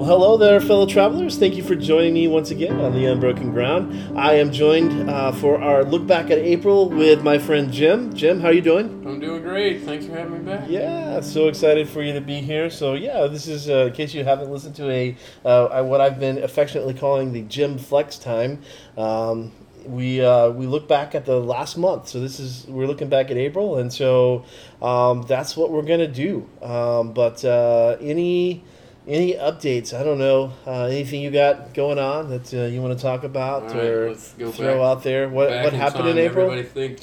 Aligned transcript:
Well, 0.00 0.08
hello 0.08 0.38
there, 0.38 0.62
fellow 0.62 0.86
travelers. 0.86 1.36
Thank 1.36 1.56
you 1.56 1.62
for 1.62 1.74
joining 1.74 2.14
me 2.14 2.26
once 2.26 2.50
again 2.50 2.80
on 2.80 2.94
the 2.94 3.04
Unbroken 3.04 3.52
Ground. 3.52 4.18
I 4.18 4.36
am 4.36 4.50
joined 4.50 5.10
uh, 5.10 5.30
for 5.30 5.60
our 5.60 5.84
look 5.84 6.06
back 6.06 6.30
at 6.30 6.38
April 6.38 6.88
with 6.88 7.22
my 7.22 7.38
friend 7.38 7.70
Jim. 7.70 8.10
Jim, 8.14 8.40
how 8.40 8.46
are 8.46 8.52
you 8.54 8.62
doing? 8.62 9.04
I'm 9.06 9.20
doing 9.20 9.42
great. 9.42 9.82
Thanks 9.82 10.06
for 10.06 10.12
having 10.12 10.32
me 10.32 10.38
back. 10.38 10.70
Yeah, 10.70 11.20
so 11.20 11.48
excited 11.48 11.86
for 11.86 12.02
you 12.02 12.14
to 12.14 12.20
be 12.22 12.40
here. 12.40 12.70
So 12.70 12.94
yeah, 12.94 13.26
this 13.26 13.46
is 13.46 13.68
uh, 13.68 13.88
in 13.88 13.92
case 13.92 14.14
you 14.14 14.24
haven't 14.24 14.50
listened 14.50 14.74
to 14.76 14.88
a 14.90 15.14
uh, 15.44 15.84
what 15.84 16.00
I've 16.00 16.18
been 16.18 16.42
affectionately 16.42 16.94
calling 16.94 17.34
the 17.34 17.42
Jim 17.42 17.76
Flex 17.76 18.16
time. 18.16 18.62
Um, 18.96 19.52
we 19.84 20.24
uh, 20.24 20.48
we 20.48 20.66
look 20.66 20.88
back 20.88 21.14
at 21.14 21.26
the 21.26 21.38
last 21.38 21.76
month. 21.76 22.08
So 22.08 22.20
this 22.20 22.40
is 22.40 22.66
we're 22.68 22.86
looking 22.86 23.10
back 23.10 23.30
at 23.30 23.36
April, 23.36 23.76
and 23.76 23.92
so 23.92 24.46
um, 24.80 25.26
that's 25.28 25.58
what 25.58 25.70
we're 25.70 25.82
gonna 25.82 26.08
do. 26.08 26.48
Um, 26.62 27.12
but 27.12 27.44
uh, 27.44 27.98
any 28.00 28.64
any 29.06 29.34
updates? 29.34 29.98
I 29.98 30.02
don't 30.02 30.18
know. 30.18 30.52
Uh, 30.66 30.84
anything 30.84 31.22
you 31.22 31.30
got 31.30 31.74
going 31.74 31.98
on 31.98 32.30
that 32.30 32.52
uh, 32.52 32.66
you 32.66 32.80
want 32.82 32.96
to 32.96 33.02
talk 33.02 33.24
about 33.24 33.64
right, 33.64 33.76
or 33.76 34.14
throw 34.14 34.82
out 34.84 35.02
there? 35.02 35.28
What 35.28 35.50
what 35.50 35.72
happened 35.72 36.04
time, 36.04 36.18
in 36.18 36.18
April? 36.18 36.50
Everybody 36.50 36.68
think 36.68 37.00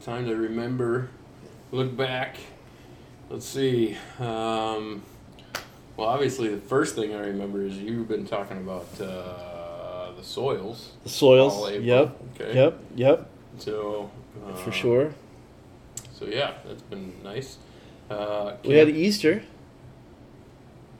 time 0.00 0.26
to 0.26 0.36
remember, 0.36 1.10
look 1.72 1.96
back. 1.96 2.36
Let's 3.30 3.46
see. 3.46 3.96
Um, 4.18 5.02
well, 5.96 6.08
obviously, 6.08 6.48
the 6.48 6.60
first 6.60 6.94
thing 6.94 7.14
I 7.14 7.20
remember 7.20 7.62
is 7.62 7.78
you've 7.78 8.08
been 8.08 8.26
talking 8.26 8.58
about 8.58 8.88
uh, 9.00 10.12
the 10.16 10.22
soils. 10.22 10.92
The 11.04 11.08
soils. 11.08 11.54
all 11.54 11.68
April. 11.68 11.84
Yep. 11.84 12.20
Okay. 12.34 12.54
Yep. 12.54 12.80
Yep. 12.94 13.30
So. 13.58 14.10
For 14.62 14.72
sure. 14.72 15.14
So 16.12 16.26
yeah, 16.26 16.54
that's 16.66 16.82
been 16.82 17.12
nice. 17.22 17.58
Uh, 18.08 18.54
We 18.64 18.74
had 18.74 18.88
Easter. 18.88 19.42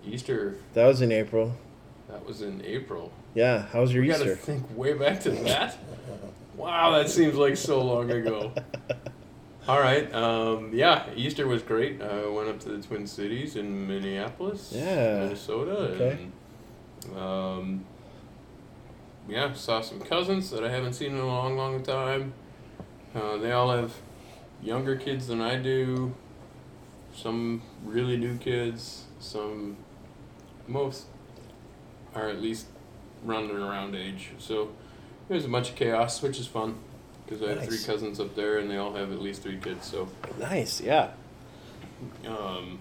Easter. 0.07 0.57
That 0.75 0.87
was 0.87 1.01
in 1.03 1.13
April. 1.13 1.55
That 2.09 2.25
was 2.27 2.43
in 2.43 2.63
April. 2.65 3.13
Yeah. 3.35 3.67
How 3.67 3.81
was 3.83 3.93
your 3.93 4.03
We 4.03 4.09
got 4.09 4.21
to 4.21 4.37
think 4.37 4.65
way 4.77 4.93
back 4.95 5.21
to 5.23 5.31
that. 5.31 5.77
wow, 6.57 6.91
that 6.97 7.09
seems 7.11 7.35
like 7.35 7.57
so 7.57 7.83
long 7.83 8.11
ago. 8.11 8.53
All 9.69 9.81
right. 9.81 10.13
Um, 10.15 10.71
yeah, 10.73 11.07
Easter 11.17 11.47
was 11.49 11.63
great. 11.63 12.01
I 12.01 12.27
went 12.29 12.49
up 12.49 12.61
to 12.61 12.69
the 12.69 12.83
Twin 12.87 13.07
Cities 13.07 13.57
in 13.57 13.89
Minneapolis, 13.89 14.73
Yeah. 14.75 15.21
Minnesota, 15.25 15.71
Okay. 15.95 16.29
and 17.09 17.17
um, 17.19 17.85
yeah, 19.29 19.53
saw 19.55 19.81
some 19.81 20.01
cousins 20.01 20.51
that 20.51 20.63
I 20.65 20.71
haven't 20.71 20.93
seen 20.93 21.13
in 21.13 21.19
a 21.19 21.27
long, 21.27 21.57
long 21.57 21.83
time. 21.83 22.33
Uh, 23.15 23.39
they 23.39 23.51
all 23.51 23.71
have 23.73 23.93
younger 24.63 24.95
kids 24.95 25.27
than 25.27 25.41
I 25.41 25.57
do. 25.57 26.15
Some 27.15 27.63
really 27.85 28.17
new 28.17 28.37
kids. 28.39 29.05
Some, 29.19 29.77
most 30.69 31.05
are 32.15 32.29
at 32.29 32.41
least 32.41 32.67
running 33.25 33.51
around 33.57 33.95
age. 33.95 34.31
So 34.39 34.71
there's 35.29 35.45
a 35.45 35.49
bunch 35.49 35.71
of 35.71 35.77
chaos, 35.77 36.23
which 36.23 36.39
is 36.39 36.47
fun 36.47 36.77
because 37.25 37.43
I 37.43 37.51
have 37.55 37.65
three 37.65 37.79
cousins 37.83 38.21
up 38.21 38.35
there 38.37 38.59
and 38.59 38.71
they 38.71 38.77
all 38.77 38.95
have 38.95 39.11
at 39.13 39.21
least 39.21 39.43
three 39.43 39.59
kids. 39.59 39.87
So, 39.87 40.09
Nice. 40.39 40.81
Yeah. 40.81 41.11
um, 42.27 42.79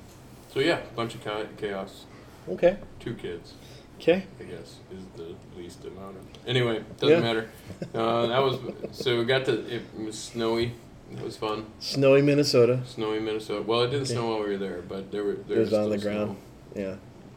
so 0.54 0.60
yeah, 0.60 0.80
a 0.80 0.96
bunch 0.96 1.16
of 1.16 1.58
chaos. 1.58 2.06
Okay. 2.48 2.78
Two 3.00 3.16
kids, 3.16 3.54
Okay. 4.00 4.24
I 4.40 4.44
guess, 4.44 4.76
is 4.92 5.04
the 5.16 5.34
least 5.58 5.84
amount 5.86 6.18
of. 6.18 6.26
Anyway, 6.48 6.84
doesn't 7.00 7.10
Yeah. 7.18 7.22
matter. 7.22 7.50
Uh, 7.96 8.28
that 8.28 8.40
was 8.40 8.60
so 8.92 9.18
we 9.18 9.26
got 9.26 9.46
to. 9.46 9.54
It 9.74 9.82
was 9.98 10.18
snowy. 10.20 10.74
It 11.12 11.22
was 11.22 11.38
fun. 11.38 11.66
Snowy 11.80 12.22
Minnesota. 12.22 12.82
Snowy 12.86 13.20
Minnesota. 13.20 13.62
Well, 13.64 13.82
it 13.84 13.88
didn't 13.88 14.04
Okay. 14.04 14.14
snow 14.14 14.30
while 14.30 14.40
we 14.44 14.50
were 14.50 14.58
there, 14.58 14.82
but 14.88 15.12
there 15.12 15.24
were 15.24 15.34
there 15.48 15.60
was 15.60 15.74
on 15.74 15.90
the 15.90 15.98
ground. 15.98 16.36
snow, 16.74 16.82
Yeah. 16.84 16.96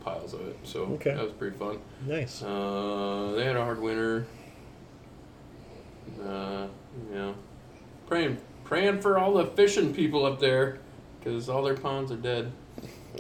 Piles 0.09 0.35
of 0.35 0.41
it. 0.49 0.57
So 0.63 0.81
Okay. 0.95 1.15
that 1.15 1.23
was 1.23 1.33
pretty 1.33 1.57
fun. 1.57 1.79
Nice. 2.07 2.43
Uh, 2.43 3.33
they 3.37 3.45
had 3.45 3.57
a 3.57 3.63
hard 3.65 3.81
winter. 3.81 4.27
Uh, 6.25 6.67
yeah, 7.13 7.33
praying 8.07 8.39
praying 8.65 9.01
for 9.01 9.19
all 9.19 9.35
the 9.35 9.47
fishing 9.47 9.95
people 9.95 10.25
up 10.27 10.41
there, 10.41 10.79
because 11.19 11.49
all 11.49 11.63
their 11.63 11.77
ponds 11.77 12.11
are 12.11 12.17
dead. 12.17 12.51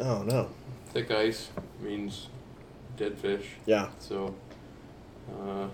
Oh 0.00 0.22
no. 0.22 0.48
Thick 0.86 1.10
ice 1.10 1.50
means 1.80 2.28
dead 2.96 3.16
fish. 3.18 3.46
Yeah. 3.66 3.88
So, 3.98 4.34
uh, 5.30 5.68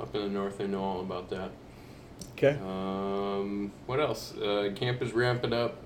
up 0.00 0.14
in 0.14 0.22
the 0.22 0.28
north, 0.28 0.58
they 0.58 0.66
know 0.66 0.82
all 0.82 1.00
about 1.00 1.30
that. 1.30 1.50
Okay. 2.32 2.58
Um, 2.66 3.72
what 3.86 4.00
else? 4.00 4.36
Uh, 4.36 4.70
camp 4.74 5.00
is 5.02 5.12
ramping 5.12 5.52
up. 5.52 5.76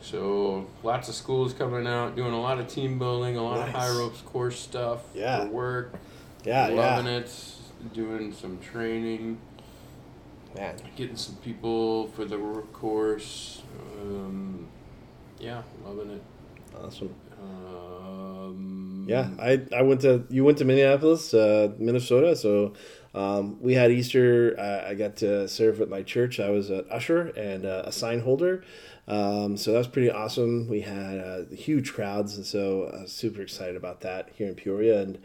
So 0.00 0.66
lots 0.82 1.08
of 1.08 1.14
schools 1.14 1.52
coming 1.52 1.86
out, 1.86 2.16
doing 2.16 2.32
a 2.32 2.40
lot 2.40 2.58
of 2.58 2.68
team 2.68 2.98
building, 2.98 3.36
a 3.36 3.42
lot 3.42 3.66
of 3.66 3.74
high 3.74 3.88
ropes 3.88 4.20
course 4.20 4.58
stuff 4.58 5.00
Yeah. 5.14 5.44
for 5.44 5.50
work. 5.50 5.94
Yeah. 6.44 6.68
loving 6.68 7.06
yeah. 7.06 7.18
it. 7.20 7.52
Doing 7.92 8.32
some 8.32 8.58
training, 8.58 9.38
Man. 10.56 10.76
getting 10.96 11.16
some 11.16 11.36
people 11.36 12.08
for 12.08 12.24
the 12.24 12.38
work 12.38 12.72
course. 12.72 13.62
Um, 14.00 14.66
yeah, 15.38 15.62
loving 15.84 16.10
it. 16.10 16.22
Awesome. 16.82 17.14
Um, 17.40 19.04
Yeah. 19.08 19.28
I 19.38 19.60
I 19.76 19.82
went 19.82 20.00
to 20.02 20.24
you 20.30 20.44
went 20.44 20.58
to 20.58 20.64
Minneapolis, 20.64 21.32
uh, 21.34 21.72
Minnesota. 21.78 22.36
So. 22.36 22.72
Um, 23.14 23.56
we 23.62 23.72
had 23.72 23.90
Easter. 23.90 24.54
I, 24.60 24.90
I 24.90 24.94
got 24.94 25.16
to 25.16 25.48
serve 25.48 25.80
at 25.80 25.88
my 25.88 26.02
church. 26.02 26.38
I 26.38 26.50
was 26.50 26.68
an 26.68 26.84
usher 26.90 27.28
and 27.28 27.64
uh, 27.64 27.84
a 27.86 27.90
sign 27.90 28.20
holder. 28.20 28.62
Um, 29.08 29.56
so 29.56 29.72
that 29.72 29.78
was 29.78 29.86
pretty 29.86 30.10
awesome. 30.10 30.68
We 30.68 30.80
had 30.80 31.18
uh, 31.18 31.44
huge 31.54 31.92
crowds, 31.92 32.36
and 32.36 32.44
so 32.44 32.90
I 32.92 33.02
was 33.02 33.12
super 33.12 33.40
excited 33.40 33.76
about 33.76 34.00
that 34.00 34.30
here 34.34 34.48
in 34.48 34.54
Peoria. 34.54 35.00
And 35.00 35.18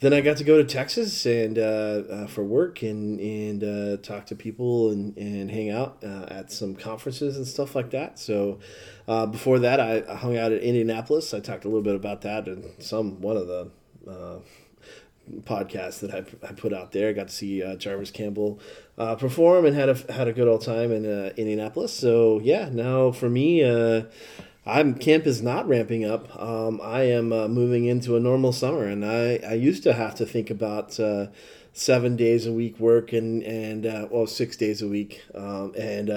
then 0.00 0.12
I 0.12 0.20
got 0.20 0.36
to 0.36 0.44
go 0.44 0.58
to 0.58 0.64
Texas 0.64 1.26
and 1.26 1.58
uh, 1.58 2.02
uh, 2.10 2.26
for 2.26 2.44
work 2.44 2.82
and 2.82 3.18
and 3.20 3.64
uh, 3.64 3.96
talk 4.02 4.26
to 4.26 4.36
people 4.36 4.90
and, 4.90 5.16
and 5.16 5.50
hang 5.50 5.70
out 5.70 5.98
uh, 6.04 6.26
at 6.28 6.52
some 6.52 6.74
conferences 6.74 7.36
and 7.36 7.46
stuff 7.46 7.74
like 7.74 7.90
that. 7.90 8.18
So 8.18 8.60
uh, 9.08 9.26
before 9.26 9.58
that, 9.60 9.80
I, 9.80 10.00
hung 10.14 10.36
out 10.36 10.52
at 10.52 10.62
Indianapolis. 10.62 11.34
I 11.34 11.40
talked 11.40 11.64
a 11.64 11.68
little 11.68 11.82
bit 11.82 11.96
about 11.96 12.22
that 12.22 12.46
in 12.46 12.80
some 12.80 13.20
one 13.20 13.36
of 13.36 13.46
the. 13.46 13.70
Uh, 14.08 14.38
podcast 15.42 16.00
that 16.00 16.12
I, 16.12 16.24
I 16.44 16.52
put 16.52 16.72
out 16.72 16.90
there. 16.90 17.10
I 17.10 17.12
got 17.12 17.28
to 17.28 17.34
see 17.34 17.62
uh, 17.62 17.76
Jarvis 17.76 18.10
Campbell 18.10 18.58
uh, 19.00 19.14
perform 19.16 19.64
and 19.64 19.74
had 19.74 19.88
a 19.88 20.12
had 20.12 20.28
a 20.28 20.32
good 20.32 20.46
old 20.46 20.60
time 20.60 20.92
in 20.92 21.06
uh, 21.06 21.32
Indianapolis. 21.38 21.90
So 21.90 22.38
yeah, 22.40 22.68
now 22.70 23.12
for 23.12 23.30
me, 23.30 23.64
uh, 23.64 24.02
I'm 24.66 24.94
camp 24.94 25.26
is 25.26 25.40
not 25.40 25.66
ramping 25.66 26.04
up. 26.04 26.38
Um, 26.38 26.82
I 26.82 27.04
am 27.04 27.32
uh, 27.32 27.48
moving 27.48 27.86
into 27.86 28.14
a 28.16 28.20
normal 28.20 28.52
summer, 28.52 28.84
and 28.84 29.02
I, 29.02 29.40
I 29.48 29.54
used 29.54 29.82
to 29.84 29.94
have 29.94 30.14
to 30.16 30.26
think 30.26 30.50
about. 30.50 31.00
Uh, 31.00 31.26
seven 31.72 32.16
days 32.16 32.46
a 32.46 32.52
week 32.52 32.76
work 32.80 33.12
and 33.12 33.44
and 33.44 33.86
uh, 33.86 34.08
well 34.10 34.26
six 34.26 34.56
days 34.56 34.82
a 34.82 34.88
week 34.88 35.22
um, 35.36 35.72
and 35.78 36.10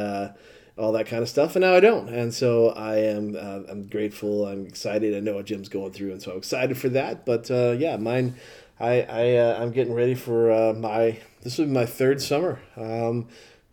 all 0.79 0.91
that 0.91 1.05
kind 1.05 1.21
of 1.21 1.29
stuff 1.29 1.55
and 1.55 1.61
now 1.61 1.75
I 1.75 1.79
don't 1.79 2.09
and 2.09 2.33
so 2.33 2.69
I 2.69 2.95
am 2.97 3.35
uh, 3.35 3.59
I'm 3.69 3.85
grateful 3.87 4.47
I'm 4.47 4.65
excited 4.65 5.15
I 5.15 5.19
know 5.19 5.35
what 5.35 5.45
Jim's 5.45 5.69
going 5.69 5.91
through 5.91 6.11
and 6.11 6.21
so 6.23 6.31
I'm 6.31 6.39
excited 6.39 6.75
for 6.75 6.89
that 6.89 7.23
but 7.23 7.51
uh, 7.51 7.75
yeah 7.77 7.97
mine 7.97 8.33
I, 8.79 9.01
I 9.03 9.35
uh, 9.35 9.61
I'm 9.61 9.71
getting 9.71 9.93
ready 9.93 10.15
for 10.15 10.73
my 10.73 11.19
this 11.43 11.57
will 11.57 11.65
be 11.65 11.71
my 11.71 11.85
third 11.85 12.21
summer 12.21 12.59
um, 12.77 13.27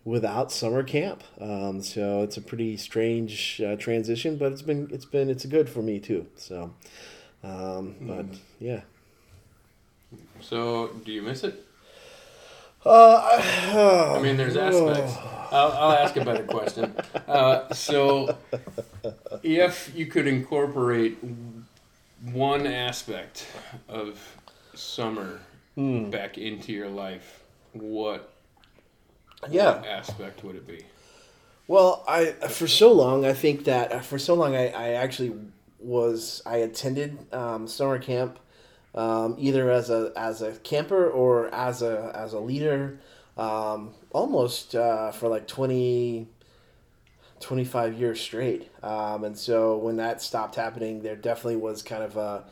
without 0.04 0.52
summer 0.52 0.82
camp. 0.82 1.22
Um, 1.40 1.82
so 1.82 2.22
it's 2.22 2.36
a 2.36 2.42
pretty 2.42 2.76
strange 2.76 3.60
uh, 3.64 3.76
transition, 3.76 4.36
but 4.36 4.52
it's 4.52 4.62
been 4.62 4.88
it's 4.92 5.04
been 5.04 5.30
it's 5.30 5.46
good 5.46 5.68
for 5.68 5.82
me 5.82 5.98
too. 6.00 6.26
So, 6.36 6.74
um, 7.42 7.94
but 8.00 8.26
yeah. 8.58 8.82
So, 10.40 10.88
do 11.04 11.12
you 11.12 11.22
miss 11.22 11.44
it? 11.44 11.64
Uh, 12.84 13.38
I, 13.42 14.16
I 14.16 14.22
mean, 14.22 14.36
there's 14.36 14.56
aspects. 14.56 15.16
I'll, 15.52 15.70
I'll 15.72 15.92
ask 15.92 16.16
a 16.16 16.24
better 16.24 16.44
question. 16.44 16.94
Uh, 17.28 17.72
so, 17.74 18.36
if 19.42 19.92
you 19.94 20.06
could 20.06 20.26
incorporate 20.26 21.18
one 22.32 22.66
aspect 22.66 23.46
of 23.88 24.18
summer 24.74 25.40
Hmm. 25.76 26.10
back 26.10 26.36
into 26.36 26.72
your 26.72 26.88
life, 26.88 27.39
what 27.72 28.32
Yeah. 29.48 29.84
aspect 29.84 30.44
would 30.44 30.56
it 30.56 30.66
be? 30.66 30.84
Well, 31.66 32.04
I 32.08 32.26
for 32.48 32.66
so 32.66 32.92
long 32.92 33.24
I 33.24 33.32
think 33.32 33.64
that 33.64 33.92
uh, 33.92 34.00
for 34.00 34.18
so 34.18 34.34
long 34.34 34.56
I, 34.56 34.68
I 34.70 34.88
actually 34.90 35.32
was 35.78 36.42
I 36.44 36.56
attended 36.58 37.32
um, 37.32 37.66
summer 37.68 37.98
camp 37.98 38.38
um, 38.94 39.36
either 39.38 39.70
as 39.70 39.88
a 39.90 40.12
as 40.16 40.42
a 40.42 40.52
camper 40.58 41.08
or 41.08 41.52
as 41.54 41.82
a 41.82 42.12
as 42.14 42.32
a 42.32 42.40
leader 42.40 42.98
um, 43.36 43.94
almost 44.12 44.74
uh, 44.74 45.12
for 45.12 45.28
like 45.28 45.46
20, 45.46 46.28
25 47.40 47.94
years 47.98 48.20
straight. 48.20 48.70
Um, 48.82 49.24
and 49.24 49.36
so 49.38 49.76
when 49.78 49.96
that 49.96 50.22
stopped 50.22 50.56
happening, 50.56 51.02
there 51.02 51.16
definitely 51.16 51.56
was 51.56 51.82
kind 51.82 52.02
of 52.02 52.16
a, 52.16 52.44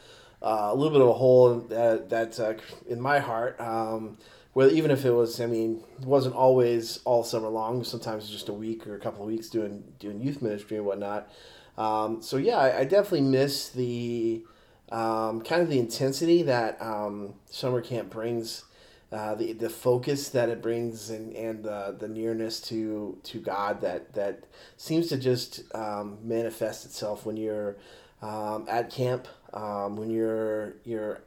uh, 0.43 0.69
a 0.71 0.75
little 0.75 0.93
bit 0.93 1.03
of 1.03 1.09
a 1.09 1.13
hole 1.15 1.61
that, 1.61 2.09
that 2.11 2.41
uh, 2.41 2.55
in 2.89 3.01
my 3.01 3.19
heart. 3.19 3.61
Um, 3.61 4.19
well, 4.59 4.73
even 4.73 4.91
if 4.91 5.05
it 5.05 5.13
was, 5.13 5.41
I 5.41 5.47
mean, 5.47 5.85
it 6.01 6.05
wasn't 6.05 6.35
always 6.35 6.99
all 7.05 7.23
summer 7.23 7.47
long. 7.47 7.85
Sometimes 7.85 8.29
just 8.29 8.49
a 8.49 8.53
week 8.53 8.89
or 8.89 8.97
a 8.97 8.99
couple 8.99 9.23
of 9.23 9.29
weeks 9.29 9.49
doing 9.49 9.85
doing 10.01 10.21
youth 10.21 10.43
ministry 10.43 10.79
and 10.79 10.85
whatnot. 10.85 11.31
Um, 11.77 12.21
so 12.21 12.39
yeah, 12.39 12.57
I, 12.57 12.81
I 12.81 12.85
definitely 12.85 13.21
miss 13.21 13.69
the 13.69 14.45
um, 14.91 15.43
kind 15.43 15.63
of 15.63 15.69
the 15.71 15.79
intensity 15.79 16.43
that 16.43 16.77
um, 16.83 17.35
summer 17.49 17.81
camp 17.81 18.11
brings, 18.11 18.65
uh, 19.13 19.37
the 19.37 19.53
the 19.53 19.71
focus 19.71 20.31
that 20.31 20.49
it 20.49 20.61
brings, 20.61 21.09
and 21.09 21.33
and 21.37 21.63
the 21.63 21.95
the 21.97 22.09
nearness 22.09 22.61
to 22.63 23.17
to 23.23 23.39
God 23.39 23.81
that 23.83 24.15
that 24.15 24.43
seems 24.77 25.07
to 25.11 25.19
just 25.19 25.73
um, 25.73 26.19
manifest 26.25 26.85
itself 26.85 27.25
when 27.25 27.37
you're 27.37 27.77
um, 28.23 28.67
at 28.69 28.91
camp, 28.91 29.29
um, 29.53 29.95
when 29.95 30.11
you're 30.11 30.75
you're 30.83 31.21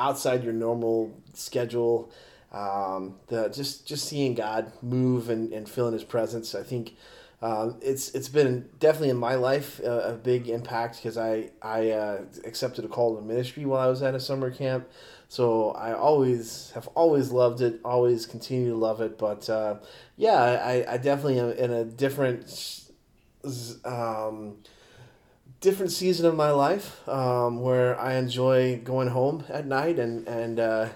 outside 0.00 0.42
your 0.42 0.52
normal 0.52 1.14
schedule. 1.32 2.10
Um, 2.56 3.16
the 3.26 3.48
just 3.48 3.86
just 3.86 4.08
seeing 4.08 4.34
God 4.34 4.72
move 4.82 5.28
and, 5.28 5.52
and 5.52 5.68
feeling 5.68 5.92
His 5.92 6.04
presence, 6.04 6.54
I 6.54 6.62
think 6.62 6.94
um, 7.42 7.76
it's 7.82 8.14
it's 8.14 8.30
been 8.30 8.70
definitely 8.80 9.10
in 9.10 9.18
my 9.18 9.34
life 9.34 9.78
a, 9.80 10.10
a 10.10 10.12
big 10.14 10.48
impact 10.48 10.96
because 10.96 11.18
I 11.18 11.50
I 11.60 11.90
uh, 11.90 12.22
accepted 12.44 12.84
a 12.86 12.88
call 12.88 13.16
to 13.16 13.22
ministry 13.22 13.66
while 13.66 13.80
I 13.80 13.88
was 13.88 14.02
at 14.02 14.14
a 14.14 14.20
summer 14.20 14.50
camp, 14.50 14.88
so 15.28 15.72
I 15.72 15.92
always 15.92 16.70
have 16.74 16.88
always 16.94 17.30
loved 17.30 17.60
it, 17.60 17.78
always 17.84 18.24
continue 18.24 18.70
to 18.70 18.76
love 18.76 19.02
it. 19.02 19.18
But 19.18 19.50
uh, 19.50 19.76
yeah, 20.16 20.40
I, 20.64 20.94
I 20.94 20.96
definitely 20.96 21.38
am 21.40 21.50
in 21.50 21.70
a 21.70 21.84
different 21.84 22.84
um, 23.84 24.56
different 25.60 25.92
season 25.92 26.24
of 26.24 26.34
my 26.34 26.50
life 26.50 27.06
um, 27.06 27.60
where 27.60 28.00
I 28.00 28.14
enjoy 28.14 28.80
going 28.82 29.08
home 29.08 29.44
at 29.50 29.66
night 29.66 29.98
and 29.98 30.26
and 30.26 30.58
uh, 30.58 30.88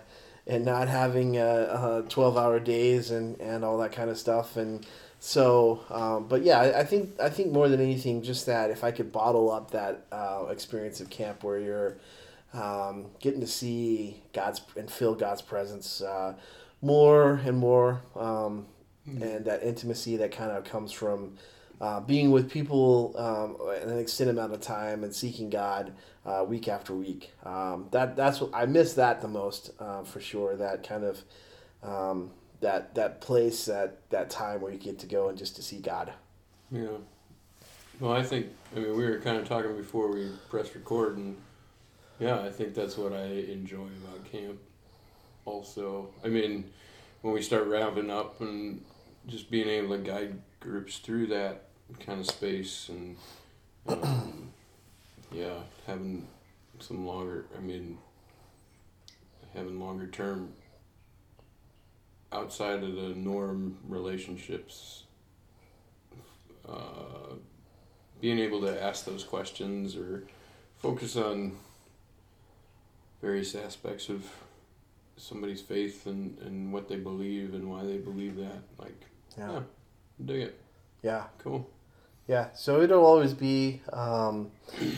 and 0.50 0.64
not 0.64 0.88
having 0.88 1.38
uh, 1.38 1.40
uh, 1.40 2.02
twelve 2.08 2.36
hour 2.36 2.60
days 2.60 3.10
and, 3.10 3.40
and 3.40 3.64
all 3.64 3.78
that 3.78 3.92
kind 3.92 4.10
of 4.10 4.18
stuff 4.18 4.56
and 4.56 4.86
so, 5.22 5.84
um, 5.90 6.28
but 6.28 6.42
yeah, 6.42 6.58
I, 6.58 6.80
I, 6.80 6.84
think 6.84 7.20
I 7.20 7.28
think 7.28 7.52
more 7.52 7.68
than 7.68 7.78
anything, 7.78 8.22
just 8.22 8.46
that 8.46 8.70
if 8.70 8.82
I 8.82 8.90
could 8.90 9.12
bottle 9.12 9.50
up 9.50 9.70
that 9.72 10.06
uh, 10.10 10.46
experience 10.48 10.98
of 11.00 11.10
camp 11.10 11.44
where 11.44 11.58
you're 11.58 11.98
um, 12.54 13.06
getting 13.20 13.40
to 13.40 13.46
see 13.46 14.22
God's 14.32 14.62
and 14.76 14.90
feel 14.90 15.14
God's 15.14 15.42
presence 15.42 16.00
uh, 16.00 16.34
more 16.80 17.34
and 17.44 17.58
more, 17.58 18.00
um, 18.16 18.66
mm-hmm. 19.06 19.22
and 19.22 19.44
that 19.44 19.62
intimacy 19.62 20.16
that 20.16 20.32
kind 20.32 20.52
of 20.52 20.64
comes 20.64 20.90
from 20.90 21.36
uh, 21.82 22.00
being 22.00 22.30
with 22.30 22.50
people 22.50 23.14
um, 23.18 23.58
an 23.90 23.98
extended 23.98 24.38
amount 24.38 24.54
of 24.54 24.62
time 24.62 25.04
and 25.04 25.14
seeking 25.14 25.50
God 25.50 25.92
uh, 26.30 26.44
week 26.44 26.68
after 26.68 26.94
week. 26.94 27.32
Um, 27.44 27.88
that 27.90 28.16
that's 28.16 28.40
what 28.40 28.50
I 28.54 28.66
miss 28.66 28.94
that 28.94 29.20
the 29.20 29.28
most 29.28 29.70
uh, 29.78 30.02
for 30.02 30.20
sure. 30.20 30.56
That 30.56 30.86
kind 30.86 31.04
of 31.04 31.22
um, 31.82 32.30
that 32.60 32.94
that 32.94 33.20
place 33.20 33.64
that 33.66 34.08
that 34.10 34.30
time 34.30 34.60
where 34.60 34.72
you 34.72 34.78
get 34.78 34.98
to 35.00 35.06
go 35.06 35.28
and 35.28 35.36
just 35.36 35.56
to 35.56 35.62
see 35.62 35.80
God. 35.80 36.12
Yeah. 36.70 36.98
Well, 37.98 38.12
I 38.12 38.22
think 38.22 38.46
I 38.74 38.80
mean 38.80 38.96
we 38.96 39.04
were 39.04 39.18
kind 39.18 39.38
of 39.38 39.48
talking 39.48 39.76
before 39.76 40.12
we 40.12 40.30
pressed 40.48 40.74
record, 40.74 41.16
and 41.16 41.36
yeah, 42.18 42.40
I 42.40 42.50
think 42.50 42.74
that's 42.74 42.96
what 42.96 43.12
I 43.12 43.24
enjoy 43.24 43.88
about 44.04 44.30
camp. 44.30 44.58
Also, 45.44 46.10
I 46.24 46.28
mean, 46.28 46.70
when 47.22 47.34
we 47.34 47.42
start 47.42 47.66
wrapping 47.66 48.10
up 48.10 48.40
and 48.40 48.82
just 49.26 49.50
being 49.50 49.68
able 49.68 49.96
to 49.96 50.02
guide 50.02 50.40
groups 50.60 50.98
through 50.98 51.26
that 51.28 51.64
kind 51.98 52.20
of 52.20 52.26
space 52.26 52.88
and 52.88 53.16
um, 53.88 54.52
yeah, 55.32 55.58
having 55.86 56.26
some 56.78 57.06
longer. 57.06 57.46
I 57.56 57.60
mean, 57.60 57.98
having 59.54 59.80
longer 59.80 60.06
term 60.06 60.52
outside 62.32 62.82
of 62.82 62.94
the 62.94 63.14
norm 63.16 63.78
relationships, 63.88 65.04
uh, 66.68 67.34
being 68.20 68.38
able 68.38 68.60
to 68.60 68.82
ask 68.82 69.04
those 69.04 69.24
questions 69.24 69.96
or 69.96 70.24
focus 70.78 71.16
on 71.16 71.56
various 73.20 73.54
aspects 73.54 74.08
of 74.08 74.24
somebody's 75.16 75.60
faith 75.60 76.06
and, 76.06 76.38
and 76.38 76.72
what 76.72 76.88
they 76.88 76.96
believe 76.96 77.54
and 77.54 77.68
why 77.68 77.84
they 77.84 77.98
believe 77.98 78.36
that. 78.36 78.62
Like, 78.78 79.04
yeah, 79.36 79.52
yeah 79.52 79.60
dig 80.24 80.42
it. 80.42 80.60
Yeah. 81.02 81.24
Cool. 81.38 81.68
Yeah, 82.30 82.46
so 82.54 82.80
it'll 82.80 83.04
always 83.04 83.34
be 83.34 83.80
um, 83.92 84.52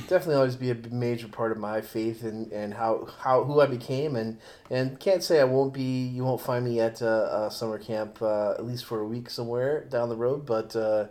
definitely 0.07 0.35
always 0.35 0.55
be 0.55 0.71
a 0.71 0.75
major 0.75 1.29
part 1.29 1.51
of 1.51 1.57
my 1.57 1.81
faith 1.81 2.25
and, 2.25 2.53
and 2.53 2.75
how, 2.75 3.09
how 3.21 3.45
who 3.45 3.59
I 3.59 3.65
became. 3.65 4.17
And 4.17 4.37
and 4.69 5.01
can't 5.01 5.25
say 5.25 5.41
I 5.41 5.45
won't 5.45 5.73
be 5.73 6.07
you 6.09 6.25
won't 6.25 6.43
find 6.43 6.63
me 6.63 6.79
at 6.79 7.01
a, 7.01 7.47
a 7.47 7.51
summer 7.51 7.79
camp 7.79 8.21
uh, 8.21 8.51
at 8.51 8.67
least 8.67 8.85
for 8.85 9.01
a 9.01 9.07
week 9.07 9.31
somewhere 9.31 9.85
down 9.85 10.11
the 10.11 10.17
road 10.17 10.45
but 10.45 10.77
uh, 10.77 11.07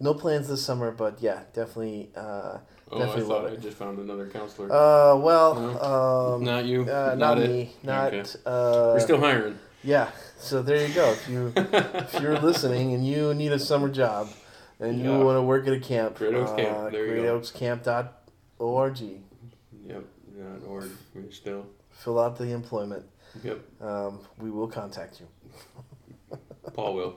no 0.00 0.14
plans 0.14 0.48
this 0.48 0.64
summer 0.64 0.90
but 0.90 1.20
yeah 1.20 1.42
definitely 1.52 2.08
uh, 2.16 2.56
oh 2.90 2.98
definitely 2.98 3.24
I 3.24 3.26
thought 3.26 3.52
I 3.52 3.56
just 3.56 3.76
found 3.76 3.98
another 3.98 4.26
counselor. 4.26 4.72
Uh, 4.72 5.16
well 5.16 5.54
no? 5.54 6.34
um, 6.36 6.44
not 6.44 6.64
you? 6.64 6.84
uh, 6.84 7.14
not, 7.14 7.36
not 7.36 7.38
me 7.40 7.72
not 7.82 8.14
okay. 8.14 8.30
uh, 8.46 8.94
we're 8.94 9.00
still 9.00 9.20
hiring. 9.20 9.58
yeah 9.84 10.12
so 10.38 10.62
there 10.62 10.86
you 10.86 10.94
go. 10.94 11.10
If 11.10 11.28
you 11.28 11.52
if 11.56 12.22
you're 12.22 12.38
listening 12.38 12.94
and 12.94 13.06
you 13.06 13.34
need 13.34 13.52
a 13.52 13.58
summer 13.58 13.90
job 13.90 14.30
and 14.80 15.02
you 15.02 15.10
want 15.10 15.36
to 15.36 15.42
work 15.42 15.66
at 15.66 15.72
a 15.72 15.80
camp, 15.80 16.16
Great 16.16 16.34
Oaks 16.34 16.52
Camp. 16.52 16.76
Uh, 16.76 16.90
there 16.90 17.16
you 17.16 17.22
go. 17.22 17.40
GreatOaksCamp.org. 17.40 19.00
Yep, 19.00 20.04
dot 20.38 20.68
org. 20.68 20.90
We're 21.14 21.30
still. 21.30 21.66
Fill 21.90 22.20
out 22.20 22.38
the 22.38 22.52
employment. 22.52 23.04
Yep. 23.42 23.60
Um, 23.80 24.20
we 24.38 24.50
will 24.50 24.68
contact 24.68 25.20
you. 25.20 26.38
Paul 26.74 26.94
will. 26.94 27.16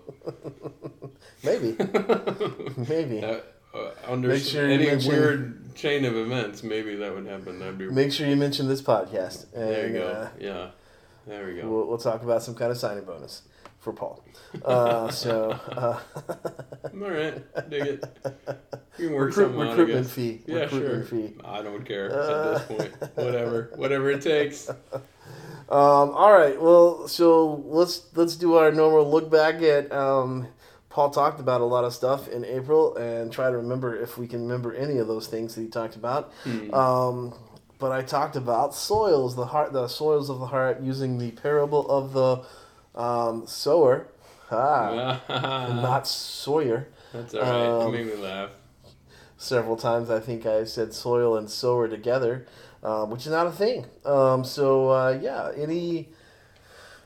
Maybe. 1.43 1.75
maybe. 2.89 3.23
Uh, 3.23 3.39
uh, 3.73 3.91
under 4.07 4.29
make 4.29 4.43
sure 4.43 4.67
any 4.67 4.85
mention, 4.85 5.11
weird 5.11 5.75
chain 5.75 6.03
of 6.03 6.15
events, 6.15 6.61
maybe 6.61 6.95
that 6.95 7.13
would 7.13 7.25
happen. 7.25 7.59
That'd 7.59 7.77
be. 7.77 7.85
Make 7.89 8.11
sure 8.11 8.27
you 8.27 8.35
mention 8.35 8.67
this 8.67 8.81
podcast. 8.81 9.45
And, 9.53 9.69
there 9.69 9.87
you 9.87 9.93
go. 9.93 10.07
Uh, 10.07 10.29
yeah. 10.39 10.69
There 11.27 11.47
we 11.47 11.61
go. 11.61 11.69
We'll, 11.69 11.87
we'll 11.87 11.97
talk 11.97 12.23
about 12.23 12.43
some 12.43 12.55
kind 12.55 12.71
of 12.71 12.77
signing 12.77 13.05
bonus 13.05 13.43
for 13.81 13.91
Paul. 13.91 14.23
Uh, 14.63 15.09
so. 15.09 15.51
Uh, 15.51 15.99
All 16.93 17.09
right, 17.09 17.69
dig 17.69 17.87
it. 17.87 18.03
You 18.97 19.07
can 19.07 19.15
work 19.15 19.27
Recruit, 19.29 19.45
something 19.45 19.59
recruitment 19.59 20.05
out, 20.05 20.11
fee. 20.11 20.41
Yeah, 20.45 20.59
recruitment 20.59 21.07
sure. 21.09 21.19
Fee. 21.19 21.33
I 21.43 21.61
don't 21.61 21.83
care 21.83 22.11
at 22.11 22.69
this 22.69 22.77
point. 22.77 23.15
Whatever, 23.15 23.71
whatever 23.75 24.11
it 24.11 24.21
takes. 24.21 24.69
Um, 25.69 26.11
all 26.11 26.33
right. 26.33 26.61
Well, 26.61 27.07
so 27.07 27.63
let's 27.65 28.07
let's 28.13 28.35
do 28.35 28.55
our 28.55 28.73
normal 28.73 29.09
look 29.09 29.31
back 29.31 29.61
at. 29.61 29.89
Um, 29.93 30.47
Paul 30.89 31.11
talked 31.11 31.39
about 31.39 31.61
a 31.61 31.65
lot 31.65 31.85
of 31.85 31.93
stuff 31.93 32.27
in 32.27 32.43
April, 32.43 32.97
and 32.97 33.31
try 33.31 33.49
to 33.49 33.55
remember 33.55 33.95
if 33.95 34.17
we 34.17 34.27
can 34.27 34.41
remember 34.41 34.73
any 34.73 34.97
of 34.97 35.07
those 35.07 35.27
things 35.27 35.55
that 35.55 35.61
he 35.61 35.67
talked 35.69 35.95
about. 35.95 36.33
Hmm. 36.43 36.73
Um, 36.73 37.33
but 37.79 37.93
I 37.93 38.01
talked 38.01 38.35
about 38.35 38.75
soils, 38.75 39.37
the 39.37 39.45
heart, 39.45 39.71
the 39.71 39.87
soils 39.87 40.29
of 40.29 40.39
the 40.39 40.47
heart, 40.47 40.81
using 40.81 41.17
the 41.17 41.31
parable 41.31 41.89
of 41.89 42.11
the 42.11 42.43
um, 42.95 43.47
sower, 43.47 44.07
ah, 44.49 45.21
not 45.81 46.07
Sawyer. 46.07 46.87
That's 47.13 47.33
all 47.33 47.41
right. 47.41 47.85
Um, 47.85 47.93
you 47.93 48.05
made 48.05 48.15
me 48.15 48.21
laugh. 48.21 48.51
Several 49.37 49.75
times 49.75 50.09
I 50.09 50.19
think 50.19 50.45
I 50.45 50.65
said 50.65 50.93
soil 50.93 51.35
and 51.35 51.49
sower 51.49 51.87
together, 51.87 52.45
uh, 52.83 53.05
which 53.05 53.25
is 53.25 53.31
not 53.31 53.47
a 53.47 53.51
thing. 53.51 53.85
Um, 54.05 54.43
so 54.43 54.89
uh, 54.89 55.19
yeah, 55.21 55.51
any 55.55 56.09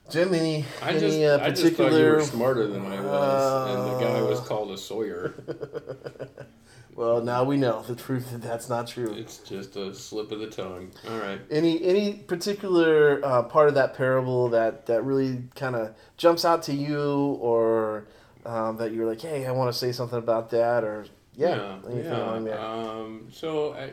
Jim, 0.10 0.34
any 0.34 0.66
I 0.82 0.92
any 0.92 1.00
just, 1.00 1.20
uh, 1.20 1.40
I 1.42 1.50
just 1.50 1.76
thought 1.76 1.92
you 1.92 2.06
were 2.06 2.22
smarter 2.22 2.68
than 2.68 2.86
I 2.86 3.00
was, 3.02 3.70
and 3.72 3.94
the 3.94 4.06
guy 4.06 4.22
was 4.22 4.40
called 4.42 4.72
a 4.72 4.78
Sawyer. 4.78 5.34
Well, 6.96 7.22
now 7.22 7.44
we 7.44 7.58
know 7.58 7.82
the 7.82 7.96
truth 7.96 8.32
that 8.32 8.42
that's 8.42 8.70
not 8.70 8.88
true. 8.88 9.14
It's 9.14 9.40
just 9.40 9.76
a 9.76 9.94
slip 9.94 10.32
of 10.32 10.40
the 10.40 10.48
tongue. 10.48 10.92
All 11.10 11.18
right. 11.18 11.42
Any 11.52 11.84
any 11.84 12.14
particular 12.14 13.20
uh, 13.24 13.44
part 13.44 13.68
of 13.68 13.76
that 13.76 13.96
parable 13.96 14.48
that 14.50 14.86
that 14.86 15.04
really 15.04 15.44
kind 15.56 15.76
of 15.76 15.94
jumps 16.16 16.46
out 16.46 16.64
to 16.64 16.74
you, 16.74 17.38
or 17.42 18.08
um, 18.46 18.78
that 18.78 18.94
you're 18.94 19.06
like, 19.06 19.20
hey, 19.20 19.46
I 19.46 19.52
want 19.52 19.74
to 19.74 19.78
say 19.78 19.92
something 19.92 20.18
about 20.18 20.52
that, 20.52 20.86
or 20.86 21.06
yeah, 21.36 21.80
yeah, 21.90 22.40
yeah. 22.40 22.66
Um, 22.66 23.28
so 23.30 23.74
I, 23.74 23.92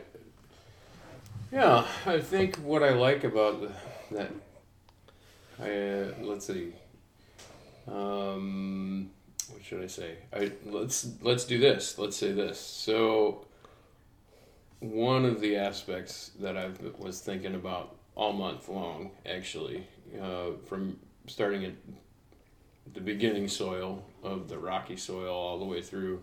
yeah, 1.51 1.85
I 2.05 2.19
think 2.19 2.55
what 2.57 2.83
I 2.83 2.91
like 2.91 3.25
about 3.25 3.61
the, 3.61 3.71
that, 4.15 4.31
I 5.61 5.69
uh, 5.69 6.13
let's 6.21 6.47
see. 6.47 6.71
Um, 7.85 9.11
what 9.51 9.63
should 9.63 9.83
I 9.83 9.87
say? 9.87 10.17
I 10.33 10.51
let's 10.65 11.07
let's 11.21 11.45
do 11.45 11.59
this. 11.59 11.97
Let's 11.97 12.17
say 12.17 12.31
this. 12.31 12.59
So 12.59 13.45
one 14.79 15.25
of 15.25 15.39
the 15.39 15.55
aspects 15.55 16.31
that 16.39 16.57
I 16.57 16.69
was 16.97 17.21
thinking 17.21 17.55
about 17.55 17.95
all 18.15 18.33
month 18.33 18.67
long, 18.67 19.11
actually, 19.25 19.87
uh, 20.21 20.51
from 20.65 20.99
starting 21.27 21.65
at 21.65 21.73
the 22.93 23.01
beginning 23.01 23.47
soil 23.47 24.03
of 24.23 24.49
the 24.49 24.57
rocky 24.57 24.97
soil 24.97 25.33
all 25.33 25.57
the 25.57 25.65
way 25.65 25.81
through, 25.81 26.21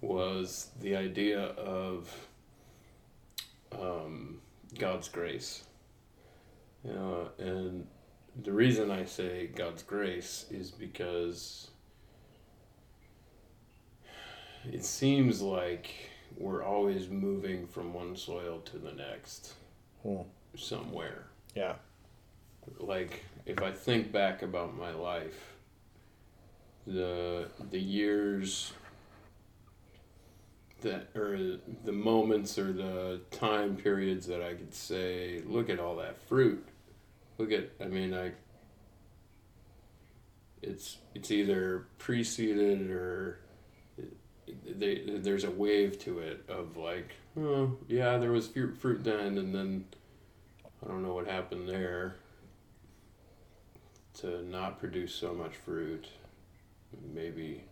was 0.00 0.70
the 0.80 0.96
idea 0.96 1.40
of 1.40 2.10
um, 3.78 4.40
God's 4.78 5.08
grace. 5.08 5.64
You 6.84 6.94
know, 6.94 7.28
and 7.38 7.86
the 8.42 8.52
reason 8.52 8.90
I 8.90 9.04
say 9.04 9.48
God's 9.48 9.82
grace 9.82 10.46
is 10.50 10.70
because 10.70 11.71
it 14.70 14.84
seems 14.84 15.40
like 15.40 16.10
we're 16.36 16.62
always 16.62 17.08
moving 17.08 17.66
from 17.66 17.92
one 17.92 18.16
soil 18.16 18.60
to 18.60 18.78
the 18.78 18.92
next 18.92 19.54
Hmm. 20.02 20.22
somewhere. 20.56 21.26
Yeah. 21.54 21.76
Like 22.78 23.24
if 23.46 23.60
I 23.62 23.72
think 23.72 24.12
back 24.12 24.42
about 24.42 24.76
my 24.76 24.92
life, 24.92 25.54
the 26.86 27.48
the 27.70 27.78
years 27.78 28.72
that 30.80 31.08
or 31.14 31.58
the 31.84 31.92
moments 31.92 32.58
or 32.58 32.72
the 32.72 33.20
time 33.30 33.76
periods 33.76 34.26
that 34.26 34.42
I 34.42 34.54
could 34.54 34.74
say, 34.74 35.42
look 35.46 35.70
at 35.70 35.78
all 35.78 35.96
that 35.96 36.20
fruit. 36.22 36.64
Look 37.38 37.52
at 37.52 37.70
I 37.80 37.84
mean 37.84 38.14
I 38.14 38.32
it's 40.62 40.98
it's 41.14 41.30
either 41.30 41.86
preceded 41.98 42.90
or 42.90 43.38
they, 44.46 45.02
there's 45.06 45.44
a 45.44 45.50
wave 45.50 45.98
to 46.00 46.18
it 46.18 46.44
of 46.48 46.76
like, 46.76 47.10
oh 47.38 47.76
yeah, 47.88 48.18
there 48.18 48.32
was 48.32 48.48
fruit 48.48 48.76
fruit 48.76 49.04
then, 49.04 49.38
and 49.38 49.54
then 49.54 49.84
I 50.84 50.88
don't 50.88 51.02
know 51.02 51.14
what 51.14 51.26
happened 51.26 51.68
there 51.68 52.16
to 54.20 54.42
not 54.42 54.78
produce 54.78 55.14
so 55.14 55.32
much 55.32 55.56
fruit, 55.56 56.06
maybe, 57.14 57.64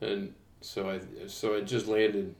and 0.00 0.34
so 0.60 0.90
I 0.90 1.00
so 1.26 1.54
it 1.54 1.66
just 1.66 1.86
landed. 1.86 2.34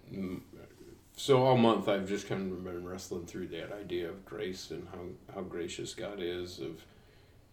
So 1.15 1.45
all 1.45 1.59
month 1.59 1.89
I've 1.89 2.09
just 2.09 2.27
kind 2.27 2.51
of 2.51 2.65
been 2.65 2.87
wrestling 2.87 3.27
through 3.27 3.49
that 3.49 3.71
idea 3.71 4.09
of 4.09 4.25
grace 4.25 4.71
and 4.71 4.89
how, 4.89 5.35
how 5.35 5.41
gracious 5.43 5.93
God 5.93 6.21
is 6.21 6.59
of, 6.59 6.83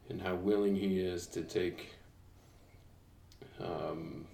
and 0.10 0.22
how 0.22 0.36
willing 0.36 0.76
He 0.76 1.00
is 1.00 1.28
to 1.28 1.42
take 1.42 1.94
um, 3.62 4.26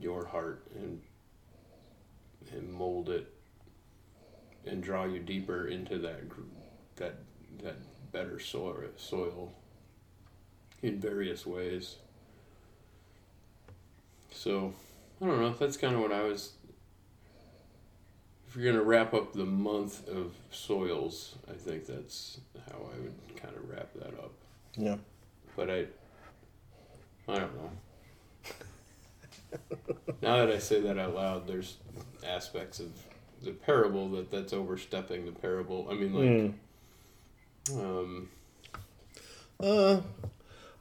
your 0.00 0.26
heart 0.26 0.66
and 0.74 1.00
and 2.52 2.72
mold 2.72 3.08
it 3.08 3.32
and 4.64 4.82
draw 4.82 5.04
you 5.04 5.18
deeper 5.18 5.66
into 5.66 5.98
that 5.98 6.20
that 6.96 7.16
that 7.62 7.76
better 8.12 8.38
soil 8.38 8.82
soil 8.96 9.52
in 10.82 11.00
various 11.00 11.46
ways. 11.46 11.96
So 14.32 14.74
I 15.20 15.26
don't 15.26 15.40
know. 15.40 15.54
That's 15.58 15.76
kind 15.76 15.94
of 15.94 16.00
what 16.00 16.12
I 16.12 16.22
was. 16.22 16.52
If 18.48 18.56
you're 18.56 18.72
gonna 18.72 18.84
wrap 18.84 19.14
up 19.14 19.32
the 19.32 19.44
month 19.44 20.06
of 20.08 20.34
soils, 20.50 21.36
I 21.48 21.54
think 21.54 21.86
that's 21.86 22.40
how 22.70 22.78
I 22.78 23.00
would 23.00 23.14
kind 23.36 23.56
of 23.56 23.68
wrap 23.68 23.92
that 23.94 24.18
up. 24.18 24.32
Yeah. 24.76 24.96
But 25.56 25.70
I. 25.70 25.86
I 27.28 27.38
don't 27.40 27.56
know. 27.56 27.70
now 30.22 30.44
that 30.44 30.50
I 30.50 30.58
say 30.58 30.80
that 30.80 30.98
out 30.98 31.14
loud, 31.14 31.46
there's 31.46 31.76
aspects 32.26 32.80
of 32.80 32.90
the 33.42 33.52
parable 33.52 34.08
that 34.10 34.30
that's 34.30 34.52
overstepping 34.52 35.26
the 35.26 35.32
parable. 35.32 35.86
I 35.90 35.94
mean, 35.94 36.14
like, 36.14 37.74
mm. 37.74 37.80
um, 37.80 38.28
uh, 39.60 40.00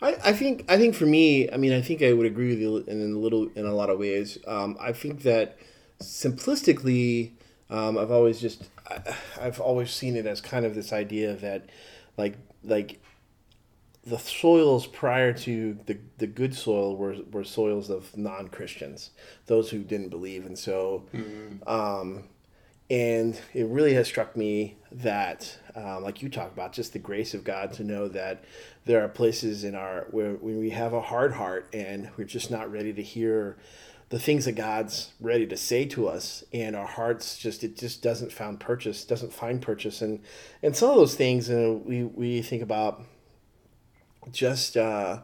I, 0.02 0.16
I 0.24 0.34
think 0.34 0.66
I 0.70 0.78
think 0.78 0.96
for 0.96 1.06
me, 1.06 1.50
I 1.50 1.58
mean, 1.58 1.74
I 1.74 1.82
think 1.82 2.02
I 2.02 2.14
would 2.14 2.26
agree 2.26 2.50
with 2.50 2.60
you 2.60 2.78
in 2.88 3.02
a 3.02 3.18
little 3.18 3.50
in 3.56 3.66
a 3.66 3.74
lot 3.74 3.90
of 3.90 4.00
ways. 4.00 4.38
Um, 4.48 4.78
I 4.80 4.92
think 4.92 5.24
that 5.24 5.58
simplistically, 6.02 7.32
um, 7.70 7.98
I've 7.98 8.12
always 8.12 8.40
just 8.40 8.70
I, 8.90 9.16
I've 9.40 9.60
always 9.60 9.92
seen 9.92 10.16
it 10.16 10.26
as 10.26 10.42
kind 10.42 10.66
of 10.66 10.76
this 10.76 10.92
idea 10.92 11.36
that, 11.36 11.70
like 12.18 12.36
like 12.64 13.00
the 14.06 14.20
soils 14.20 14.86
prior 14.86 15.34
to 15.34 15.78
the, 15.88 15.98
the 16.20 16.28
good 16.28 16.54
soil 16.54 16.96
were, 16.96 17.16
were 17.32 17.44
soils 17.44 17.90
of 17.90 18.16
non 18.16 18.50
Christians, 18.50 19.12
those 19.48 19.72
who 19.72 19.80
didn't 19.80 20.10
believe. 20.10 20.46
And 20.46 20.58
so, 20.58 21.06
mm-hmm. 21.14 21.68
um, 21.68 22.26
and 22.88 23.40
it 23.54 23.66
really 23.66 23.96
has 23.96 24.08
struck 24.08 24.38
me 24.38 24.78
that, 24.92 25.58
um, 25.76 26.04
like 26.04 26.22
you 26.22 26.30
talk 26.30 26.52
about, 26.52 26.72
just 26.72 26.94
the 26.94 27.00
grace 27.00 27.34
of 27.34 27.44
God 27.44 27.74
to 27.74 27.84
know 27.84 28.08
that 28.10 28.44
there 28.86 29.04
are 29.04 29.08
places 29.08 29.64
in 29.64 29.74
our 29.74 30.06
where 30.12 30.34
when 30.34 30.60
we 30.60 30.70
have 30.70 30.94
a 30.94 31.02
hard 31.02 31.34
heart 31.34 31.68
and 31.74 32.12
we're 32.16 32.26
just 32.26 32.52
not 32.52 32.72
ready 32.72 32.94
to 32.94 33.02
hear 33.02 33.58
the 34.10 34.20
things 34.20 34.46
that 34.46 34.52
God's 34.52 35.14
ready 35.20 35.48
to 35.48 35.58
say 35.58 35.86
to 35.88 36.08
us, 36.08 36.44
and 36.54 36.76
our 36.76 36.86
hearts 36.86 37.40
just 37.40 37.64
it 37.64 37.76
just 37.76 38.04
doesn't 38.04 38.32
find 38.32 38.60
purchase, 38.60 39.04
doesn't 39.04 39.34
find 39.34 39.60
purchase, 39.64 40.04
and 40.04 40.20
and 40.62 40.76
some 40.76 40.92
of 40.92 40.96
those 40.96 41.16
things, 41.16 41.50
and 41.50 41.84
we 41.86 42.04
we 42.04 42.44
think 42.44 42.62
about 42.62 43.02
just 44.32 44.78
uh, 44.78 45.20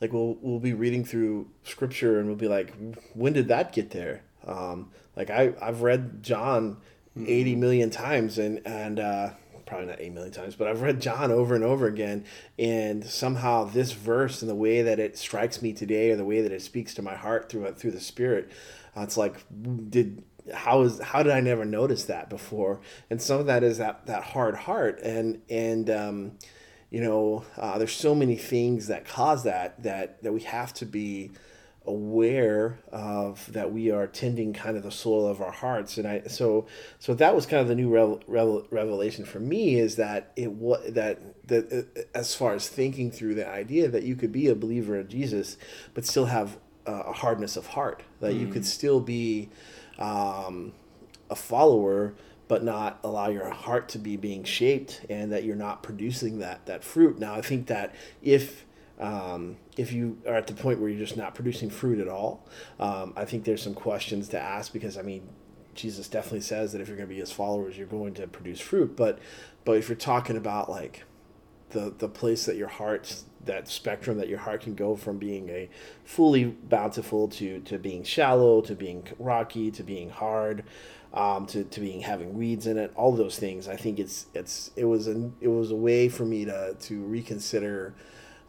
like 0.00 0.12
we'll 0.12 0.36
we'll 0.40 0.60
be 0.60 0.74
reading 0.74 1.04
through 1.04 1.48
scripture 1.64 2.18
and 2.18 2.26
we'll 2.26 2.36
be 2.36 2.48
like, 2.48 2.74
when 3.14 3.32
did 3.32 3.48
that 3.48 3.72
get 3.72 3.90
there? 3.90 4.22
Um, 4.46 4.90
like 5.16 5.30
I 5.30 5.54
I've 5.60 5.82
read 5.82 6.22
John 6.22 6.78
mm-hmm. 7.16 7.26
eighty 7.28 7.54
million 7.54 7.90
times 7.90 8.38
and 8.38 8.60
and 8.66 8.98
uh, 8.98 9.30
probably 9.66 9.86
not 9.86 10.00
eight 10.00 10.12
million 10.12 10.32
times, 10.32 10.54
but 10.54 10.68
I've 10.68 10.82
read 10.82 11.00
John 11.00 11.30
over 11.30 11.54
and 11.54 11.64
over 11.64 11.86
again, 11.86 12.24
and 12.58 13.04
somehow 13.04 13.64
this 13.64 13.92
verse 13.92 14.42
and 14.42 14.50
the 14.50 14.54
way 14.54 14.82
that 14.82 14.98
it 14.98 15.16
strikes 15.16 15.62
me 15.62 15.72
today, 15.72 16.10
or 16.10 16.16
the 16.16 16.24
way 16.24 16.40
that 16.42 16.52
it 16.52 16.62
speaks 16.62 16.94
to 16.94 17.02
my 17.02 17.14
heart 17.14 17.48
through 17.48 17.72
through 17.72 17.92
the 17.92 18.00
Spirit, 18.00 18.50
uh, 18.96 19.02
it's 19.02 19.16
like 19.16 19.44
did 19.88 20.24
how 20.52 20.82
is 20.82 21.00
how 21.00 21.22
did 21.22 21.32
I 21.32 21.40
never 21.40 21.64
notice 21.64 22.04
that 22.04 22.28
before? 22.28 22.80
And 23.08 23.22
some 23.22 23.40
of 23.40 23.46
that 23.46 23.62
is 23.62 23.78
that 23.78 24.06
that 24.06 24.22
hard 24.24 24.56
heart 24.56 25.00
and 25.02 25.40
and 25.48 25.88
um, 25.88 26.32
you 26.92 27.00
know, 27.00 27.42
uh, 27.56 27.78
there's 27.78 27.96
so 27.96 28.14
many 28.14 28.36
things 28.36 28.88
that 28.88 29.06
cause 29.06 29.44
that 29.44 29.82
that 29.82 30.22
that 30.22 30.32
we 30.32 30.42
have 30.42 30.74
to 30.74 30.86
be 30.86 31.32
aware 31.86 32.78
of 32.92 33.50
that 33.52 33.72
we 33.72 33.90
are 33.90 34.06
tending 34.06 34.52
kind 34.52 34.76
of 34.76 34.82
the 34.82 34.90
soil 34.90 35.26
of 35.26 35.40
our 35.40 35.50
hearts 35.50 35.98
and 35.98 36.06
i 36.06 36.22
so 36.28 36.64
so 37.00 37.12
that 37.12 37.34
was 37.34 37.44
kind 37.44 37.60
of 37.60 37.66
the 37.66 37.74
new 37.74 37.88
revel, 37.88 38.20
revel, 38.28 38.64
revelation 38.70 39.24
for 39.24 39.40
me 39.40 39.74
is 39.80 39.96
that 39.96 40.30
it 40.36 40.52
was 40.52 40.80
that 40.92 41.18
that 41.44 41.72
uh, 41.72 42.02
as 42.14 42.36
far 42.36 42.54
as 42.54 42.68
thinking 42.68 43.10
through 43.10 43.34
the 43.34 43.48
idea 43.48 43.88
that 43.88 44.04
you 44.04 44.14
could 44.14 44.30
be 44.30 44.46
a 44.46 44.54
believer 44.54 45.00
in 45.00 45.08
jesus 45.08 45.56
but 45.92 46.06
still 46.06 46.26
have 46.26 46.56
uh, 46.86 47.02
a 47.06 47.12
hardness 47.12 47.56
of 47.56 47.66
heart 47.66 48.04
that 48.20 48.32
mm. 48.32 48.38
you 48.38 48.46
could 48.46 48.62
mm. 48.62 48.66
still 48.66 49.00
be 49.00 49.48
um, 49.98 50.72
a 51.30 51.34
follower 51.34 52.14
but 52.52 52.62
not 52.62 52.98
allow 53.02 53.30
your 53.30 53.48
heart 53.48 53.88
to 53.88 53.98
be 53.98 54.14
being 54.14 54.44
shaped 54.44 55.06
and 55.08 55.32
that 55.32 55.42
you're 55.42 55.56
not 55.56 55.82
producing 55.82 56.38
that 56.40 56.66
that 56.66 56.84
fruit. 56.84 57.18
Now, 57.18 57.32
I 57.32 57.40
think 57.40 57.68
that 57.68 57.94
if 58.20 58.66
um, 59.00 59.56
if 59.78 59.90
you 59.90 60.18
are 60.26 60.34
at 60.34 60.48
the 60.48 60.52
point 60.52 60.78
where 60.78 60.90
you're 60.90 60.98
just 60.98 61.16
not 61.16 61.34
producing 61.34 61.70
fruit 61.70 61.98
at 61.98 62.08
all, 62.08 62.46
um, 62.78 63.14
I 63.16 63.24
think 63.24 63.44
there's 63.44 63.62
some 63.62 63.72
questions 63.72 64.28
to 64.28 64.38
ask 64.38 64.70
because 64.70 64.98
I 64.98 65.02
mean, 65.02 65.30
Jesus 65.74 66.08
definitely 66.08 66.42
says 66.42 66.72
that 66.72 66.82
if 66.82 66.88
you're 66.88 66.96
going 66.98 67.08
to 67.08 67.14
be 67.14 67.20
his 67.20 67.32
followers, 67.32 67.78
you're 67.78 67.86
going 67.86 68.12
to 68.12 68.26
produce 68.26 68.60
fruit. 68.60 68.96
But 68.96 69.18
but 69.64 69.78
if 69.78 69.88
you're 69.88 69.96
talking 69.96 70.36
about 70.36 70.68
like 70.68 71.04
the 71.70 71.94
the 71.96 72.08
place 72.08 72.44
that 72.44 72.56
your 72.56 72.68
heart 72.68 73.22
that 73.46 73.66
spectrum 73.66 74.18
that 74.18 74.28
your 74.28 74.40
heart 74.40 74.60
can 74.60 74.74
go 74.74 74.94
from 74.94 75.16
being 75.16 75.48
a 75.48 75.70
fully 76.04 76.44
bountiful 76.44 77.28
to 77.28 77.60
to 77.60 77.78
being 77.78 78.04
shallow 78.04 78.60
to 78.60 78.74
being 78.74 79.08
rocky 79.18 79.70
to 79.70 79.82
being 79.82 80.10
hard 80.10 80.64
um, 81.14 81.46
to, 81.46 81.64
to 81.64 81.80
being 81.80 82.00
having 82.00 82.34
weeds 82.34 82.66
in 82.66 82.78
it, 82.78 82.92
all 82.94 83.12
those 83.12 83.38
things. 83.38 83.68
I 83.68 83.76
think 83.76 83.98
it's 83.98 84.26
it's 84.34 84.70
it 84.76 84.84
was 84.84 85.08
a 85.08 85.30
it 85.40 85.48
was 85.48 85.70
a 85.70 85.76
way 85.76 86.08
for 86.08 86.24
me 86.24 86.44
to 86.44 86.74
to 86.78 87.02
reconsider 87.02 87.94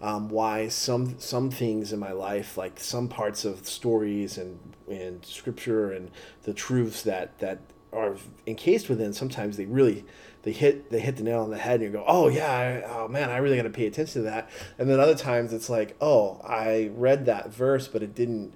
um, 0.02 0.30
why 0.30 0.68
some 0.68 1.20
some 1.20 1.50
things 1.52 1.94
in 1.94 2.00
my 2.00 2.12
life, 2.12 2.58
like 2.58 2.80
some 2.80 3.08
parts 3.08 3.46
of 3.46 3.68
stories 3.68 4.38
and 4.38 4.60
and 4.90 5.26
scripture 5.26 5.92
and 5.92 6.12
the 6.44 6.54
truths 6.54 7.04
that 7.04 7.40
that 7.40 7.60
are 7.92 8.16
encased 8.48 8.90
within, 8.90 9.14
sometimes 9.14 9.58
they 9.58 9.66
really 9.66 10.06
they 10.44 10.52
hit 10.52 10.90
they 10.90 11.00
hit 11.00 11.18
the 11.18 11.24
nail 11.24 11.42
on 11.42 11.50
the 11.50 11.58
head 11.58 11.82
and 11.82 11.84
you 11.84 11.90
go 11.90 12.04
oh 12.06 12.28
yeah 12.28 12.52
I, 12.52 12.84
oh 12.94 13.08
man 13.08 13.30
i 13.30 13.38
really 13.38 13.56
got 13.56 13.64
to 13.64 13.70
pay 13.70 13.88
attention 13.88 14.24
to 14.24 14.30
that 14.30 14.50
and 14.78 14.90
then 14.90 15.00
other 15.00 15.16
times 15.16 15.52
it's 15.54 15.70
like 15.70 15.96
oh 16.00 16.42
i 16.44 16.92
read 16.94 17.26
that 17.26 17.52
verse 17.52 17.88
but 17.88 18.04
it 18.04 18.14
didn't 18.14 18.54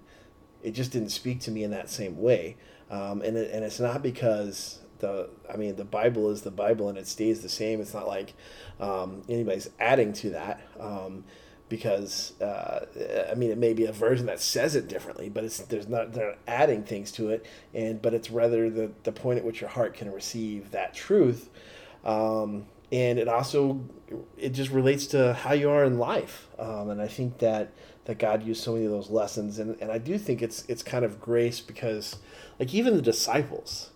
it 0.61 0.71
just 0.71 0.91
didn't 0.91 1.09
speak 1.09 1.39
to 1.41 1.51
me 1.51 1.63
in 1.63 1.71
that 1.71 1.89
same 1.89 2.17
way 2.17 2.57
um, 2.89 3.21
and 3.21 3.37
it, 3.37 3.51
and 3.51 3.63
it's 3.63 3.79
not 3.79 4.01
because 4.01 4.79
the 4.99 5.29
I 5.51 5.57
mean 5.57 5.75
the 5.75 5.85
Bible 5.85 6.29
is 6.29 6.41
the 6.41 6.51
Bible 6.51 6.89
and 6.89 6.97
it 6.97 7.07
stays 7.07 7.41
the 7.41 7.49
same. 7.49 7.81
It's 7.81 7.93
not 7.93 8.07
like 8.07 8.33
um, 8.79 9.23
anybody's 9.29 9.69
adding 9.79 10.13
to 10.13 10.31
that. 10.31 10.61
Um, 10.79 11.23
because 11.69 12.39
uh, 12.41 12.85
I 13.29 13.35
mean 13.35 13.51
it 13.51 13.57
may 13.57 13.73
be 13.73 13.85
a 13.85 13.91
version 13.91 14.25
that 14.27 14.39
says 14.39 14.75
it 14.75 14.87
differently, 14.87 15.29
but 15.29 15.43
it's 15.43 15.57
there's 15.59 15.87
not 15.87 16.13
they're 16.13 16.37
adding 16.47 16.83
things 16.83 17.11
to 17.13 17.29
it, 17.29 17.45
and 17.73 18.01
but 18.01 18.13
it's 18.13 18.31
rather 18.31 18.69
the 18.69 18.91
the 19.03 19.11
point 19.11 19.39
at 19.39 19.45
which 19.45 19.61
your 19.61 19.69
heart 19.69 19.93
can 19.93 20.11
receive 20.11 20.71
that 20.71 20.93
truth, 20.93 21.49
um, 22.05 22.65
and 22.91 23.19
it 23.19 23.27
also 23.27 23.81
it 24.37 24.49
just 24.49 24.71
relates 24.71 25.07
to 25.07 25.33
how 25.33 25.53
you 25.53 25.69
are 25.69 25.83
in 25.83 25.97
life, 25.97 26.47
um, 26.57 26.89
and 26.89 27.01
I 27.01 27.07
think 27.07 27.39
that 27.39 27.73
that 28.07 28.19
God 28.19 28.41
used 28.41 28.63
so 28.63 28.73
many 28.73 28.85
of 28.85 28.91
those 28.91 29.09
lessons, 29.09 29.59
and, 29.59 29.79
and 29.81 29.91
I 29.91 29.97
do 29.97 30.17
think 30.17 30.41
it's 30.41 30.63
it's 30.69 30.81
kind 30.81 31.03
of 31.03 31.19
grace 31.19 31.59
because 31.59 32.15
like 32.57 32.73
even 32.73 32.95
the 32.95 33.01
disciples, 33.01 33.91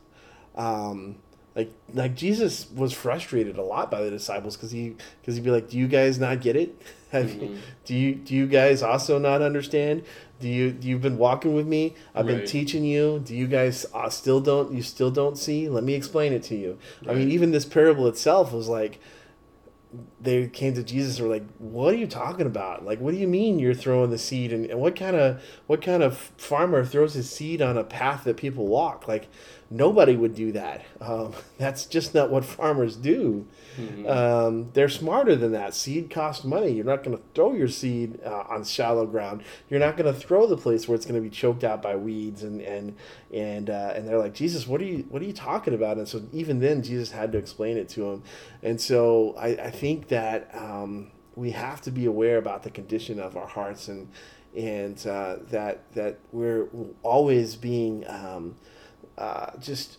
um, 0.55 1.15
like 1.55 1.71
like 1.93 2.13
Jesus 2.13 2.69
was 2.69 2.91
frustrated 2.91 3.57
a 3.57 3.63
lot 3.63 3.89
by 3.89 4.01
the 4.01 4.09
disciples 4.09 4.57
because 4.57 4.71
he 4.71 4.97
because 5.21 5.35
he'd 5.35 5.45
be 5.45 5.49
like, 5.49 5.69
"Do 5.69 5.77
you 5.77 5.87
guys 5.87 6.19
not 6.19 6.41
get 6.41 6.57
it? 6.57 6.79
Have 7.11 7.33
you, 7.33 7.57
do 7.85 7.95
you 7.95 8.15
do 8.15 8.35
you 8.35 8.47
guys 8.47 8.83
also 8.83 9.17
not 9.17 9.41
understand? 9.41 10.03
Do 10.41 10.49
you 10.49 10.77
you've 10.81 11.01
been 11.01 11.17
walking 11.17 11.55
with 11.55 11.67
me? 11.67 11.95
I've 12.13 12.25
been 12.25 12.45
teaching 12.45 12.83
you. 12.83 13.21
Do 13.23 13.33
you 13.33 13.47
guys 13.47 13.85
uh, 13.93 14.09
still 14.09 14.41
don't 14.41 14.73
you 14.73 14.81
still 14.81 15.11
don't 15.11 15.37
see? 15.37 15.69
Let 15.69 15.85
me 15.85 15.93
explain 15.93 16.33
it 16.33 16.43
to 16.43 16.55
you. 16.55 16.77
I 17.07 17.13
mean, 17.13 17.31
even 17.31 17.51
this 17.51 17.65
parable 17.65 18.07
itself 18.07 18.51
was 18.51 18.67
like." 18.67 18.99
They 20.21 20.47
came 20.47 20.73
to 20.75 20.83
Jesus 20.83 21.17
and 21.17 21.27
were 21.27 21.33
like, 21.33 21.45
"What 21.57 21.93
are 21.93 21.97
you 21.97 22.07
talking 22.07 22.45
about? 22.45 22.85
Like, 22.85 22.99
what 22.99 23.11
do 23.11 23.17
you 23.17 23.27
mean 23.27 23.59
you're 23.59 23.73
throwing 23.73 24.11
the 24.11 24.17
seed? 24.17 24.53
And, 24.53 24.65
and 24.67 24.79
what 24.79 24.95
kind 24.95 25.15
of 25.15 25.41
what 25.67 25.81
kind 25.81 26.03
of 26.03 26.17
farmer 26.37 26.85
throws 26.85 27.13
his 27.15 27.29
seed 27.29 27.61
on 27.61 27.77
a 27.77 27.83
path 27.83 28.23
that 28.25 28.37
people 28.37 28.67
walk? 28.67 29.07
Like, 29.07 29.27
nobody 29.71 30.15
would 30.15 30.35
do 30.35 30.51
that. 30.51 30.83
Um, 30.99 31.33
that's 31.57 31.85
just 31.85 32.13
not 32.13 32.29
what 32.29 32.45
farmers 32.45 32.95
do. 32.95 33.47
Mhm. 33.77 34.07
Um, 34.09 34.69
they're 34.73 34.89
smarter 34.89 35.35
than 35.35 35.53
that. 35.53 35.73
Seed 35.73 36.09
costs 36.09 36.43
money. 36.43 36.71
You're 36.71 36.85
not 36.85 37.03
going 37.03 37.17
to 37.17 37.23
throw 37.33 37.53
your 37.53 37.69
seed 37.69 38.19
uh, 38.25 38.43
on 38.49 38.63
shallow 38.65 39.05
ground. 39.05 39.43
You're 39.69 39.79
not 39.79 39.95
going 39.97 40.13
to 40.13 40.19
throw 40.19 40.45
the 40.45 40.57
place 40.57 40.87
where 40.87 40.95
it's 40.95 41.05
going 41.05 41.15
to 41.15 41.21
be 41.21 41.29
choked 41.29 41.63
out 41.63 41.81
by 41.81 41.95
weeds 41.95 42.43
and 42.43 42.61
and 42.61 42.95
and 43.33 43.69
uh, 43.69 43.93
and 43.95 44.07
they're 44.07 44.19
like, 44.19 44.33
Jesus, 44.33 44.67
what 44.67 44.81
are 44.81 44.85
you 44.85 45.05
what 45.09 45.21
are 45.21 45.25
you 45.25 45.33
talking 45.33 45.73
about? 45.73 45.97
And 45.97 46.07
so 46.07 46.21
even 46.33 46.59
then, 46.59 46.83
Jesus 46.83 47.11
had 47.11 47.31
to 47.31 47.37
explain 47.37 47.77
it 47.77 47.87
to 47.89 48.11
him. 48.11 48.23
And 48.61 48.79
so 48.79 49.35
I, 49.37 49.47
I 49.49 49.71
think 49.71 50.09
that 50.11 50.53
um, 50.53 51.09
we 51.35 51.51
have 51.51 51.79
to 51.81 51.89
be 51.89 52.05
aware 52.05 52.37
about 52.37 52.63
the 52.63 52.69
condition 52.69 53.17
of 53.17 53.37
our 53.37 53.47
hearts 53.47 53.87
and 53.87 54.09
and 54.55 55.07
uh, 55.07 55.37
that 55.49 55.89
that 55.93 56.19
we're 56.33 56.67
always 57.01 57.55
being 57.55 58.05
um, 58.07 58.55
uh, 59.17 59.51
just 59.57 59.97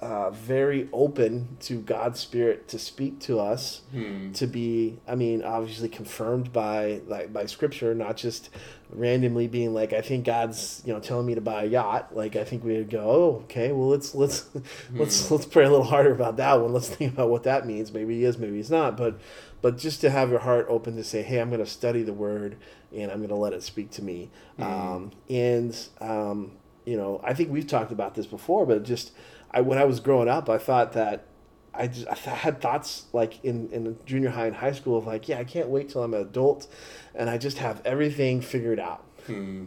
uh, 0.00 0.30
very 0.30 0.88
open 0.92 1.56
to 1.60 1.80
God's 1.80 2.20
Spirit 2.20 2.68
to 2.68 2.78
speak 2.78 3.18
to 3.20 3.38
us, 3.40 3.82
Hmm. 3.92 4.32
to 4.32 4.46
be, 4.46 4.98
I 5.08 5.14
mean, 5.14 5.42
obviously 5.42 5.88
confirmed 5.88 6.52
by 6.52 7.00
like 7.06 7.32
by 7.32 7.46
Scripture, 7.46 7.94
not 7.94 8.16
just 8.16 8.50
randomly 8.90 9.48
being 9.48 9.74
like, 9.74 9.92
I 9.92 10.00
think 10.00 10.24
God's 10.24 10.82
you 10.84 10.92
know 10.92 11.00
telling 11.00 11.26
me 11.26 11.34
to 11.34 11.40
buy 11.40 11.64
a 11.64 11.66
yacht. 11.66 12.14
Like 12.16 12.36
I 12.36 12.44
think 12.44 12.64
we 12.64 12.76
would 12.76 12.90
go, 12.90 13.00
oh, 13.00 13.40
okay, 13.44 13.72
well 13.72 13.88
let's 13.88 14.14
let's 14.14 14.46
let's 14.94 15.30
let's 15.30 15.46
pray 15.46 15.64
a 15.64 15.70
little 15.70 15.84
harder 15.84 16.12
about 16.12 16.36
that 16.38 16.60
one. 16.60 16.72
Let's 16.72 16.88
think 16.88 17.12
about 17.14 17.30
what 17.30 17.42
that 17.44 17.66
means. 17.66 17.92
Maybe 17.92 18.16
he 18.16 18.24
is, 18.24 18.38
maybe 18.38 18.56
he's 18.56 18.70
not. 18.70 18.96
But 18.96 19.18
but 19.62 19.78
just 19.78 20.00
to 20.02 20.10
have 20.10 20.30
your 20.30 20.40
heart 20.40 20.66
open 20.68 20.96
to 20.96 21.04
say, 21.04 21.22
hey, 21.22 21.40
I'm 21.40 21.48
going 21.48 21.64
to 21.64 21.70
study 21.70 22.02
the 22.02 22.12
Word 22.12 22.56
and 22.94 23.10
I'm 23.10 23.18
going 23.18 23.30
to 23.30 23.34
let 23.34 23.54
it 23.54 23.62
speak 23.62 23.90
to 23.92 24.02
me. 24.02 24.30
Um, 24.58 25.10
and 25.30 25.74
um, 26.02 26.52
you 26.84 26.98
know, 26.98 27.18
I 27.24 27.32
think 27.32 27.50
we've 27.50 27.66
talked 27.66 27.90
about 27.90 28.14
this 28.14 28.26
before, 28.26 28.66
but 28.66 28.82
just 28.82 29.12
I 29.54 29.60
when 29.60 29.78
I 29.78 29.84
was 29.84 30.00
growing 30.00 30.28
up, 30.28 30.50
I 30.50 30.58
thought 30.58 30.92
that 30.92 31.24
I 31.72 31.86
just 31.86 32.08
I 32.08 32.14
th- 32.14 32.36
had 32.36 32.60
thoughts 32.60 33.06
like 33.12 33.42
in 33.44 33.70
in 33.70 33.96
junior 34.04 34.30
high 34.30 34.46
and 34.46 34.56
high 34.56 34.72
school 34.72 34.98
of 34.98 35.06
like, 35.06 35.28
yeah, 35.28 35.38
I 35.38 35.44
can't 35.44 35.68
wait 35.68 35.88
till 35.88 36.02
I'm 36.02 36.12
an 36.12 36.20
adult, 36.20 36.66
and 37.14 37.30
I 37.30 37.38
just 37.38 37.58
have 37.58 37.80
everything 37.84 38.40
figured 38.40 38.80
out. 38.80 39.04
Hmm. 39.26 39.66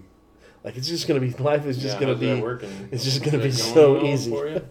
Like 0.63 0.75
it's 0.75 0.87
just 0.89 1.07
gonna 1.07 1.21
be 1.21 1.31
life 1.39 1.65
is 1.65 1.77
just 1.77 1.95
Yeah, 1.95 2.01
gonna 2.01 2.15
be 2.15 2.41
working? 2.41 2.89
it's 2.91 3.03
just 3.05 3.23
gonna 3.23 3.39
be 3.39 3.51
so 3.51 4.03
easy. 4.03 4.29
for 4.29 4.47
you. 4.49 4.61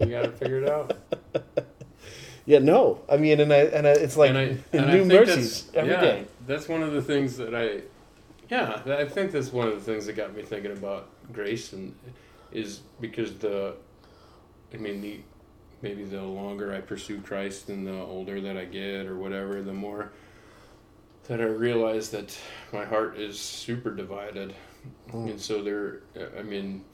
You 0.00 0.06
got 0.06 0.26
it 0.26 0.38
figured 0.38 0.68
out. 0.68 0.96
yeah 2.46 2.60
no 2.60 3.00
I 3.08 3.16
mean 3.16 3.40
and 3.40 3.52
I 3.52 3.56
and 3.56 3.86
I, 3.86 3.90
it's 3.90 4.16
like 4.16 4.30
and 4.30 4.38
I, 4.38 4.58
and 4.72 4.86
new 4.92 5.04
mercies 5.04 5.64
that's, 5.64 5.76
every 5.76 5.92
yeah, 5.92 6.00
day. 6.00 6.24
That's 6.46 6.68
one 6.68 6.82
of 6.82 6.92
the 6.92 7.02
things 7.02 7.36
that 7.38 7.54
I, 7.54 7.82
yeah, 8.48 8.82
I 8.86 9.04
think 9.04 9.32
that's 9.32 9.52
one 9.52 9.66
of 9.66 9.74
the 9.74 9.80
things 9.80 10.06
that 10.06 10.12
got 10.14 10.34
me 10.36 10.42
thinking 10.42 10.70
about 10.72 11.08
grace 11.32 11.72
and 11.72 11.94
is 12.52 12.80
because 13.00 13.34
the, 13.38 13.74
I 14.72 14.76
mean 14.78 15.00
the, 15.00 15.20
maybe 15.82 16.04
the 16.04 16.22
longer 16.22 16.74
I 16.74 16.80
pursue 16.80 17.20
Christ 17.20 17.68
and 17.68 17.86
the 17.86 17.92
older 18.00 18.40
that 18.40 18.56
I 18.56 18.64
get 18.64 19.06
or 19.06 19.16
whatever, 19.16 19.62
the 19.62 19.72
more 19.72 20.12
that 21.28 21.40
I 21.40 21.44
realize 21.44 22.10
that 22.10 22.36
my 22.72 22.84
heart 22.84 23.18
is 23.18 23.38
super 23.38 23.90
divided, 23.94 24.54
Mm. 25.10 25.30
and 25.30 25.40
so 25.40 25.62
there, 25.62 26.00
I 26.38 26.42
mean. 26.42 26.84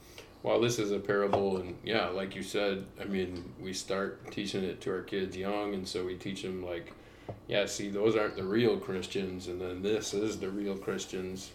While 0.41 0.59
this 0.59 0.77
is 0.77 0.91
a 0.91 0.99
parable, 0.99 1.55
and 1.55 1.77
yeah, 1.85 2.07
like 2.09 2.35
you 2.35 2.43
said, 2.43 2.83
I 2.99 3.05
mean, 3.05 3.53
we 3.61 3.71
start 3.71 4.29
teaching 4.29 4.65
it 4.65 4.81
to 4.81 4.91
our 4.91 5.01
kids 5.01 5.37
young, 5.37 5.73
and 5.73 5.87
so 5.87 6.03
we 6.03 6.15
teach 6.15 6.41
them 6.41 6.65
like, 6.65 6.91
yeah, 7.47 7.65
see, 7.65 7.89
those 7.89 8.17
aren't 8.17 8.35
the 8.35 8.43
real 8.43 8.75
Christians, 8.75 9.47
and 9.47 9.61
then 9.61 9.81
this 9.81 10.13
is 10.13 10.39
the 10.41 10.49
real 10.49 10.75
Christians. 10.75 11.51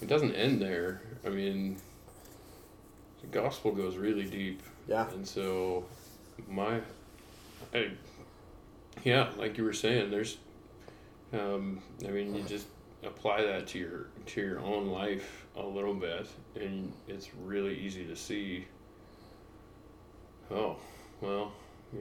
It 0.00 0.06
doesn't 0.06 0.36
end 0.36 0.62
there. 0.62 1.02
I 1.26 1.30
mean, 1.30 1.78
the 3.22 3.26
gospel 3.26 3.72
goes 3.72 3.96
really 3.96 4.24
deep, 4.26 4.62
Yeah. 4.88 5.08
and 5.10 5.26
so 5.26 5.84
my, 6.48 6.80
I, 7.74 7.90
yeah, 9.04 9.28
like 9.36 9.58
you 9.58 9.64
were 9.64 9.72
saying, 9.72 10.10
there's, 10.10 10.38
um, 11.32 11.80
I 12.06 12.10
mean, 12.10 12.34
you 12.34 12.42
just 12.42 12.66
apply 13.04 13.42
that 13.42 13.66
to 13.68 13.78
your 13.78 14.06
to 14.26 14.40
your 14.40 14.60
own 14.60 14.88
life 14.88 15.46
a 15.56 15.62
little 15.62 15.94
bit, 15.94 16.26
and 16.54 16.92
it's 17.08 17.34
really 17.34 17.78
easy 17.78 18.04
to 18.04 18.16
see. 18.16 18.66
Oh, 20.50 20.76
well, 21.20 21.52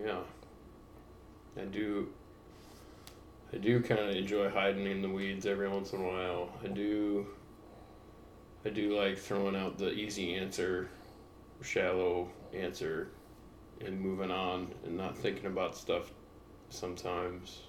yeah. 0.03 0.19
I 1.59 1.65
do. 1.65 2.09
I 3.53 3.57
do 3.57 3.81
kind 3.81 3.99
of 3.99 4.15
enjoy 4.15 4.49
hiding 4.49 4.85
in 4.85 5.01
the 5.01 5.09
weeds 5.09 5.45
every 5.45 5.67
once 5.67 5.91
in 5.91 6.01
a 6.01 6.07
while. 6.07 6.49
I 6.63 6.67
do. 6.67 7.27
I 8.65 8.69
do 8.69 8.97
like 8.97 9.17
throwing 9.17 9.55
out 9.55 9.77
the 9.77 9.91
easy 9.91 10.35
answer, 10.35 10.89
shallow 11.61 12.29
answer, 12.53 13.09
and 13.85 13.99
moving 13.99 14.31
on 14.31 14.71
and 14.85 14.97
not 14.97 15.17
thinking 15.17 15.45
about 15.45 15.75
stuff 15.75 16.11
sometimes. 16.69 17.61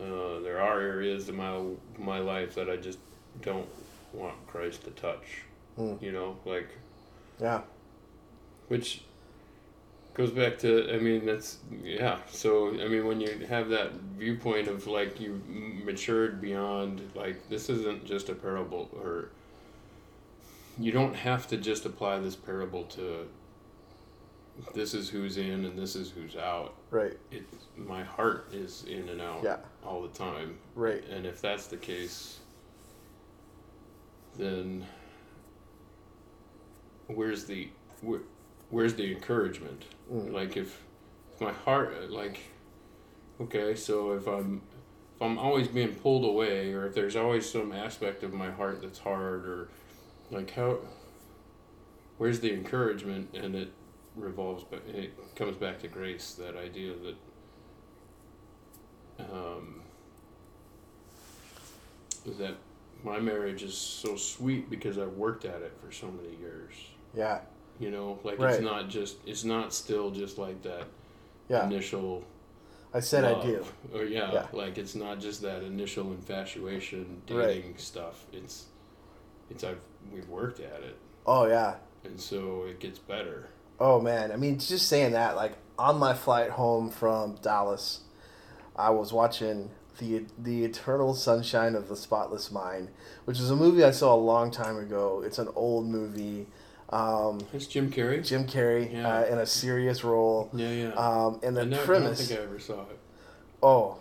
Uh, 0.00 0.40
there 0.40 0.60
are 0.60 0.80
areas 0.80 1.28
in 1.28 1.36
my 1.36 1.60
my 1.98 2.18
life 2.18 2.54
that 2.54 2.70
I 2.70 2.76
just 2.76 2.98
don't 3.42 3.68
want 4.12 4.34
Christ 4.46 4.84
to 4.84 4.90
touch. 4.90 5.42
Hmm. 5.76 5.94
You 6.00 6.12
know, 6.12 6.36
like 6.44 6.68
Yeah. 7.40 7.62
which 8.68 9.02
goes 10.14 10.30
back 10.30 10.58
to 10.60 10.92
I 10.92 10.98
mean 10.98 11.26
that's 11.26 11.58
yeah. 11.82 12.18
So 12.30 12.68
I 12.80 12.88
mean 12.88 13.06
when 13.06 13.20
you 13.20 13.46
have 13.48 13.68
that 13.70 13.92
viewpoint 14.18 14.68
of 14.68 14.86
like 14.86 15.20
you 15.20 15.40
matured 15.84 16.40
beyond 16.40 17.02
like 17.14 17.48
this 17.48 17.68
isn't 17.68 18.04
just 18.06 18.28
a 18.30 18.34
parable 18.34 18.88
or 18.94 19.30
you 20.80 20.92
don't 20.92 21.14
have 21.14 21.46
to 21.48 21.56
just 21.56 21.84
apply 21.84 22.18
this 22.18 22.34
parable 22.34 22.84
to 22.84 23.28
this 24.74 24.94
is 24.94 25.08
who's 25.08 25.36
in 25.36 25.64
and 25.64 25.78
this 25.78 25.94
is 25.94 26.10
who's 26.10 26.36
out. 26.36 26.74
Right. 26.90 27.16
It 27.30 27.44
my 27.76 28.02
heart 28.02 28.48
is 28.52 28.84
in 28.88 29.08
and 29.08 29.20
out 29.20 29.42
Yeah. 29.42 29.56
all 29.84 30.02
the 30.02 30.08
time. 30.08 30.58
Right. 30.74 31.02
And 31.08 31.24
if 31.26 31.40
that's 31.40 31.66
the 31.66 31.76
case, 31.76 32.40
then 34.36 34.84
where's 37.06 37.44
the 37.44 37.68
where, 38.02 38.20
where's 38.70 38.94
the 38.94 39.10
encouragement? 39.12 39.84
Mm. 40.12 40.32
Like 40.32 40.56
if, 40.56 40.82
if 41.34 41.40
my 41.40 41.52
heart 41.52 42.10
like 42.10 42.40
okay, 43.40 43.74
so 43.74 44.12
if 44.12 44.26
I'm 44.26 44.60
if 45.16 45.22
I'm 45.22 45.38
always 45.38 45.68
being 45.68 45.94
pulled 45.94 46.24
away 46.24 46.72
or 46.72 46.86
if 46.86 46.94
there's 46.94 47.16
always 47.16 47.50
some 47.50 47.72
aspect 47.72 48.22
of 48.22 48.32
my 48.32 48.50
heart 48.50 48.82
that's 48.82 48.98
hard 48.98 49.46
or 49.46 49.68
like 50.30 50.50
how 50.52 50.78
where's 52.18 52.40
the 52.40 52.52
encouragement 52.52 53.28
and 53.34 53.54
it 53.54 53.72
revolves 54.16 54.64
but 54.70 54.82
it 54.88 55.12
comes 55.36 55.56
back 55.56 55.78
to 55.80 55.88
grace 55.88 56.32
that 56.32 56.56
idea 56.56 56.92
that 59.18 59.32
um, 59.32 59.82
that 62.38 62.54
my 63.04 63.18
marriage 63.18 63.62
is 63.62 63.76
so 63.76 64.16
sweet 64.16 64.68
because 64.70 64.98
I 64.98 65.06
worked 65.06 65.44
at 65.44 65.62
it 65.62 65.72
for 65.84 65.90
so 65.92 66.10
many 66.10 66.36
years. 66.36 66.72
Yeah. 67.14 67.40
You 67.78 67.90
know, 67.90 68.18
like 68.24 68.38
Right. 68.38 68.54
it's 68.54 68.62
not 68.62 68.88
just 68.88 69.16
it's 69.26 69.44
not 69.44 69.72
still 69.72 70.10
just 70.10 70.38
like 70.38 70.62
that 70.62 70.86
Yeah. 71.48 71.66
initial 71.66 72.24
I 72.92 73.00
said 73.00 73.24
I 73.24 73.40
do. 73.42 73.64
Or 73.94 74.04
yeah, 74.04 74.32
Yeah. 74.32 74.46
like 74.52 74.76
it's 74.78 74.94
not 74.94 75.20
just 75.20 75.42
that 75.42 75.62
initial 75.62 76.12
infatuation 76.12 77.22
Right. 77.30 77.46
dating 77.46 77.76
stuff. 77.78 78.24
It's 78.32 78.66
it's 79.50 79.64
I've 79.64 79.80
we've 80.12 80.28
worked 80.28 80.60
at 80.60 80.82
it. 80.82 80.96
Oh 81.26 81.46
yeah. 81.46 81.74
And 82.04 82.18
so 82.20 82.64
it 82.64 82.80
gets 82.80 82.98
better. 82.98 83.48
Oh 83.78 84.00
man, 84.00 84.32
I 84.32 84.36
mean, 84.36 84.58
just 84.58 84.88
saying 84.88 85.12
that, 85.12 85.36
like 85.36 85.52
on 85.78 85.98
my 85.98 86.14
flight 86.14 86.50
home 86.50 86.90
from 86.90 87.36
Dallas, 87.42 88.00
I 88.76 88.90
was 88.90 89.12
watching 89.12 89.70
the 89.98 90.24
the 90.38 90.64
Eternal 90.64 91.14
Sunshine 91.14 91.74
of 91.74 91.88
the 91.88 91.96
Spotless 91.96 92.50
Mind, 92.50 92.88
which 93.24 93.38
is 93.38 93.50
a 93.50 93.56
movie 93.56 93.84
I 93.84 93.90
saw 93.90 94.14
a 94.14 94.16
long 94.16 94.50
time 94.50 94.78
ago. 94.78 95.22
It's 95.24 95.38
an 95.38 95.48
old 95.54 95.86
movie. 95.86 96.46
Um, 96.90 97.40
It's 97.52 97.66
Jim 97.66 97.90
Carrey. 97.92 98.26
Jim 98.26 98.46
Carrey 98.48 98.92
Yeah. 98.92 99.18
uh, 99.20 99.24
in 99.26 99.38
a 99.38 99.46
serious 99.46 100.02
role, 100.02 100.50
Yeah, 100.52 100.70
yeah. 100.70 100.88
um, 100.94 101.38
and 101.42 101.56
the 101.56 101.60
I 101.60 101.64
never, 101.64 101.74
I 101.74 101.76
don't 101.76 101.86
premise. 102.02 102.26
think 102.28 102.40
I 102.40 102.42
ever 102.42 102.58
saw 102.58 102.80
it. 102.82 102.98
Oh, 103.62 103.98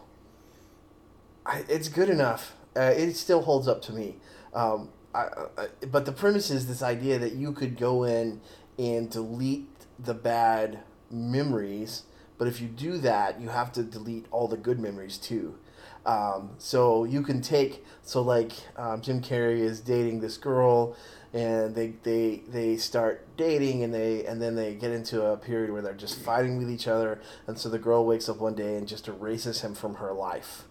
I, 1.45 1.63
it's 1.69 1.87
good 1.89 2.09
enough. 2.09 2.55
Uh, 2.75 2.81
it 2.95 3.13
still 3.15 3.41
holds 3.43 3.67
up 3.67 3.81
to 3.83 3.93
me. 3.93 4.15
Um, 4.53 4.89
I, 5.13 5.27
I, 5.57 5.67
but 5.91 6.05
the 6.05 6.11
premise 6.11 6.49
is 6.51 6.67
this 6.67 6.81
idea 6.83 7.17
that 7.19 7.33
you 7.33 7.51
could 7.51 7.77
go 7.77 8.03
in 8.03 8.41
and 8.77 9.09
delete 9.09 9.67
the 9.97 10.13
bad 10.13 10.79
memories, 11.11 12.03
but 12.37 12.47
if 12.47 12.61
you 12.61 12.67
do 12.67 12.97
that, 12.99 13.41
you 13.41 13.49
have 13.49 13.71
to 13.73 13.83
delete 13.83 14.25
all 14.31 14.47
the 14.47 14.57
good 14.57 14.79
memories 14.79 15.17
too. 15.17 15.55
Um, 16.05 16.51
so 16.57 17.03
you 17.03 17.21
can 17.21 17.41
take 17.41 17.83
so 18.03 18.21
like 18.21 18.53
um, 18.77 19.01
Jim 19.01 19.21
Carrey 19.21 19.59
is 19.59 19.81
dating 19.81 20.21
this 20.21 20.37
girl, 20.37 20.95
and 21.33 21.75
they 21.75 21.93
they 22.03 22.43
they 22.47 22.77
start 22.77 23.25
dating 23.35 23.83
and 23.83 23.93
they 23.93 24.25
and 24.25 24.41
then 24.41 24.55
they 24.55 24.75
get 24.75 24.91
into 24.91 25.23
a 25.25 25.35
period 25.37 25.71
where 25.71 25.81
they're 25.81 25.93
just 25.93 26.17
fighting 26.19 26.57
with 26.57 26.69
each 26.71 26.87
other, 26.87 27.19
and 27.47 27.57
so 27.59 27.67
the 27.67 27.79
girl 27.79 28.05
wakes 28.05 28.29
up 28.29 28.37
one 28.37 28.55
day 28.55 28.75
and 28.77 28.87
just 28.87 29.07
erases 29.07 29.61
him 29.61 29.75
from 29.75 29.95
her 29.95 30.13
life, 30.13 30.63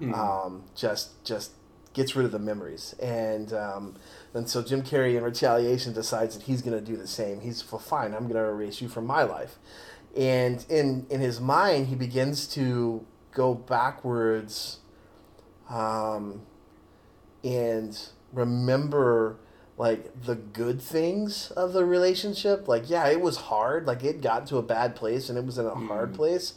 Mm. 0.00 0.16
um, 0.16 0.64
just 0.74 1.22
just 1.24 1.52
gets 1.92 2.14
rid 2.16 2.24
of 2.26 2.32
the 2.32 2.38
memories 2.38 2.94
and. 3.00 3.52
Um, 3.52 3.94
and 4.32 4.48
so 4.48 4.62
Jim 4.62 4.82
Carrey, 4.82 5.16
in 5.16 5.24
retaliation, 5.24 5.92
decides 5.92 6.36
that 6.36 6.44
he's 6.44 6.62
going 6.62 6.78
to 6.78 6.84
do 6.84 6.96
the 6.96 7.08
same. 7.08 7.40
He's 7.40 7.64
well, 7.72 7.80
fine. 7.80 8.14
I'm 8.14 8.28
going 8.28 8.34
to 8.34 8.44
erase 8.44 8.80
you 8.80 8.88
from 8.88 9.04
my 9.04 9.24
life, 9.24 9.56
and 10.16 10.64
in 10.68 11.04
in 11.10 11.20
his 11.20 11.40
mind, 11.40 11.88
he 11.88 11.96
begins 11.96 12.46
to 12.54 13.04
go 13.32 13.54
backwards, 13.54 14.78
um, 15.68 16.42
and 17.42 17.98
remember 18.32 19.36
like 19.76 20.22
the 20.24 20.34
good 20.34 20.80
things 20.80 21.50
of 21.52 21.72
the 21.72 21.84
relationship. 21.84 22.68
Like, 22.68 22.88
yeah, 22.90 23.08
it 23.08 23.20
was 23.20 23.36
hard. 23.36 23.86
Like, 23.86 24.04
it 24.04 24.20
got 24.20 24.46
to 24.48 24.58
a 24.58 24.62
bad 24.62 24.94
place, 24.94 25.28
and 25.30 25.38
it 25.38 25.44
was 25.46 25.56
in 25.58 25.64
a 25.66 25.74
hard 25.74 26.12
Mhm. 26.12 26.16
place. 26.16 26.52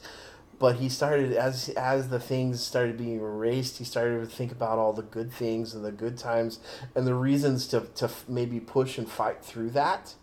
But 0.60 0.78
he 0.78 0.89
started 0.89 1.34
as 1.34 1.70
as 1.70 2.10
the 2.10 2.20
things 2.20 2.62
started 2.62 2.98
being 2.98 3.20
erased. 3.20 3.80
He 3.80 3.84
started 3.84 4.20
to 4.20 4.26
think 4.26 4.52
about 4.52 4.78
all 4.78 4.94
the 4.94 5.04
good 5.04 5.32
things 5.32 5.74
and 5.74 5.84
the 5.84 5.92
good 5.92 6.18
times 6.18 6.60
and 6.96 7.06
the 7.06 7.16
reasons 7.16 7.68
to 7.68 7.82
to 7.96 8.10
maybe 8.28 8.60
push 8.60 8.98
and 8.98 9.10
fight 9.10 9.44
through 9.44 9.72
that. 9.72 10.16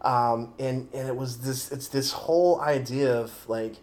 Um, 0.00 0.52
and 0.58 0.88
and 0.92 1.08
it 1.08 1.16
was 1.16 1.38
this 1.38 1.70
it's 1.70 1.88
this 1.88 2.12
whole 2.12 2.60
idea 2.60 3.14
of 3.14 3.48
like 3.48 3.76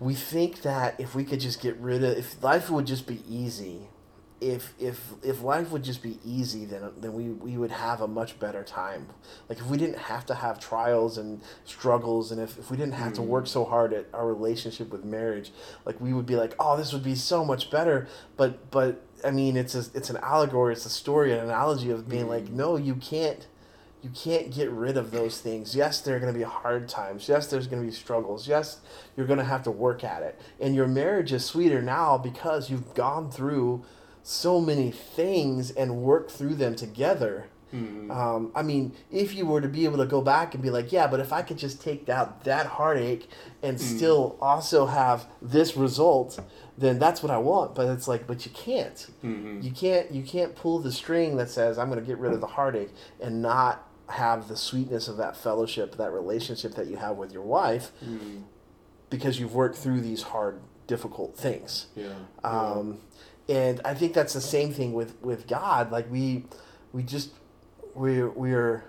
we 0.00 0.14
think 0.14 0.62
that 0.62 0.98
if 0.98 1.14
we 1.14 1.24
could 1.24 1.40
just 1.40 1.60
get 1.60 1.76
rid 1.76 2.02
of 2.02 2.18
if 2.18 2.42
life 2.42 2.68
would 2.68 2.86
just 2.86 3.06
be 3.06 3.22
easy 3.28 3.88
if 4.42 4.74
if 4.78 5.12
if 5.22 5.42
life 5.42 5.70
would 5.70 5.84
just 5.84 6.02
be 6.02 6.18
easy 6.24 6.64
then 6.64 6.90
then 6.98 7.12
we, 7.14 7.28
we 7.28 7.56
would 7.56 7.70
have 7.70 8.00
a 8.00 8.08
much 8.08 8.38
better 8.40 8.64
time 8.64 9.06
like 9.48 9.58
if 9.58 9.66
we 9.66 9.76
didn't 9.76 9.98
have 9.98 10.26
to 10.26 10.34
have 10.34 10.58
trials 10.58 11.16
and 11.16 11.40
struggles 11.64 12.32
and 12.32 12.40
if, 12.40 12.58
if 12.58 12.70
we 12.70 12.76
didn't 12.76 12.94
have 12.94 13.12
to 13.12 13.22
work 13.22 13.44
mm. 13.44 13.48
so 13.48 13.64
hard 13.64 13.92
at 13.92 14.06
our 14.12 14.26
relationship 14.26 14.90
with 14.90 15.04
marriage 15.04 15.52
like 15.84 16.00
we 16.00 16.12
would 16.12 16.26
be 16.26 16.34
like 16.34 16.54
oh 16.58 16.76
this 16.76 16.92
would 16.92 17.04
be 17.04 17.14
so 17.14 17.44
much 17.44 17.70
better 17.70 18.08
but 18.36 18.70
but 18.70 19.06
i 19.24 19.30
mean 19.30 19.56
it's 19.56 19.74
a, 19.74 19.84
it's 19.94 20.10
an 20.10 20.16
allegory 20.18 20.72
it's 20.72 20.86
a 20.86 20.90
story 20.90 21.32
an 21.32 21.38
analogy 21.38 21.90
of 21.90 22.08
being 22.08 22.28
like 22.28 22.44
mm. 22.44 22.52
no 22.52 22.76
you 22.76 22.96
can't 22.96 23.46
you 24.02 24.10
can't 24.10 24.52
get 24.52 24.68
rid 24.70 24.96
of 24.96 25.12
those 25.12 25.40
things. 25.40 25.76
Yes, 25.76 26.00
there 26.00 26.16
are 26.16 26.18
going 26.18 26.32
to 26.32 26.38
be 26.38 26.44
hard 26.44 26.88
times. 26.88 27.28
Yes, 27.28 27.46
there's 27.46 27.68
going 27.68 27.80
to 27.80 27.86
be 27.86 27.94
struggles. 27.94 28.48
Yes, 28.48 28.80
you're 29.16 29.28
going 29.28 29.38
to 29.38 29.44
have 29.44 29.62
to 29.62 29.70
work 29.70 30.02
at 30.02 30.22
it. 30.22 30.40
And 30.60 30.74
your 30.74 30.88
marriage 30.88 31.32
is 31.32 31.44
sweeter 31.44 31.80
now 31.80 32.18
because 32.18 32.68
you've 32.68 32.94
gone 32.94 33.30
through 33.30 33.84
so 34.22 34.60
many 34.60 34.90
things 34.90 35.70
and 35.70 35.96
work 36.02 36.30
through 36.30 36.54
them 36.54 36.74
together. 36.76 37.46
Mm. 37.74 38.10
Um, 38.14 38.52
I 38.54 38.60
mean, 38.62 38.92
if 39.10 39.34
you 39.34 39.46
were 39.46 39.62
to 39.62 39.68
be 39.68 39.84
able 39.84 39.96
to 39.98 40.04
go 40.06 40.20
back 40.20 40.52
and 40.54 40.62
be 40.62 40.68
like, 40.68 40.92
yeah, 40.92 41.06
but 41.06 41.20
if 41.20 41.32
I 41.32 41.40
could 41.40 41.56
just 41.56 41.80
take 41.80 42.08
out 42.10 42.44
that 42.44 42.66
heartache 42.66 43.28
and 43.62 43.80
still 43.80 44.36
also 44.42 44.84
have 44.86 45.24
this 45.40 45.74
result, 45.76 46.38
then 46.76 46.98
that's 46.98 47.22
what 47.22 47.30
I 47.32 47.38
want. 47.38 47.74
But 47.74 47.88
it's 47.88 48.06
like, 48.06 48.26
but 48.26 48.44
you 48.44 48.52
can't. 48.52 49.06
Mhm. 49.24 49.62
You 49.62 49.70
can't. 49.70 50.10
You 50.12 50.22
can't 50.22 50.54
pull 50.54 50.80
the 50.80 50.92
string 50.92 51.36
that 51.38 51.48
says 51.48 51.78
I'm 51.78 51.88
going 51.88 51.98
to 52.00 52.06
get 52.06 52.18
rid 52.18 52.32
of 52.34 52.42
the 52.42 52.46
heartache 52.46 52.90
and 53.20 53.40
not 53.40 53.88
have 54.08 54.48
the 54.48 54.56
sweetness 54.56 55.08
of 55.08 55.16
that 55.16 55.34
fellowship, 55.34 55.96
that 55.96 56.12
relationship 56.12 56.74
that 56.74 56.88
you 56.88 56.96
have 56.96 57.16
with 57.16 57.32
your 57.32 57.42
wife, 57.44 57.90
Mm. 58.04 58.42
because 59.08 59.40
you've 59.40 59.54
worked 59.54 59.76
through 59.76 60.02
these 60.02 60.22
hard, 60.24 60.60
difficult 60.86 61.36
things. 61.38 61.86
Yeah. 61.96 62.08
Um, 62.44 62.98
and 63.52 63.82
I 63.84 63.92
think 63.92 64.14
that's 64.14 64.32
the 64.32 64.40
same 64.40 64.72
thing 64.72 64.94
with 64.94 65.20
with 65.20 65.46
God. 65.46 65.92
Like 65.92 66.10
we, 66.10 66.46
we 66.92 67.02
just 67.02 67.32
we 67.94 68.22
we're 68.24 68.82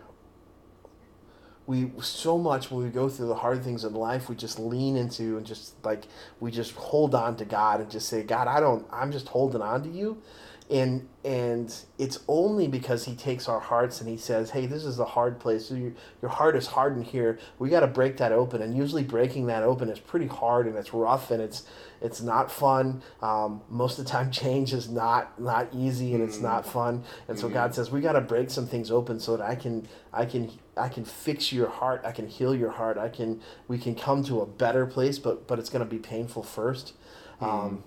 we 1.68 1.92
so 2.02 2.38
much 2.38 2.72
when 2.72 2.86
we 2.86 2.90
go 2.90 3.10
through 3.10 3.28
the 3.28 3.36
hard 3.36 3.62
things 3.62 3.84
in 3.84 3.94
life, 3.94 4.30
we 4.30 4.36
just 4.38 4.60
lean 4.60 4.96
into 4.96 5.36
and 5.36 5.46
just 5.46 5.84
like 5.84 6.06
we 6.40 6.50
just 6.50 6.74
hold 6.76 7.14
on 7.14 7.36
to 7.38 7.46
God 7.46 7.82
and 7.82 7.92
just 7.92 8.08
say, 8.08 8.24
God, 8.24 8.48
I 8.48 8.62
don't. 8.62 8.88
I'm 8.90 9.12
just 9.12 9.28
holding 9.28 9.62
on 9.62 9.84
to 9.84 9.90
you. 9.90 10.22
And 10.70 11.10
and 11.26 11.76
it's 11.98 12.20
only 12.30 12.70
because 12.70 13.04
he 13.04 13.16
takes 13.16 13.50
our 13.50 13.60
hearts 13.60 14.00
and 14.00 14.10
he 14.10 14.16
says, 14.16 14.52
"Hey, 14.52 14.66
this 14.66 14.86
is 14.86 14.98
a 14.98 15.06
hard 15.06 15.42
place. 15.42 15.70
Your 15.70 15.92
your 16.22 16.32
heart 16.32 16.56
is 16.56 16.68
hardened 16.68 17.08
here. 17.08 17.38
We 17.60 17.68
got 17.68 17.82
to 17.82 17.88
break 17.88 18.16
that 18.18 18.32
open." 18.32 18.62
And 18.62 18.76
usually, 18.76 19.04
breaking 19.04 19.48
that 19.48 19.64
open 19.64 19.90
is 19.90 20.00
pretty 20.00 20.28
hard 20.28 20.68
and 20.68 20.78
it's 20.78 20.94
rough 20.94 21.32
and 21.32 21.42
it's 21.42 21.64
it's 22.04 22.22
not 22.22 22.52
fun. 22.52 23.02
Um, 23.22 23.62
most 23.70 23.98
of 23.98 24.06
the 24.06 24.12
time, 24.12 24.30
change 24.44 24.74
is 24.74 24.90
not 24.90 25.40
not 25.40 25.70
easy 25.74 26.14
and 26.14 26.22
it's 26.22 26.40
not 26.40 26.66
fun. 26.66 27.04
And 27.28 27.40
so 27.40 27.50
God 27.50 27.74
says, 27.74 27.90
"We 27.90 28.02
got 28.02 28.14
to 28.14 28.22
break 28.22 28.52
some 28.52 28.68
things 28.68 28.92
open 28.92 29.20
so 29.20 29.38
that 29.38 29.44
I 29.44 29.56
can 29.56 29.88
I 30.12 30.26
can 30.26 30.52
I 30.76 30.90
can 30.90 31.06
fix 31.06 31.52
your 31.52 31.70
heart. 31.70 32.02
I 32.06 32.12
can 32.12 32.28
heal 32.28 32.54
your 32.54 32.72
heart. 32.72 32.98
I 32.98 33.10
can 33.10 33.42
we 33.68 33.78
can 33.78 33.96
come 33.96 34.24
to 34.26 34.42
a 34.42 34.46
better 34.46 34.86
place, 34.86 35.18
but 35.18 35.48
but 35.48 35.58
it's 35.58 35.70
going 35.70 35.84
to 35.84 35.90
be 35.90 36.00
painful 36.00 36.44
first. 36.44 36.94
Um, 37.42 37.84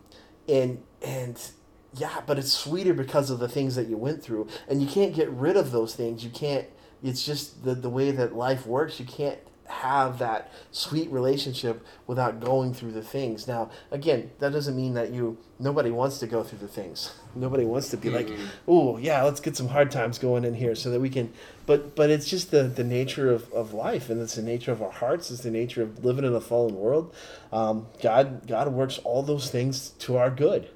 and 0.49 0.83
and 1.03 1.51
yeah, 1.95 2.21
but 2.27 2.39
it's 2.39 2.53
sweeter 2.53 2.95
because 2.95 3.31
of 3.31 3.39
the 3.39 3.49
things 3.49 3.75
that 3.77 3.87
you 3.87 3.97
went 3.97 4.23
through, 4.23 4.49
and 4.69 4.83
you 4.83 4.89
can't 4.89 5.15
get 5.15 5.31
rid 5.31 5.57
of 5.57 5.71
those 5.71 5.95
things. 5.95 6.25
You 6.25 6.31
can't. 6.31 6.67
It's 7.03 7.25
just 7.25 7.65
the 7.65 7.75
the 7.75 7.91
way 7.91 8.11
that 8.11 8.35
life 8.35 8.67
works. 8.67 8.99
You 8.99 9.07
can't 9.07 9.39
have 9.69 10.19
that 10.19 10.51
sweet 10.71 11.11
relationship 11.11 11.85
without 12.07 12.41
going 12.41 12.75
through 12.75 12.93
the 12.93 13.03
things. 13.03 13.47
Now, 13.47 13.71
again, 13.91 14.31
that 14.39 14.53
doesn't 14.53 14.77
mean 14.77 14.95
that 14.95 15.13
you 15.13 15.39
nobody 15.59 15.91
wants 15.91 16.19
to 16.19 16.27
go 16.27 16.43
through 16.43 16.59
the 16.59 16.69
things. 16.69 17.13
Nobody 17.37 17.67
wants 17.67 17.91
to 17.91 17.99
be 17.99 18.09
like, 18.09 18.31
oh 18.67 18.97
yeah, 18.97 19.23
let's 19.23 19.41
get 19.41 19.57
some 19.57 19.69
hard 19.69 19.91
times 19.91 20.19
going 20.19 20.45
in 20.45 20.55
here 20.55 20.75
so 20.75 20.91
that 20.91 21.01
we 21.01 21.11
can. 21.11 21.33
But 21.67 21.95
but 21.95 22.09
it's 22.09 22.31
just 22.31 22.51
the 22.51 22.63
the 22.63 22.85
nature 22.85 23.31
of, 23.31 23.53
of 23.53 23.75
life, 23.75 24.09
and 24.09 24.23
it's 24.23 24.37
the 24.37 24.43
nature 24.43 24.73
of 24.73 24.81
our 24.81 24.91
hearts. 24.91 25.31
It's 25.31 25.43
the 25.43 25.51
nature 25.51 25.83
of 25.83 26.03
living 26.03 26.25
in 26.25 26.35
a 26.35 26.41
fallen 26.41 26.75
world. 26.75 27.15
Um, 27.53 27.89
God 28.03 28.47
God 28.47 28.73
works 28.73 28.99
all 29.05 29.23
those 29.23 29.51
things 29.51 29.91
to 29.99 30.17
our 30.17 30.31
good 30.31 30.71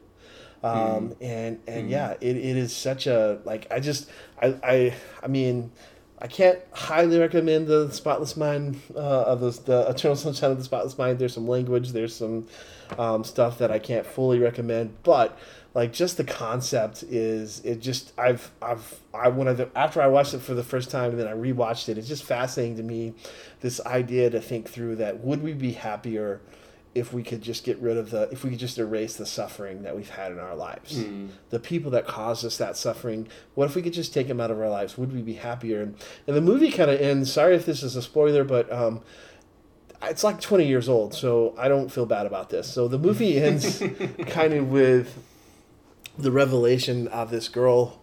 um, 0.62 1.16
and 1.20 1.58
and 1.66 1.88
yeah, 1.88 2.12
it, 2.20 2.36
it 2.36 2.56
is 2.56 2.74
such 2.74 3.06
a 3.06 3.40
like 3.44 3.66
I 3.70 3.80
just 3.80 4.10
I 4.40 4.54
I 4.62 4.94
I 5.22 5.26
mean. 5.26 5.72
I 6.22 6.26
can't 6.26 6.58
highly 6.72 7.18
recommend 7.18 7.66
the 7.66 7.90
Spotless 7.90 8.36
Mind 8.36 8.80
uh, 8.94 8.98
of 8.98 9.40
the, 9.40 9.50
the 9.50 9.90
Eternal 9.90 10.16
Sunshine 10.16 10.50
of 10.50 10.58
the 10.58 10.64
Spotless 10.64 10.98
Mind. 10.98 11.18
There's 11.18 11.32
some 11.32 11.48
language, 11.48 11.92
there's 11.92 12.14
some 12.14 12.46
um, 12.98 13.24
stuff 13.24 13.58
that 13.58 13.70
I 13.70 13.78
can't 13.78 14.04
fully 14.04 14.38
recommend, 14.38 14.94
but 15.02 15.38
like 15.72 15.92
just 15.92 16.16
the 16.16 16.24
concept 16.24 17.04
is 17.04 17.60
it 17.64 17.80
just 17.80 18.12
I've 18.18 18.50
I've 18.60 19.00
I 19.14 19.28
when 19.28 19.48
I 19.48 19.66
after 19.76 20.02
I 20.02 20.08
watched 20.08 20.34
it 20.34 20.40
for 20.40 20.54
the 20.54 20.64
first 20.64 20.90
time 20.90 21.10
and 21.10 21.20
then 21.20 21.28
I 21.28 21.32
rewatched 21.32 21.88
it, 21.88 21.96
it's 21.96 22.08
just 22.08 22.24
fascinating 22.24 22.76
to 22.76 22.82
me 22.82 23.14
this 23.60 23.80
idea 23.86 24.30
to 24.30 24.40
think 24.40 24.68
through 24.68 24.96
that 24.96 25.20
would 25.20 25.42
we 25.42 25.52
be 25.52 25.72
happier 25.72 26.40
if 26.94 27.12
we 27.12 27.22
could 27.22 27.40
just 27.40 27.64
get 27.64 27.78
rid 27.78 27.96
of 27.96 28.10
the 28.10 28.22
if 28.32 28.42
we 28.42 28.50
could 28.50 28.58
just 28.58 28.78
erase 28.78 29.16
the 29.16 29.26
suffering 29.26 29.82
that 29.82 29.94
we've 29.94 30.10
had 30.10 30.32
in 30.32 30.38
our 30.38 30.56
lives. 30.56 30.98
Mm. 30.98 31.30
the 31.50 31.60
people 31.60 31.90
that 31.92 32.06
caused 32.06 32.44
us 32.44 32.56
that 32.58 32.76
suffering 32.76 33.28
what 33.54 33.66
if 33.66 33.76
we 33.76 33.82
could 33.82 33.92
just 33.92 34.12
take 34.12 34.28
them 34.28 34.40
out 34.40 34.50
of 34.50 34.60
our 34.60 34.68
lives? 34.68 34.98
Would 34.98 35.12
we 35.12 35.22
be 35.22 35.34
happier? 35.34 35.82
And, 35.82 35.94
and 36.26 36.36
the 36.36 36.40
movie 36.40 36.70
kind 36.70 36.90
of 36.90 37.00
ends 37.00 37.32
sorry 37.32 37.54
if 37.54 37.66
this 37.66 37.82
is 37.82 37.96
a 37.96 38.02
spoiler 38.02 38.44
but 38.44 38.70
um 38.72 39.02
it's 40.02 40.24
like 40.24 40.40
20 40.40 40.66
years 40.66 40.88
old 40.88 41.12
so 41.12 41.54
i 41.58 41.68
don't 41.68 41.90
feel 41.90 42.06
bad 42.06 42.26
about 42.26 42.50
this. 42.50 42.72
So 42.72 42.88
the 42.88 42.98
movie 42.98 43.38
ends 43.42 43.82
kind 44.26 44.52
of 44.52 44.70
with 44.70 45.16
the 46.18 46.32
revelation 46.32 47.08
of 47.08 47.30
this 47.30 47.48
girl 47.48 48.00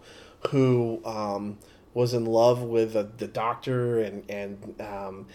who 0.50 1.00
um, 1.04 1.58
was 1.94 2.14
in 2.14 2.24
love 2.24 2.62
with 2.62 2.92
the, 2.92 3.08
the 3.18 3.26
doctor 3.26 4.00
and 4.00 4.28
and 4.30 4.80
um, 4.80 5.26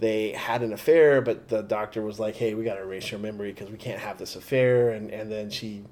they 0.00 0.32
had 0.32 0.62
an 0.62 0.72
affair 0.72 1.20
but 1.20 1.48
the 1.48 1.62
doctor 1.62 2.02
was 2.02 2.18
like 2.20 2.36
hey 2.36 2.54
we 2.54 2.64
got 2.64 2.74
to 2.74 2.82
erase 2.82 3.10
your 3.10 3.20
memory 3.20 3.52
because 3.52 3.70
we 3.70 3.76
can't 3.76 4.00
have 4.00 4.18
this 4.18 4.36
affair. 4.36 4.90
And 4.90 5.10
and 5.10 5.30
then 5.30 5.50
she 5.50 5.84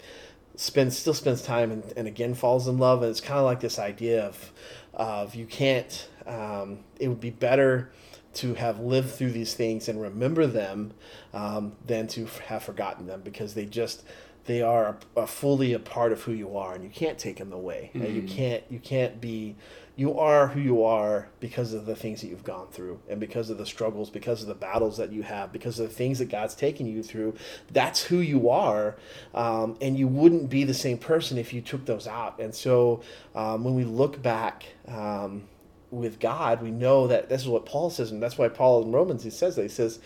spends 0.56 0.96
still 0.96 1.14
spends 1.14 1.42
time 1.42 1.70
and, 1.70 1.92
and 1.96 2.08
again 2.08 2.34
falls 2.34 2.66
in 2.68 2.78
love. 2.78 3.02
And 3.02 3.10
it's 3.10 3.20
kind 3.20 3.38
of 3.38 3.44
like 3.44 3.60
this 3.60 3.78
idea 3.78 4.24
of 4.24 4.52
of 4.94 5.34
you 5.34 5.46
can't 5.46 6.08
um, 6.26 6.80
it 6.98 7.08
would 7.08 7.20
be 7.20 7.30
better 7.30 7.92
to 8.34 8.54
have 8.54 8.80
lived 8.80 9.10
through 9.10 9.30
these 9.30 9.54
things 9.54 9.88
and 9.88 10.00
remember 10.00 10.46
them 10.46 10.92
um, 11.32 11.72
than 11.86 12.06
to 12.08 12.24
f- 12.24 12.38
have 12.40 12.62
forgotten 12.62 13.06
them 13.06 13.22
because 13.22 13.54
they 13.54 13.64
just 13.64 14.04
they 14.44 14.60
are 14.60 14.98
a, 15.16 15.22
a 15.22 15.26
fully 15.26 15.72
a 15.72 15.78
part 15.78 16.12
of 16.12 16.22
who 16.22 16.32
you 16.32 16.56
are 16.56 16.74
and 16.74 16.84
you 16.84 16.90
can't 16.90 17.18
take 17.18 17.36
them 17.36 17.52
away. 17.52 17.90
And 17.94 18.14
you 18.14 18.22
can't 18.22 18.62
you 18.70 18.78
can't 18.78 19.20
be 19.20 19.56
you 19.98 20.18
are 20.18 20.48
who 20.48 20.60
you 20.60 20.84
are 20.84 21.28
because 21.40 21.72
of 21.72 21.86
the 21.86 21.96
things 21.96 22.20
that 22.20 22.28
you've 22.28 22.44
gone 22.44 22.66
through 22.70 23.00
and 23.08 23.18
because 23.18 23.48
of 23.48 23.56
the 23.56 23.64
struggles 23.64 24.10
because 24.10 24.42
of 24.42 24.48
the 24.48 24.54
battles 24.54 24.98
that 24.98 25.10
you 25.10 25.22
have 25.22 25.52
because 25.52 25.80
of 25.80 25.88
the 25.88 25.94
things 25.94 26.18
that 26.18 26.26
god's 26.26 26.54
taken 26.54 26.86
you 26.86 27.02
through 27.02 27.34
that's 27.70 28.02
who 28.04 28.18
you 28.18 28.48
are 28.50 28.96
um, 29.34 29.76
and 29.80 29.98
you 29.98 30.06
wouldn't 30.06 30.50
be 30.50 30.64
the 30.64 30.74
same 30.74 30.98
person 30.98 31.38
if 31.38 31.52
you 31.52 31.60
took 31.62 31.86
those 31.86 32.06
out 32.06 32.38
and 32.38 32.54
so 32.54 33.00
um, 33.34 33.64
when 33.64 33.74
we 33.74 33.84
look 33.84 34.20
back 34.22 34.66
um, 34.86 35.44
with 35.90 36.20
god 36.20 36.62
we 36.62 36.70
know 36.70 37.06
that 37.06 37.28
this 37.30 37.40
is 37.40 37.48
what 37.48 37.64
paul 37.64 37.88
says 37.88 38.10
and 38.10 38.22
that's 38.22 38.36
why 38.36 38.48
paul 38.48 38.82
in 38.82 38.92
romans 38.92 39.24
he 39.24 39.30
says 39.30 39.56
that 39.56 39.62
he 39.62 39.68
says 39.68 39.98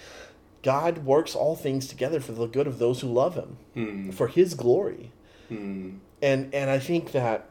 God 0.62 1.06
works 1.06 1.34
all 1.34 1.56
things 1.56 1.86
together 1.86 2.20
for 2.20 2.32
the 2.32 2.46
good 2.46 2.66
of 2.66 2.78
those 2.78 3.00
who 3.00 3.08
love 3.08 3.34
Him, 3.34 3.56
Hmm. 3.72 4.10
for 4.10 4.28
His 4.28 4.52
glory. 4.52 5.10
Hmm. 5.48 5.92
And 6.20 6.54
and 6.54 6.68
I 6.68 6.78
think 6.78 7.12
that 7.12 7.46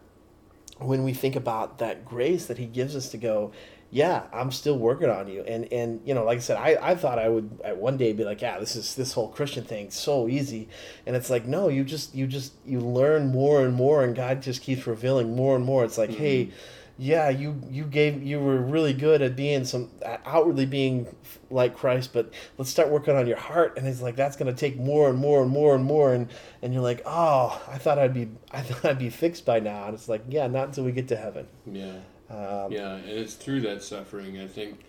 when 0.80 1.04
we 1.04 1.14
think 1.14 1.36
about 1.36 1.78
that 1.80 2.06
grace 2.06 2.46
that 2.48 2.58
He 2.58 2.66
gives 2.66 2.96
us 2.96 3.10
to 3.10 3.18
go, 3.18 3.52
yeah, 3.92 4.24
I'm 4.32 4.52
still 4.52 4.78
working 4.78 5.10
on 5.10 5.28
you. 5.28 5.42
And 5.42 5.72
and 5.74 6.02
you 6.06 6.14
know, 6.14 6.24
like 6.24 6.38
I 6.38 6.42
said, 6.42 6.58
I, 6.58 6.78
I 6.80 6.96
thought 6.96 7.18
I 7.18 7.28
would 7.28 7.60
at 7.64 7.78
one 7.78 7.98
day 7.98 8.14
be 8.14 8.24
like, 8.24 8.42
yeah, 8.42 8.60
this 8.60 8.76
is 8.76 8.96
this 8.96 9.14
whole 9.14 9.30
Christian 9.30 9.64
thing 9.64 9.90
so 9.90 10.28
easy. 10.28 10.70
And 11.06 11.16
it's 11.16 11.30
like, 11.30 11.46
no, 11.46 11.70
you 11.70 11.84
just 11.84 12.14
you 12.14 12.28
just 12.28 12.54
you 12.66 12.80
learn 12.80 13.32
more 13.32 13.66
and 13.66 13.74
more, 13.74 14.04
and 14.04 14.16
God 14.16 14.42
just 14.42 14.62
keeps 14.62 14.86
revealing 14.86 15.36
more 15.36 15.56
and 15.56 15.66
more. 15.66 15.84
It's 15.84 15.98
like, 15.98 16.12
hey 16.12 16.46
mm-hmm. 16.46 16.56
Yeah, 17.02 17.30
you 17.30 17.62
you 17.70 17.86
gave 17.86 18.22
you 18.22 18.42
were 18.42 18.58
really 18.58 18.94
good 18.94 19.22
at 19.22 19.38
being 19.38 19.64
some 19.64 19.90
outwardly 20.26 20.66
being 20.66 21.08
like 21.50 21.78
Christ, 21.78 22.12
but 22.12 22.34
let's 22.58 22.70
start 22.70 22.90
working 22.90 23.16
on 23.16 23.26
your 23.26 23.38
heart. 23.38 23.78
And 23.78 23.88
it's 23.88 24.02
like 24.02 24.18
that's 24.18 24.36
going 24.36 24.54
to 24.54 24.60
take 24.60 24.78
more 24.78 25.10
and 25.10 25.18
more 25.18 25.42
and 25.42 25.50
more 25.50 25.76
and 25.76 25.86
more. 25.86 26.14
And 26.14 26.28
and 26.62 26.74
you're 26.74 26.84
like, 26.84 27.02
oh, 27.06 27.62
I 27.70 27.78
thought 27.78 28.00
I'd 28.00 28.14
be 28.14 28.28
I 28.52 28.62
thought 28.62 28.84
I'd 28.84 29.00
be 29.00 29.10
fixed 29.10 29.46
by 29.46 29.62
now. 29.62 29.86
And 29.86 29.94
it's 29.94 30.10
like, 30.10 30.24
yeah, 30.28 30.48
not 30.48 30.68
until 30.68 30.84
we 30.84 30.92
get 30.92 31.08
to 31.08 31.16
heaven. 31.16 31.48
Yeah. 31.66 32.00
Um, 32.30 32.72
Yeah, 32.72 32.96
and 32.96 33.10
it's 33.10 33.36
through 33.36 33.62
that 33.62 33.82
suffering. 33.82 34.40
I 34.40 34.48
think, 34.48 34.82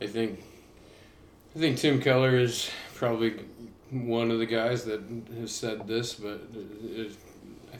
I 0.00 0.08
think, 0.08 0.42
I 1.54 1.58
think 1.60 1.78
Tim 1.78 2.02
Keller 2.02 2.36
is 2.36 2.68
probably 2.94 3.36
one 3.90 4.32
of 4.32 4.40
the 4.40 4.46
guys 4.46 4.84
that 4.86 5.00
has 5.38 5.52
said 5.52 5.86
this, 5.86 6.14
but 6.14 6.42
it, 6.82 7.16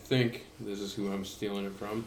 think 0.06 0.46
this 0.60 0.80
is 0.80 0.94
who 0.94 1.12
I'm 1.12 1.24
stealing 1.24 1.64
it 1.66 1.74
from. 1.76 2.06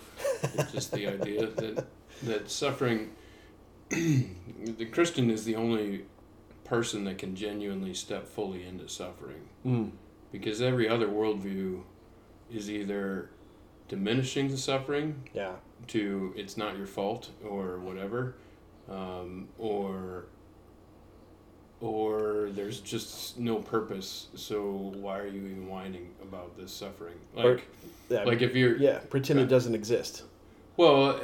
It's 0.56 0.72
just 0.72 0.92
the 0.92 1.08
idea 1.08 1.48
that 1.48 1.86
that 2.24 2.50
suffering, 2.50 3.12
the 3.90 4.86
Christian 4.92 5.30
is 5.30 5.46
the 5.46 5.56
only 5.56 6.06
person 6.64 7.04
that 7.06 7.18
can 7.18 7.36
genuinely 7.36 7.94
step 7.94 8.28
fully 8.28 8.66
into 8.66 8.88
suffering, 8.88 9.50
Mm. 9.66 9.92
because 10.32 10.62
every 10.62 10.88
other 10.88 11.08
worldview 11.08 11.82
is 12.52 12.70
either 12.70 13.30
diminishing 13.88 14.50
the 14.50 14.58
suffering 14.58 15.24
Yeah. 15.34 15.54
to 15.88 16.34
it's 16.36 16.58
not 16.58 16.78
your 16.78 16.86
fault 16.88 17.30
or 17.48 17.80
whatever 17.80 18.36
um, 18.90 19.48
or 19.58 20.26
or 21.82 22.50
there's 22.52 22.80
just 22.82 23.40
no 23.40 23.56
purpose 23.58 24.28
so 24.36 24.92
why 24.98 25.18
are 25.20 25.28
you 25.28 25.42
even 25.46 25.68
whining 25.68 26.10
about 26.22 26.58
this 26.58 26.72
suffering 26.72 27.16
Or- 27.38 27.56
like 27.56 27.68
Yeah. 28.10 28.24
like 28.24 28.42
if 28.42 28.56
you're 28.56 28.78
yeah. 28.78 29.00
Pretend 29.10 29.40
it 29.40 29.48
doesn't 29.48 29.76
exist. 29.76 30.24
well 30.78 31.20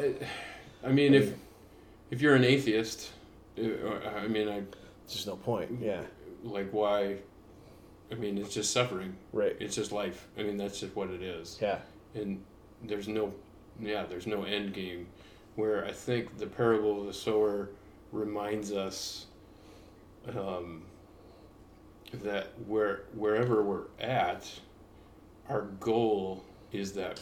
i 0.84 0.90
mean 0.92 1.14
if 1.14 1.34
if 2.12 2.22
you're 2.22 2.36
an 2.36 2.44
atheist 2.46 3.12
uh, 3.58 3.64
i 4.24 4.28
mean 4.28 4.48
i 4.50 4.62
just 5.08 5.28
no 5.28 5.36
point. 5.36 5.72
Yeah. 5.82 6.02
like 6.44 6.70
why 6.72 7.18
i 8.12 8.16
mean 8.16 8.38
it's 8.38 8.54
just 8.54 8.72
suffering 8.72 9.16
Right. 9.34 9.56
it's 9.60 9.76
just 9.76 9.92
life 9.92 10.28
i 10.38 10.44
mean 10.44 10.58
that's 10.58 10.80
just 10.80 10.96
what 10.96 11.10
it 11.10 11.22
is 11.22 11.58
Yeah. 11.62 11.80
and 12.14 12.42
there's 12.84 13.08
no 13.08 13.34
yeah 13.80 14.06
there's 14.06 14.28
no 14.28 14.44
end 14.44 14.74
game 14.74 15.08
where 15.56 15.84
i 15.86 15.92
think 15.92 16.38
the 16.38 16.48
parable 16.48 17.02
of 17.02 17.08
the 17.08 17.14
sower 17.14 17.70
reminds 18.12 18.72
us 18.72 19.26
um, 20.30 20.84
that 22.24 22.48
where 22.68 23.02
wherever 23.14 23.64
we're 23.64 23.86
at 24.00 24.50
our 25.50 25.64
goal 25.80 26.44
is 26.72 26.94
that 26.94 27.20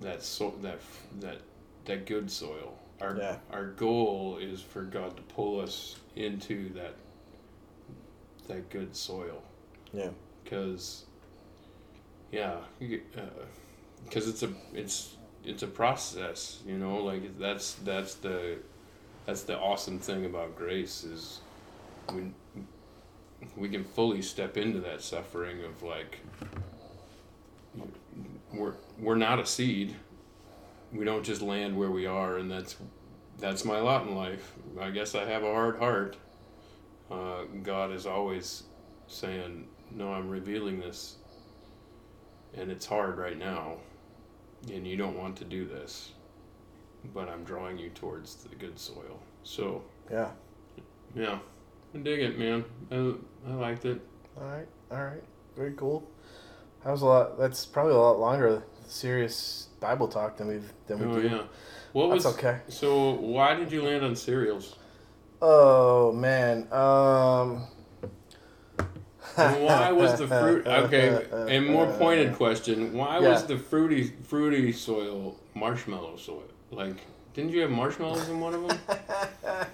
that 0.00 0.22
so 0.22 0.54
that 0.62 0.80
that 1.20 1.38
that 1.84 2.06
good 2.06 2.30
soil 2.30 2.74
our 3.00 3.16
Yeah. 3.16 3.36
our 3.52 3.66
goal 3.66 4.38
is 4.40 4.60
for 4.62 4.82
god 4.82 5.16
to 5.16 5.22
pull 5.24 5.60
us 5.60 5.96
into 6.16 6.72
that 6.74 6.94
that 8.48 8.70
good 8.70 8.96
soil 8.96 9.42
Yeah. 9.92 10.10
because 10.44 11.04
yeah 12.30 12.58
because 12.78 14.28
it's 14.28 14.42
a 14.42 14.50
it's 14.72 15.16
it's 15.44 15.62
a 15.62 15.66
process 15.68 16.60
you 16.66 16.78
know 16.78 16.96
like 17.04 17.38
that's 17.38 17.74
that's 17.84 18.14
the 18.14 18.58
that's 19.26 19.42
the 19.42 19.58
awesome 19.58 19.98
thing 19.98 20.24
about 20.24 20.56
grace 20.56 21.04
is 21.04 21.40
we 22.12 22.32
we 23.56 23.68
can 23.68 23.84
fully 23.84 24.22
step 24.22 24.56
into 24.56 24.80
that 24.80 25.02
suffering 25.02 25.64
of 25.64 25.82
like 25.82 26.20
we're 28.52 28.74
we're 28.98 29.14
not 29.16 29.38
a 29.38 29.46
seed. 29.46 29.94
We 30.92 31.04
don't 31.04 31.24
just 31.24 31.40
land 31.42 31.76
where 31.76 31.90
we 31.90 32.06
are 32.06 32.36
and 32.38 32.50
that's 32.50 32.76
that's 33.38 33.64
my 33.64 33.80
lot 33.80 34.06
in 34.06 34.14
life. 34.14 34.52
I 34.80 34.90
guess 34.90 35.14
i 35.14 35.24
have 35.24 35.42
a 35.42 35.52
hard 35.52 35.78
heart. 35.78 36.16
Uh, 37.10 37.44
god 37.62 37.92
is 37.92 38.06
always 38.06 38.62
saying 39.06 39.66
no 39.90 40.10
i'm 40.10 40.30
revealing 40.30 40.80
this 40.80 41.16
and 42.54 42.70
it's 42.70 42.86
hard 42.86 43.18
right 43.18 43.36
now 43.38 43.76
and 44.72 44.86
you 44.86 44.96
don't 44.96 45.18
want 45.18 45.36
to 45.36 45.44
do 45.44 45.66
this 45.66 46.12
but 47.12 47.28
i'm 47.28 47.44
drawing 47.44 47.76
you 47.76 47.90
towards 47.90 48.36
the 48.36 48.54
good 48.56 48.78
soil. 48.78 49.20
So 49.42 49.82
Yeah. 50.10 50.30
yeah 51.14 51.38
i 51.94 51.98
dig 51.98 52.20
it 52.20 52.38
man 52.38 52.64
i, 52.90 53.50
I 53.50 53.54
liked 53.54 53.84
it 53.84 54.00
All 54.40 54.46
right. 54.46 54.66
All 54.90 55.04
right. 55.04 55.22
Very 55.56 55.72
cool. 55.74 56.02
That 56.84 56.90
was 56.90 57.02
a 57.02 57.06
lot. 57.06 57.38
That's 57.38 57.64
probably 57.66 57.92
a 57.94 57.98
lot 57.98 58.18
longer 58.18 58.62
serious 58.86 59.68
Bible 59.80 60.08
talk 60.08 60.36
than 60.36 60.48
we've 60.48 60.72
than 60.86 60.98
we 61.00 61.06
oh 61.06 61.20
do. 61.20 61.28
yeah 61.28 61.42
what 61.92 62.08
That's 62.10 62.24
was 62.24 62.34
okay. 62.36 62.60
so 62.68 63.12
why 63.12 63.54
did 63.54 63.70
you 63.72 63.82
land 63.82 64.04
on 64.04 64.16
cereals 64.16 64.76
Oh 65.40 66.12
man. 66.12 66.66
Um. 66.72 67.66
Why 69.36 69.92
was 69.92 70.18
the 70.18 70.26
fruit 70.28 70.66
okay 70.84 71.26
a 71.48 71.60
more 71.60 71.86
pointed 71.86 72.34
question 72.34 72.92
why 72.92 73.18
was 73.18 73.46
the 73.46 73.56
fruity 73.56 74.12
fruity 74.24 74.72
soil 74.72 75.38
marshmallow 75.54 76.16
soil 76.16 76.44
like 76.70 76.96
didn't 77.34 77.50
you 77.52 77.60
have 77.62 77.70
marshmallows 77.70 78.28
in 78.28 78.40
one 78.40 78.52
of 78.54 78.68
them 78.68 78.78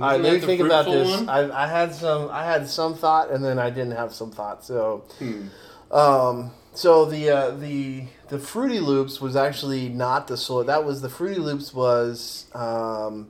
All 0.00 0.08
right, 0.08 0.20
let 0.20 0.34
me 0.34 0.40
think 0.40 0.60
about 0.60 0.86
this. 0.86 1.28
I, 1.28 1.64
I 1.64 1.66
had 1.66 1.94
some. 1.94 2.30
I 2.30 2.44
had 2.44 2.68
some 2.68 2.94
thought, 2.94 3.30
and 3.30 3.44
then 3.44 3.58
I 3.58 3.70
didn't 3.70 3.92
have 3.96 4.12
some 4.14 4.30
thought. 4.30 4.64
So, 4.64 5.04
Hmm. 5.18 5.48
um, 5.94 6.50
so 6.74 7.04
the 7.04 7.30
uh, 7.30 7.50
the 7.52 8.04
the 8.28 8.38
Fruity 8.38 8.80
Loops 8.80 9.20
was 9.20 9.36
actually 9.36 9.88
not 9.88 10.28
the 10.28 10.36
soil. 10.36 10.64
That 10.64 10.84
was 10.84 11.02
the 11.02 11.08
Fruity 11.10 11.40
Loops 11.40 11.74
was 11.74 12.46
um, 12.54 13.28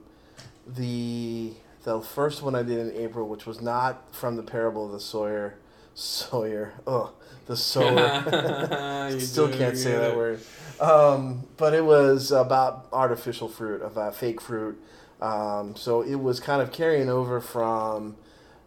the 0.65 1.53
the 1.83 2.01
first 2.01 2.41
one 2.41 2.55
I 2.55 2.63
did 2.63 2.79
in 2.79 2.91
April, 3.01 3.27
which 3.27 3.45
was 3.45 3.61
not 3.61 4.13
from 4.15 4.37
the 4.37 4.43
parable 4.43 4.85
of 4.85 4.91
the 4.93 4.99
Sawyer. 4.99 5.55
Sawyer. 5.95 6.73
Oh, 6.87 7.11
the 7.45 7.57
sower. 7.57 9.09
Still 9.19 9.49
can't 9.49 9.77
say 9.77 9.91
that 9.95 10.15
word. 10.15 10.39
Um, 10.79 11.43
but 11.57 11.73
it 11.73 11.85
was 11.85 12.31
about 12.31 12.87
artificial 12.91 13.47
fruit, 13.47 13.81
of 13.81 13.97
uh, 13.97 14.11
fake 14.11 14.41
fruit. 14.41 14.81
Um, 15.21 15.75
so 15.75 16.01
it 16.01 16.15
was 16.15 16.39
kind 16.39 16.61
of 16.61 16.71
carrying 16.71 17.09
over 17.09 17.39
from 17.39 18.15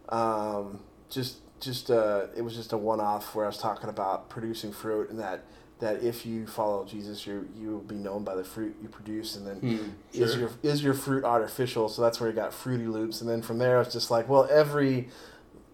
um, 0.09 0.79
just 1.09 1.37
just 1.59 1.89
uh, 1.89 2.27
it 2.35 2.41
was 2.41 2.55
just 2.55 2.73
a 2.73 2.77
one 2.77 2.99
off 2.99 3.33
where 3.35 3.45
I 3.45 3.47
was 3.47 3.57
talking 3.57 3.89
about 3.89 4.29
producing 4.29 4.71
fruit 4.71 5.09
and 5.09 5.19
that 5.19 5.43
that 5.79 6.01
if 6.03 6.25
you 6.25 6.47
follow 6.47 6.85
Jesus, 6.85 7.27
you 7.27 7.47
you 7.55 7.69
will 7.69 7.79
be 7.79 7.95
known 7.95 8.23
by 8.23 8.35
the 8.35 8.43
fruit 8.43 8.75
you 8.81 8.89
produce, 8.89 9.35
and 9.35 9.45
then 9.45 9.59
Hmm, 9.59 9.89
is 10.13 10.31
sure. 10.31 10.39
your 10.39 10.51
is 10.63 10.83
your 10.83 10.93
fruit 10.93 11.23
artificial? 11.23 11.89
So 11.89 12.01
that's 12.01 12.19
where 12.19 12.29
you 12.29 12.35
got 12.35 12.53
Fruity 12.53 12.87
Loops, 12.87 13.21
and 13.21 13.29
then 13.29 13.41
from 13.41 13.59
there 13.59 13.79
it's 13.81 13.93
just 13.93 14.09
like, 14.09 14.27
well, 14.27 14.47
every 14.49 15.09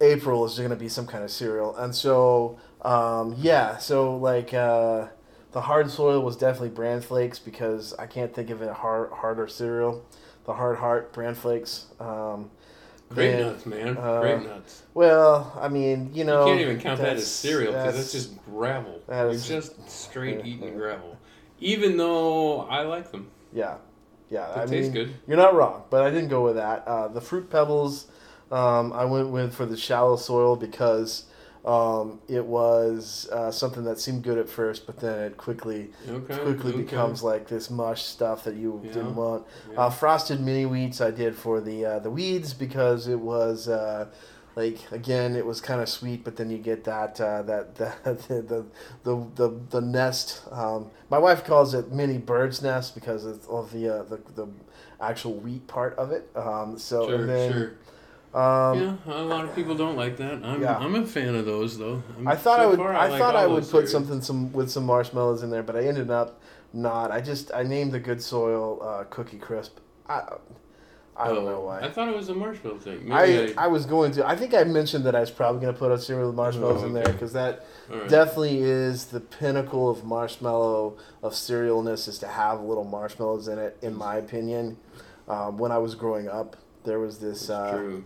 April 0.01 0.43
is 0.45 0.57
going 0.57 0.71
to 0.71 0.75
be 0.75 0.89
some 0.89 1.07
kind 1.07 1.23
of 1.23 1.31
cereal, 1.31 1.75
and 1.77 1.95
so 1.95 2.57
um, 2.81 3.36
yeah, 3.38 3.77
so 3.77 4.17
like 4.17 4.53
uh, 4.53 5.07
the 5.53 5.62
hard 5.62 5.89
soil 5.89 6.21
was 6.21 6.36
definitely 6.36 6.69
bran 6.69 6.99
flakes 6.99 7.39
because 7.39 7.93
I 7.93 8.05
can't 8.07 8.33
think 8.33 8.49
of 8.49 8.62
a 8.62 8.73
hard 8.73 9.12
harder 9.12 9.47
cereal. 9.47 10.03
The 10.45 10.53
hard 10.53 10.77
heart 10.77 11.13
bran 11.13 11.36
flakes. 11.36 11.86
Um, 11.99 12.49
Great 13.10 13.32
then, 13.34 13.41
nuts, 13.47 13.65
man. 13.65 13.97
uh, 13.97 14.21
Grape 14.21 14.43
nuts. 14.43 14.84
Well, 14.93 15.56
I 15.62 15.67
mean, 15.69 16.10
you 16.13 16.23
know, 16.23 16.45
you 16.45 16.51
can't 16.51 16.62
even 16.62 16.79
count 16.79 16.99
that 16.99 17.17
as 17.17 17.27
cereal 17.27 17.71
because 17.71 17.95
that's, 17.95 18.12
that's- 18.12 18.12
just 18.12 18.45
gravel. 18.45 19.01
that 19.08 19.23
You're 19.32 19.39
just 19.39 19.89
straight 19.89 20.45
eating 20.45 20.75
gravel. 20.75 21.17
Even 21.60 21.95
though 21.97 22.62
I 22.62 22.82
like 22.82 23.12
them, 23.12 23.29
yeah, 23.53 23.75
yeah. 24.29 24.51
they 24.56 24.62
I 24.62 24.65
taste 24.65 24.93
mean, 24.93 25.06
good. 25.06 25.13
You're 25.27 25.38
not 25.38 25.53
wrong, 25.56 25.84
but 25.89 26.03
I 26.03 26.10
didn't 26.10 26.29
go 26.29 26.43
with 26.43 26.56
that. 26.56 26.86
Uh, 26.88 27.08
the 27.08 27.21
fruit 27.21 27.49
pebbles, 27.49 28.08
um, 28.51 28.91
I 28.91 29.06
went 29.06 29.29
with 29.29 29.53
for 29.53 29.65
the 29.65 29.77
shallow 29.77 30.15
soil 30.17 30.56
because 30.56 31.25
um, 31.65 32.19
it 32.28 32.45
was 32.45 33.30
uh, 33.32 33.49
something 33.52 33.84
that 33.86 33.99
seemed 33.99 34.23
good 34.23 34.38
at 34.38 34.49
first, 34.49 34.86
but 34.86 34.99
then 34.99 35.19
it 35.19 35.38
quickly 35.38 35.91
Okay. 36.10 36.38
quickly 36.38 36.71
okay. 36.73 36.82
becomes 36.82 37.23
like 37.23 37.47
this 37.47 37.69
mush 37.69 38.04
stuff 38.04 38.43
that 38.43 38.56
you 38.56 38.82
Yeah. 38.84 38.91
didn't 38.93 39.15
want. 39.15 39.45
Yeah. 39.71 39.80
Uh, 39.82 39.89
frosted 39.89 40.41
mini 40.41 40.65
wheats 40.65 40.99
I 41.02 41.12
did 41.12 41.36
for 41.36 41.62
the 41.62 41.86
uh, 41.86 41.99
the 41.99 42.10
weeds 42.12 42.54
because 42.54 43.08
it 43.08 43.19
was. 43.19 43.67
Uh, 43.67 44.08
like 44.56 44.78
again, 44.91 45.36
it 45.36 45.47
was 45.47 45.62
kind 45.62 45.82
of 45.82 45.89
sweet, 45.89 46.23
but 46.23 46.36
then 46.36 46.52
you 46.52 46.60
get 46.60 46.84
that 46.84 47.19
uh, 47.19 47.41
that, 47.41 47.73
that 47.78 48.04
the, 48.28 48.65
the 49.04 49.26
the 49.34 49.60
the 49.71 49.82
nest. 49.82 50.43
Um, 50.52 50.91
my 51.10 51.17
wife 51.17 51.43
calls 51.43 51.73
it 51.73 51.91
mini 51.91 52.19
bird's 52.19 52.62
nest 52.62 52.93
because 52.93 53.26
of, 53.26 53.47
of 53.49 53.71
the, 53.71 53.89
uh, 53.89 54.04
the 54.04 54.17
the 54.36 54.47
actual 55.02 55.34
wheat 55.34 55.65
part 55.65 55.95
of 55.97 56.12
it. 56.12 56.30
Um, 56.36 56.78
so 56.78 57.08
sure, 57.08 57.15
and 57.21 57.30
then 57.30 57.52
sure. 57.52 57.71
Um, 58.34 58.80
yeah, 59.06 59.13
a 59.13 59.22
lot 59.22 59.46
of 59.46 59.54
people 59.56 59.76
don't 59.76 59.96
like 59.96 60.17
that. 60.17 60.43
I'm, 60.43 60.62
Yeah. 60.62 60.78
I'm 60.78 60.96
a 60.96 61.06
fan 61.06 61.36
of 61.36 61.46
those 61.46 61.78
though. 61.78 62.02
I'm, 62.17 62.28
I 62.28 62.36
thought 62.36 62.58
so 62.58 62.63
I 62.63 62.65
would. 62.65 62.78
far, 62.78 62.93
I, 62.93 63.08
like 63.08 63.19
thought 63.19 63.36
I 63.36 63.46
would 63.46 63.62
put 63.63 63.69
series. 63.88 63.91
something 63.91 64.22
some 64.22 64.52
with 64.54 64.72
some 64.72 64.86
marshmallows 64.86 65.43
in 65.43 65.52
there, 65.52 65.62
but 65.63 65.76
I 65.76 65.84
ended 65.86 66.10
up 66.10 66.41
not. 66.74 67.12
I 67.12 67.22
just 67.22 67.52
I 67.54 67.62
named 67.63 67.91
the 67.91 68.00
Good 68.00 68.22
Soil 68.22 68.82
uh, 68.82 69.04
Cookie 69.06 69.38
Crisp. 69.38 69.78
I 70.10 70.24
I 71.15 71.28
don't 71.28 71.46
Oh, 71.46 71.50
know 71.52 71.62
why. 71.62 71.82
I 71.82 71.91
thought 71.91 72.10
it 72.10 72.15
was 72.15 72.30
a 72.30 72.34
marshmallow 72.34 72.80
thing. 72.80 73.12
I, 73.12 73.28
Maybe 73.28 73.56
I 73.56 73.67
was 73.67 73.86
going 73.86 74.13
to. 74.13 74.28
I 74.28 74.36
think 74.36 74.56
I 74.56 74.63
mentioned 74.63 75.06
that 75.06 75.15
I 75.15 75.19
was 75.19 75.30
probably 75.30 75.62
going 75.62 75.72
to 75.72 75.78
put 75.78 75.91
a 75.91 76.00
cereal 76.00 76.26
with 76.30 76.36
marshmallows 76.36 76.82
Oh, 76.82 76.88
in 76.88 76.93
there 76.93 77.04
because 77.06 77.34
that 77.34 77.67
right. 77.88 78.10
definitely 78.10 78.63
is 78.63 79.06
the 79.06 79.19
pinnacle 79.19 79.91
of 79.91 80.04
marshmallow 80.06 80.98
of 81.22 81.34
cerealness 81.34 82.08
is 82.08 82.17
to 82.17 82.28
have 82.28 82.62
little 82.62 82.84
marshmallows 82.84 83.48
in 83.48 83.60
it. 83.60 83.78
In 83.84 83.93
my 83.96 84.15
opinion, 84.15 84.78
um, 85.28 85.60
when 85.60 85.72
I 85.72 85.78
was 85.78 85.93
growing 85.93 86.28
up, 86.30 86.56
there 86.84 86.98
was 87.00 87.19
this 87.19 87.48
uh, 87.48 87.74
true. 87.78 88.04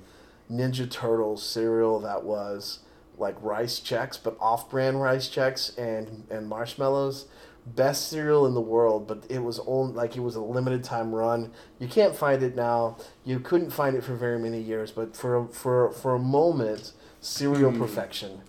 Ninja 0.51 0.89
Turtles 0.89 1.43
cereal 1.43 1.99
that 2.01 2.23
was 2.23 2.79
like 3.17 3.35
Rice 3.41 3.79
Chex, 3.79 4.17
but 4.21 4.37
off-brand 4.39 5.01
Rice 5.01 5.27
Chex 5.29 5.77
and 5.77 6.25
and 6.29 6.47
marshmallows. 6.47 7.25
Best 7.65 8.07
cereal 8.09 8.45
in 8.45 8.53
the 8.53 8.61
world, 8.61 9.07
but 9.09 9.25
it 9.29 9.39
was 9.39 9.59
only 9.67 9.93
like 9.93 10.15
it 10.15 10.21
was 10.21 10.35
a 10.35 10.41
limited 10.41 10.85
time 10.85 11.13
run. 11.13 11.51
You 11.79 11.87
can't 11.89 12.15
find 12.15 12.41
it 12.41 12.55
now. 12.55 12.95
You 13.25 13.39
couldn't 13.41 13.71
find 13.71 13.93
it 13.97 14.05
for 14.05 14.15
very 14.15 14.39
many 14.39 14.61
years, 14.61 14.91
but 14.91 15.17
for 15.17 15.47
for 15.49 15.91
for 15.91 16.15
a 16.15 16.19
moment, 16.19 16.93
cereal 17.19 17.71
Hmm. 17.71 17.79
perfection 17.81 18.41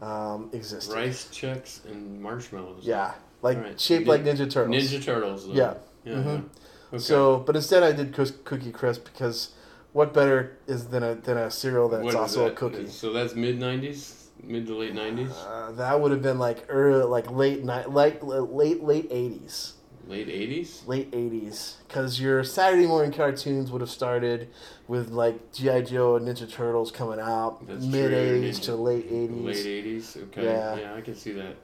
um, 0.00 0.50
existed. 0.52 0.94
Rice 0.94 1.24
Chex 1.32 1.84
and 1.90 2.22
marshmallows. 2.22 2.84
Yeah, 2.84 3.14
like 3.42 3.56
Alright. 3.56 3.80
shaped 3.80 4.06
Nin- 4.06 4.08
like 4.08 4.22
Ninja 4.22 4.48
Turtles. 4.48 4.76
Ninja 4.76 5.02
Turtles. 5.02 5.46
Though. 5.48 5.52
Yeah. 5.54 5.74
Yeah. 6.04 6.14
Mhm. 6.14 6.44
Okay. 6.92 6.98
So, 6.98 7.38
but 7.40 7.56
instead, 7.56 7.82
I 7.82 7.90
did 7.90 8.14
Cookie 8.44 8.70
Crisp 8.70 9.04
because 9.04 9.50
what 9.92 10.14
better 10.14 10.58
is 10.66 10.88
than 10.88 11.02
a 11.02 11.14
than 11.14 11.36
a 11.36 11.50
cereal 11.50 11.88
that's 11.88 12.04
What 12.04 12.10
is 12.14 12.16
also 12.20 12.46
a 12.46 12.50
cookie. 12.50 12.86
So 12.88 13.12
that's 13.12 13.34
mid 13.34 13.58
'90s, 13.58 14.26
mid 14.42 14.66
to 14.66 14.74
late 14.76 14.94
'90s, 14.94 15.30
Uh, 15.46 15.72
that 15.72 16.00
would 16.00 16.12
have 16.12 16.22
been 16.22 16.38
like 16.38 16.64
early, 16.68 17.04
like 17.04 17.30
late 17.30 17.64
night, 17.64 17.90
like 17.90 18.22
late 18.22 18.82
late 18.82 19.08
eighties, 19.10 19.74
late 20.06 20.28
'80s. 20.28 20.86
late 20.86 21.08
eighties, 21.12 21.76
because 21.88 22.20
your 22.20 22.44
Saturday 22.44 22.86
morning 22.86 23.12
cartoons 23.12 23.70
would 23.72 23.80
have 23.80 23.90
started 23.90 24.48
with 24.86 25.10
like 25.10 25.52
GI 25.52 25.82
Joe 25.82 26.16
and 26.16 26.26
Ninja 26.28 26.50
Turtles 26.50 26.90
coming 26.92 27.20
out 27.20 27.66
That's 27.66 27.84
mid 27.84 28.12
'80s 28.12 28.60
to 28.60 28.76
late 28.76 29.10
'80s. 29.10 29.44
Late 29.44 29.66
eighties. 29.66 30.16
Okay. 30.16 30.44
Yeah. 30.44 30.78
Yeah. 30.78 30.94
I 30.94 31.00
can 31.00 31.14
see 31.16 31.32
that. 31.32 31.56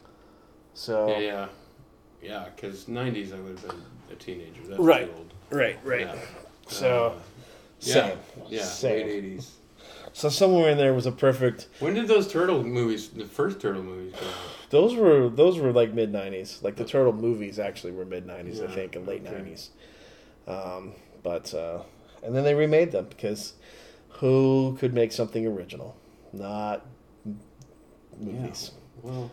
So 0.75 1.09
Yeah, 1.09 1.19
yeah, 1.21 1.49
yeah. 2.23 2.49
Because 2.55 2.87
'90s, 2.87 3.33
I 3.33 3.41
would 3.41 3.59
have 3.59 3.63
been 3.69 3.83
a 4.11 4.15
teenager. 4.17 4.63
That's 4.69 4.81
Right. 4.81 5.09
old. 5.17 5.33
right, 5.51 5.79
Right. 5.85 6.01
Yeah. 6.03 6.15
So, 6.69 6.87
Uh, 6.87 7.13
yeah, 7.15 7.36
same, 7.79 8.19
yeah, 8.49 8.63
same. 8.63 9.07
late 9.07 9.25
'80s. 9.39 9.51
so 10.13 10.29
somewhere 10.29 10.71
in 10.71 10.79
there 10.79 10.95
was 10.95 11.07
a 11.07 11.13
perfect. 11.13 11.69
When 11.81 11.95
did 11.95 12.09
those 12.09 12.27
turtle 12.31 12.63
movies, 12.63 13.09
the 13.09 13.25
first 13.25 13.61
turtle 13.61 13.83
movies, 13.83 14.15
come 14.17 14.29
out? 14.29 14.35
Those 14.71 14.95
were 14.95 15.29
those 15.29 15.59
were 15.59 15.73
like 15.73 15.93
mid 15.93 16.13
nineties. 16.13 16.61
Like 16.63 16.77
the 16.77 16.85
Turtle 16.85 17.13
movies 17.13 17.59
actually 17.59 17.93
were 17.93 18.05
mid 18.05 18.27
nineties, 18.27 18.61
I 18.61 18.67
think, 18.67 18.97
and 18.97 19.07
late 19.07 19.23
okay. 19.25 19.37
nineties. 19.37 19.71
Um, 20.47 20.93
but 21.23 21.55
uh, 21.55 21.83
and 22.23 22.35
then 22.35 22.45
they 22.45 22.55
remade 22.55 22.93
them 22.93 23.07
because 23.09 23.55
who 24.09 24.77
could 24.79 24.93
make 24.93 25.13
something 25.13 25.47
original? 25.47 25.97
Not 26.33 26.85
movies. 28.19 28.73
Well, 29.03 29.31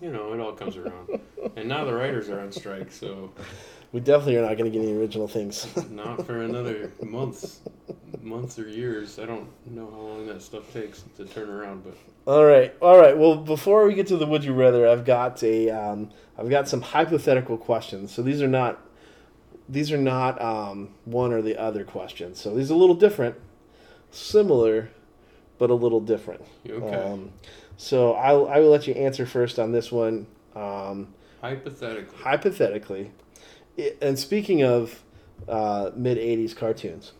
you 0.00 0.12
know, 0.12 0.32
it 0.34 0.40
all 0.40 0.52
comes 0.52 0.76
around. 0.76 1.20
and 1.56 1.68
now 1.68 1.84
the 1.84 1.94
writers 1.94 2.28
are 2.28 2.40
on 2.40 2.52
strike, 2.52 2.92
so 2.92 3.32
We 3.92 4.00
definitely 4.00 4.36
are 4.38 4.42
not 4.42 4.56
going 4.56 4.70
to 4.72 4.78
get 4.78 4.82
any 4.86 4.96
original 4.98 5.28
things. 5.28 5.68
not 5.90 6.26
for 6.26 6.42
another 6.42 6.90
months, 7.02 7.60
months 8.22 8.58
or 8.58 8.66
years. 8.66 9.18
I 9.18 9.26
don't 9.26 9.48
know 9.66 9.90
how 9.90 9.98
long 9.98 10.26
that 10.26 10.40
stuff 10.42 10.72
takes 10.72 11.04
to 11.16 11.26
turn 11.26 11.50
around, 11.50 11.84
but 11.84 11.96
all 12.26 12.44
right, 12.44 12.74
all 12.80 12.98
right. 12.98 13.16
Well, 13.16 13.36
before 13.36 13.86
we 13.86 13.94
get 13.94 14.06
to 14.08 14.16
the 14.16 14.26
would 14.26 14.44
you 14.44 14.54
rather, 14.54 14.88
I've 14.88 15.04
got 15.04 15.42
a 15.42 15.68
um, 15.70 16.10
I've 16.38 16.48
got 16.48 16.68
some 16.68 16.80
hypothetical 16.80 17.58
questions. 17.58 18.12
So 18.12 18.22
these 18.22 18.40
are 18.40 18.48
not 18.48 18.80
these 19.68 19.92
are 19.92 19.98
not 19.98 20.40
um, 20.40 20.94
one 21.04 21.32
or 21.32 21.42
the 21.42 21.60
other 21.60 21.84
questions. 21.84 22.40
So 22.40 22.54
these 22.54 22.70
are 22.70 22.74
a 22.74 22.76
little 22.78 22.94
different, 22.94 23.36
similar, 24.10 24.90
but 25.58 25.70
a 25.70 25.74
little 25.74 26.00
different. 26.00 26.42
okay. 26.68 26.94
Um, 26.94 27.30
so 27.76 28.14
I 28.14 28.30
I 28.30 28.60
will 28.60 28.70
let 28.70 28.86
you 28.86 28.94
answer 28.94 29.26
first 29.26 29.58
on 29.58 29.72
this 29.72 29.92
one. 29.92 30.26
Um, 30.54 31.14
Hypothetically, 31.40 32.18
hypothetically, 32.18 33.10
and 34.00 34.18
speaking 34.18 34.62
of 34.62 35.02
uh, 35.48 35.90
mid 35.94 36.18
'80s 36.18 36.54
cartoons, 36.56 37.12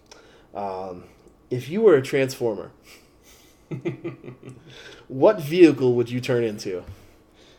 um, 0.54 1.04
if 1.50 1.68
you 1.68 1.80
were 1.80 1.96
a 1.96 2.02
transformer, 2.02 2.70
what 5.08 5.40
vehicle 5.40 5.94
would 5.94 6.10
you 6.10 6.20
turn 6.20 6.44
into? 6.44 6.84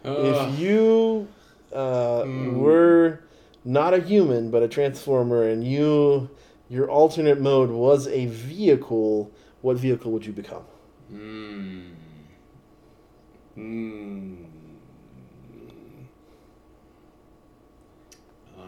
Uh, 0.05 0.15
if 0.17 0.59
you 0.59 1.27
uh, 1.73 2.25
Hmm. 2.25 2.57
were 2.57 3.19
not 3.65 3.93
a 3.93 3.99
human 3.99 4.51
but 4.51 4.61
a 4.63 4.67
transformer, 4.67 5.43
and 5.43 5.63
you 5.65 6.29
your 6.69 6.89
alternate 6.89 7.39
mode 7.39 7.69
was 7.69 8.07
a 8.07 8.25
vehicle, 8.27 9.31
what 9.61 9.77
vehicle 9.77 10.11
would 10.11 10.25
you 10.25 10.33
become? 10.33 10.63
Hmm. 11.09 11.91
Hmm. 13.55 14.42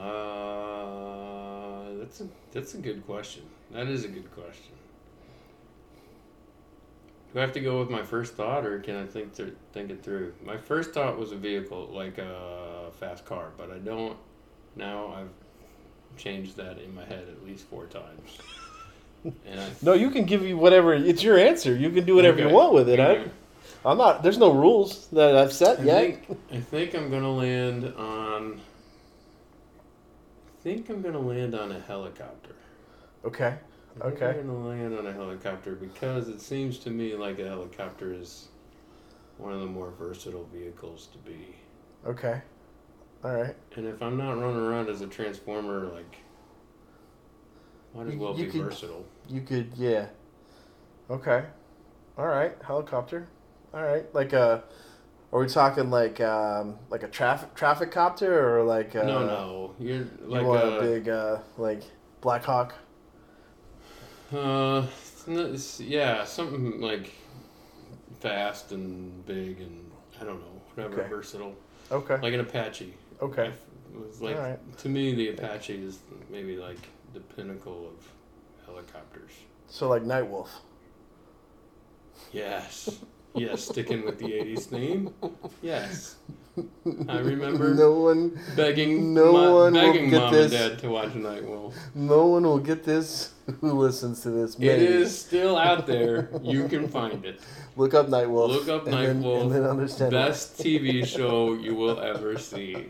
Uh, 0.05 1.97
that's 1.99 2.21
a 2.21 2.27
that's 2.51 2.73
a 2.75 2.77
good 2.77 3.05
question. 3.05 3.43
That 3.71 3.87
is 3.87 4.03
a 4.05 4.07
good 4.07 4.31
question. 4.33 4.73
Do 7.33 7.39
I 7.39 7.41
have 7.41 7.51
to 7.53 7.59
go 7.59 7.79
with 7.79 7.89
my 7.89 8.01
first 8.03 8.35
thought, 8.35 8.65
or 8.65 8.79
can 8.79 8.95
I 8.95 9.05
think 9.05 9.35
th- 9.35 9.53
think 9.73 9.89
it 9.91 10.01
through? 10.03 10.33
My 10.45 10.55
first 10.57 10.91
thought 10.93 11.17
was 11.19 11.31
a 11.33 11.35
vehicle, 11.35 11.89
like 11.91 12.17
a 12.17 12.91
fast 12.99 13.25
car, 13.25 13.49
but 13.57 13.71
I 13.71 13.77
don't. 13.79 14.15
Now 14.75 15.13
I've 15.13 16.17
changed 16.17 16.55
that 16.57 16.77
in 16.79 16.93
my 16.95 17.03
head 17.03 17.25
at 17.29 17.45
least 17.45 17.65
four 17.65 17.87
times. 17.87 18.37
And 19.45 19.59
I 19.59 19.69
No, 19.81 19.93
you 19.93 20.11
can 20.11 20.25
give 20.25 20.43
you 20.43 20.55
whatever. 20.57 20.93
It's 20.93 21.23
your 21.23 21.37
answer. 21.37 21.75
You 21.75 21.89
can 21.89 22.05
do 22.05 22.15
whatever 22.15 22.37
Okay. 22.39 22.47
you 22.49 22.53
want 22.55 22.73
with 22.73 22.87
it. 22.89 22.99
I. 22.99 23.23
I'm 23.83 23.97
not. 23.97 24.23
There's 24.23 24.37
no 24.37 24.51
rules 24.53 25.07
that 25.09 25.35
I've 25.35 25.51
set 25.53 25.79
I 25.79 25.83
yet. 25.83 25.99
think 26.25 26.39
I 26.53 26.59
think 26.59 26.93
I'm 26.95 27.09
gonna 27.11 27.31
land 27.33 27.93
on. 27.97 28.61
I 30.65 30.67
think 30.67 30.89
I'm 30.89 31.03
gonna 31.03 31.19
land 31.19 31.53
on 31.53 31.71
a 31.71 31.79
helicopter. 31.79 32.55
Okay. 33.23 33.53
I 34.01 34.07
Okay. 34.07 34.39
I'm 34.39 34.47
gonna 34.47 34.67
land 34.67 34.97
on 34.97 35.05
a 35.05 35.13
helicopter 35.13 35.75
because 35.75 36.27
it 36.27 36.41
seems 36.41 36.79
to 36.79 36.89
me 36.89 37.15
like 37.15 37.37
a 37.37 37.47
helicopter 37.47 38.11
is 38.11 38.47
one 39.37 39.53
of 39.53 39.59
the 39.59 39.67
more 39.67 39.91
versatile 39.91 40.49
vehicles 40.51 41.07
to 41.11 41.19
be. 41.19 41.53
Okay. 42.07 42.41
All 43.23 43.35
right. 43.35 43.55
And 43.75 43.85
if 43.85 44.01
I'm 44.01 44.17
not 44.17 44.39
running 44.39 44.57
around 44.57 44.89
as 44.89 45.01
a 45.01 45.07
transformer, 45.07 45.85
like, 45.85 46.17
might 47.93 48.07
as 48.07 48.13
You- 48.15 48.19
well 48.19 48.35
you 48.35 48.45
be 48.45 48.51
could- 48.51 48.63
versatile. 48.63 49.05
You 49.29 49.41
could. 49.41 49.71
Yeah. 49.75 50.07
Okay. 51.11 51.45
All 52.17 52.25
right. 52.27 52.57
Helicopter. 52.63 53.27
All 53.71 53.83
right. 53.83 54.11
Like 54.15 54.33
a. 54.33 54.63
Are 55.35 55.39
we 55.39 55.47
talking 55.47 55.89
like 55.89 56.21
um, 56.21 56.79
like 56.89 57.03
a 57.03 57.09
traffic 57.09 57.53
traffic 57.55 57.91
copter 57.91 58.57
or 58.57 58.63
like 58.63 58.95
a, 58.95 59.03
no, 59.03 59.25
no, 59.25 59.75
you're 59.79 59.97
You 59.97 60.09
like 60.21 60.45
want 60.45 60.63
a, 60.63 60.77
a 60.77 60.81
big 60.81 61.09
uh, 61.09 61.39
like 61.57 61.81
Black 62.21 62.45
Hawk? 62.45 62.73
Uh, 64.31 64.87
it's 65.01 65.27
not- 65.27 65.45
it's- 65.47 65.81
yeah, 65.81 66.23
something 66.23 66.79
like 66.79 67.11
fast 68.21 68.71
and 68.71 69.25
big 69.25 69.59
and 69.59 69.91
I 70.21 70.23
don't 70.23 70.39
know, 70.39 70.61
whatever, 70.73 71.01
Okay. 71.01 71.09
versatile, 71.09 71.55
Okay. 71.91 72.17
like 72.21 72.33
an 72.33 72.39
Apache. 72.39 72.93
Okay. 73.21 73.47
It 73.93 73.99
was 74.07 74.21
like 74.21 74.37
All 74.37 74.41
right. 74.41 74.77
to 74.77 74.87
me, 74.87 75.15
the 75.15 75.31
Apache 75.31 75.73
is 75.83 75.99
maybe 76.31 76.55
like 76.55 76.79
the 77.13 77.19
pinnacle 77.19 77.89
of 77.89 78.09
helicopters. 78.65 79.31
So 79.67 79.89
like 79.89 80.03
Nightwolf. 80.03 80.47
Yes, 82.31 82.99
yes, 83.35 83.63
sticking 83.65 84.05
with 84.05 84.17
the 84.19 84.25
'80s 84.25 84.65
theme. 84.65 85.13
Yes, 85.61 86.15
I 87.09 87.19
remember 87.19 87.73
No 87.73 87.91
one. 87.99 88.39
begging, 88.55 89.13
no 89.13 89.33
my, 89.33 89.39
one 89.49 89.73
will 89.73 89.81
begging 89.81 90.09
get 90.09 90.21
mom 90.21 90.33
this. 90.33 90.53
and 90.53 90.71
dad 90.71 90.79
to 90.79 90.89
watch 90.89 91.09
Nightwolf. 91.09 91.73
No 91.93 92.27
one 92.27 92.43
will 92.43 92.59
get 92.59 92.83
this. 92.83 93.33
Who 93.61 93.73
listens 93.73 94.21
to 94.21 94.31
this? 94.31 94.55
It 94.55 94.59
Maybe. 94.59 94.85
is 94.85 95.17
still 95.19 95.55
out 95.57 95.85
there. 95.85 96.29
You 96.41 96.67
can 96.67 96.87
find 96.87 97.23
it. 97.25 97.41
Look 97.75 97.93
up 97.93 98.09
Night 98.09 98.27
Nightwolf. 98.27 98.47
Look 98.49 98.69
up 98.69 98.85
and 98.87 98.93
then- 98.93 99.21
Nightwolf. 99.23 99.41
and 99.41 99.51
then 99.51 99.63
understand. 99.63 100.11
Best 100.11 100.57
TV 100.57 101.05
show 101.05 101.53
you 101.53 101.75
will 101.75 101.99
ever 101.99 102.37
see. 102.39 102.87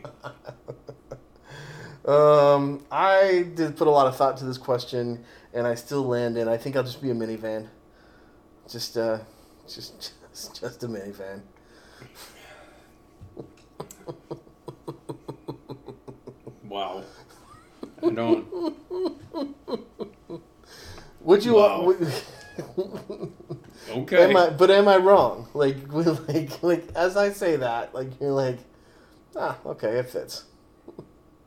Um, 2.05 2.85
I 2.91 3.47
did 3.55 3.75
put 3.77 3.87
a 3.87 3.91
lot 3.91 4.05
of 4.07 4.15
thought 4.15 4.37
to 4.37 4.45
this 4.45 4.59
question, 4.59 5.25
and 5.53 5.65
I 5.65 5.73
still 5.75 6.03
land 6.03 6.37
in. 6.37 6.47
I 6.47 6.55
think 6.57 6.75
I'll 6.75 6.83
just 6.83 7.01
be 7.01 7.09
a 7.09 7.15
minivan. 7.15 7.67
Just, 8.69 8.95
uh, 8.95 9.19
just, 9.67 10.13
just, 10.35 10.59
just 10.59 10.83
a 10.83 10.87
minivan. 10.87 11.41
Wow. 16.63 17.03
I 18.03 18.09
don't. 18.09 18.45
Would 21.21 21.45
you? 21.45 21.55
Wow. 21.55 21.83
Would, 21.85 22.11
Okay. 23.89 24.29
Am 24.29 24.35
I, 24.35 24.49
but 24.49 24.71
am 24.71 24.87
I 24.87 24.97
wrong? 24.97 25.47
Like, 25.53 25.77
like, 25.89 26.61
like 26.63 26.83
as 26.95 27.15
I 27.15 27.31
say 27.31 27.55
that, 27.55 27.93
like 27.93 28.19
you're 28.19 28.31
like, 28.31 28.57
ah, 29.35 29.57
okay, 29.65 29.99
it 29.99 30.09
fits. 30.09 30.43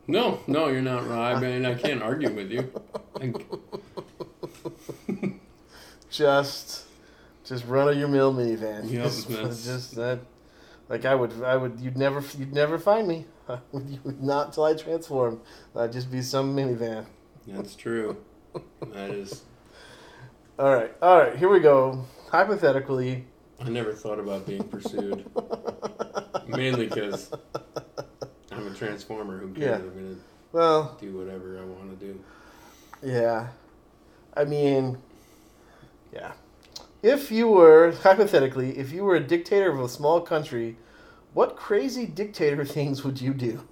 No, 0.07 0.41
no, 0.47 0.69
you're 0.69 0.81
not 0.81 1.07
wrong. 1.07 1.21
I 1.21 1.39
mean, 1.41 1.67
I 1.67 1.75
can't 1.75 2.03
argue 2.03 2.31
with 2.31 2.51
you. 2.51 2.73
Just, 6.11 6.85
just 7.49 7.67
run 7.67 7.89
of 7.89 7.97
your 7.97 8.09
mill 8.09 8.33
minivan. 8.33 8.91
Yep, 8.91 9.05
just, 9.05 9.29
that's- 9.29 9.65
just 9.65 9.95
that. 9.97 10.21
Like 10.89 11.05
I 11.05 11.15
would, 11.15 11.43
I 11.43 11.57
would. 11.57 11.81
You'd 11.81 11.99
never, 11.99 12.23
you'd 12.39 12.55
never 12.55 12.79
find 12.79 13.07
me. 13.07 13.27
you 13.75 13.99
would 14.05 14.23
not 14.23 14.53
till 14.55 14.65
I 14.65 14.75
transform. 14.75 15.41
I'd 15.77 15.93
just 15.93 16.11
be 16.11 16.23
some 16.23 16.57
minivan. 16.57 17.05
that's 17.47 17.75
true. 17.75 18.17
That 18.93 19.11
is. 19.11 19.43
All 20.59 20.75
right, 20.75 20.93
all 21.03 21.19
right. 21.19 21.37
Here 21.37 21.49
we 21.49 21.61
go. 21.61 22.05
Hypothetically, 22.31 23.27
I 23.61 23.69
never 23.69 23.93
thought 23.93 24.19
about 24.19 24.47
being 24.47 24.65
pursued. 24.65 25.27
Mainly 26.47 26.87
because 26.87 27.31
I'm 28.51 28.67
a 28.67 28.75
transformer. 28.75 29.39
Who 29.39 29.53
cares? 29.53 29.67
Yeah. 29.67 29.75
I'm 29.77 29.95
gonna 29.95 30.17
well, 30.53 30.97
do 31.01 31.17
whatever 31.17 31.59
I 31.61 31.65
want 31.65 31.99
to 31.99 32.07
do. 32.07 32.25
Yeah. 33.03 33.49
I 34.35 34.45
mean, 34.45 34.99
yeah. 36.13 36.33
If 37.03 37.31
you 37.31 37.47
were, 37.47 37.93
hypothetically, 37.93 38.77
if 38.77 38.91
you 38.91 39.05
were 39.05 39.15
a 39.15 39.21
dictator 39.21 39.71
of 39.71 39.79
a 39.79 39.89
small 39.89 40.21
country, 40.21 40.77
what 41.33 41.55
crazy 41.55 42.07
dictator 42.07 42.65
things 42.77 43.05
would 43.05 43.21
you 43.21 43.33
do? 43.35 43.69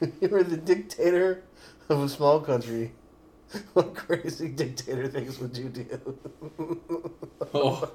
if 0.00 0.12
you 0.20 0.28
were 0.28 0.44
the 0.44 0.56
dictator 0.56 1.42
of 1.88 2.02
a 2.02 2.08
small 2.08 2.40
country, 2.40 2.92
what 3.72 3.96
crazy 3.96 4.48
dictator 4.48 5.08
things 5.08 5.40
would 5.40 5.56
you 5.56 5.68
do? 5.68 7.08
Oh. 7.52 7.90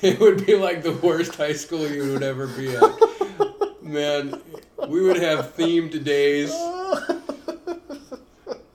it 0.00 0.20
would 0.20 0.46
be 0.46 0.54
like 0.54 0.84
the 0.84 0.92
worst 0.92 1.34
high 1.34 1.54
school 1.54 1.88
you 1.88 2.12
would 2.12 2.22
ever 2.22 2.46
be 2.46 2.76
at. 2.76 3.82
Man, 3.82 4.40
we 4.86 5.02
would 5.02 5.16
have 5.16 5.56
themed 5.56 6.04
days. 6.04 6.52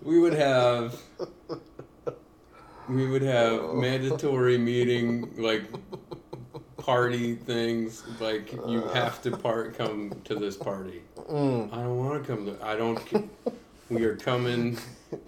We 0.01 0.19
would 0.19 0.33
have 0.33 0.99
we 2.89 3.07
would 3.07 3.21
have 3.21 3.73
mandatory 3.73 4.57
meeting 4.57 5.33
like 5.37 5.63
party 6.77 7.35
things 7.35 8.03
like 8.19 8.51
you 8.67 8.81
have 8.93 9.21
to 9.23 9.35
part 9.37 9.77
come 9.77 10.11
to 10.25 10.35
this 10.35 10.57
party. 10.57 11.01
Mm. 11.29 11.73
I 11.73 11.77
don't 11.77 11.97
want 11.97 12.23
to 12.23 12.35
come 12.35 12.45
to 12.45 12.65
I 12.65 12.75
don't 12.75 13.29
we 13.89 14.03
are 14.05 14.15
coming 14.15 14.77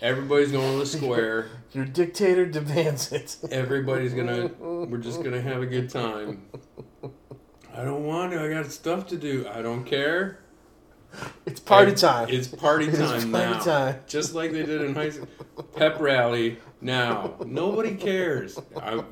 everybody's 0.02 0.52
going 0.52 0.74
to 0.74 0.80
the 0.80 0.86
square. 0.86 1.50
Your 1.74 1.86
dictator 1.86 2.46
demands 2.46 3.12
it. 3.12 3.38
Everybody's 3.52 4.14
gonna. 4.14 4.48
We're 4.60 4.98
just 4.98 5.24
gonna 5.24 5.42
have 5.42 5.62
a 5.62 5.66
good 5.66 5.90
time. 5.90 6.44
I 7.76 7.84
don't 7.84 8.06
want 8.06 8.32
to. 8.32 8.42
I 8.42 8.50
got 8.50 8.72
stuff 8.72 9.08
to 9.08 9.18
do. 9.18 9.46
I 9.54 9.62
don't 9.62 9.84
care. 9.84 10.40
It's 11.46 11.60
party 11.60 11.92
Ev- 11.92 11.98
time. 11.98 12.30
It's 12.30 12.48
party 12.48 12.92
time 12.92 13.32
party 13.32 13.54
now. 13.54 13.60
time. 13.60 14.00
Just 14.08 14.34
like 14.34 14.52
they 14.52 14.64
did 14.64 14.82
in 14.82 14.96
high 14.96 15.10
school. 15.10 15.28
Pep 15.76 16.00
rally 16.00 16.58
now. 16.86 17.34
Nobody 17.46 17.96
cares. 17.96 18.60
I, 18.78 19.04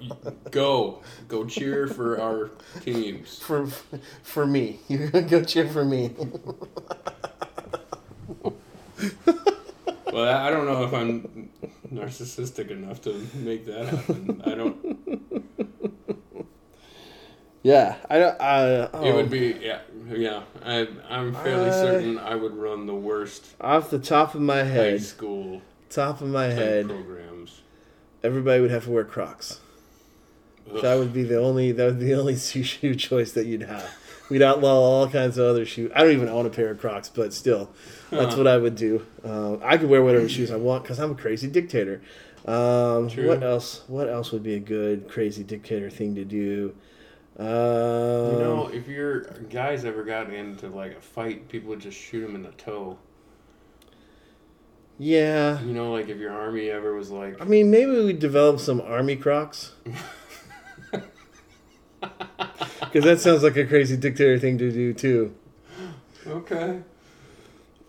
go. 0.52 1.02
Go 1.28 1.46
cheer 1.46 1.88
for 1.88 2.22
our 2.22 2.52
teams. 2.82 3.40
for 3.40 3.68
for 4.22 4.46
me. 4.46 4.80
You're 4.88 5.10
gonna 5.10 5.28
go 5.28 5.44
cheer 5.44 5.68
for 5.68 5.84
me. 5.84 6.12
Well, 10.12 10.32
I 10.32 10.52
don't 10.52 10.66
know 10.68 10.84
if 10.84 10.94
I'm 10.94 11.50
narcissistic 11.92 12.70
enough 12.70 13.02
to 13.02 13.28
make 13.34 13.66
that 13.66 13.88
happen. 13.88 14.42
I 14.46 14.54
don't. 14.56 15.00
Yeah, 17.64 17.96
I 18.10 18.20
don't. 18.20 18.42
I, 18.42 18.66
It 18.84 18.90
oh. 18.94 19.16
would 19.16 19.30
be 19.30 19.58
yeah 19.62 19.80
yeah. 20.08 20.44
I 20.64 20.88
I'm 21.10 21.34
fairly 21.34 21.70
I- 21.70 21.72
certain 21.72 22.20
I 22.20 22.36
would 22.36 22.56
run 22.56 22.86
the 22.86 22.94
worst 22.94 23.46
off 23.60 23.90
the 23.90 24.00
top 24.00 24.36
of 24.36 24.42
my 24.42 24.64
head, 24.64 24.92
high 24.94 24.98
school 25.00 25.62
Top 25.90 26.22
of 26.22 26.28
my 26.28 26.46
head, 26.48 26.88
programs. 26.88 27.33
Everybody 28.24 28.62
would 28.62 28.72
have 28.72 28.86
to 28.86 28.92
wear 28.92 29.04
Crocs. 29.04 29.60
Ugh. 30.74 30.82
That 30.82 30.98
would 30.98 31.14
be 31.14 31.24
the 31.24 31.38
only. 31.40 31.72
That 31.72 31.86
would 31.86 32.00
be 32.00 32.06
the 32.06 32.14
only 32.20 32.36
shoe 32.38 32.96
choice 32.96 33.32
that 33.34 33.46
you'd 33.46 33.64
have. 33.64 33.90
We'd 34.30 34.42
outlaw 34.42 34.74
all 34.80 35.08
kinds 35.10 35.38
of 35.38 35.46
other 35.46 35.66
shoes. 35.66 35.92
I 35.94 36.02
don't 36.04 36.14
even 36.14 36.30
own 36.30 36.46
a 36.46 36.50
pair 36.50 36.70
of 36.72 36.80
Crocs, 36.80 37.10
but 37.10 37.34
still, 37.34 37.70
that's 38.10 38.32
Huh. 38.34 38.38
what 38.38 38.48
I 38.48 38.58
would 38.58 38.76
do. 38.76 39.06
Um, 39.24 39.60
I 39.64 39.78
could 39.78 39.90
wear 39.90 40.02
whatever 40.02 40.28
shoes 40.30 40.50
I 40.50 40.56
want 40.56 40.84
because 40.84 41.00
I'm 41.00 41.12
a 41.12 41.16
crazy 41.16 41.48
dictator. 41.48 42.02
Um. 42.46 43.10
What 43.10 43.44
else? 43.44 43.84
What 43.88 44.10
else 44.10 44.32
would 44.32 44.44
be 44.44 44.56
a 44.56 44.60
good 44.60 45.08
crazy 45.10 45.44
dictator 45.44 45.90
thing 45.90 46.16
to 46.16 46.26
do? 46.26 46.74
Um, 47.38 47.46
You 47.48 48.40
know, 48.40 48.70
if 48.72 48.88
your 48.88 49.22
guys 49.50 49.86
ever 49.86 50.04
got 50.04 50.32
into 50.32 50.68
like 50.70 50.96
a 50.98 51.02
fight, 51.02 51.50
people 51.50 51.70
would 51.70 51.80
just 51.80 51.98
shoot 52.00 52.22
them 52.22 52.36
in 52.36 52.44
the 52.44 52.52
toe. 52.52 52.98
Yeah. 55.00 55.62
You 55.62 55.74
know, 55.74 55.92
like 55.92 56.10
if 56.10 56.18
your 56.18 56.32
army 56.32 56.70
ever 56.70 56.94
was 56.96 57.10
like, 57.10 57.42
I 57.42 57.46
mean, 57.46 57.70
maybe 57.72 57.92
we 57.92 58.14
develop 58.14 58.60
some 58.60 58.82
army 58.82 59.16
Crocs. 59.16 59.72
Because 62.82 63.06
that 63.06 63.20
sounds 63.22 63.42
like 63.44 63.56
a 63.58 63.66
crazy 63.66 63.98
dictator 63.98 64.38
thing 64.38 64.58
to 64.60 64.72
do 64.72 64.94
too. 64.94 65.34
okay. 66.28 66.82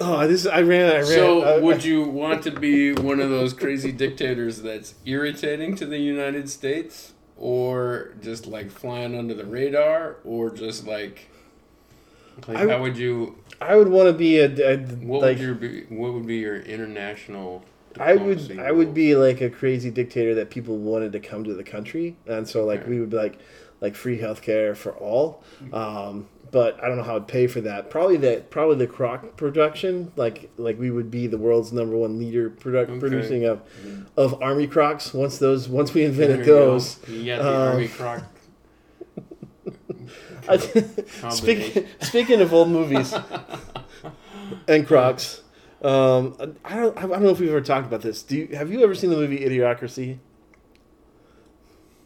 Oh, 0.00 0.26
this 0.26 0.46
I 0.46 0.62
ran. 0.62 0.90
I 0.90 0.96
ran. 0.96 1.04
So, 1.04 1.42
uh, 1.42 1.46
I- 1.46 1.58
would 1.58 1.84
you 1.84 2.02
want 2.04 2.42
to 2.44 2.50
be 2.50 2.92
one 2.92 3.20
of 3.20 3.28
those 3.30 3.52
crazy 3.52 3.92
dictators 3.92 4.62
that's 4.62 4.94
irritating 5.04 5.76
to 5.76 5.86
the 5.86 5.98
United 5.98 6.48
States, 6.48 7.12
or 7.36 8.14
just 8.22 8.46
like 8.46 8.70
flying 8.70 9.16
under 9.16 9.34
the 9.34 9.44
radar, 9.44 10.16
or 10.24 10.50
just 10.50 10.86
like, 10.86 11.28
like 12.48 12.56
I- 12.56 12.68
how 12.68 12.80
would 12.82 12.96
you? 12.96 13.36
I 13.66 13.76
would 13.76 13.88
want 13.88 14.08
to 14.08 14.12
be 14.12 14.38
a, 14.38 14.46
a 14.74 14.76
What 14.78 15.22
like. 15.22 15.38
would 15.38 15.44
your 15.44 15.54
be? 15.54 15.82
What 15.88 16.12
would 16.14 16.26
be 16.26 16.36
your 16.36 16.56
international? 16.60 17.64
I 17.98 18.14
would. 18.16 18.58
I 18.58 18.72
would 18.72 18.92
be 18.92 19.14
like 19.14 19.40
a 19.40 19.48
crazy 19.50 19.90
dictator 19.90 20.34
that 20.36 20.50
people 20.50 20.76
wanted 20.76 21.12
to 21.12 21.20
come 21.20 21.44
to 21.44 21.54
the 21.54 21.64
country, 21.64 22.16
and 22.26 22.48
so 22.48 22.64
like 22.64 22.80
Okay. 22.80 22.90
we 22.90 23.00
would 23.00 23.10
be 23.10 23.16
like 23.16 23.38
like 23.80 23.94
free 23.94 24.18
healthcare 24.18 24.76
for 24.76 24.92
all. 24.92 25.42
Um, 25.72 26.28
but 26.50 26.82
I 26.82 26.88
don't 26.88 26.96
know 26.96 27.02
how 27.02 27.16
I'd 27.16 27.26
pay 27.28 27.46
for 27.46 27.60
that. 27.62 27.90
Probably 27.90 28.16
that. 28.18 28.50
Probably 28.50 28.76
the 28.76 28.86
croc 28.86 29.36
production. 29.36 30.12
Like 30.16 30.50
like 30.56 30.78
we 30.78 30.90
would 30.90 31.10
be 31.10 31.26
the 31.26 31.38
world's 31.38 31.72
number 31.72 31.96
one 31.96 32.18
leader 32.18 32.50
product 32.50 32.90
Okay. 32.90 33.00
producing 33.00 33.44
of 33.44 33.62
of 34.16 34.40
army 34.42 34.66
crocs. 34.66 35.14
Once 35.14 35.38
those 35.38 35.68
once 35.68 35.94
we 35.94 36.04
invented 36.04 36.40
you 36.40 36.44
those. 36.46 36.98
You 37.08 37.26
got 37.26 37.42
the 37.42 37.48
Um, 37.48 37.68
army 37.72 37.88
croc. 37.88 38.22
I, 40.48 40.56
speaking 41.30 41.86
speaking 42.00 42.40
of 42.40 42.52
old 42.52 42.68
movies 42.68 43.14
and 44.68 44.86
Crocs, 44.86 45.42
um, 45.82 46.36
I 46.64 46.76
don't 46.76 46.96
I 46.96 47.02
don't 47.02 47.22
know 47.22 47.30
if 47.30 47.40
we've 47.40 47.48
ever 47.48 47.60
talked 47.60 47.86
about 47.86 48.02
this. 48.02 48.22
Do 48.22 48.36
you, 48.36 48.56
have 48.56 48.70
you 48.70 48.82
ever 48.82 48.94
seen 48.94 49.10
the 49.10 49.16
movie 49.16 49.40
Idiocracy? 49.40 50.18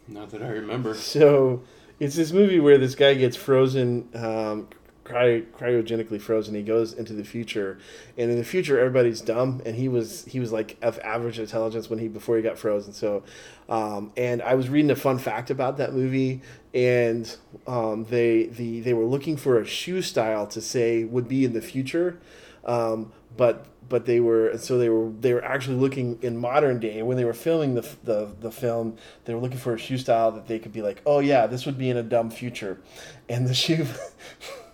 Not 0.07 0.31
that 0.31 0.41
I 0.41 0.47
remember. 0.47 0.95
So 0.95 1.63
it's 1.99 2.15
this 2.15 2.31
movie 2.31 2.59
where 2.59 2.77
this 2.77 2.95
guy 2.95 3.13
gets 3.13 3.35
frozen, 3.35 4.09
um, 4.15 4.67
cry, 5.09 5.41
cryogenically 5.57 6.21
frozen. 6.21 6.55
He 6.55 6.61
goes 6.61 6.93
into 6.93 7.13
the 7.13 7.23
future, 7.23 7.79
and 8.17 8.29
in 8.31 8.37
the 8.37 8.43
future, 8.43 8.79
everybody's 8.79 9.21
dumb, 9.21 9.61
and 9.65 9.75
he 9.75 9.89
was 9.89 10.25
he 10.25 10.39
was 10.39 10.51
like 10.51 10.77
of 10.81 10.99
average 10.99 11.39
intelligence 11.39 11.89
when 11.89 11.99
he 11.99 12.07
before 12.07 12.37
he 12.37 12.43
got 12.43 12.57
frozen. 12.57 12.93
So, 12.93 13.23
um, 13.67 14.11
and 14.15 14.41
I 14.41 14.55
was 14.55 14.69
reading 14.69 14.91
a 14.91 14.95
fun 14.95 15.17
fact 15.17 15.49
about 15.49 15.77
that 15.77 15.93
movie, 15.93 16.41
and 16.73 17.35
um, 17.67 18.05
they 18.05 18.45
the 18.45 18.81
they 18.81 18.93
were 18.93 19.05
looking 19.05 19.35
for 19.35 19.59
a 19.59 19.65
shoe 19.65 20.01
style 20.01 20.47
to 20.47 20.61
say 20.61 21.03
would 21.03 21.27
be 21.27 21.43
in 21.43 21.53
the 21.53 21.61
future, 21.61 22.19
um, 22.63 23.11
but 23.35 23.65
but 23.89 24.05
they 24.05 24.19
were 24.19 24.55
so 24.57 24.77
they 24.77 24.89
were 24.89 25.09
they 25.19 25.33
were 25.33 25.43
actually 25.43 25.75
looking 25.75 26.19
in 26.21 26.37
modern 26.37 26.79
day 26.79 27.01
when 27.01 27.17
they 27.17 27.25
were 27.25 27.33
filming 27.33 27.73
the, 27.73 27.87
the 28.03 28.29
the 28.39 28.51
film 28.51 28.95
they 29.25 29.33
were 29.33 29.41
looking 29.41 29.57
for 29.57 29.73
a 29.73 29.79
shoe 29.79 29.97
style 29.97 30.31
that 30.31 30.47
they 30.47 30.59
could 30.59 30.71
be 30.71 30.83
like 30.83 31.01
oh 31.07 31.17
yeah 31.19 31.47
this 31.47 31.65
would 31.65 31.77
be 31.77 31.89
in 31.89 31.97
a 31.97 32.03
dumb 32.03 32.29
future 32.29 32.79
and 33.27 33.47
the 33.47 33.53
shoe 33.53 33.87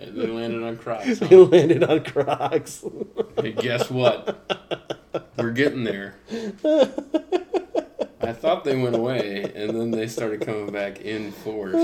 They 0.00 0.26
landed 0.26 0.62
on 0.62 0.78
Crocs. 0.78 1.18
they 1.20 1.36
landed 1.36 1.84
on 1.84 2.02
crocs 2.04 2.84
Hey, 3.40 3.52
guess 3.52 3.90
what? 3.90 4.40
We're 5.36 5.50
getting 5.52 5.84
there. 5.84 6.14
I 8.22 8.32
thought 8.32 8.64
they 8.64 8.76
went 8.80 8.96
away, 8.96 9.50
and 9.54 9.70
then 9.78 9.90
they 9.90 10.06
started 10.06 10.40
coming 10.42 10.70
back 10.72 11.00
in 11.00 11.32
force. 11.32 11.74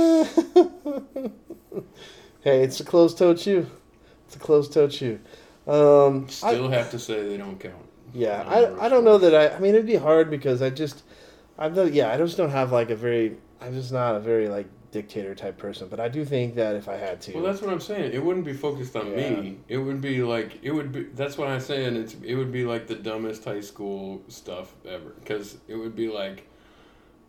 hey 2.42 2.62
it's 2.62 2.78
a 2.80 2.84
closed-toed 2.84 3.40
shoe 3.40 3.66
it's 4.26 4.36
a 4.36 4.38
closed-toed 4.38 4.92
shoe 4.92 5.18
um 5.66 6.26
I- 6.26 6.30
Still 6.52 6.68
have 6.68 6.90
to 6.92 6.98
say 6.98 7.26
they 7.28 7.36
don't 7.36 7.58
count. 7.58 7.74
Yeah, 8.14 8.44
I, 8.46 8.86
I 8.86 8.88
don't 8.88 9.04
know 9.04 9.18
that 9.18 9.34
I. 9.34 9.56
I 9.56 9.58
mean, 9.58 9.74
it'd 9.74 9.84
be 9.86 9.96
hard 9.96 10.30
because 10.30 10.62
I 10.62 10.70
just, 10.70 11.02
I 11.58 11.68
don't. 11.68 11.92
Yeah, 11.92 12.10
I 12.10 12.16
just 12.16 12.36
don't 12.38 12.50
have 12.50 12.72
like 12.72 12.88
a 12.88 12.96
very 12.96 13.36
I'm 13.60 13.74
just 13.74 13.92
not 13.92 14.14
a 14.14 14.20
very 14.20 14.48
like 14.48 14.66
dictator 14.96 15.34
type 15.34 15.58
person, 15.58 15.88
but 15.88 16.00
I 16.00 16.08
do 16.08 16.24
think 16.24 16.54
that 16.54 16.74
if 16.74 16.88
I 16.88 16.96
had 16.96 17.20
to, 17.22 17.34
Well, 17.34 17.42
that's 17.44 17.60
what 17.60 17.70
I'm 17.70 17.80
saying. 17.80 18.12
It 18.14 18.24
wouldn't 18.24 18.46
be 18.46 18.54
focused 18.54 18.96
on 18.96 19.10
Yeah. 19.10 19.30
me. 19.40 19.58
It 19.68 19.76
would 19.76 20.00
be 20.00 20.22
like 20.22 20.58
it 20.62 20.70
would 20.70 20.90
be. 20.90 21.02
That's 21.02 21.36
what 21.36 21.48
I'm 21.48 21.60
saying. 21.60 21.96
It's 21.96 22.16
it 22.22 22.34
would 22.34 22.50
be 22.50 22.64
like 22.64 22.86
the 22.86 22.94
dumbest 22.94 23.44
high 23.44 23.60
school 23.60 24.22
stuff 24.28 24.74
ever. 24.88 25.10
Because 25.20 25.58
it 25.68 25.74
would 25.76 25.94
be 25.94 26.08
like, 26.08 26.46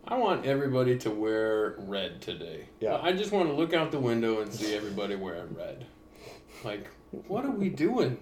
I 0.06 0.16
want 0.16 0.46
everybody 0.46 0.96
to 1.00 1.10
wear 1.10 1.74
red 1.80 2.22
today. 2.22 2.68
Yeah. 2.80 2.98
I 3.02 3.12
just 3.12 3.32
want 3.32 3.48
to 3.50 3.54
look 3.54 3.74
out 3.74 3.92
the 3.92 4.00
window 4.00 4.40
and 4.40 4.50
see 4.52 4.74
everybody 4.74 5.14
wearing 5.14 5.54
red. 5.54 5.84
Like, 6.64 6.88
what 7.26 7.44
are 7.44 7.50
we 7.50 7.68
doing? 7.68 8.16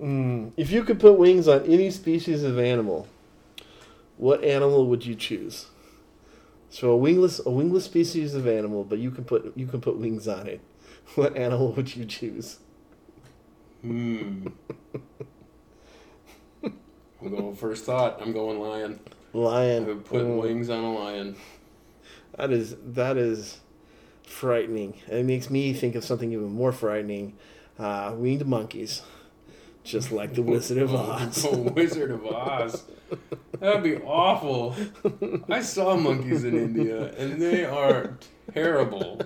Mm, 0.00 0.52
if 0.56 0.70
you 0.72 0.82
could 0.82 0.98
put 1.00 1.18
wings 1.18 1.46
on 1.48 1.64
any 1.64 1.90
species 1.90 2.42
of 2.42 2.58
animal, 2.58 3.06
what 4.16 4.42
animal 4.44 4.86
would 4.88 5.04
you 5.06 5.14
choose? 5.14 5.66
So 6.70 6.90
a 6.90 6.96
wingless 6.96 7.40
a 7.44 7.50
wingless 7.50 7.84
species 7.84 8.34
of 8.34 8.46
animal, 8.46 8.84
but 8.84 8.98
you 8.98 9.10
can 9.10 9.24
put 9.24 9.52
you 9.56 9.66
can 9.66 9.80
put 9.80 9.98
wings 9.98 10.28
on 10.28 10.46
it. 10.46 10.60
What 11.14 11.36
animal 11.36 11.72
would 11.72 11.94
you 11.94 12.04
choose? 12.04 12.58
Hmm. 13.82 14.48
I'm 17.20 17.30
going 17.30 17.54
first 17.56 17.84
thought. 17.84 18.20
I'm 18.20 18.32
going 18.32 18.60
lion. 18.60 19.00
I 19.36 19.38
Lion. 19.38 19.84
would 19.84 20.04
put 20.04 20.26
Mm, 20.26 20.38
wings 20.38 20.70
on 20.70 20.82
a 20.84 20.92
lion. 20.92 21.36
That 22.36 22.50
is 22.52 22.76
that 22.84 23.16
is 23.16 23.60
frightening. 24.22 25.00
It 25.08 25.24
makes 25.24 25.50
me 25.50 25.72
think 25.72 25.94
of 25.94 26.04
something 26.04 26.32
even 26.32 26.50
more 26.52 26.72
frightening. 26.72 27.36
Uh, 27.78 28.14
winged 28.16 28.46
monkeys, 28.46 29.02
just 29.86 30.12
like 30.12 30.34
the 30.34 30.42
Wizard 30.42 30.78
of 30.78 30.94
Oz. 30.94 31.46
Oh, 31.48 31.56
Wizard 31.58 32.10
of 32.10 32.26
Oz. 32.26 32.84
That'd 33.60 33.82
be 33.82 33.96
awful. 33.98 34.74
I 35.48 35.62
saw 35.62 35.96
monkeys 35.96 36.44
in 36.44 36.56
India, 36.56 37.14
and 37.16 37.40
they 37.40 37.64
are 37.64 38.18
terrible. 38.52 39.20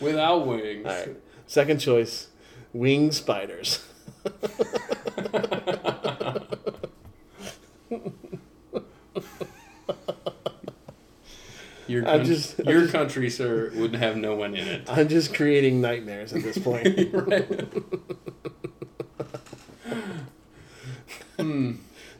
Without 0.00 0.46
wings. 0.46 0.84
Right. 0.84 1.16
Second 1.46 1.78
choice, 1.78 2.28
winged 2.72 3.14
spiders. 3.14 3.84
Your, 11.88 12.06
I'm 12.08 12.24
just- 12.24 12.58
your 12.58 12.80
just- 12.80 12.92
country, 12.92 13.30
sir, 13.30 13.70
would 13.76 13.94
have 13.94 14.16
no 14.16 14.34
one 14.34 14.56
in 14.56 14.66
it. 14.66 14.90
I'm 14.90 15.08
just 15.08 15.32
creating 15.34 15.80
nightmares 15.80 16.32
at 16.32 16.42
this 16.42 16.58
point. 16.58 16.84
hmm. 21.36 21.72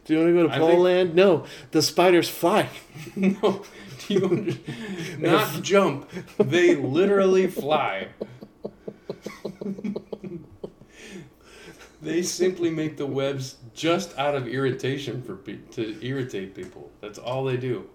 Do 0.05 0.13
you 0.13 0.19
want 0.19 0.29
to 0.29 0.33
go 0.33 0.47
to 0.47 0.53
I 0.53 0.57
Pole 0.59 0.85
think- 0.85 1.13
No, 1.15 1.45
the 1.71 1.81
spiders 1.81 2.29
fly. 2.29 2.69
No, 3.15 3.63
do 4.07 4.13
you 4.13 4.25
under- 4.25 4.53
not 5.19 5.61
jump? 5.61 6.09
They 6.37 6.75
literally 6.75 7.47
fly. 7.47 8.07
they 12.01 12.21
simply 12.21 12.69
make 12.69 12.95
the 12.97 13.05
webs 13.05 13.57
just 13.73 14.17
out 14.17 14.35
of 14.35 14.47
irritation 14.47 15.21
for 15.21 15.35
pe- 15.35 15.57
to 15.71 15.97
irritate 16.05 16.55
people. 16.55 16.89
That's 17.01 17.19
all 17.19 17.43
they 17.43 17.57
do. 17.57 17.89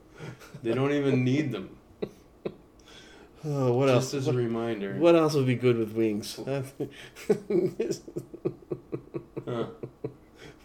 They 0.62 0.72
don't 0.74 0.92
even 0.92 1.24
need 1.24 1.50
them. 1.52 1.70
Oh, 3.44 3.72
what 3.78 3.86
just 3.86 4.14
else? 4.14 4.26
as 4.26 4.28
a 4.28 4.32
reminder. 4.32 4.94
What 4.94 5.16
else 5.16 5.34
would 5.34 5.46
be 5.46 5.54
good 5.56 5.78
with 5.78 5.92
wings? 5.92 6.38
Huh. 9.46 9.64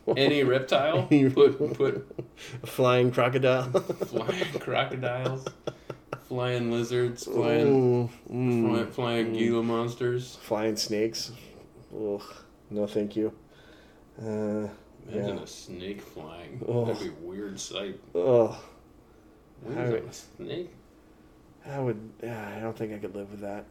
Any 0.18 0.44
reptile? 0.44 1.04
Put 1.04 1.74
put 1.78 2.08
flying 2.66 3.12
crocodile. 3.12 3.70
flying 3.72 4.46
crocodiles, 4.60 5.46
flying 6.24 6.72
lizards, 6.72 7.26
flying 7.26 7.68
Ooh, 7.68 8.10
mm. 8.32 8.70
fly, 8.76 8.86
flying 8.92 9.34
Gila 9.34 9.64
monsters. 9.64 10.38
Flying 10.42 10.78
snakes. 10.78 11.32
Ugh, 11.94 12.22
no, 12.70 12.88
thank 12.88 13.16
you. 13.16 13.34
Uh, 14.22 14.68
Imagine 15.10 15.38
Yeah. 15.38 15.44
a 15.44 15.48
snake 15.48 16.02
flying. 16.02 16.62
Oh. 16.68 16.86
That'd 16.86 17.02
be 17.02 17.08
a 17.10 17.28
weird 17.28 17.60
sight. 17.60 18.00
oh, 18.16 18.62
Wings 19.64 19.78
I 19.78 19.90
would- 19.90 20.04
a 20.06 20.14
snake? 20.14 20.74
I 21.66 21.80
would. 21.80 22.00
Yeah, 22.24 22.54
I 22.56 22.60
don't 22.62 22.78
think 22.78 22.94
I 22.94 22.98
could 22.98 23.14
live 23.16 23.30
with 23.32 23.42
that. 23.42 23.66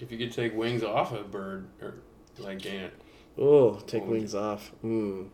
If 0.00 0.10
you 0.12 0.16
could 0.18 0.32
take 0.32 0.56
wings 0.56 0.82
off 0.82 1.12
a 1.12 1.22
bird, 1.22 1.66
or 1.82 1.94
like 2.38 2.64
ant, 2.64 2.92
Oh, 3.40 3.76
take 3.86 4.04
wings 4.06 4.34
off. 4.34 4.70
Mm. 4.84 5.28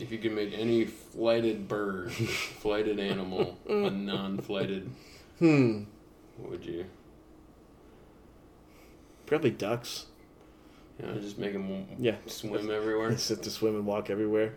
if 0.00 0.10
you 0.12 0.18
could 0.18 0.32
make 0.32 0.52
any 0.52 0.84
flighted 0.84 1.68
bird, 1.68 2.12
flighted 2.60 2.98
animal, 3.00 3.56
a 3.68 3.90
non-flighted, 3.90 4.90
Hmm. 5.38 5.84
what 6.36 6.50
would 6.50 6.64
you? 6.64 6.84
Probably 9.26 9.50
ducks. 9.50 10.06
You 11.00 11.06
know, 11.06 11.14
just 11.20 11.38
make 11.38 11.52
them 11.52 11.86
Yeah. 11.98 12.16
swim 12.26 12.70
everywhere. 12.70 13.10
They 13.10 13.16
sit 13.30 13.42
to 13.44 13.50
swim 13.50 13.76
and 13.76 13.86
walk 13.86 14.10
everywhere. 14.10 14.54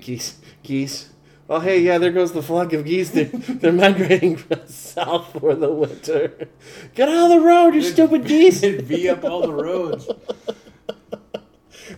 Geese. 0.00 0.34
Geese. 0.64 1.10
Oh, 1.48 1.58
hey, 1.60 1.80
yeah, 1.80 1.98
there 1.98 2.12
goes 2.12 2.32
the 2.32 2.42
flock 2.42 2.72
of 2.72 2.84
geese. 2.84 3.10
They're, 3.10 3.24
they're 3.48 3.72
migrating 3.72 4.40
south 4.66 5.32
for 5.40 5.54
the 5.54 5.70
winter. 5.70 6.48
Get 6.94 7.08
out 7.08 7.24
of 7.30 7.40
the 7.40 7.40
road, 7.46 7.74
you 7.74 7.82
stupid 7.82 8.24
geese. 8.24 8.62
It'd 8.62 8.88
be 8.88 9.08
up 9.08 9.24
all 9.24 9.42
the 9.42 9.52
roads. 9.52 10.08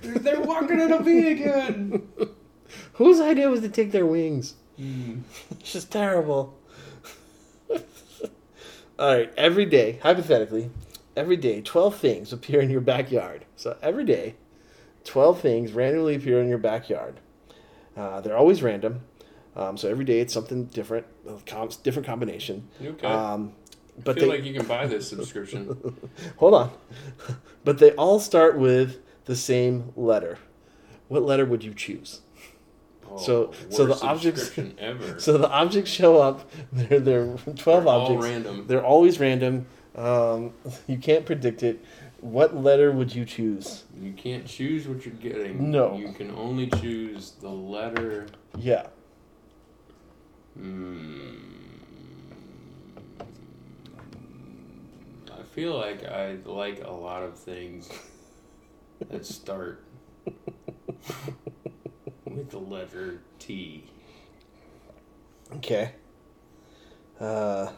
They're- 0.02 0.14
They're 0.18 0.40
walking 0.40 0.80
in 0.80 0.92
a 0.92 0.98
V 1.00 1.28
again. 1.32 2.08
Whose 2.94 3.20
idea 3.20 3.48
was 3.50 3.60
to 3.60 3.68
take 3.68 3.92
their 3.92 4.06
wings? 4.06 4.54
Hmm. 4.76 5.20
It's 5.60 5.72
just 5.72 5.90
terrible. 5.92 6.58
All 8.98 9.08
right, 9.16 9.32
every 9.36 9.64
day, 9.64 9.98
hypothetically, 10.02 10.70
every 11.16 11.36
day, 11.36 11.60
12 11.60 11.96
things 11.96 12.32
appear 12.32 12.60
in 12.60 12.70
your 12.70 12.80
backyard. 12.82 13.46
So 13.56 13.76
every 13.82 14.04
day, 14.04 14.36
12 15.04 15.40
things 15.40 15.72
randomly 15.72 16.14
appear 16.14 16.40
in 16.40 16.48
your 16.48 16.58
backyard. 16.58 17.18
Uh, 17.96 18.20
they're 18.20 18.36
always 18.36 18.62
random. 18.62 19.00
Um, 19.56 19.76
so 19.76 19.88
every 19.88 20.04
day 20.04 20.20
it's 20.20 20.32
something 20.32 20.66
different, 20.66 21.06
a 21.28 21.34
com- 21.46 21.70
different 21.82 22.06
combination. 22.06 22.68
Okay. 22.82 23.06
Um, 23.06 23.54
I 23.98 24.00
but 24.04 24.14
feel 24.14 24.24
they, 24.30 24.36
like 24.38 24.44
you 24.44 24.54
can 24.54 24.66
buy 24.66 24.86
this 24.86 25.08
subscription. 25.08 26.10
hold 26.36 26.54
on. 26.54 26.70
but 27.64 27.78
they 27.78 27.92
all 27.92 28.20
start 28.20 28.56
with 28.56 29.01
the 29.24 29.36
same 29.36 29.92
letter. 29.96 30.38
What 31.08 31.22
letter 31.22 31.44
would 31.44 31.62
you 31.64 31.74
choose? 31.74 32.20
Oh, 33.10 33.18
So- 33.18 33.52
so 33.70 33.86
the 33.86 34.00
objects- 34.04 34.58
ever. 34.78 35.18
So 35.20 35.36
the 35.38 35.48
objects 35.50 35.90
show 35.90 36.18
up. 36.20 36.50
They're, 36.72 37.00
they're 37.00 37.26
12 37.36 37.56
They're 37.56 37.76
all 37.92 38.02
objects. 38.02 38.24
random. 38.24 38.64
They're 38.66 38.84
always 38.84 39.20
random. 39.20 39.66
Um, 39.94 40.52
you 40.86 40.96
can't 40.96 41.26
predict 41.26 41.62
it. 41.62 41.84
What 42.20 42.56
letter 42.56 42.92
would 42.92 43.14
you 43.14 43.24
choose? 43.24 43.84
You 44.00 44.12
can't 44.12 44.46
choose 44.46 44.86
what 44.86 45.04
you're 45.04 45.14
getting. 45.16 45.70
No. 45.70 45.96
You 45.96 46.12
can 46.12 46.30
only 46.30 46.68
choose 46.68 47.32
the 47.40 47.48
letter. 47.50 48.26
Yeah. 48.56 48.86
Hmm. 50.56 51.30
I 55.32 55.42
feel 55.54 55.76
like 55.76 56.04
I 56.04 56.36
like 56.46 56.82
a 56.84 56.90
lot 56.92 57.22
of 57.22 57.36
things 57.36 57.90
that 59.10 59.26
start 59.26 59.82
with 62.24 62.50
the 62.50 62.58
letter 62.58 63.20
T. 63.38 63.84
Okay. 65.56 65.92
Uh, 67.20 67.70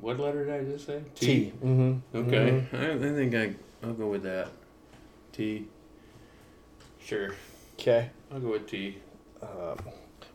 What 0.00 0.18
letter 0.20 0.44
did 0.44 0.54
I 0.54 0.64
just 0.70 0.86
say? 0.86 1.02
T. 1.14 1.52
Mm-hmm. 1.64 2.16
Okay. 2.16 2.64
I, 2.72 2.92
I 2.92 2.98
think 2.98 3.34
I 3.34 3.54
I'll 3.86 3.94
go 3.94 4.08
with 4.08 4.22
that. 4.24 4.48
T. 5.32 5.66
Sure. 7.04 7.30
Okay. 7.78 8.10
I'll 8.32 8.40
go 8.40 8.50
with 8.52 8.68
T. 8.68 8.98
Um, 9.42 9.78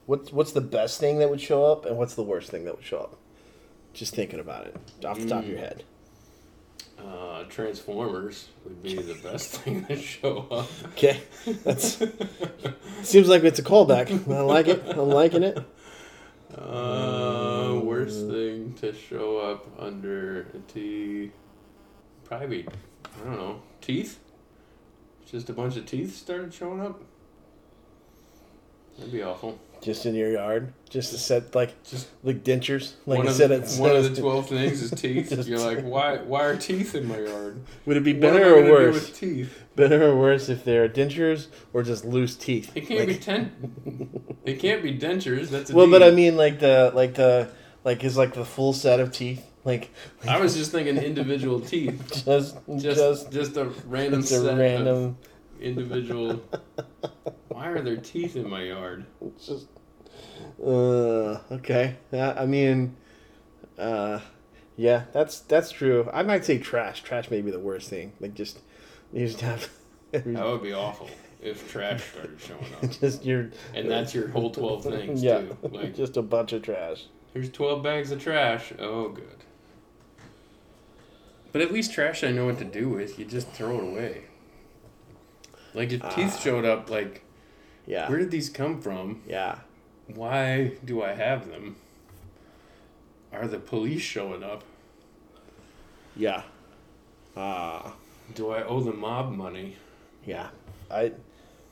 what's 0.06 0.32
what's 0.32 0.52
the 0.52 0.62
best 0.62 1.00
thing 1.00 1.20
that 1.20 1.30
would 1.30 1.42
show 1.42 1.66
up, 1.66 1.86
and 1.86 1.98
what's 1.98 2.16
the 2.16 2.24
worst 2.24 2.50
thing 2.52 2.66
that 2.66 2.76
would 2.76 2.86
show 2.86 3.00
up? 3.00 3.18
Just 3.94 4.14
thinking 4.16 4.40
about 4.40 4.68
it 4.68 4.76
off 5.06 5.20
the 5.20 5.28
top 5.28 5.44
of 5.44 5.50
your 5.50 5.58
Mm. 5.58 5.62
head. 5.62 5.84
Uh, 7.06 7.44
Transformers 7.46 8.50
would 8.64 8.84
be 8.84 8.96
the 8.96 9.16
best 9.16 9.52
thing 9.62 9.86
to 9.86 9.96
show 9.96 10.48
up. 10.52 10.68
Okay. 10.94 11.22
That's 11.64 12.04
seems 13.04 13.30
like 13.30 13.44
it's 13.44 13.60
a 13.60 13.64
callback. 13.64 14.10
I 14.32 14.42
like 14.42 14.68
it. 14.68 14.84
I'm 14.90 15.10
liking 15.10 15.44
it. 15.44 15.58
Uh, 16.58 17.80
worst 17.84 18.28
thing 18.28 18.74
to 18.82 18.94
show 18.94 19.38
up 19.38 19.66
under 19.80 20.42
a 20.42 20.60
T. 20.68 21.32
Probably, 22.26 22.68
I 23.06 23.24
don't 23.24 23.38
know, 23.38 23.62
teeth? 23.82 24.20
Just 25.26 25.50
a 25.50 25.54
bunch 25.54 25.78
of 25.78 25.86
teeth 25.86 26.16
started 26.16 26.54
showing 26.54 26.82
up? 26.82 27.00
That'd 28.98 29.14
be 29.14 29.24
awful. 29.24 29.60
Just 29.82 30.06
in 30.06 30.14
your 30.14 30.30
yard, 30.32 30.74
just 30.90 31.12
to 31.12 31.18
set 31.18 31.56
like 31.56 31.82
Just 31.84 32.10
like 32.24 32.44
dentures. 32.44 32.94
Like 33.06 33.20
one, 33.20 33.28
I 33.28 33.30
of 33.32 33.36
said, 33.38 33.50
the, 33.50 33.56
it's 33.56 33.78
one 33.78 33.96
of 33.96 34.14
the 34.14 34.22
12 34.22 34.50
things 34.50 34.82
is 34.82 34.92
teeth. 34.92 35.32
You're 35.48 35.60
like, 35.60 35.82
why 35.82 36.18
Why 36.18 36.44
are 36.44 36.58
teeth 36.58 36.96
in 36.96 37.08
my 37.08 37.20
yard? 37.20 37.62
Would 37.86 37.96
it 37.98 38.04
be 38.04 38.12
better 38.14 38.56
or 38.56 38.70
worse? 38.70 39.10
teeth? 39.18 39.64
Better 39.78 40.10
or 40.10 40.18
worse 40.18 40.50
if 40.50 40.66
they're 40.66 40.90
dentures 40.90 41.48
or 41.72 41.84
just 41.84 42.04
loose 42.04 42.36
teeth? 42.36 42.72
It 42.76 42.88
can't 42.88 43.08
be 43.08 43.16
ten. 43.16 44.26
It 44.46 44.60
can't 44.60 44.82
be 44.82 44.98
dentures. 44.98 45.50
That's 45.50 45.70
a 45.70 45.76
Well, 45.76 45.90
but 45.90 46.02
I 46.02 46.10
mean, 46.12 46.36
like 46.36 46.60
the 46.60 46.92
like 46.96 47.14
the 47.14 47.50
like 47.84 48.04
is 48.04 48.18
like 48.18 48.34
the 48.34 48.46
full 48.46 48.74
set 48.74 49.00
of 49.00 49.12
teeth. 49.12 49.46
Like 49.64 49.92
I 50.28 50.40
was 50.40 50.56
just 50.56 50.72
thinking 50.72 50.98
individual 50.98 51.60
teeth. 51.60 52.24
just 52.26 52.58
Just 52.80 52.82
just, 52.82 53.32
just, 53.32 53.58
a 53.58 53.66
random 53.86 54.22
just 54.22 54.34
a 54.34 54.42
set 54.42 54.58
random. 54.58 54.98
of 54.98 55.16
individual. 55.62 56.42
Why 57.60 57.68
are 57.68 57.82
there 57.82 57.98
teeth 57.98 58.38
in 58.38 58.50
my 58.50 58.64
yard? 58.64 59.06
It's 59.22 59.48
just, 59.48 59.68
uh, 60.64 61.40
okay. 61.52 61.98
Yeah, 62.10 62.34
I 62.38 62.46
mean, 62.46 62.96
uh, 63.78 64.22
yeah, 64.78 65.04
that's 65.12 65.42
that's 65.42 65.70
true. 65.70 66.10
I 66.14 66.24
might 66.24 66.46
say 66.46 66.58
trash. 66.58 67.04
Trash 67.04 67.30
may 67.30 67.42
be 67.42 67.52
the 67.52 67.60
worst 67.60 67.90
thing. 67.90 68.14
Like 68.22 68.34
just 68.34 68.60
you 69.12 69.28
just 69.28 69.42
have 69.42 69.70
That 70.14 70.26
would 70.26 70.64
be 70.64 70.72
awful 70.72 71.10
if 71.42 71.70
trash 71.70 72.02
started 72.14 72.40
showing 72.40 72.74
up. 72.82 72.90
just 73.02 73.26
your 73.26 73.50
And 73.76 73.92
that's 73.92 74.16
your 74.16 74.30
whole 74.30 74.52
twelve 74.52 74.86
things 74.86 75.22
yeah, 75.30 75.40
too. 75.40 75.58
Like 75.64 75.94
just 75.94 76.16
a 76.16 76.22
bunch 76.22 76.54
of 76.54 76.62
trash. 76.62 77.08
Here's 77.34 77.52
12 77.52 77.84
bags 77.84 78.12
of 78.12 78.24
trash. 78.24 78.74
Oh, 78.80 79.10
good. 79.10 79.44
But 81.52 81.62
at 81.62 81.72
least 81.74 81.94
trash 81.94 82.24
I 82.24 82.32
know 82.32 82.46
what 82.46 82.58
to 82.60 82.66
do 82.66 82.88
with. 82.90 83.20
You 83.20 83.26
just 83.26 83.50
throw 83.50 83.78
it 83.78 83.84
away. 83.84 84.24
Like, 85.76 85.92
if 85.92 86.02
teeth 86.16 86.34
Ah. 86.36 86.40
showed 86.40 86.66
up, 86.66 86.90
like, 86.90 87.24
Yeah, 87.90 88.08
where 88.08 88.20
did 88.20 88.32
these 88.32 88.50
come 88.50 88.80
from? 88.82 89.22
yeah. 89.28 89.60
Why 90.16 90.74
do 90.86 91.04
I 91.04 91.14
have 91.14 91.50
them? 91.50 91.76
Are 93.34 93.48
the 93.48 93.60
police 93.60 94.02
showing 94.02 94.44
up? 94.44 94.64
Yeah. 96.16 96.44
Ah, 97.38 97.94
Do 98.36 98.50
I 98.52 98.64
owe 98.64 98.80
the 98.80 98.94
mob 98.94 99.32
money? 99.32 99.76
yeah. 100.26 100.50
I, 100.92 101.12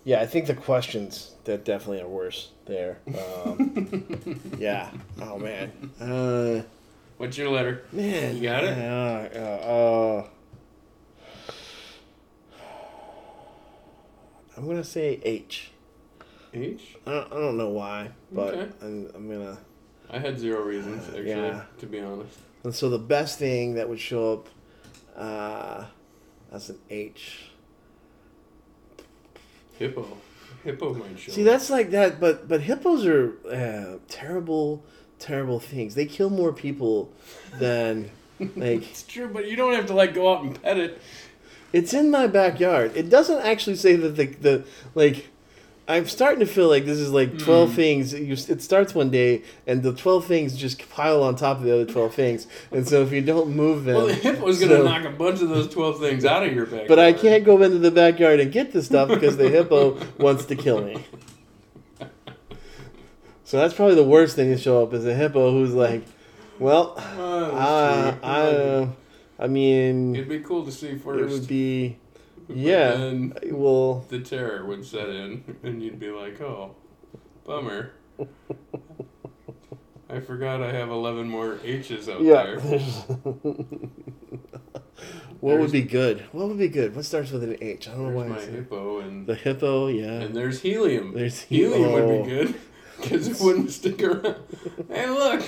yeah, 0.03 0.21
I 0.21 0.25
think 0.27 0.45
the 0.47 0.53
questions 0.53 1.33
that 1.45 1.65
definitely 1.65 2.01
are 2.01 2.07
worse 2.07 2.49
there. 2.65 2.97
Um, 3.07 4.51
yeah. 4.59 4.89
Oh 5.21 5.37
man. 5.39 5.71
Uh, 5.99 6.61
What's 7.17 7.37
your 7.37 7.49
letter? 7.49 7.83
man. 7.91 8.35
You 8.37 8.43
got 8.43 8.63
it? 8.63 8.77
Uh, 8.77 9.29
uh, 9.39 10.27
uh, 10.27 10.27
I'm 14.55 14.65
gonna 14.67 14.83
say 14.83 15.19
H. 15.23 15.71
H? 16.63 16.95
I 17.05 17.11
don't, 17.11 17.31
I 17.33 17.35
don't 17.35 17.57
know 17.57 17.69
why, 17.69 18.09
but 18.31 18.53
Okay. 18.53 18.71
I'm, 18.81 19.09
I'm 19.15 19.29
gonna. 19.29 19.57
I 20.09 20.19
had 20.19 20.39
zero 20.39 20.61
reasons, 20.63 21.05
actually, 21.07 21.29
Yeah. 21.29 21.63
to 21.79 21.85
be 21.85 21.99
honest. 21.99 22.37
And 22.63 22.73
so 22.73 22.89
the 22.89 22.99
best 22.99 23.37
thing 23.39 23.75
that 23.75 23.87
would 23.89 23.99
show 23.99 24.33
up 24.33 24.47
uh, 25.15 25.85
as 26.51 26.69
an 26.69 26.79
H. 26.89 27.49
Hippo. 29.77 30.05
Hippo 30.63 30.93
might 30.93 31.19
show 31.19 31.31
See, 31.31 31.43
that's 31.43 31.69
like 31.69 31.91
that, 31.91 32.19
but 32.19 32.47
but 32.47 32.61
hippos 32.61 33.05
are 33.05 33.33
uh, 33.49 33.97
terrible, 34.07 34.83
terrible 35.19 35.59
things. 35.59 35.95
They 35.95 36.05
kill 36.05 36.29
more 36.29 36.51
people 36.51 37.11
than 37.59 38.09
like. 38.39 38.83
It's 38.89 39.03
true, 39.03 39.27
but 39.27 39.47
you 39.47 39.55
don't 39.55 39.73
have 39.73 39.85
to, 39.87 39.93
like, 39.93 40.13
go 40.13 40.33
out 40.33 40.43
and 40.43 40.61
pet 40.61 40.77
it. 40.77 41.01
It's 41.73 41.93
in 41.93 42.09
my 42.09 42.27
backyard. 42.27 42.93
It 42.95 43.09
doesn't 43.09 43.39
actually 43.45 43.75
say 43.75 43.95
that 43.97 44.15
the 44.15 44.25
the 44.25 44.65
like. 44.95 45.29
I'm 45.89 46.05
starting 46.05 46.41
to 46.41 46.45
feel 46.45 46.67
like 46.67 46.83
this 46.85 46.97
is 46.99 47.11
like 47.11 47.37
twelve 47.39 47.69
Hmm. 47.69 47.75
things. 47.75 48.13
You, 48.13 48.33
it 48.33 48.61
starts 48.61 48.93
one 48.93 49.09
day, 49.09 49.43
and 49.65 49.83
the 49.83 49.93
twelve 49.93 50.25
things 50.25 50.57
just 50.57 50.89
pile 50.89 51.23
on 51.23 51.35
top 51.37 51.57
of 51.57 51.63
the 51.63 51.73
other 51.73 51.85
twelve 51.85 52.13
things. 52.13 52.45
And 52.71 52.85
so 52.87 53.03
if 53.03 53.11
you 53.13 53.21
don't 53.21 53.55
move 53.55 53.85
them, 53.85 53.95
Well, 53.95 54.07
the 54.07 54.13
hippo's 54.13 54.59
going 54.59 54.69
to 54.71 54.77
so- 54.77 54.83
knock 54.83 55.05
a 55.05 55.09
bunch 55.11 55.41
of 55.41 55.47
those 55.49 55.69
12 55.73 55.99
things 56.01 56.25
out 56.25 56.45
of 56.45 56.53
your 56.53 56.65
backyard. 56.65 56.87
But 56.89 56.99
I 56.99 57.13
can't 57.13 57.45
go 57.45 57.61
into 57.63 57.77
the 57.79 57.91
backyard 57.91 58.39
and 58.41 58.51
get 58.51 58.73
the 58.73 58.83
stuff 58.83 59.07
because 59.07 59.37
the 59.37 59.49
hippo 59.49 59.97
wants 60.19 60.43
to 60.45 60.55
kill 60.57 60.83
me. 60.83 61.05
So 63.43 63.57
that's 63.57 63.73
probably 63.73 63.95
the 63.95 64.03
worst 64.03 64.35
thing 64.35 64.49
to 64.53 64.57
show 64.57 64.83
up 64.83 64.93
is 64.93 65.05
a 65.05 65.13
hippo 65.15 65.51
who's 65.51 65.73
like, 65.73 66.03
well, 66.59 66.95
Oh, 67.17 67.51
uh. 67.55 68.15
I, 68.21 69.43
I 69.43 69.47
mean, 69.47 70.15
It'd 70.15 70.27
be 70.27 70.39
cool 70.39 70.65
to 70.65 70.71
see 70.71 70.97
first. 70.97 71.21
it 71.23 71.29
would 71.29 71.47
be, 71.47 71.97
yeah. 72.49 72.91
then 72.91 73.33
Well, 73.51 74.05
the 74.09 74.19
terror 74.19 74.65
would 74.65 74.85
set 74.85 75.09
in, 75.09 75.55
and 75.63 75.81
you'd 75.81 75.99
be 75.99 76.09
like, 76.09 76.39
"Oh, 76.41 76.75
bummer." 77.45 77.91
I 80.09 80.21
forgot 80.21 80.61
I 80.63 80.71
have 80.71 80.89
eleven 80.89 81.27
more 81.29 81.59
H's 81.63 82.07
out 82.07 82.21
yeah. 82.21 82.43
there. 82.43 82.59
there's- 82.59 83.03
what 85.41 85.59
would 85.59 85.71
be 85.71 85.81
good? 85.81 86.21
What 86.31 86.47
would 86.47 86.57
be 86.57 86.69
good? 86.69 86.95
What 86.95 87.05
starts 87.05 87.31
with 87.31 87.43
an 87.43 87.57
H? 87.61 87.87
I 87.87 87.91
don't 87.91 88.13
know 88.15 88.23
There's 88.23 88.29
why. 88.29 88.37
my 88.37 88.41
hippo, 88.57 88.99
and 88.99 89.27
The 89.27 89.35
hippo, 89.35 89.87
yeah. 89.87 90.21
and 90.21 90.35
there's 90.35 90.61
helium. 90.61 91.13
There's 91.13 91.41
helium 91.41 91.91
would 91.91 92.03
oh. 92.03 92.23
be 92.23 92.29
good 92.29 92.55
because 93.01 93.27
it 93.27 93.39
wouldn't 93.43 93.71
stick 93.71 94.01
around. 94.01 94.37
Hey, 94.89 95.09
look, 95.09 95.43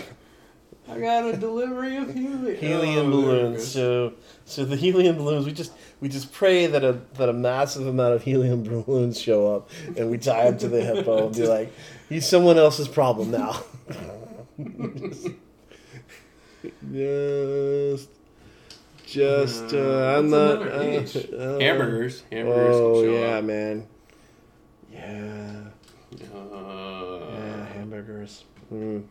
I 0.90 1.00
got 1.00 1.26
a 1.26 1.38
delivery 1.38 1.98
of 1.98 2.14
helium. 2.14 2.56
helium 2.60 3.08
Oh, 3.08 3.12
balloons. 3.12 3.68
So, 3.72 4.14
so 4.46 4.66
the 4.66 4.76
helium 4.76 5.18
balloons. 5.18 5.46
We 5.46 5.52
just 5.54 5.72
we 6.02 6.10
just 6.10 6.32
pray 6.32 6.66
that 6.68 6.84
a 6.84 7.00
that 7.16 7.30
a 7.30 7.34
massive 7.34 7.86
amount 7.88 8.16
of 8.16 8.24
helium 8.24 8.64
balloons 8.86 9.20
show 9.20 9.56
up, 9.56 9.70
and 9.98 10.10
we 10.10 10.18
tie 10.18 10.46
them 10.50 10.58
to 10.60 10.68
the 10.68 10.82
hippo 10.82 11.28
and 11.28 11.36
be 11.36 11.46
like, 11.48 11.72
"He's 12.10 12.28
someone 12.28 12.58
else's 12.58 12.88
problem 12.88 13.32
now." 13.32 13.62
just, 16.92 18.10
just. 19.06 19.74
Uh, 19.74 20.18
I'm 20.18 20.30
not. 20.30 20.62
Uh, 20.62 20.72
uh, 20.72 21.60
Hamburgers. 21.60 22.24
Hamburgers 22.32 22.76
Oh 22.76 22.94
can 22.96 23.04
show 23.04 23.14
yeah, 23.14 23.38
up. 23.38 23.44
man. 23.44 23.88
Yeah, 24.92 25.62
Uh, 26.34 27.20
yeah, 27.32 27.66
hamburgers. 27.74 28.44
Mm, 28.74 29.04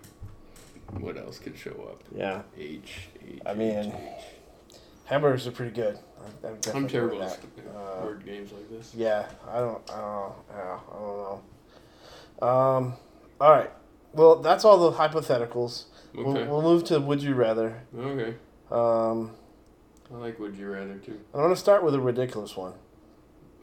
What 0.92 1.16
else 1.18 1.38
could 1.38 1.56
show 1.56 1.88
up? 1.90 2.02
yeah, 2.14 2.42
H. 2.56 3.08
H 3.26 3.40
I 3.44 3.54
mean, 3.54 3.70
H, 3.78 3.92
H. 3.94 4.80
hamburgers 5.04 5.46
are 5.46 5.50
pretty 5.52 5.72
good. 5.72 5.98
I'm, 6.44 6.50
I'm, 6.50 6.76
I'm 6.76 6.88
terrible 6.88 7.22
at. 7.22 7.38
Uh, 7.74 8.04
word 8.04 8.24
games 8.24 8.52
like 8.52 8.68
this. 8.70 8.92
Yeah, 8.94 9.26
I 9.50 9.58
don't, 9.60 9.90
I 9.90 9.96
don't. 10.00 10.34
Yeah, 10.50 10.78
I 10.90 10.92
don't 10.98 11.42
know. 12.40 12.46
Um, 12.48 12.94
all 13.40 13.50
right. 13.50 13.70
Well, 14.14 14.36
that's 14.36 14.64
all 14.64 14.90
the 14.90 14.96
hypotheticals. 14.96 15.84
We'll, 16.14 16.30
Okay. 16.30 16.46
we'll 16.48 16.62
move 16.62 16.84
to 16.84 16.98
would 17.00 17.22
you 17.22 17.34
rather. 17.34 17.82
Okay. 17.96 18.34
Um, 18.70 19.32
I 20.12 20.16
like 20.16 20.38
Would 20.40 20.56
You 20.56 20.70
Rather 20.70 20.96
too. 20.96 21.20
I'm 21.34 21.40
going 21.40 21.50
to 21.50 21.56
start 21.56 21.84
with 21.84 21.94
a 21.94 22.00
ridiculous 22.00 22.56
one 22.56 22.72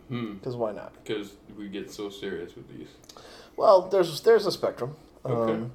Hmm. 0.09 0.33
because 0.35 0.55
why 0.55 0.71
not? 0.71 0.93
Because 1.03 1.33
we 1.57 1.67
get 1.69 1.91
so 1.91 2.09
serious 2.11 2.55
with 2.55 2.67
these. 2.69 2.87
Well, 3.57 3.81
there's 3.83 4.21
there's 4.21 4.45
a 4.45 4.51
spectrum. 4.51 4.95
Okay. 5.25 5.53
Um, 5.53 5.61
Yeah. 5.61 5.67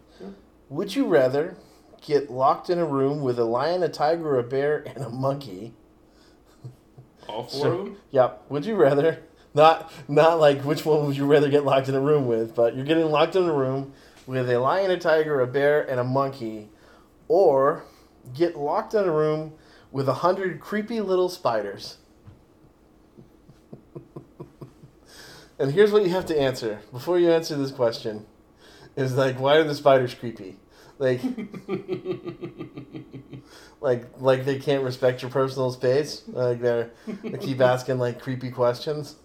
Would 0.70 0.94
you 0.94 1.06
rather 1.06 1.56
get 2.00 2.30
locked 2.30 2.70
in 2.70 2.78
a 2.78 2.86
room 2.86 3.20
with 3.20 3.38
a 3.38 3.44
lion, 3.44 3.82
a 3.82 3.88
tiger, 3.88 4.38
a 4.38 4.42
bear, 4.42 4.84
and 4.86 5.04
a 5.04 5.10
monkey? 5.10 5.74
All 7.28 7.42
four 7.42 7.60
So- 7.60 7.72
of 7.72 7.78
them? 7.78 7.96
Yep. 8.10 8.44
Would 8.48 8.64
you 8.64 8.76
rather? 8.76 9.18
Not 9.52 9.92
not 10.08 10.38
like 10.38 10.62
which 10.62 10.86
one 10.86 11.04
would 11.06 11.16
you 11.16 11.26
rather 11.26 11.48
get 11.48 11.64
locked 11.64 11.88
in 11.88 11.96
a 11.96 12.00
room 12.00 12.28
with, 12.28 12.54
but 12.54 12.76
you're 12.76 12.84
getting 12.84 13.10
locked 13.10 13.34
in 13.34 13.48
a 13.48 13.52
room 13.52 13.92
with 14.24 14.48
a 14.48 14.60
lion, 14.60 14.92
a 14.92 14.96
tiger, 14.96 15.40
a 15.40 15.46
bear, 15.48 15.82
and 15.82 15.98
a 15.98 16.04
monkey, 16.04 16.68
or 17.26 17.82
get 18.32 18.56
locked 18.56 18.94
in 18.94 19.02
a 19.04 19.10
room 19.10 19.54
with 19.90 20.08
a 20.08 20.14
hundred 20.14 20.60
creepy 20.60 21.00
little 21.00 21.28
spiders. 21.28 21.96
and 25.58 25.72
here's 25.72 25.90
what 25.90 26.04
you 26.04 26.10
have 26.10 26.26
to 26.26 26.40
answer 26.40 26.78
before 26.92 27.18
you 27.18 27.28
answer 27.28 27.56
this 27.56 27.72
question: 27.72 28.26
is 28.94 29.16
like 29.16 29.40
why 29.40 29.56
are 29.56 29.64
the 29.64 29.74
spiders 29.74 30.14
creepy? 30.14 30.58
Like 31.00 31.20
like 33.80 34.04
like 34.20 34.44
they 34.44 34.58
can't 34.58 34.84
respect 34.84 35.22
your 35.22 35.30
personal 35.30 35.70
space. 35.72 36.22
Like 36.28 36.60
they're 36.60 36.90
they 37.22 37.38
keep 37.38 37.60
asking 37.60 37.98
like 37.98 38.20
creepy 38.20 38.50
questions. 38.50 39.16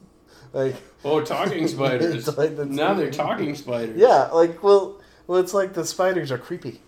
Like 0.54 0.76
Oh, 1.04 1.22
talking 1.22 1.68
spiders. 1.68 2.28
Like 2.38 2.58
now 2.58 2.94
they're 2.94 3.12
talking 3.26 3.56
spiders. 3.56 3.98
yeah, 3.98 4.28
like 4.32 4.64
well 4.64 5.02
well 5.28 5.40
it's 5.40 5.54
like 5.54 5.74
the 5.74 5.86
spiders 5.86 6.32
are 6.32 6.38
creepy. 6.38 6.82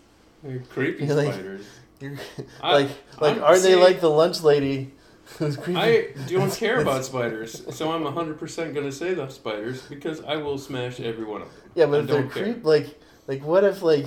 They're 0.44 0.60
creepy 0.60 1.06
You're 1.06 1.16
like- 1.16 1.34
spiders. 1.34 1.66
You're, 2.00 2.16
I- 2.64 2.74
like 2.74 2.90
like 3.20 3.42
are 3.42 3.60
they 3.60 3.76
like 3.76 4.00
the 4.02 4.10
lunch 4.10 4.42
lady 4.42 4.92
who's 5.38 5.58
creepy? 5.58 5.80
I 5.80 6.08
don't 6.28 6.54
care 6.56 6.80
about 6.80 7.04
spiders, 7.04 7.64
so 7.76 7.92
I'm 7.92 8.04
100% 8.04 8.74
going 8.74 8.86
to 8.86 8.92
say 8.92 9.14
the 9.16 9.28
spiders 9.30 9.82
because 9.82 10.24
I 10.24 10.38
will 10.38 10.58
smash 10.58 11.00
every 11.02 11.26
one 11.26 11.42
of 11.42 11.50
them. 11.50 11.72
yeah, 11.76 11.88
but 11.88 11.96
I 11.96 12.00
if 12.02 12.08
they're 12.08 12.22
don't 12.22 12.32
care. 12.32 12.44
creep 12.54 12.64
like 12.64 13.00
like 13.28 13.44
what 13.44 13.64
if 13.66 13.82
like 13.82 14.06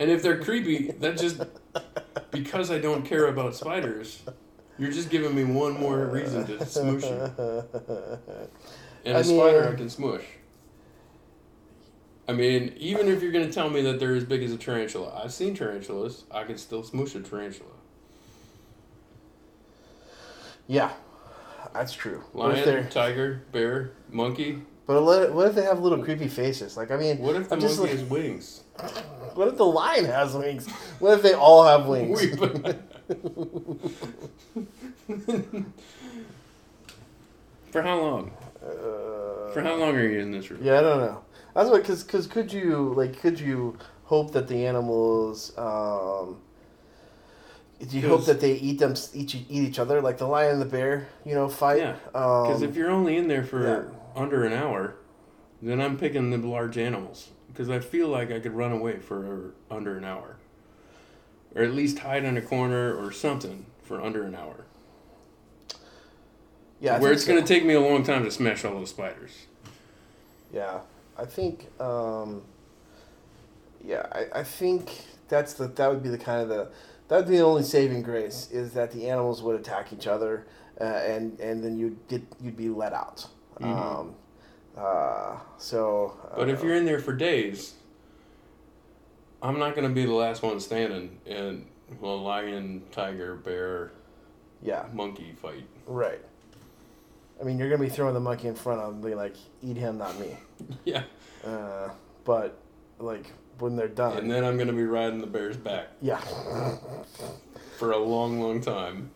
And 0.00 0.10
if 0.10 0.22
they're 0.22 0.40
creepy, 0.42 0.90
that 0.92 1.16
just 1.18 1.40
because 2.30 2.70
I 2.70 2.78
don't 2.78 3.04
care 3.04 3.26
about 3.28 3.54
spiders, 3.54 4.22
you're 4.78 4.90
just 4.90 5.08
giving 5.10 5.34
me 5.34 5.44
one 5.44 5.78
more 5.78 6.06
reason 6.06 6.46
to 6.46 6.56
smoosh 6.58 7.02
you. 7.08 8.48
And 9.04 9.16
a 9.16 9.20
I 9.20 9.22
spider 9.22 9.68
I 9.72 9.76
can 9.76 9.88
smush. 9.88 10.22
I 12.26 12.32
mean, 12.32 12.72
even 12.78 13.08
if 13.08 13.22
you're 13.22 13.32
going 13.32 13.46
to 13.46 13.52
tell 13.52 13.68
me 13.70 13.82
that 13.82 14.00
they're 14.00 14.14
as 14.14 14.24
big 14.24 14.42
as 14.42 14.50
a 14.50 14.56
tarantula, 14.56 15.20
I've 15.22 15.32
seen 15.32 15.54
tarantulas. 15.54 16.24
I 16.30 16.44
can 16.44 16.56
still 16.56 16.82
smush 16.82 17.14
a 17.14 17.20
tarantula. 17.20 17.70
yeah, 20.66 20.90
that's 21.72 21.92
true. 21.92 22.24
Lion, 22.32 22.88
tiger, 22.88 23.42
bear, 23.52 23.92
monkey. 24.10 24.62
But 24.86 25.02
what, 25.04 25.32
what 25.32 25.48
if 25.48 25.54
they 25.54 25.62
have 25.62 25.80
little 25.80 26.02
creepy 26.02 26.28
faces? 26.28 26.76
Like 26.76 26.90
I 26.90 26.96
mean, 26.96 27.18
What 27.18 27.36
if 27.36 27.48
the 27.48 27.56
monkey 27.56 27.66
just 27.68 27.78
like- 27.80 27.90
has 27.90 28.02
wings? 28.04 28.63
What 29.34 29.48
if 29.48 29.56
the 29.56 29.64
lion 29.66 30.04
has 30.06 30.34
wings? 30.34 30.66
What 30.98 31.14
if 31.14 31.22
they 31.22 31.34
all 31.34 31.64
have 31.64 31.86
wings? 31.86 32.20
For 37.70 37.82
how 37.82 38.00
long? 38.00 38.30
Uh, 38.62 39.50
For 39.52 39.62
how 39.62 39.74
long 39.76 39.96
are 39.96 40.08
you 40.08 40.20
in 40.20 40.30
this 40.30 40.50
room? 40.50 40.60
Yeah, 40.62 40.78
I 40.78 40.82
don't 40.82 41.00
know. 41.00 41.24
That's 41.54 41.70
what, 41.70 41.84
cause, 41.84 42.02
cause 42.02 42.26
could 42.26 42.52
you 42.52 42.92
like, 42.96 43.20
could 43.20 43.38
you 43.38 43.76
hope 44.04 44.32
that 44.32 44.48
the 44.48 44.66
animals, 44.66 45.56
um, 45.56 46.38
do 47.88 47.98
you 47.98 48.08
hope 48.08 48.24
that 48.26 48.40
they 48.40 48.54
eat 48.54 48.78
them, 48.78 48.94
each 49.12 49.34
eat 49.34 49.46
each 49.50 49.78
other, 49.78 50.00
like 50.00 50.18
the 50.18 50.26
lion 50.26 50.52
and 50.54 50.62
the 50.62 50.66
bear, 50.66 51.08
you 51.24 51.34
know, 51.34 51.48
fight? 51.48 51.78
Yeah, 51.78 51.96
Um, 52.14 52.46
Because 52.46 52.62
if 52.62 52.76
you're 52.76 52.90
only 52.90 53.16
in 53.16 53.28
there 53.28 53.44
for 53.44 53.92
under 54.16 54.44
an 54.44 54.52
hour, 54.52 54.96
then 55.62 55.80
I'm 55.80 55.96
picking 55.96 56.30
the 56.30 56.38
large 56.38 56.78
animals. 56.78 57.28
Because 57.54 57.70
I 57.70 57.78
feel 57.78 58.08
like 58.08 58.32
I 58.32 58.40
could 58.40 58.52
run 58.52 58.72
away 58.72 58.98
for 58.98 59.52
under 59.70 59.96
an 59.96 60.04
hour. 60.04 60.38
Or 61.54 61.62
at 61.62 61.72
least 61.72 62.00
hide 62.00 62.24
in 62.24 62.36
a 62.36 62.42
corner 62.42 62.92
or 62.92 63.12
something 63.12 63.66
for 63.84 64.02
under 64.02 64.24
an 64.24 64.34
hour. 64.34 64.64
yeah, 66.80 66.96
I 66.96 66.98
Where 66.98 67.12
it's 67.12 67.24
so. 67.24 67.32
going 67.32 67.40
to 67.44 67.46
take 67.46 67.64
me 67.64 67.74
a 67.74 67.80
long 67.80 68.02
time 68.02 68.24
to 68.24 68.30
smash 68.32 68.64
all 68.64 68.74
those 68.74 68.90
spiders. 68.90 69.46
Yeah, 70.52 70.80
I 71.16 71.24
think. 71.26 71.68
Um, 71.80 72.42
yeah, 73.84 74.06
I, 74.10 74.40
I 74.40 74.42
think 74.42 75.04
that's 75.28 75.54
the 75.54 75.68
that 75.68 75.88
would 75.90 76.02
be 76.02 76.08
the 76.08 76.18
kind 76.18 76.42
of 76.42 76.48
the 76.48 76.68
that 77.08 77.18
would 77.18 77.28
be 77.28 77.36
the 77.36 77.44
only 77.44 77.62
saving 77.62 78.02
grace 78.02 78.48
is 78.50 78.72
that 78.72 78.90
the 78.90 79.08
animals 79.08 79.42
would 79.42 79.58
attack 79.60 79.92
each 79.92 80.08
other, 80.08 80.46
uh, 80.80 80.84
and 80.84 81.38
and 81.38 81.62
then 81.62 81.78
you'd 81.78 81.98
get 82.08 82.22
you'd 82.42 82.56
be 82.56 82.68
let 82.68 82.92
out. 82.92 83.28
Mhm. 83.60 83.66
Um, 83.66 84.14
uh, 84.76 85.36
so. 85.58 86.16
But 86.36 86.48
if 86.48 86.62
uh, 86.62 86.66
you're 86.66 86.76
in 86.76 86.84
there 86.84 86.98
for 87.00 87.12
days, 87.12 87.74
I'm 89.42 89.58
not 89.58 89.74
going 89.74 89.88
to 89.88 89.94
be 89.94 90.04
the 90.04 90.12
last 90.12 90.42
one 90.42 90.58
standing 90.60 91.18
in 91.26 91.66
a 92.02 92.06
lion, 92.06 92.82
tiger, 92.92 93.34
bear, 93.36 93.92
yeah, 94.62 94.86
monkey 94.92 95.32
fight. 95.40 95.66
right. 95.86 96.20
I 97.40 97.42
mean, 97.42 97.58
you're 97.58 97.68
gonna 97.68 97.82
be 97.82 97.88
throwing 97.88 98.14
the 98.14 98.20
monkey 98.20 98.46
in 98.46 98.54
front 98.54 98.80
of 98.80 98.92
them, 98.92 99.10
be 99.10 99.16
like, 99.16 99.34
"Eat 99.60 99.76
him, 99.76 99.98
not 99.98 100.18
me." 100.20 100.36
Yeah. 100.84 101.02
Uh, 101.44 101.90
but 102.24 102.56
like 103.00 103.26
when 103.58 103.76
they're 103.76 103.88
done, 103.88 104.16
And 104.18 104.30
then 104.30 104.44
I'm 104.44 104.56
going 104.56 104.68
to 104.68 104.72
be 104.72 104.84
riding 104.84 105.20
the 105.20 105.26
bear's 105.26 105.56
back 105.56 105.88
yeah, 106.00 106.20
for 107.78 107.92
a 107.92 107.98
long, 107.98 108.40
long 108.40 108.60
time. 108.60 109.10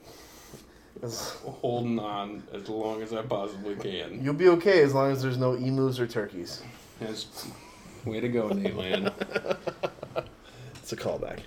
'Cause 1.01 1.36
holding 1.44 1.99
on 1.99 2.42
as 2.53 2.68
long 2.68 3.03
as 3.03 3.12
I 3.12 3.22
possibly 3.22 3.76
can. 3.76 4.20
you'll 4.22 4.34
be 4.34 4.49
okay 4.49 4.82
as 4.82 4.94
long 4.94 5.12
as 5.12 5.22
there's 5.22 5.38
no 5.38 5.53
emus 5.55 6.01
or 6.01 6.07
turkeys. 6.07 6.62
That's 7.01 7.46
way 8.05 8.20
to 8.20 8.28
go, 8.28 8.49
Nateland. 8.49 9.12
It's 10.82 10.92
a 10.92 10.96
callback 10.96 11.40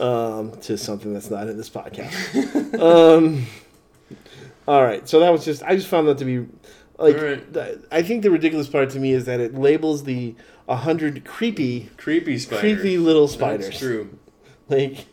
um, 0.00 0.50
to 0.62 0.76
something 0.76 1.12
that's 1.14 1.30
not 1.30 1.48
in 1.48 1.56
this 1.56 1.70
podcast. 1.70 2.74
um, 2.80 3.46
all 4.66 4.82
right, 4.82 5.08
so 5.08 5.20
that 5.20 5.30
was 5.30 5.44
just 5.44 5.62
I 5.62 5.76
just 5.76 5.86
found 5.86 6.08
that 6.08 6.18
to 6.18 6.24
be 6.24 6.38
like 6.98 7.16
All 7.16 7.22
right. 7.24 7.54
th- 7.54 7.78
I 7.92 8.02
think 8.02 8.22
the 8.24 8.30
ridiculous 8.32 8.66
part 8.68 8.90
to 8.90 8.98
me 8.98 9.12
is 9.12 9.26
that 9.26 9.38
it 9.38 9.54
labels 9.54 10.02
the 10.04 10.34
a 10.68 10.74
hundred 10.76 11.24
creepy 11.24 11.88
Creepy 11.96 12.36
spiders. 12.38 12.60
creepy 12.60 12.98
little 12.98 13.28
spiders. 13.28 13.66
That's 13.68 13.78
true. 13.78 14.18
Like, 14.68 15.06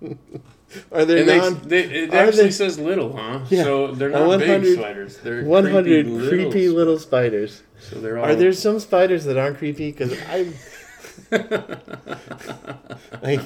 are 0.92 1.04
there 1.04 1.18
And 1.18 1.28
they, 1.28 1.38
non 1.38 1.60
they, 1.68 1.82
it 1.84 2.12
are 2.14 2.16
actually 2.28 2.44
they- 2.44 2.50
says 2.50 2.78
little, 2.78 3.16
huh? 3.16 3.40
Yeah. 3.48 3.62
So 3.64 3.92
they're 3.92 4.10
not 4.10 4.38
big 4.40 4.48
100 4.48 4.78
spiders. 4.78 5.16
They're 5.18 5.44
one 5.44 5.64
hundred 5.66 6.06
creepy, 6.06 6.28
creepy 6.28 6.68
little. 6.68 6.76
little 6.76 6.98
spiders? 6.98 7.62
So 7.80 8.00
they're 8.00 8.18
all. 8.18 8.24
Are 8.26 8.34
there 8.34 8.52
some 8.52 8.80
spiders 8.80 9.24
that 9.26 9.36
aren't 9.36 9.58
creepy? 9.58 9.92
Because 9.92 10.12
I. 10.28 10.52
Like, 13.22 13.40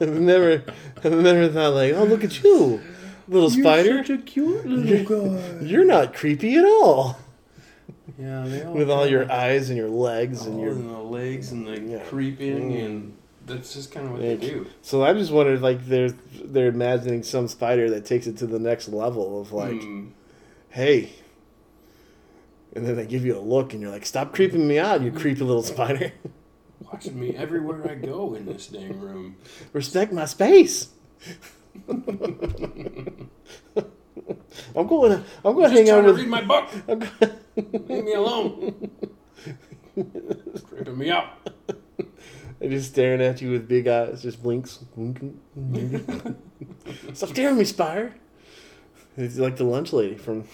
I've 0.00 0.08
never, 0.08 0.62
I've 1.04 1.12
never 1.12 1.48
thought 1.48 1.74
like, 1.74 1.92
oh 1.94 2.04
look 2.04 2.24
at 2.24 2.42
you, 2.42 2.80
little 3.28 3.50
spider. 3.50 3.98
Such 3.98 4.10
a 4.10 4.18
cute 4.18 4.64
little 4.66 5.34
guy. 5.36 5.64
You're 5.64 5.84
not 5.84 6.14
creepy 6.14 6.56
at 6.56 6.64
all. 6.64 7.18
Yeah, 8.18 8.44
they 8.46 8.62
all 8.62 8.72
With 8.74 8.90
all 8.90 9.06
your 9.06 9.30
eyes 9.30 9.68
and 9.68 9.76
your 9.76 9.88
legs 9.90 10.46
and 10.46 10.60
your. 10.60 10.74
the 10.74 10.80
legs 10.98 11.52
and 11.52 11.66
the 11.66 11.80
Yeah. 11.80 11.98
creeping, 12.04 12.72
Mm. 12.72 12.84
and 12.84 13.16
that's 13.46 13.74
just 13.74 13.92
kind 13.92 14.06
of 14.06 14.12
what 14.12 14.20
they 14.22 14.36
do. 14.36 14.66
So 14.82 15.02
I 15.04 15.12
just 15.12 15.30
wondered, 15.32 15.60
like, 15.62 15.84
they're 15.86 16.10
they're 16.44 16.68
imagining 16.68 17.22
some 17.22 17.48
spider 17.48 17.90
that 17.90 18.04
takes 18.04 18.26
it 18.26 18.36
to 18.38 18.46
the 18.46 18.58
next 18.58 18.88
level 18.88 19.40
of 19.40 19.52
like, 19.52 19.80
Hmm. 19.82 20.08
hey. 20.70 21.10
And 22.74 22.86
then 22.86 22.96
they 22.96 23.04
give 23.06 23.24
you 23.26 23.36
a 23.36 23.40
look, 23.40 23.74
and 23.74 23.82
you're 23.82 23.90
like, 23.90 24.06
"Stop 24.06 24.32
creeping 24.32 24.66
me 24.66 24.78
out, 24.78 25.02
you 25.02 25.12
creepy 25.12 25.44
little 25.44 25.62
spider! 25.62 26.12
watching 26.92 27.18
me 27.20 27.36
everywhere 27.36 27.86
I 27.90 27.94
go 27.96 28.34
in 28.34 28.46
this 28.46 28.66
dang 28.68 28.98
room. 28.98 29.36
Respect 29.74 30.12
my 30.12 30.24
space." 30.24 30.88
I'm 34.74 34.86
going. 34.86 35.10
to 35.12 35.22
I'm 35.44 35.54
going 35.54 35.70
to 35.70 35.76
hang 35.76 35.90
out 35.90 36.04
with. 36.04 36.16
read 36.18 36.28
my 36.28 36.42
book. 36.42 36.68
I'm 36.88 37.00
Leave 37.88 38.04
me 38.04 38.14
alone. 38.14 38.90
Creeping 39.94 40.98
me 40.98 41.10
out. 41.10 41.51
They're 42.62 42.70
just 42.70 42.92
staring 42.92 43.20
at 43.20 43.42
you 43.42 43.50
with 43.50 43.66
big 43.66 43.88
eyes, 43.88 44.22
just 44.22 44.40
blinks. 44.40 44.84
Stop 47.12 47.30
staring 47.30 47.56
at 47.56 47.58
me, 47.58 47.64
Spire. 47.64 48.14
It's 49.16 49.36
like 49.36 49.56
the 49.56 49.64
lunch 49.64 49.92
lady 49.92 50.14
from. 50.16 50.44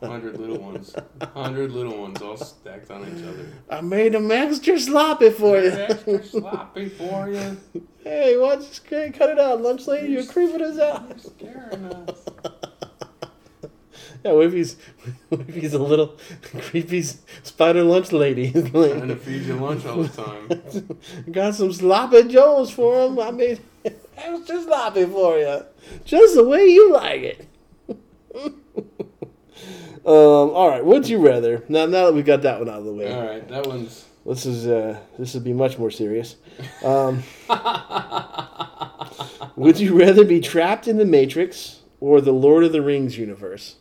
Hundred 0.00 0.38
little 0.38 0.58
ones. 0.58 0.94
Hundred 1.34 1.72
little 1.72 2.00
ones 2.00 2.22
all 2.22 2.36
stacked 2.36 2.88
on 2.92 3.02
each 3.02 3.24
other. 3.24 3.48
I 3.68 3.80
made 3.80 4.12
them 4.12 4.30
extra 4.30 4.78
sloppy 4.78 5.30
for 5.30 5.58
you. 5.58 5.72
Extra 5.72 6.24
sloppy 6.24 6.88
for 6.90 7.28
you. 7.28 7.60
hey, 8.04 8.36
watch, 8.36 8.84
cut 8.84 9.30
it 9.30 9.40
out, 9.40 9.60
lunch 9.60 9.88
lady. 9.88 10.12
You're 10.12 10.26
creeping 10.26 10.62
us 10.62 10.78
out. 10.78 11.08
You're 11.08 11.18
scaring 11.18 11.84
us. 11.86 12.26
Yeah, 14.24 14.32
what 14.32 14.46
if 14.46 14.52
he's, 14.54 14.76
what 15.28 15.42
if 15.48 15.54
he's 15.54 15.74
a 15.74 15.78
little 15.78 16.16
creepy 16.42 17.02
spider 17.02 17.82
lunch 17.84 18.10
lady? 18.10 18.50
Trying 18.52 19.08
to 19.08 19.16
feed 19.16 19.42
you 19.42 19.54
lunch 19.56 19.84
all 19.84 20.02
the 20.02 20.08
time. 20.08 20.98
Got 21.30 21.54
some 21.54 21.72
sloppy 21.72 22.24
joes 22.24 22.70
for 22.70 23.06
him. 23.06 23.18
I 23.18 23.30
made 23.30 23.60
extra 24.16 24.62
sloppy 24.62 25.04
for 25.04 25.38
you, 25.38 25.62
just 26.06 26.34
the 26.36 26.44
way 26.44 26.66
you 26.66 26.92
like 26.92 27.20
it. 27.20 27.48
um, 28.36 28.50
all 30.06 30.68
right, 30.70 30.84
would 30.84 31.06
you 31.08 31.18
rather? 31.18 31.62
Now, 31.68 31.84
now 31.86 32.06
that 32.06 32.14
we 32.14 32.22
got 32.22 32.42
that 32.42 32.58
one 32.58 32.68
out 32.70 32.78
of 32.78 32.84
the 32.86 32.92
way, 32.94 33.12
All 33.12 33.26
right, 33.26 33.46
that 33.48 33.66
one's. 33.66 34.06
this 34.24 34.46
is 34.46 34.66
uh, 34.66 34.98
this 35.18 35.34
would 35.34 35.44
be 35.44 35.52
much 35.52 35.78
more 35.78 35.90
serious. 35.90 36.36
Um, 36.82 37.22
would 39.56 39.78
you 39.78 39.98
rather 39.98 40.24
be 40.24 40.40
trapped 40.40 40.88
in 40.88 40.96
the 40.96 41.04
Matrix 41.04 41.80
or 42.00 42.20
the 42.20 42.32
Lord 42.32 42.64
of 42.64 42.72
the 42.72 42.82
Rings 42.82 43.18
universe? 43.18 43.76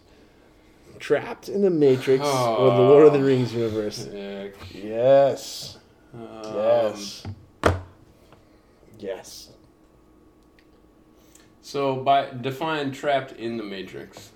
Trapped 1.03 1.49
in 1.49 1.61
the 1.61 1.69
Matrix 1.69 2.23
or 2.23 2.71
the 2.71 2.81
Lord 2.81 3.07
of 3.07 3.11
the 3.11 3.21
Rings 3.21 3.53
universe? 3.53 4.05
Heck. 4.05 4.53
Yes. 4.73 5.77
Um, 6.13 6.29
Yes. 6.45 7.23
Yes. 8.99 9.49
So, 11.61 11.97
by 11.97 12.29
define 12.29 12.93
trapped 12.93 13.33
in 13.33 13.57
the 13.57 13.65
matrix. 13.65 14.31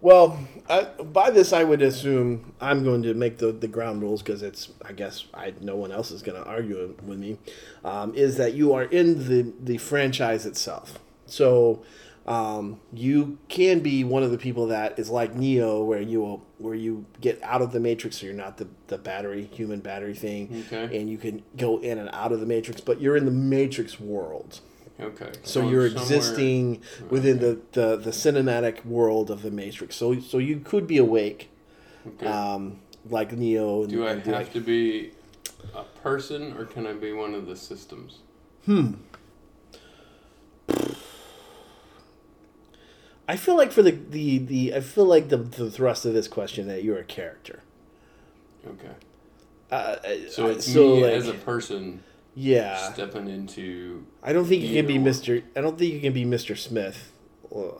Well, 0.00 0.38
I, 0.70 0.84
by 0.84 1.28
this, 1.28 1.52
I 1.52 1.64
would 1.64 1.82
assume 1.82 2.54
I'm 2.58 2.82
going 2.82 3.02
to 3.02 3.12
make 3.12 3.36
the, 3.36 3.52
the 3.52 3.68
ground 3.68 4.00
rules 4.00 4.22
because 4.22 4.42
it's, 4.42 4.70
I 4.82 4.92
guess, 4.92 5.26
I 5.34 5.52
no 5.60 5.76
one 5.76 5.92
else 5.92 6.12
is 6.12 6.22
going 6.22 6.42
to 6.42 6.48
argue 6.48 6.96
with 7.04 7.18
me. 7.18 7.36
Um, 7.84 8.14
is 8.14 8.38
that 8.38 8.54
you 8.54 8.72
are 8.72 8.84
in 8.84 9.28
the, 9.28 9.52
the 9.60 9.76
franchise 9.76 10.46
itself. 10.46 10.98
So 11.26 11.84
um, 12.26 12.80
you 12.92 13.38
can 13.48 13.80
be 13.80 14.02
one 14.04 14.22
of 14.22 14.30
the 14.30 14.38
people 14.38 14.68
that 14.68 14.98
is 14.98 15.10
like 15.10 15.34
Neo, 15.34 15.82
where 15.84 16.00
you 16.00 16.40
where 16.58 16.74
you 16.74 17.04
get 17.20 17.42
out 17.42 17.60
of 17.60 17.72
the 17.72 17.80
Matrix, 17.80 18.18
so 18.18 18.26
you're 18.26 18.34
not 18.34 18.56
the, 18.56 18.66
the 18.86 18.96
battery 18.96 19.44
human 19.52 19.80
battery 19.80 20.14
thing, 20.14 20.64
Okay. 20.72 20.98
and 20.98 21.10
you 21.10 21.18
can 21.18 21.42
go 21.56 21.78
in 21.78 21.98
and 21.98 22.08
out 22.12 22.32
of 22.32 22.40
the 22.40 22.46
Matrix, 22.46 22.80
but 22.80 23.00
you're 23.00 23.16
in 23.16 23.26
the 23.26 23.30
Matrix 23.30 24.00
world. 24.00 24.60
Okay. 24.98 25.32
So 25.42 25.60
Going 25.60 25.72
you're 25.72 25.86
existing 25.86 26.80
within 27.10 27.40
the, 27.40 27.58
the, 27.72 27.96
the 27.96 28.10
cinematic 28.12 28.84
world 28.86 29.30
of 29.30 29.42
the 29.42 29.50
Matrix. 29.50 29.96
So 29.96 30.18
so 30.20 30.38
you 30.38 30.60
could 30.60 30.86
be 30.86 30.96
awake, 30.98 31.50
Okay. 32.06 32.26
um, 32.26 32.78
like 33.10 33.32
Neo. 33.32 33.82
And, 33.82 33.90
Do 33.90 34.06
I 34.06 34.14
have 34.14 34.26
like- 34.26 34.52
to 34.54 34.60
be 34.60 35.10
a 35.74 35.82
person 36.02 36.54
or 36.56 36.64
can 36.64 36.86
I 36.86 36.92
be 36.94 37.12
one 37.12 37.34
of 37.34 37.46
the 37.46 37.56
systems? 37.56 38.20
I 43.26 43.36
feel 43.36 43.56
like 43.56 43.72
for 43.72 43.82
the, 43.82 43.92
the, 43.92 44.38
the 44.38 44.74
I 44.74 44.80
feel 44.80 45.06
like 45.06 45.28
the, 45.28 45.38
the 45.38 45.70
thrust 45.70 46.04
of 46.04 46.12
this 46.12 46.28
question 46.28 46.68
that 46.68 46.82
you're 46.84 46.98
a 46.98 47.04
character. 47.04 47.62
Okay. 48.66 48.94
Uh, 49.70 49.96
So 50.28 50.46
uh, 50.46 50.48
it's 50.50 50.70
so 50.70 50.96
me 50.96 51.04
like, 51.04 51.12
as 51.12 51.28
a 51.28 51.34
person 51.34 52.02
yeah. 52.34 52.92
stepping 52.92 53.28
into. 53.28 54.04
I 54.22 54.32
don't 54.32 54.44
think 54.44 54.62
you 54.62 54.74
can 54.74 54.86
be 54.86 54.98
Mister. 54.98 55.42
I 55.56 55.60
don't 55.60 55.78
think 55.78 55.92
you 55.92 56.00
can 56.00 56.12
be 56.12 56.24
Mister 56.24 56.54
Smith, 56.54 57.12
or 57.50 57.72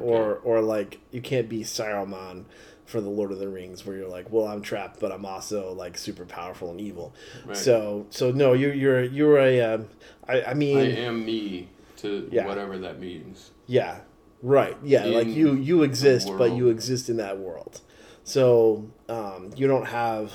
or, 0.00 0.34
or 0.42 0.60
like 0.60 0.98
you 1.12 1.20
can't 1.20 1.48
be 1.48 1.60
Saruman 1.60 2.44
for 2.86 3.00
the 3.00 3.08
Lord 3.10 3.30
of 3.32 3.38
the 3.38 3.48
Rings, 3.48 3.84
where 3.84 3.96
you're 3.96 4.08
like, 4.08 4.32
well, 4.32 4.46
I'm 4.46 4.62
trapped, 4.62 4.98
but 4.98 5.12
I'm 5.12 5.26
also 5.26 5.72
like 5.74 5.98
super 5.98 6.24
powerful 6.24 6.70
and 6.70 6.80
evil. 6.80 7.14
Right. 7.46 7.56
So 7.56 8.06
so 8.10 8.30
no, 8.30 8.52
you're 8.52 8.74
you're 8.74 9.04
you're 9.04 9.38
a 9.38 9.60
um, 9.60 9.88
I, 10.26 10.42
I 10.42 10.54
mean 10.54 10.78
I 10.78 10.96
am 11.02 11.24
me 11.24 11.68
to 11.98 12.28
Yeah. 12.32 12.46
whatever 12.46 12.78
that 12.78 12.98
means. 12.98 13.50
yeah 13.66 14.00
right 14.42 14.76
yeah 14.82 15.04
like 15.04 15.28
you 15.28 15.54
you 15.54 15.82
exist, 15.82 16.30
but 16.38 16.52
you 16.52 16.68
exist 16.68 17.08
in 17.08 17.16
that 17.16 17.38
world. 17.38 17.80
So 18.24 18.90
um, 19.08 19.50
you 19.56 19.66
don't 19.66 19.86
have 19.86 20.32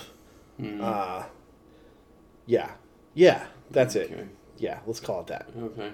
Hmm. 0.58 0.82
uh, 0.82 1.24
yeah 2.46 2.72
yeah 3.14 3.46
that's 3.72 3.96
it 3.96 4.28
yeah 4.58 4.80
let's 4.86 5.00
call 5.00 5.22
it 5.22 5.28
that. 5.28 5.48
Okay. 5.58 5.92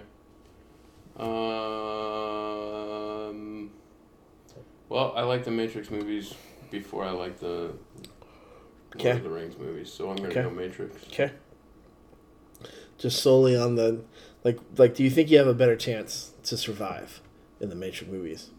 Um. 2.79 3.71
Well, 4.89 5.13
I 5.15 5.21
like 5.21 5.43
the 5.43 5.51
Matrix 5.51 5.91
movies 5.91 6.33
before 6.71 7.03
I 7.03 7.11
like 7.11 7.39
the 7.39 7.73
Okay. 8.95 9.09
Lord 9.13 9.17
of 9.17 9.23
the 9.23 9.29
Rings 9.29 9.57
movies, 9.57 9.91
so 9.91 10.09
I'm 10.09 10.15
gonna 10.15 10.29
Okay. 10.29 10.41
go 10.43 10.49
Matrix. 10.49 11.03
Okay. 11.07 11.31
Just 12.97 13.21
solely 13.21 13.55
on 13.55 13.75
the 13.75 14.01
like 14.43 14.59
like 14.77 14.95
do 14.95 15.03
you 15.03 15.09
think 15.09 15.29
you 15.29 15.37
have 15.37 15.47
a 15.47 15.53
better 15.53 15.75
chance 15.75 16.31
to 16.43 16.57
survive 16.57 17.21
in 17.59 17.69
the 17.69 17.75
Matrix 17.75 18.11
movies? 18.11 18.49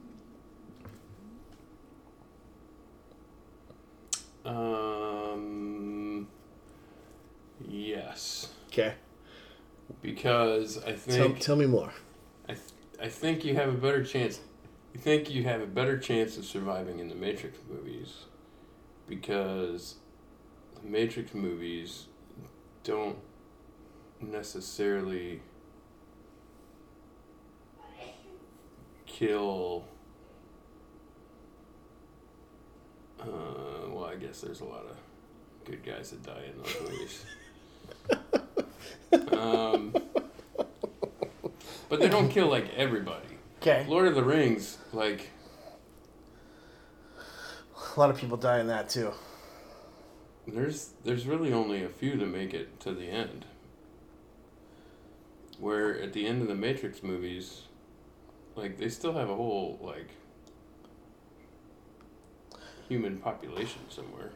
Um. 4.45 6.29
Yes, 7.69 8.49
Okay. 8.69 8.95
because 10.01 10.79
I 10.79 10.93
Tell, 10.93 10.97
think 10.97 11.41
tell 11.41 11.57
me 11.57 11.67
more. 11.67 11.93
I, 12.49 12.53
th- 12.55 12.65
I 13.01 13.09
think 13.09 13.45
you 13.45 13.55
have 13.55 13.69
a 13.69 13.77
better 13.77 14.03
chance. 14.03 14.41
You 14.95 15.01
think 15.01 15.31
you 15.31 15.45
have 15.45 15.61
a 15.61 15.67
better 15.67 15.99
chance 15.99 16.37
of 16.39 16.45
surviving 16.47 16.99
in 17.01 17.09
the 17.09 17.15
Matrix 17.15 17.59
movies 17.71 18.25
because 19.07 19.97
the 20.83 20.89
Matrix 20.89 21.35
movies 21.35 22.07
don't 22.83 23.19
necessarily 24.21 25.43
kill. 29.11 29.85
Uh, 33.21 33.89
well, 33.89 34.05
I 34.07 34.17
guess 34.17 34.41
there's 34.41 34.61
a 34.61 34.65
lot 34.65 34.87
of 34.87 34.97
good 35.65 35.85
guys 35.85 36.11
that 36.11 36.23
die 36.23 36.45
in 36.51 36.63
those 36.63 36.77
movies. 36.83 37.25
um, 39.39 39.95
but 41.89 42.01
they 42.01 42.09
don't 42.09 42.31
kill 42.31 42.49
like 42.49 42.73
everybody. 42.75 43.27
Okay. 43.61 43.85
Lord 43.89 44.07
of 44.09 44.15
the 44.15 44.25
Rings, 44.25 44.79
like 44.93 45.29
A 47.95 48.01
lot 48.01 48.09
of 48.09 48.17
people 48.17 48.39
die 48.39 48.61
in 48.61 48.69
that 48.69 48.89
too. 48.89 49.13
there's 50.47 50.91
there's 51.05 51.27
really 51.27 51.53
only 51.53 51.85
a 51.85 51.89
few 51.89 52.17
to 52.17 52.25
make 52.27 52.55
it 52.55 52.81
to 52.81 52.93
the 52.93 53.05
end. 53.07 53.45
Where 55.59 56.01
at 56.01 56.15
the 56.15 56.27
end 56.27 56.41
of 56.41 56.49
the 56.49 56.55
Matrix 56.55 57.03
movies, 57.03 57.63
like 58.61 58.79
they 58.79 58.89
still 58.89 59.15
have 59.15 59.31
a 59.31 59.35
whole 59.35 59.79
like 59.83 60.09
human 62.89 63.19
population 63.19 63.81
somewhere. 63.89 64.31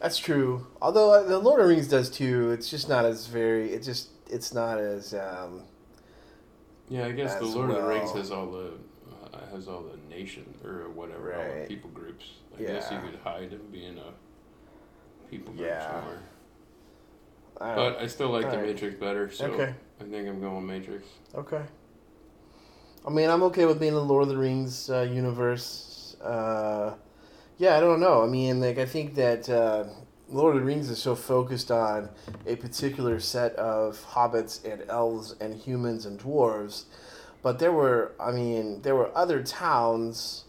That's 0.00 0.18
true. 0.18 0.66
Although 0.80 1.26
the 1.26 1.38
Lord 1.38 1.60
of 1.60 1.66
the 1.66 1.74
Rings 1.74 1.88
does 1.88 2.08
too. 2.08 2.50
It's 2.52 2.70
just 2.70 2.88
not 2.88 3.04
as 3.04 3.26
very. 3.26 3.72
It 3.72 3.82
just 3.82 4.10
it's 4.30 4.54
not 4.54 4.78
as 4.78 5.12
um, 5.14 5.62
Yeah, 6.88 7.06
I 7.06 7.12
guess 7.12 7.34
the 7.36 7.46
Lord 7.46 7.70
of 7.70 7.76
the 7.76 7.82
Rings 7.88 8.12
has 8.12 8.30
all 8.30 8.50
the 8.50 8.72
uh, 9.32 9.46
has 9.52 9.66
all 9.66 9.82
the 9.82 9.98
nation 10.14 10.54
or 10.64 10.88
whatever 10.90 11.34
all 11.34 11.60
the 11.60 11.66
people 11.66 11.90
groups. 11.90 12.26
I 12.56 12.62
guess 12.62 12.90
you 12.90 12.98
could 12.98 13.18
hide 13.22 13.52
and 13.52 13.72
being 13.72 13.98
a 13.98 15.30
people 15.30 15.52
group 15.52 15.68
Yeah. 15.68 15.86
somewhere. 15.86 16.22
I 17.60 17.74
But 17.74 17.98
I 17.98 18.06
still 18.06 18.30
like 18.30 18.42
the 18.42 18.56
Alright. 18.56 18.74
Matrix 18.74 18.98
better, 19.00 19.30
so 19.32 19.46
okay. 19.46 19.74
I 20.00 20.04
think 20.04 20.28
I'm 20.28 20.40
going 20.40 20.64
Matrix. 20.64 21.08
Okay. 21.34 21.62
I 23.06 23.10
mean, 23.10 23.30
I'm 23.30 23.42
okay 23.44 23.64
with 23.64 23.78
being 23.78 23.92
in 23.92 23.98
the 23.98 24.04
Lord 24.04 24.24
of 24.24 24.28
the 24.28 24.36
Rings 24.36 24.90
uh, 24.90 25.02
universe. 25.02 26.16
Uh, 26.22 26.94
yeah, 27.56 27.76
I 27.76 27.80
don't 27.80 28.00
know. 28.00 28.22
I 28.22 28.26
mean, 28.26 28.60
like, 28.60 28.78
I 28.78 28.86
think 28.86 29.14
that 29.14 29.48
uh, 29.48 29.84
Lord 30.28 30.56
of 30.56 30.62
the 30.62 30.66
Rings 30.66 30.90
is 30.90 30.98
so 30.98 31.14
focused 31.14 31.70
on 31.70 32.10
a 32.46 32.56
particular 32.56 33.20
set 33.20 33.54
of 33.54 34.04
hobbits 34.10 34.64
and 34.64 34.82
elves 34.90 35.34
and 35.40 35.54
humans 35.54 36.06
and 36.06 36.18
dwarves, 36.18 36.84
but 37.42 37.58
there 37.58 37.72
were, 37.72 38.14
I 38.20 38.32
mean, 38.32 38.82
there 38.82 38.94
were 38.94 39.16
other 39.16 39.42
towns. 39.42 40.44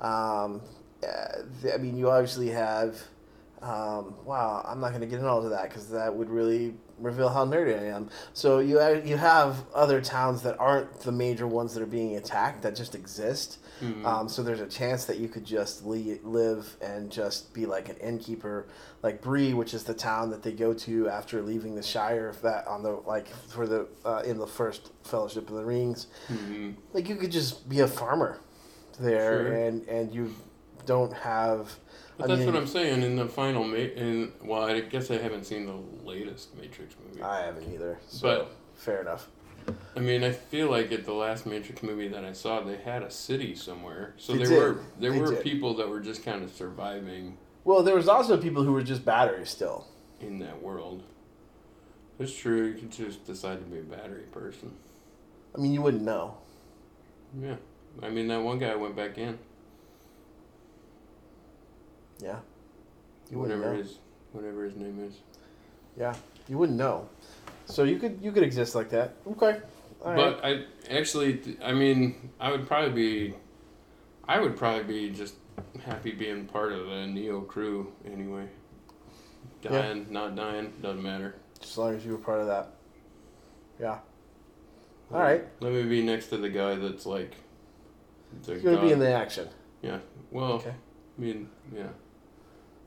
Um, 0.00 0.62
uh, 1.06 1.72
I 1.72 1.76
mean, 1.76 1.96
you 1.96 2.10
obviously 2.10 2.48
have. 2.50 3.00
Um, 3.60 4.16
wow, 4.24 4.64
I'm 4.66 4.80
not 4.80 4.88
going 4.88 5.02
to 5.02 5.06
get 5.06 5.18
into 5.18 5.28
all 5.28 5.44
of 5.44 5.50
that 5.50 5.68
because 5.68 5.88
that 5.90 6.12
would 6.12 6.28
really 6.28 6.74
reveal 7.02 7.28
how 7.28 7.44
nerdy 7.44 7.78
I 7.78 7.86
am. 7.86 8.08
So 8.32 8.60
you 8.60 8.80
you 9.04 9.16
have 9.16 9.64
other 9.74 10.00
towns 10.00 10.42
that 10.42 10.58
aren't 10.58 11.00
the 11.00 11.12
major 11.12 11.46
ones 11.46 11.74
that 11.74 11.82
are 11.82 11.86
being 11.86 12.16
attacked 12.16 12.62
that 12.62 12.74
just 12.76 12.94
exist. 12.94 13.58
Mhm. 13.80 14.04
Um, 14.04 14.28
so 14.28 14.42
there's 14.42 14.60
a 14.60 14.66
chance 14.66 15.04
that 15.06 15.18
you 15.18 15.28
could 15.28 15.44
just 15.44 15.84
le- 15.84 16.18
live 16.22 16.76
and 16.80 17.10
just 17.10 17.52
be 17.52 17.66
like 17.66 17.88
an 17.88 17.96
innkeeper, 17.96 18.66
like 19.02 19.20
Bree, 19.20 19.54
which 19.54 19.74
is 19.74 19.82
the 19.84 19.94
town 19.94 20.30
that 20.30 20.42
they 20.42 20.52
go 20.52 20.72
to 20.72 21.08
after 21.08 21.42
leaving 21.42 21.74
the 21.74 21.82
Shire. 21.82 22.28
If 22.28 22.42
that 22.42 22.66
on 22.68 22.82
the 22.82 23.00
like 23.06 23.28
for 23.28 23.66
the 23.66 23.88
uh, 24.04 24.22
in 24.24 24.38
the 24.38 24.46
first 24.46 24.92
Fellowship 25.02 25.48
of 25.50 25.56
the 25.56 25.64
Rings, 25.64 26.06
Mhm. 26.28 26.74
like 26.92 27.08
you 27.08 27.16
could 27.16 27.32
just 27.32 27.68
be 27.68 27.80
a 27.80 27.88
farmer 27.88 28.38
there, 29.00 29.46
Sure. 29.46 29.52
and 29.52 29.88
and 29.88 30.14
you 30.14 30.34
don't 30.86 31.12
have. 31.12 31.78
But 32.18 32.24
I 32.24 32.28
that's 32.28 32.38
mean- 32.40 32.46
what 32.54 32.56
I'm 32.56 32.66
saying. 32.66 33.02
In 33.02 33.16
the 33.16 33.26
final, 33.26 33.64
ma- 33.64 33.76
in 33.76 34.32
well, 34.44 34.62
I 34.62 34.80
guess 34.80 35.10
I 35.10 35.18
haven't 35.18 35.44
seen 35.44 35.66
the 35.66 35.78
latest 36.06 36.54
Matrix 36.56 36.94
movie. 37.06 37.22
I 37.22 37.40
haven't 37.46 37.72
either. 37.72 37.98
So 38.08 38.26
But- 38.28 38.50
fair 38.74 39.00
enough. 39.00 39.28
I 39.96 40.00
mean, 40.00 40.24
I 40.24 40.32
feel 40.32 40.68
like 40.70 40.90
at 40.90 41.04
the 41.04 41.12
last 41.12 41.46
Matrix 41.46 41.82
movie 41.84 42.08
that 42.08 42.24
I 42.24 42.32
saw, 42.32 42.60
they 42.62 42.76
had 42.78 43.02
a 43.04 43.10
city 43.10 43.54
somewhere. 43.54 44.14
So 44.16 44.32
They 44.32 44.38
there 44.40 44.48
did. 44.48 44.58
were 44.58 44.80
there 44.98 45.12
They 45.12 45.20
were 45.20 45.30
did. 45.34 45.44
people 45.44 45.74
that 45.74 45.88
were 45.88 46.00
just 46.00 46.24
kind 46.24 46.42
of 46.42 46.50
surviving 46.52 47.38
Well, 47.64 47.84
there 47.84 47.94
was 47.94 48.08
also 48.08 48.36
people 48.36 48.64
who 48.64 48.72
were 48.72 48.82
just 48.82 49.04
batteries 49.04 49.50
still. 49.50 49.86
in 50.20 50.38
that 50.40 50.60
world. 50.60 51.04
It's 52.18 52.34
true. 52.36 52.66
You 52.66 52.74
could 52.74 52.90
just 52.90 53.24
decide 53.24 53.58
to 53.60 53.64
be 53.64 53.78
a 53.78 53.82
battery 53.82 54.24
person. 54.32 54.72
I 55.56 55.60
mean, 55.60 55.72
you 55.72 55.80
wouldn't 55.82 56.02
know. 56.02 56.38
Yeah. 57.40 57.56
I 58.02 58.10
mean, 58.10 58.26
that 58.28 58.42
one 58.42 58.58
guy 58.58 58.74
went 58.74 58.96
back 58.96 59.16
in. 59.18 59.38
Yeah. 62.22 62.36
You 63.30 63.38
whatever 63.38 63.72
know. 63.72 63.78
his 63.78 63.98
whatever 64.32 64.64
his 64.64 64.76
name 64.76 65.02
is. 65.06 65.14
Yeah, 65.98 66.14
you 66.48 66.58
wouldn't 66.58 66.78
know. 66.78 67.08
So 67.66 67.84
you 67.84 67.98
could 67.98 68.18
you 68.22 68.32
could 68.32 68.42
exist 68.42 68.74
like 68.74 68.90
that. 68.90 69.14
Okay. 69.26 69.60
All 70.04 70.12
right. 70.12 70.16
But 70.16 70.44
I 70.44 70.64
actually, 70.90 71.56
I 71.62 71.72
mean, 71.72 72.30
I 72.40 72.50
would 72.50 72.66
probably 72.66 72.90
be, 72.90 73.34
I 74.26 74.40
would 74.40 74.56
probably 74.56 74.82
be 74.82 75.10
just 75.10 75.34
happy 75.84 76.10
being 76.10 76.46
part 76.46 76.72
of 76.72 76.86
the 76.86 77.06
Neo 77.06 77.40
crew 77.42 77.92
anyway. 78.04 78.48
Yeah. 79.62 79.70
Dying, 79.70 80.06
not 80.10 80.34
dying, 80.34 80.72
doesn't 80.82 81.02
matter. 81.02 81.36
As 81.62 81.78
long 81.78 81.94
as 81.94 82.04
you 82.04 82.12
were 82.12 82.18
part 82.18 82.40
of 82.40 82.48
that. 82.48 82.72
Yeah. 83.80 83.98
All 85.12 85.20
right. 85.20 85.44
Let 85.60 85.72
me 85.72 85.84
be 85.84 86.02
next 86.02 86.28
to 86.28 86.36
the 86.36 86.48
guy 86.48 86.74
that's 86.74 87.06
like. 87.06 87.36
The 88.44 88.54
You're 88.54 88.74
gonna 88.74 88.80
be 88.80 88.92
in 88.92 88.98
the 88.98 89.12
action. 89.12 89.48
Yeah. 89.82 89.98
Well, 90.30 90.54
Okay. 90.54 90.70
I 90.70 91.20
mean, 91.20 91.48
yeah. 91.72 91.88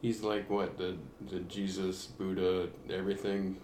He's 0.06 0.22
like 0.22 0.48
what 0.52 0.78
the 0.78 0.96
the 1.32 1.40
Jesus, 1.40 2.06
Buddha, 2.06 2.68
everything 2.92 3.58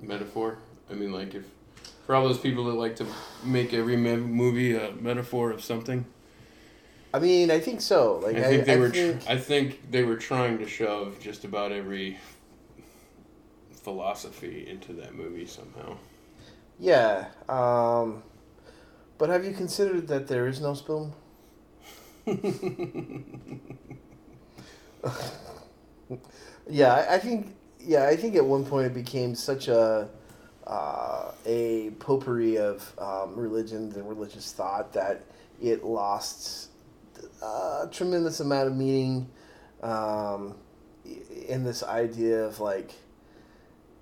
metaphor. 0.00 0.58
I 0.90 0.94
mean, 0.94 1.12
like 1.12 1.36
if 1.36 1.44
for 2.04 2.16
all 2.16 2.26
those 2.26 2.38
people 2.40 2.64
that 2.64 2.72
like 2.74 2.96
to 2.96 3.06
make 3.44 3.72
every 3.72 3.96
me- 3.96 4.16
movie 4.16 4.74
a 4.74 4.90
metaphor 5.00 5.52
of 5.52 5.62
something. 5.62 6.04
I 7.14 7.20
mean, 7.20 7.52
I 7.52 7.60
think 7.60 7.80
so. 7.80 8.18
Like 8.24 8.34
I 8.34 8.40
I, 8.40 8.42
think 8.42 8.64
they 8.66 8.74
I 8.74 8.76
were. 8.76 8.90
think- 8.90 9.22
Tr- 9.22 9.30
I 9.30 9.36
think 9.38 9.90
they 9.92 10.02
were 10.02 10.16
trying 10.16 10.58
to 10.58 10.66
shove 10.66 11.20
just 11.20 11.44
about 11.44 11.70
every 11.70 12.18
philosophy 13.70 14.66
into 14.68 14.92
that 14.94 15.14
movie 15.14 15.46
somehow. 15.46 15.96
yeah. 16.80 17.26
Um, 17.48 18.24
but 19.16 19.28
have 19.28 19.44
you 19.44 19.52
considered 19.52 20.08
that 20.08 20.26
there 20.26 20.48
is 20.48 20.60
no 20.60 20.74
spoon? 20.74 21.12
Yeah, 26.68 27.06
I, 27.08 27.18
think. 27.18 27.54
Yeah, 27.80 28.06
I 28.06 28.16
think 28.16 28.36
at 28.36 28.44
one 28.44 28.64
point 28.64 28.86
it 28.86 28.94
became 28.94 29.34
such 29.34 29.68
a 29.68 30.08
uh, 30.66 31.32
a 31.44 31.90
potpourri 31.98 32.56
of 32.56 32.92
um, 32.98 33.34
religions 33.34 33.96
and 33.96 34.08
religious 34.08 34.52
thought 34.52 34.92
that 34.92 35.24
it 35.60 35.84
lost 35.84 36.70
a 37.42 37.88
tremendous 37.90 38.40
amount 38.40 38.68
of 38.68 38.76
meaning 38.76 39.28
um, 39.82 40.54
in 41.48 41.64
this 41.64 41.82
idea 41.82 42.44
of 42.44 42.60
like 42.60 42.92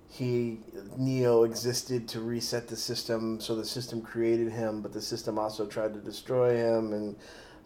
he 0.07 0.59
Neo 0.97 1.43
existed 1.43 2.07
to 2.09 2.19
reset 2.19 2.67
the 2.67 2.75
system, 2.75 3.39
so 3.39 3.55
the 3.55 3.65
system 3.65 4.01
created 4.01 4.51
him, 4.51 4.81
but 4.81 4.91
the 4.91 5.01
system 5.01 5.39
also 5.39 5.65
tried 5.65 5.93
to 5.93 5.99
destroy 6.01 6.55
him, 6.55 6.91
and 6.91 7.15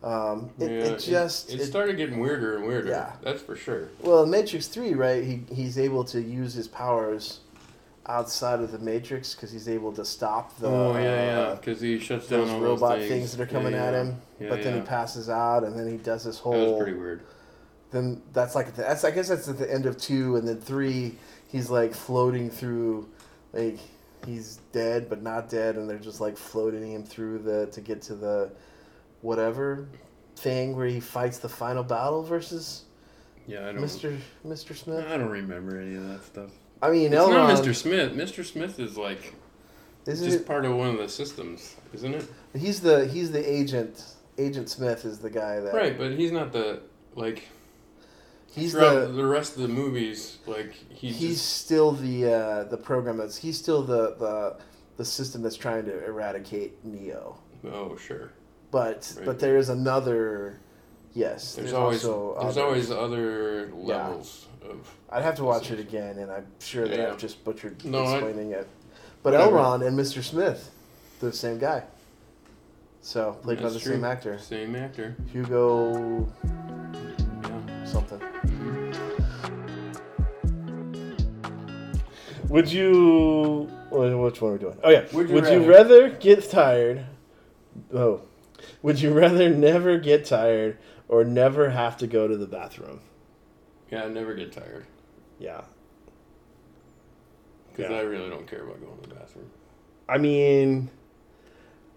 Um, 0.03 0.51
it, 0.59 0.69
Yeah, 0.69 0.77
it 0.77 0.99
just 0.99 1.51
it, 1.51 1.59
it- 1.61 1.65
started 1.65 1.97
getting 1.97 2.19
weirder 2.19 2.57
and 2.57 2.65
weirder. 2.67 2.89
Yeah. 2.89 3.13
that's 3.23 3.41
for 3.41 3.55
sure. 3.55 3.89
well, 4.01 4.23
in 4.23 4.29
Matrix 4.29 4.67
Three, 4.67 4.93
right? 4.93 5.23
He 5.23 5.41
he's 5.53 5.77
able 5.79 6.03
to 6.05 6.21
use 6.21 6.53
his 6.53 6.67
powers 6.67 7.39
outside 8.07 8.59
of 8.59 8.71
the 8.71 8.77
Matrix 8.77 9.33
because 9.33 9.51
he's 9.51 9.67
able 9.67 9.91
to 9.93 10.05
stop 10.05 10.55
the 10.59 10.67
oh 10.67 10.93
yeah, 10.95 11.01
yeah, 11.25 11.39
uh, 11.39 11.55
because 11.55 11.81
he 11.81 11.97
shuts 11.97 12.27
down 12.27 12.41
those 12.41 12.49
all 12.51 12.59
robot 12.59 12.99
those 12.99 13.07
things. 13.09 13.35
that 13.35 13.41
are 13.41 13.47
coming 13.51 13.73
Yeah, 13.73 13.83
at 13.85 13.93
yeah. 13.93 14.01
him. 14.01 14.21
Yeah, 14.39 14.49
but 14.49 14.63
then 14.63 14.75
he 14.75 14.81
passes 14.81 15.27
out, 15.29 15.63
and 15.63 15.77
then 15.79 15.89
he 15.89 15.97
does 15.97 16.23
this 16.25 16.39
That 16.39 16.49
was 16.49 16.57
whole. 16.69 16.77
pretty 16.77 16.97
weird. 16.97 17.21
Then 17.91 18.21
that's 18.33 18.53
like 18.53 18.75
that's 18.75 19.03
I 19.03 19.09
guess 19.11 19.29
that's 19.29 19.47
at 19.47 19.57
the 19.57 19.71
end 19.73 19.85
of 19.87 19.97
two, 19.97 20.35
and 20.35 20.47
then 20.47 20.59
three. 20.59 21.15
He's 21.47 21.69
like 21.71 21.93
floating 21.95 22.49
through, 22.51 23.07
like 23.53 23.79
he's 24.27 24.57
dead 24.71 25.09
but 25.09 25.23
not 25.23 25.49
dead, 25.49 25.75
and 25.77 25.89
they're 25.89 25.97
just 25.97 26.19
like 26.21 26.37
floating 26.37 26.91
him 26.91 27.03
through 27.03 27.39
the 27.39 27.65
to 27.67 27.81
get 27.81 28.01
to 28.03 28.15
the 28.15 28.51
whatever 29.25 29.87
thing 30.35 30.75
where 30.75 30.87
he 30.87 30.99
fights 30.99 31.39
the 31.39 31.49
final 31.49 31.83
battle 31.83 32.23
versus 32.23 32.83
Yeah, 33.47 33.69
I 33.69 33.71
don't. 33.71 33.77
Mr. 33.77 34.17
Mr. 34.45 34.75
Smith. 34.75 35.05
I 35.07 35.17
don't 35.17 35.29
remember 35.29 35.79
any 35.79 35.95
of 35.95 36.07
that 36.09 36.23
stuff. 36.23 36.51
I 36.81 36.91
mean, 36.91 37.11
It's 37.11 37.27
not 37.27 37.49
Mr. 37.49 37.75
Smith. 37.75 38.13
Mr. 38.13 38.45
Smith 38.45 38.79
is 38.79 38.97
like 38.97 39.33
Isn't 40.05 40.25
just 40.25 40.41
it? 40.41 40.47
part 40.47 40.65
of 40.65 40.75
one 40.75 40.89
of 40.89 40.97
the 40.97 41.09
systems, 41.09 41.75
isn't 41.93 42.13
it? 42.13 42.25
He's 42.55 42.81
the 42.81 43.07
he's 43.07 43.31
the 43.31 43.43
agent. 43.51 44.03
Agent 44.37 44.69
Smith 44.69 45.05
is 45.05 45.19
the 45.19 45.29
guy 45.29 45.59
that. 45.61 45.73
Right, 45.73 45.97
but 45.97 46.11
he's 46.11 46.31
not 46.31 46.51
the 46.51 46.81
like. 47.15 47.47
He's 48.51 48.73
the 48.73 49.11
the 49.13 49.25
rest 49.25 49.55
of 49.55 49.61
the 49.63 49.67
movies, 49.67 50.37
like 50.45 50.73
he's, 50.89 51.17
he's 51.17 51.37
just, 51.37 51.57
still 51.57 51.91
the 51.91 52.31
uh, 52.31 52.63
the 52.65 52.77
program 52.77 53.17
that's 53.17 53.35
he's 53.35 53.57
still 53.57 53.81
the, 53.81 54.15
the 54.15 54.57
the 54.97 55.03
system 55.03 55.41
that's 55.41 55.57
trying 55.57 55.85
to 55.85 56.05
eradicate 56.05 56.83
Neo. 56.85 57.37
oh 57.65 57.97
sure. 57.97 58.31
But 58.75 59.07
Right. 59.15 59.25
but 59.25 59.39
there 59.39 59.55
is 59.55 59.69
another. 59.69 60.59
Yes, 61.13 61.55
There's, 61.55 61.71
always 61.71 62.03
also 62.03 62.33
there's 62.41 62.57
others. 62.57 62.89
always 62.89 62.91
other 62.91 63.71
levels 63.73 64.47
of. 64.69 64.93
I'd 65.09 65.23
have 65.23 65.35
to 65.35 65.45
watch 65.45 65.71
it 65.71 65.79
again, 65.79 66.17
and 66.17 66.29
I'm 66.29 66.45
sure 66.59 66.85
that 66.85 66.99
Yeah. 66.99 67.07
I've 67.13 67.17
just 67.17 67.41
butchered 67.45 67.85
No, 67.85 67.99
I- 68.03 68.15
explaining 68.15 68.51
it. 68.51 68.67
But 69.23 69.31
Whatever. 69.31 69.55
Elrond 69.55 69.87
and 69.87 69.97
Mr. 69.97 70.21
Smith, 70.21 70.71
the 71.21 71.31
same 71.31 71.57
guy. 71.57 71.83
So 73.01 73.37
played 73.43 73.61
by 73.63 73.69
the 73.69 73.79
true. 73.79 73.93
same 73.93 74.03
actor, 74.03 74.37
Same 74.39 74.75
actor. 74.75 75.15
Hugo 75.31 76.27
Yeah. 76.43 77.85
something. 77.85 78.19
Mm-hmm. 78.19 78.91
Would 82.49 82.69
you? 82.69 83.69
Which 83.89 84.41
one 84.41 84.49
are 84.51 84.53
we 84.55 84.59
doing? 84.59 84.77
Oh 84.83 84.89
yeah. 84.89 85.05
Would 85.13 85.29
Would 85.29 85.45
you 85.45 85.61
you, 85.61 85.69
rather? 85.71 86.01
rather 86.03 86.09
get 86.09 86.49
tired? 86.49 87.05
Oh, 87.93 88.19
would 88.85 89.01
you 89.01 89.11
rather 89.11 89.49
never 89.49 89.97
get 89.97 90.25
tired 90.25 90.77
or 91.07 91.23
never 91.23 91.71
have 91.71 91.97
to 91.97 92.05
go 92.05 92.27
to 92.27 92.37
the 92.37 92.45
bathroom? 92.45 92.99
Yeah, 93.89 94.03
I 94.03 94.09
never 94.09 94.35
get 94.35 94.51
tired 94.51 94.85
Yeah. 95.39 95.61
because 97.71 97.89
Yeah. 97.89 97.97
I 97.97 98.01
really 98.01 98.29
don't 98.29 98.47
care 98.47 98.63
about 98.63 98.79
going 98.79 99.01
to 99.01 99.09
the 99.09 99.15
bathroom. 99.15 99.49
I 100.07 100.19
mean, 100.19 100.91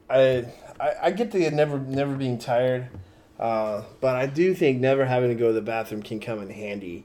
I, 0.08 0.46
I 0.80 0.92
I 1.02 1.10
get 1.10 1.30
the 1.30 1.50
never 1.50 1.78
never 1.78 2.14
being 2.16 2.38
tired, 2.38 2.88
uh, 3.38 3.82
but 4.00 4.16
I 4.16 4.24
do 4.24 4.54
think 4.54 4.80
never 4.80 5.04
having 5.04 5.28
to 5.28 5.34
go 5.34 5.48
to 5.48 5.52
the 5.52 5.60
bathroom 5.60 6.02
can 6.02 6.20
come 6.20 6.40
in 6.40 6.48
handy. 6.48 7.04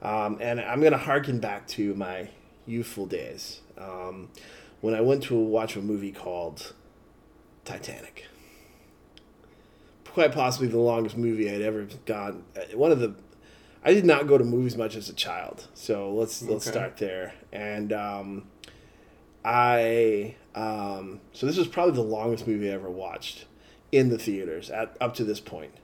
Um, 0.00 0.38
and 0.40 0.60
I'm 0.60 0.80
gonna 0.80 0.96
harken 0.96 1.40
back 1.40 1.66
to 1.68 1.92
my 1.94 2.28
youthful 2.66 3.06
days 3.06 3.62
um, 3.76 4.28
when 4.80 4.94
I 4.94 5.00
went 5.00 5.24
to 5.24 5.34
watch 5.36 5.74
a 5.74 5.80
movie 5.82 6.12
called 6.12 6.72
Titanic. 7.64 8.26
Quite 10.14 10.32
possibly 10.32 10.68
the 10.68 10.78
longest 10.78 11.16
movie 11.16 11.50
I'd 11.50 11.60
ever 11.60 11.86
gone. 12.06 12.44
One 12.72 12.92
of 12.92 13.00
the 13.00 13.16
I 13.84 13.92
did 13.92 14.06
not 14.06 14.26
go 14.26 14.38
to 14.38 14.44
movies 14.44 14.76
much 14.76 14.96
as 14.96 15.08
a 15.10 15.12
child, 15.12 15.66
so 15.74 16.14
let's 16.14 16.40
let's 16.42 16.66
start 16.66 16.96
there. 16.96 17.34
And 17.52 17.92
um, 17.92 18.46
I 19.44 20.36
um, 20.54 21.20
so 21.32 21.46
this 21.46 21.58
was 21.58 21.68
probably 21.68 21.94
the 21.94 22.02
longest 22.02 22.46
movie 22.46 22.70
I 22.70 22.74
ever 22.74 22.88
watched 22.88 23.44
in 23.92 24.08
the 24.08 24.18
theaters 24.18 24.70
at 24.70 24.96
up 25.00 25.14
to 25.14 25.24
this 25.24 25.40
point. 25.40 25.74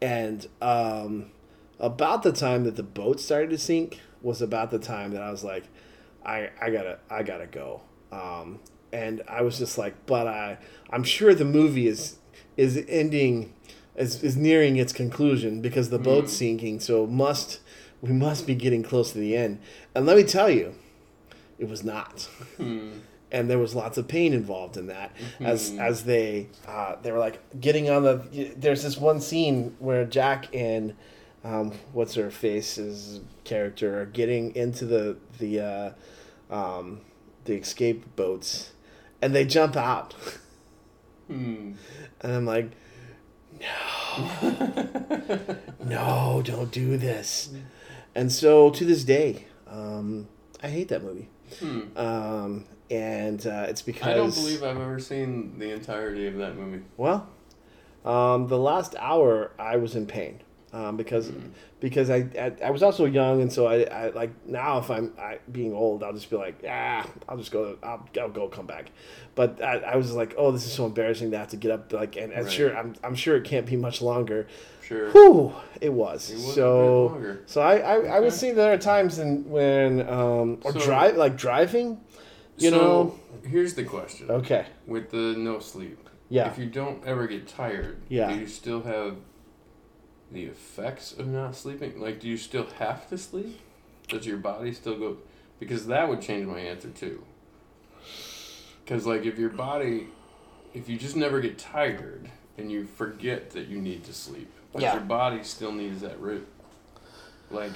And 0.00 0.46
um, 0.62 1.32
about 1.78 2.22
the 2.22 2.32
time 2.32 2.64
that 2.64 2.76
the 2.76 2.82
boat 2.82 3.20
started 3.20 3.50
to 3.50 3.58
sink 3.58 4.00
was 4.22 4.40
about 4.40 4.70
the 4.70 4.78
time 4.78 5.10
that 5.12 5.22
I 5.22 5.30
was 5.30 5.44
like, 5.44 5.64
I 6.24 6.50
I 6.60 6.70
gotta 6.70 6.98
I 7.10 7.24
gotta 7.24 7.46
go. 7.46 7.82
Um, 8.10 8.60
and 8.92 9.20
I 9.28 9.42
was 9.42 9.58
just 9.58 9.76
like, 9.76 10.06
but 10.06 10.26
I 10.26 10.58
I'm 10.88 11.04
sure 11.04 11.34
the 11.34 11.44
movie 11.44 11.88
is 11.88 12.16
is 12.56 12.82
ending 12.88 13.52
is, 13.94 14.22
is 14.22 14.36
nearing 14.36 14.76
its 14.76 14.92
conclusion 14.92 15.60
because 15.62 15.88
the 15.90 15.98
boat's 15.98 16.32
sinking, 16.32 16.80
so 16.80 17.06
must 17.06 17.60
we 18.02 18.10
must 18.12 18.46
be 18.46 18.54
getting 18.54 18.82
close 18.82 19.12
to 19.12 19.18
the 19.18 19.34
end. 19.36 19.58
And 19.94 20.04
let 20.06 20.16
me 20.18 20.22
tell 20.24 20.50
you, 20.50 20.74
it 21.58 21.68
was 21.68 21.82
not. 21.82 22.28
Hmm. 22.58 22.98
And 23.32 23.50
there 23.50 23.58
was 23.58 23.74
lots 23.74 23.98
of 23.98 24.06
pain 24.06 24.32
involved 24.32 24.76
in 24.76 24.86
that, 24.86 25.10
as 25.40 25.72
Mhm. 25.72 25.80
as 25.80 26.04
they 26.04 26.46
uh, 26.68 26.96
they 27.02 27.10
were 27.10 27.18
like 27.18 27.40
getting 27.60 27.90
on 27.90 28.02
the. 28.04 28.52
There's 28.56 28.82
this 28.84 28.96
one 28.98 29.20
scene 29.20 29.74
where 29.80 30.04
Jack 30.04 30.46
and 30.54 30.94
um, 31.42 31.72
what's 31.92 32.14
her 32.14 32.30
face's 32.30 33.20
character 33.44 34.00
are 34.00 34.06
getting 34.06 34.54
into 34.54 34.84
the 34.84 35.16
the 35.38 35.60
uh, 35.60 35.90
um, 36.54 37.00
the 37.46 37.54
escape 37.54 38.04
boats, 38.14 38.72
and 39.20 39.34
they 39.34 39.44
jump 39.44 39.76
out, 39.76 40.14
Hmm. 41.26 41.72
and 42.20 42.32
I'm 42.32 42.46
like, 42.46 42.70
no, 43.60 45.56
no, 45.84 46.42
don't 46.44 46.70
do 46.70 46.96
this. 46.96 47.50
And 48.14 48.30
so 48.32 48.70
to 48.70 48.84
this 48.84 49.04
day, 49.04 49.46
um, 49.68 50.28
I 50.62 50.68
hate 50.68 50.88
that 50.88 51.02
movie. 51.02 51.28
Hmm. 51.60 51.96
Um, 51.96 52.64
and 52.90 53.44
uh, 53.46 53.66
it's 53.68 53.82
because 53.82 54.06
I 54.06 54.14
don't 54.14 54.34
believe 54.34 54.62
I've 54.62 54.80
ever 54.80 54.98
seen 54.98 55.58
the 55.58 55.72
entirety 55.72 56.26
of 56.26 56.36
that 56.36 56.56
movie. 56.56 56.84
well, 56.96 57.28
um, 58.04 58.46
the 58.46 58.58
last 58.58 58.94
hour 58.98 59.50
I 59.58 59.76
was 59.76 59.96
in 59.96 60.06
pain 60.06 60.40
um, 60.76 60.96
because 60.96 61.28
Hmm. 61.28 61.48
because 61.80 62.08
I, 62.10 62.20
I 62.44 62.52
I 62.68 62.70
was 62.76 62.82
also 62.82 63.04
young 63.20 63.36
and 63.42 63.50
so 63.56 63.66
I, 63.74 63.76
I 64.02 64.02
like 64.20 64.32
now 64.46 64.78
if 64.82 64.88
I'm 64.90 65.06
I, 65.18 65.38
being 65.58 65.72
old 65.82 66.02
I'll 66.02 66.12
just 66.20 66.28
be 66.30 66.36
like 66.36 66.56
ah 66.68 67.06
I'll 67.28 67.38
just 67.38 67.52
go 67.52 67.60
I'll, 67.82 68.02
I'll 68.20 68.28
go 68.40 68.48
come 68.48 68.66
back, 68.66 68.86
but 69.34 69.50
I, 69.62 69.74
I 69.92 69.96
was 69.96 70.12
like 70.20 70.34
oh 70.36 70.50
this 70.52 70.64
is 70.66 70.72
so 70.72 70.84
embarrassing 70.86 71.30
to 71.32 71.38
have 71.38 71.48
to 71.48 71.56
get 71.56 71.70
up 71.70 71.92
like 71.92 72.16
and, 72.16 72.30
and 72.32 72.44
Right. 72.44 72.52
sure 72.52 72.76
I'm 72.76 72.94
I'm 73.04 73.14
sure 73.14 73.34
it 73.36 73.44
can't 73.44 73.66
be 73.66 73.76
much 73.76 74.02
longer. 74.02 74.40
Sure. 74.88 75.10
Whew, 75.10 75.52
it 75.80 75.92
was. 75.92 76.30
It 76.30 76.38
so 76.38 77.06
longer. 77.06 77.42
so 77.46 77.60
I 77.60 77.74
I, 77.78 77.94
I 78.16 78.20
would 78.20 78.32
see 78.32 78.50
there 78.52 78.72
are 78.72 78.78
times 78.78 79.18
in 79.18 79.48
when 79.48 80.08
um 80.08 80.58
or 80.64 80.72
So- 80.72 80.80
drive 80.80 81.16
like 81.16 81.36
driving, 81.36 81.88
you 82.58 82.70
so, 82.70 82.76
know. 82.76 83.18
Here's 83.44 83.74
the 83.74 83.84
question. 83.84 84.30
Okay. 84.30 84.66
With 84.86 85.10
the 85.10 85.34
no 85.48 85.60
sleep. 85.60 85.98
Yeah. 86.28 86.50
If 86.50 86.58
you 86.58 86.66
don't 86.66 87.04
ever 87.06 87.26
get 87.28 87.46
tired, 87.46 87.96
Yeah. 88.08 88.32
do 88.32 88.40
you 88.40 88.46
still 88.48 88.82
have 88.82 89.16
the 90.30 90.44
effects 90.44 91.12
of 91.12 91.26
not 91.26 91.54
sleeping? 91.56 92.00
Like, 92.00 92.20
do 92.20 92.28
you 92.28 92.36
still 92.36 92.66
have 92.78 93.08
to 93.10 93.18
sleep? 93.18 93.60
Does 94.08 94.26
your 94.26 94.38
body 94.38 94.72
still 94.72 94.98
go? 94.98 95.16
Because 95.58 95.86
that 95.86 96.08
would 96.08 96.20
change 96.20 96.46
my 96.46 96.58
answer 96.60 96.90
too. 96.90 97.24
Because, 98.84 99.06
like, 99.06 99.24
if 99.24 99.38
your 99.38 99.50
body, 99.50 100.08
if 100.74 100.88
you 100.88 100.96
just 100.96 101.16
never 101.16 101.40
get 101.40 101.58
tired 101.58 102.30
and 102.58 102.70
you 102.70 102.84
forget 102.86 103.50
that 103.50 103.66
you 103.68 103.80
need 103.80 104.04
to 104.04 104.12
sleep, 104.12 104.50
but 104.72 104.82
Yeah. 104.82 104.94
your 104.94 105.02
body 105.02 105.42
still 105.42 105.72
needs 105.72 106.00
that 106.02 106.20
root. 106.20 106.46
Like, 107.50 107.72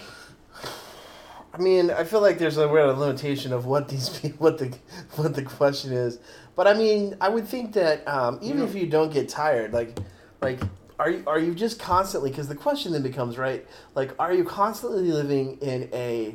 I 1.52 1.58
mean, 1.58 1.90
I 1.90 2.04
feel 2.04 2.20
like 2.20 2.38
there's 2.38 2.58
a 2.58 2.68
weird 2.68 2.96
limitation 2.96 3.52
of 3.52 3.66
what 3.66 3.88
these 3.88 4.08
people, 4.20 4.38
what 4.38 4.58
the 4.58 4.72
what 5.16 5.34
the 5.34 5.42
question 5.42 5.92
is. 5.92 6.18
But 6.54 6.66
I 6.68 6.74
mean, 6.74 7.16
I 7.20 7.28
would 7.28 7.46
think 7.48 7.72
that 7.74 8.06
um, 8.06 8.38
even 8.42 8.58
Yeah. 8.58 8.64
if 8.64 8.74
you 8.74 8.86
don't 8.86 9.12
get 9.12 9.28
tired, 9.28 9.72
like 9.72 9.98
like 10.40 10.60
are 11.00 11.10
you, 11.10 11.22
are 11.26 11.38
you 11.38 11.54
just 11.54 11.78
constantly? 11.78 12.30
Because 12.30 12.46
the 12.46 12.54
question 12.54 12.92
then 12.92 13.02
becomes 13.02 13.38
right, 13.38 13.66
like 13.94 14.12
are 14.18 14.34
you 14.34 14.44
constantly 14.44 15.10
living 15.10 15.56
in 15.62 15.88
a 15.94 16.34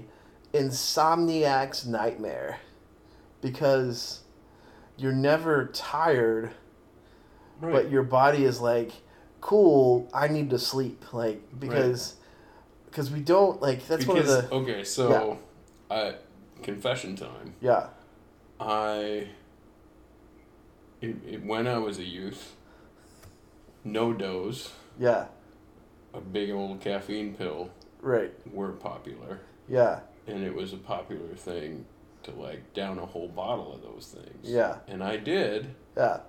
insomniac's 0.53 1.86
nightmare? 1.86 2.59
Because 3.41 4.22
you're 4.97 5.13
never 5.13 5.68
tired, 5.68 6.51
right. 7.61 7.72
but 7.74 7.91
your 7.91 8.01
body 8.01 8.43
is 8.43 8.59
like, 8.59 8.91
cool, 9.39 10.09
I 10.13 10.28
need 10.28 10.49
to 10.49 10.59
sleep, 10.59 11.13
like 11.13 11.41
because. 11.59 12.16
Because 12.88 13.11
we 13.11 13.20
don't 13.20 13.61
like 13.61 13.86
that's 13.88 14.07
one 14.07 14.20
of 14.20 14.26
the 14.26 14.47
okay, 14.53 14.86
so, 14.86 15.38
I 15.91 15.93
uh, 15.93 16.13
confession 16.63 17.18
time. 17.18 17.53
yeah 17.59 17.88
I 18.57 19.28
it, 21.01 21.16
it, 21.28 21.43
when 21.43 21.68
I 21.68 21.78
was 21.78 21.99
a 21.99 22.05
youth, 22.05 22.55
NoDoz, 23.86 24.71
yeah 24.99 25.25
a 26.13 26.21
big 26.21 26.49
old 26.49 26.79
caffeine 26.79 27.36
pill 27.36 27.69
right 28.01 28.31
were 28.53 28.71
popular, 28.71 29.41
yeah 29.67 29.99
and 30.27 30.43
it 30.43 30.55
was 30.55 30.73
a 30.73 30.77
popular 30.77 31.36
thing 31.36 31.86
to 32.23 32.31
like 32.31 32.73
down 32.73 32.97
a 32.97 33.05
whole 33.05 33.27
bottle 33.27 33.73
of 33.73 33.81
those 33.83 34.07
things. 34.07 34.49
Yeah. 34.49 34.77
And 34.88 35.03
I 35.03 35.17
did, 35.17 35.75
Yeah. 35.95 36.21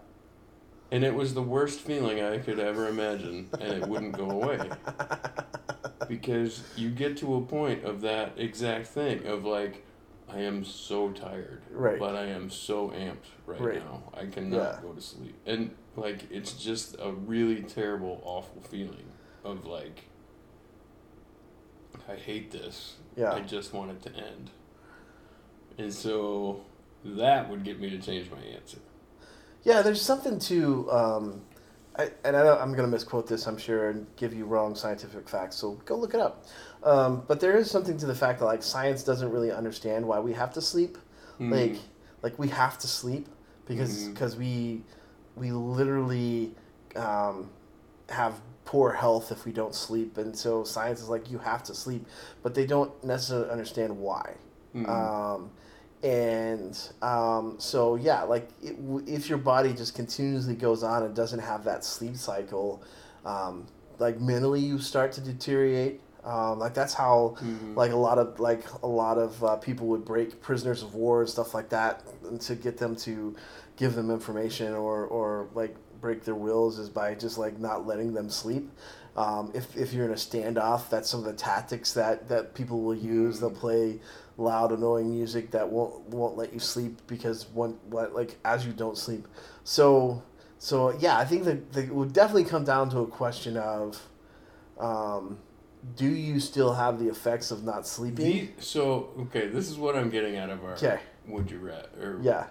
And 0.93 1.03
it 1.03 1.15
was 1.15 1.33
the 1.35 1.43
worst 1.43 1.81
feeling 1.81 2.21
I 2.23 2.39
could 2.39 2.59
ever 2.61 2.87
imagine, 2.89 3.49
and 3.59 3.73
it 3.83 3.87
wouldn't 3.89 4.13
go 4.17 4.31
away. 4.31 4.71
Because 6.09 6.63
you 6.77 6.91
get 6.91 7.17
to 7.19 7.35
a 7.37 7.41
point 7.41 7.85
of 7.85 8.03
that 8.03 8.35
exact 8.37 8.87
thing 8.89 9.27
of 9.27 9.45
like, 9.45 9.85
I 10.29 10.41
am 10.41 10.65
so 10.65 11.11
tired, 11.11 11.63
Right. 11.71 11.99
but 11.99 12.15
I 12.15 12.27
am 12.27 12.49
so 12.51 12.91
amped 12.91 13.31
right, 13.47 13.61
Right. 13.61 13.85
now. 13.85 14.03
I 14.15 14.27
cannot 14.27 14.57
Yeah. 14.57 14.79
go 14.83 14.93
to 14.93 15.01
sleep. 15.01 15.35
And 15.47 15.75
like, 15.97 16.31
it's 16.31 16.53
just 16.53 16.97
a 17.01 17.13
really 17.13 17.63
terrible, 17.63 18.21
awful 18.25 18.63
feeling 18.63 19.05
of 19.45 19.65
like, 19.67 20.05
I 22.09 22.15
hate 22.17 22.51
this. 22.51 22.97
Yeah. 23.17 23.33
I 23.33 23.41
just 23.41 23.73
want 23.73 23.91
it 23.91 24.03
to 24.03 24.11
end. 24.17 24.51
And 25.79 25.93
so 25.93 26.61
that 27.05 27.49
would 27.51 27.65
get 27.65 27.81
me 27.81 27.91
to 27.91 27.99
change 27.99 28.31
my 28.31 28.39
answer. 28.55 28.79
Yeah, 29.65 29.83
there's 29.83 30.01
something 30.03 30.39
to, 30.41 30.91
um, 30.91 31.41
I, 31.99 32.11
and 32.25 32.37
I 32.37 32.57
I'm 32.59 32.73
going 32.73 32.85
to 32.85 32.91
misquote 32.91 33.27
this, 33.27 33.47
I'm 33.47 33.57
sure, 33.59 33.91
and 33.91 34.07
give 34.17 34.33
you 34.35 34.45
wrong 34.45 34.75
scientific 34.75 35.29
facts. 35.29 35.57
So 35.57 35.73
go 35.87 35.97
look 35.97 36.15
it 36.15 36.21
up. 36.21 36.45
Um, 36.85 37.23
but 37.27 37.41
there 37.41 37.57
is 37.57 37.71
something 37.71 37.97
to 37.99 38.07
the 38.07 38.15
fact 38.15 38.39
that 38.41 38.45
like 38.45 38.63
science 38.63 39.03
doesn't 39.03 39.31
really 39.31 39.51
understand 39.51 40.07
why 40.07 40.21
we 40.21 40.33
have 40.35 40.53
to 40.55 40.61
sleep. 40.61 40.99
Hmm. 41.39 41.53
Like, 41.53 41.77
like 42.23 42.39
we 42.39 42.49
have 42.49 42.79
to 42.79 42.87
sleep 42.87 43.29
because 43.67 44.05
Mhm. 44.05 44.15
because 44.15 44.37
we 44.37 44.83
we 45.37 45.53
literally 45.53 46.55
um, 46.97 47.51
have 48.09 48.41
poor 48.65 48.93
health 48.93 49.31
if 49.31 49.45
we 49.45 49.53
don't 49.53 49.75
sleep, 49.75 50.19
and 50.19 50.37
so 50.37 50.65
science 50.65 51.01
is 51.01 51.09
like 51.09 51.31
you 51.31 51.39
have 51.39 51.63
to 51.65 51.75
sleep, 51.75 52.05
but 52.43 52.55
they 52.55 52.67
don't 52.67 52.91
necessarily 53.05 53.51
understand 53.51 53.97
why. 53.99 54.35
Hmm. 54.73 54.87
Um, 54.91 55.51
and 56.03 56.79
um, 57.03 57.57
so 57.59 57.97
yeah, 57.97 58.23
like 58.23 58.49
it, 58.63 58.77
if 59.07 59.29
your 59.29 59.39
body 59.39 59.73
just 59.73 59.95
continuously 59.95 60.55
goes 60.55 60.83
on 60.83 61.03
and 61.03 61.15
doesn't 61.15 61.39
have 61.41 61.65
that 61.65 61.85
sleep 61.85 62.17
cycle, 62.17 62.83
um, 63.25 63.67
like 63.99 64.21
mentally 64.21 64.61
you 64.61 64.79
start 64.79 65.13
to 65.13 65.21
deteriorate. 65.21 66.01
Um, 66.25 66.59
like 66.59 66.75
that's 66.75 66.93
how 66.93 67.37
Mhm. 67.41 67.77
like 67.77 67.93
a 67.93 67.97
lot 67.97 68.19
of 68.19 68.41
like 68.41 68.65
a 68.83 68.87
lot 68.87 69.17
of 69.17 69.43
uh, 69.45 69.57
people 69.57 69.87
would 69.89 70.05
break 70.05 70.43
prisoners 70.43 70.83
of 70.83 70.95
war 70.97 71.21
and 71.21 71.31
stuff 71.31 71.55
like 71.55 71.69
that 71.69 72.03
and 72.29 72.41
to 72.41 72.57
get 72.57 72.79
them 72.79 72.97
to 72.97 73.37
give 73.77 73.95
them 73.95 74.11
information 74.11 74.73
or 74.73 75.05
or 75.07 75.49
like 75.55 75.77
break 76.01 76.25
their 76.25 76.35
wills 76.35 76.79
is 76.79 76.89
by 76.89 77.15
just 77.15 77.39
like 77.39 77.59
not 77.59 77.87
letting 77.87 78.15
them 78.15 78.31
sleep. 78.31 78.71
Um, 79.17 79.51
if, 79.55 79.75
if 79.77 79.95
you're 79.95 80.05
in 80.05 80.11
a 80.11 80.15
standoff, 80.15 80.91
that's 80.91 81.09
some 81.09 81.21
of 81.21 81.27
the 81.27 81.33
tactics 81.33 81.95
that, 81.95 82.29
that 82.29 82.55
people 82.55 82.83
will 82.83 82.95
use. 82.95 83.41
They'll 83.41 83.51
play 83.51 83.99
loud, 84.37 84.73
annoying 84.73 85.11
music 85.11 85.51
that 85.53 85.71
won't 85.71 86.07
won't 86.11 86.37
let 86.37 86.53
you 86.53 86.61
sleep 86.61 87.01
because 87.07 87.47
one 87.49 87.79
what 87.89 88.15
like 88.15 88.37
as 88.45 88.67
you 88.67 88.73
don't 88.73 88.99
sleep. 88.99 89.27
So 89.65 90.23
so 90.59 90.97
yeah, 90.99 91.17
I 91.19 91.25
think 91.25 91.45
that, 91.45 91.73
that 91.73 91.85
it 91.85 91.95
would 91.95 92.13
definitely 92.13 92.45
come 92.45 92.65
down 92.65 92.91
to 92.91 93.01
a 93.01 93.07
question 93.07 93.57
of, 93.57 94.01
um, 94.79 95.39
do 95.97 96.07
you 96.07 96.39
still 96.41 96.75
have 96.75 96.99
the 96.99 97.09
effects 97.09 97.51
of 97.51 97.65
not 97.65 97.87
sleeping? 97.87 98.27
The, 98.57 98.63
so 98.63 99.11
okay, 99.19 99.49
this 99.49 99.71
is 99.71 99.79
what 99.79 99.97
I'm 99.97 100.11
getting 100.11 100.37
out 100.37 100.51
of 100.51 100.63
our 100.65 100.75
Okay. 100.75 101.01
would 101.27 101.51
you 101.51 101.59
rat 101.59 101.89
or 101.99 102.19
Yeah, 102.21 102.49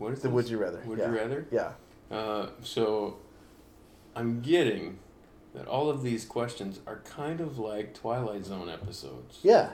what 0.00 0.12
is 0.12 0.20
the 0.20 0.28
this? 0.28 0.34
would 0.34 0.48
you 0.48 0.58
rather? 0.58 0.82
would 0.86 0.98
yeah. 0.98 1.10
you 1.10 1.16
rather? 1.16 1.46
Yeah. 1.50 1.72
Uh, 2.10 2.48
so 2.62 3.18
I'm 4.16 4.40
getting 4.40 4.98
that 5.54 5.66
all 5.66 5.88
of 5.90 6.02
these 6.02 6.24
questions 6.24 6.80
are 6.86 7.00
kind 7.04 7.40
of 7.40 7.58
like 7.58 7.94
Twilight 7.94 8.44
Zone 8.44 8.68
episodes. 8.68 9.38
Yeah, 9.42 9.70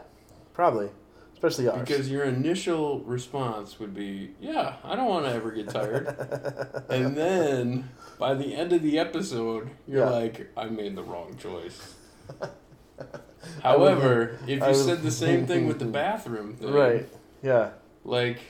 probably, 0.53 0.89
especially 1.33 1.69
ours. 1.69 1.81
Because 1.81 2.11
your 2.11 2.25
initial 2.25 3.01
response 3.01 3.79
would 3.79 3.95
be, 3.95 4.35
"Yeah, 4.41 4.77
I 4.85 4.97
don't 4.97 5.09
want 5.09 5.25
to 5.27 5.33
ever 5.33 5.51
get 5.51 5.69
tired," 5.69 6.07
and 6.91 7.17
then 7.17 7.89
by 8.19 8.35
the 8.35 8.55
end 8.55 8.73
of 8.73 8.83
the 8.83 8.99
episode, 8.99 9.71
you're 9.87 10.01
Yeah. 10.05 10.11
like, 10.11 10.51
"I 10.57 10.67
made 10.67 10.97
the 10.97 11.03
wrong 11.05 11.37
choice." 11.39 11.95
However, 13.63 14.39
if 14.47 14.61
you 14.61 14.61
would- 14.61 14.75
said 14.77 15.03
the 15.03 15.11
same 15.11 15.47
thing 15.47 15.67
with 15.67 15.79
the 15.79 15.85
bathroom 16.03 16.55
thing, 16.57 16.73
right. 16.73 17.09
Yeah. 17.43 17.71
Like, 18.05 18.41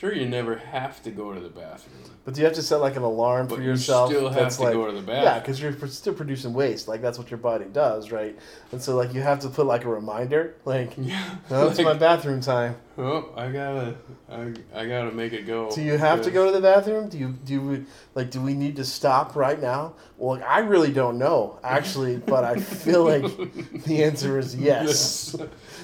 sure, 0.00 0.14
you 0.14 0.26
never 0.26 0.56
have 0.56 1.02
to 1.02 1.10
go 1.10 1.34
to 1.34 1.40
the 1.40 1.50
bathroom, 1.50 2.02
But 2.24 2.32
do 2.32 2.40
you 2.40 2.46
have 2.46 2.54
to 2.54 2.62
set 2.62 2.76
like 2.76 2.96
an 2.96 3.02
alarm 3.02 3.48
but 3.48 3.56
for 3.56 3.62
yourself? 3.62 4.10
you 4.10 4.16
still 4.16 4.28
have 4.30 4.42
that's 4.42 4.56
to 4.56 4.62
like, 4.62 4.72
go 4.72 4.86
to 4.86 4.92
the 4.92 5.02
bathroom. 5.02 5.24
Yeah, 5.24 5.38
because 5.38 5.60
you're 5.60 5.76
still 5.88 6.14
producing 6.14 6.54
waste. 6.54 6.88
Like 6.88 7.02
that's 7.02 7.18
what 7.18 7.30
your 7.30 7.38
body 7.38 7.66
does, 7.66 8.10
right? 8.10 8.36
And 8.72 8.80
so 8.80 8.96
like 8.96 9.12
you 9.12 9.20
have 9.20 9.40
to 9.40 9.50
put 9.50 9.66
like 9.66 9.84
a 9.84 9.90
reminder, 9.90 10.56
like 10.64 10.94
Yeah, 10.96 11.36
no, 11.50 11.68
it's 11.68 11.78
my 11.80 11.92
bathroom 11.92 12.40
time. 12.40 12.76
oh, 12.96 13.30
I 13.36 13.50
gotta, 13.50 13.96
I, 14.30 14.54
I 14.74 14.86
gotta 14.86 15.12
make 15.12 15.34
it 15.34 15.46
go. 15.46 15.70
Do 15.70 15.82
you 15.82 15.98
have 15.98 16.22
to 16.22 16.30
go 16.30 16.46
to 16.46 16.52
the 16.52 16.62
bathroom? 16.62 17.10
Do 17.10 17.18
you 17.18 17.28
do 17.44 17.60
we 17.60 17.84
like 18.14 18.30
do 18.30 18.40
we 18.40 18.54
need 18.54 18.76
to 18.76 18.84
stop 18.84 19.36
right 19.36 19.60
now? 19.60 19.94
Well, 20.16 20.42
I 20.46 20.60
really 20.60 20.92
don't 20.92 21.18
know 21.18 21.58
actually, 21.62 22.16
but 22.16 22.44
I 22.44 22.56
feel 22.56 23.04
like 23.04 23.22
the 23.84 24.02
answer 24.02 24.38
is 24.38 24.56
yes. 24.56 25.36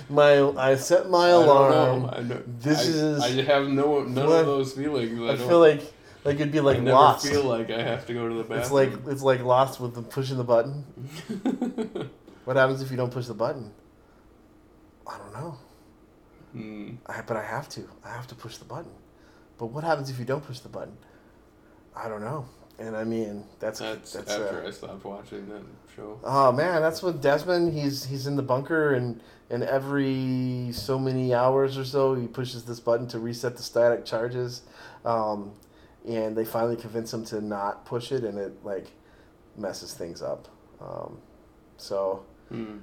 My 0.09 0.41
I 0.57 0.77
set 0.77 1.11
my 1.11 1.29
alarm. 1.29 2.11
I 2.13 2.21
know. 2.23 2.43
This 2.61 2.79
I, 2.87 2.91
is- 2.91 3.21
I 3.23 3.43
have 3.43 3.69
no 3.69 4.03
none 4.05 4.27
What? 4.29 4.41
of 4.41 4.47
those 4.47 4.73
feelings. 4.73 5.19
I, 5.21 5.33
I 5.33 5.37
feel 5.37 5.59
like 5.61 5.83
like 6.25 6.37
it'd 6.37 6.53
be 6.53 6.61
like 6.61 6.79
I 6.79 6.81
never 6.81 6.97
lost. 6.97 7.27
feel 7.29 7.45
like 7.45 7.71
I 7.71 7.83
have 7.83 8.07
to 8.07 8.15
go 8.15 8.29
to 8.29 8.35
the 8.35 8.43
bathroom. 8.43 8.61
It's 8.61 8.71
like 8.71 8.93
it's 9.09 9.23
like 9.23 9.43
lost 9.43 9.81
with 9.81 9.95
the 9.95 10.03
pushing 10.03 10.37
the 10.37 10.45
button. 10.45 10.85
What 12.45 12.55
happens 12.57 12.81
if 12.81 12.93
you 12.93 12.97
don't 12.97 13.11
push 13.11 13.27
the 13.27 13.35
button? 13.35 13.73
I 15.05 15.19
don't 15.19 15.33
know. 15.33 15.59
Hmm. 16.53 16.91
I, 17.07 17.21
but 17.23 17.37
I 17.37 17.43
have 17.43 17.69
to. 17.71 17.89
I 18.05 18.11
have 18.11 18.29
to 18.29 18.37
push 18.37 18.57
the 18.59 18.65
button. 18.65 18.93
But 19.59 19.67
what 19.67 19.83
happens 19.83 20.11
if 20.11 20.19
you 20.21 20.25
don't 20.25 20.45
push 20.47 20.61
the 20.61 20.69
button? 20.69 20.97
I 21.97 22.09
don't 22.09 22.21
know. 22.21 22.47
And 22.79 22.97
I 22.97 23.03
mean, 23.03 23.43
that's 23.59 23.81
That's, 23.81 24.13
that's 24.13 24.31
after 24.31 24.63
uh, 24.63 24.69
I 24.69 24.71
stopped 24.71 25.05
watching 25.05 25.49
that 25.49 25.63
show. 25.97 26.21
Oh 26.23 26.53
man, 26.53 26.83
that's 26.83 27.03
what 27.03 27.21
Desmond. 27.21 27.73
He's 27.73 28.05
he's 28.05 28.29
in 28.29 28.37
the 28.37 28.43
bunker, 28.43 28.95
and 28.95 29.21
and 29.51 29.63
every 29.63 30.71
so 30.73 30.99
many 30.99 31.33
hours 31.35 31.79
or 31.79 31.85
so, 31.85 32.15
he 32.15 32.27
pushes 32.27 32.65
this 32.65 32.81
button 32.81 33.07
to 33.09 33.19
reset 33.19 33.57
the 33.57 33.63
static 33.63 34.05
charges, 34.05 34.63
um, 35.05 35.53
and 36.07 36.37
they 36.37 36.45
finally 36.45 36.77
convince 36.77 37.13
him 37.13 37.25
to 37.27 37.41
not 37.41 37.85
push 37.85 38.13
it, 38.13 38.25
and 38.25 38.39
it 38.39 38.65
like 38.65 38.89
messes 39.57 39.95
things 39.95 40.23
up. 40.23 40.49
Um, 40.81 41.19
so 41.77 42.25
Hmm. 42.49 42.79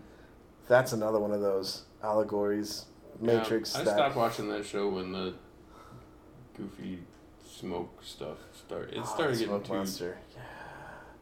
that's 0.68 0.94
another 0.94 1.20
one 1.20 1.32
of 1.32 1.42
those 1.42 1.84
allegories, 2.02 2.86
Matrix. 3.20 3.74
Yeah, 3.74 3.82
I 3.82 3.84
that 3.86 3.94
stopped 3.96 4.16
watching 4.16 4.50
that 4.50 4.66
show 4.66 4.90
when 4.90 5.12
the 5.12 5.34
goofy 6.58 7.00
smoke 7.48 8.02
stuff 8.04 8.38
started. 8.54 8.94
It 8.94 9.02
Oh, 9.02 9.06
started 9.06 9.36
the 9.38 9.46
getting 9.46 9.64
too 9.64 9.74
monster. 9.74 10.18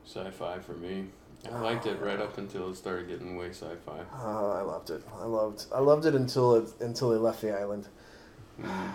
sci-fi 0.06 0.60
for 0.60 0.74
me. 0.74 1.10
I 1.50 1.60
liked 1.60 1.88
it 1.88 2.00
right 2.00 2.20
up 2.20 2.38
until 2.38 2.70
it 2.70 2.76
started 2.76 3.08
getting 3.08 3.36
way 3.36 3.50
sci-fi. 3.50 4.02
Oh, 4.14 4.52
I 4.52 4.62
loved 4.62 4.90
it. 4.92 5.04
I 5.20 5.26
loved. 5.26 5.66
I 5.74 5.80
loved 5.80 6.06
it 6.06 6.14
until 6.14 6.56
it 6.56 6.70
until 6.80 7.10
they 7.10 7.18
left 7.18 7.42
the 7.42 7.58
island. 7.58 7.88
Hmm. 8.62 8.90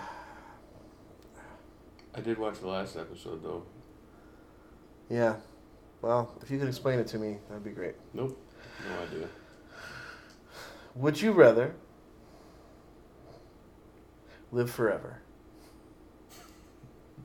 I 2.15 2.21
did 2.21 2.37
watch 2.37 2.59
the 2.59 2.67
last 2.67 2.95
episode 2.95 3.43
though. 3.43 3.63
Yeah. 5.09 5.35
Well, 6.01 6.33
if 6.41 6.49
you 6.49 6.57
could 6.59 6.67
explain 6.67 6.99
it 6.99 7.07
to 7.07 7.17
me, 7.17 7.37
that'd 7.49 7.63
be 7.63 7.71
great. 7.71 7.95
Nope, 8.13 8.39
no 8.87 9.03
idea. 9.03 9.27
Would 10.95 11.21
you 11.21 11.31
rather 11.31 11.75
live 14.51 14.69
forever? 14.71 15.19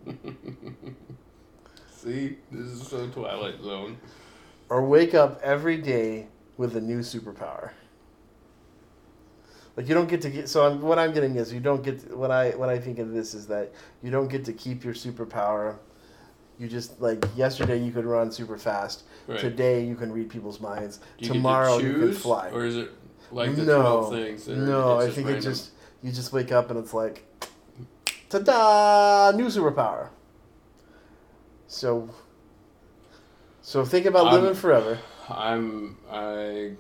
See, 1.97 2.39
this 2.51 2.67
is 2.67 2.89
so 2.89 3.09
Twilight 3.09 3.63
Zone. 3.63 3.99
Or 4.73 4.81
wake 4.81 5.15
up 5.15 5.39
every 5.43 5.77
day 5.77 6.27
with 6.57 6.77
a 6.77 6.81
new 6.81 7.01
superpower. 7.01 7.73
Like 9.77 9.87
you 9.87 9.95
don't 9.95 10.09
get 10.09 10.23
to 10.23 10.31
get. 10.31 10.49
So 10.49 10.67
I'm, 10.67 10.81
what 10.81 10.99
I'm 10.99 11.13
getting 11.13 11.37
is 11.37 11.53
you 11.53 11.61
don't 11.61 11.83
get. 11.83 12.17
What 12.17 12.31
I 12.31 12.51
what 12.51 12.71
I 12.71 12.79
think 12.79 12.99
of 12.99 13.13
this 13.13 13.35
is 13.35 13.47
that 13.49 13.73
you 14.03 14.11
don't 14.11 14.29
get 14.29 14.47
to 14.47 14.53
keep 14.55 14.83
your 14.83 14.95
superpower. 14.95 15.77
You 16.59 16.69
just 16.69 17.03
like 17.03 17.23
yesterday 17.37 17.79
you 17.79 17.93
could 17.93 18.07
run 18.07 18.33
super 18.33 18.57
fast. 18.57 19.05
Right. 19.27 19.39
Today 19.39 19.85
you 19.85 19.95
can 19.95 20.11
read 20.11 20.31
people's 20.31 20.59
minds. 20.59 21.01
You 21.19 21.29
Tomorrow 21.29 21.79
to 21.79 21.87
you 21.87 21.93
can 21.99 22.13
fly. 22.15 22.49
or 22.51 22.65
is 22.65 22.77
it 22.77 22.91
like 23.31 23.55
the 23.55 23.65
no, 23.65 24.11
things? 24.11 24.49
no. 24.49 24.99
I 24.99 25.11
think 25.11 25.29
it 25.29 25.41
just 25.41 25.73
you 26.03 26.13
just 26.13 26.33
wake 26.33 26.51
up 26.51 26.71
and 26.71 26.79
it's 26.79 26.95
like, 26.95 27.27
ta-da! 28.31 29.33
New 29.37 29.47
superpower. 29.47 30.09
So. 31.67 32.09
So 33.63 33.85
think 33.85 34.07
about 34.07 34.27
I'm- 34.27 34.35
living 34.43 34.55
forever. 34.55 34.99
I'm 35.29 35.97
I 36.11 36.73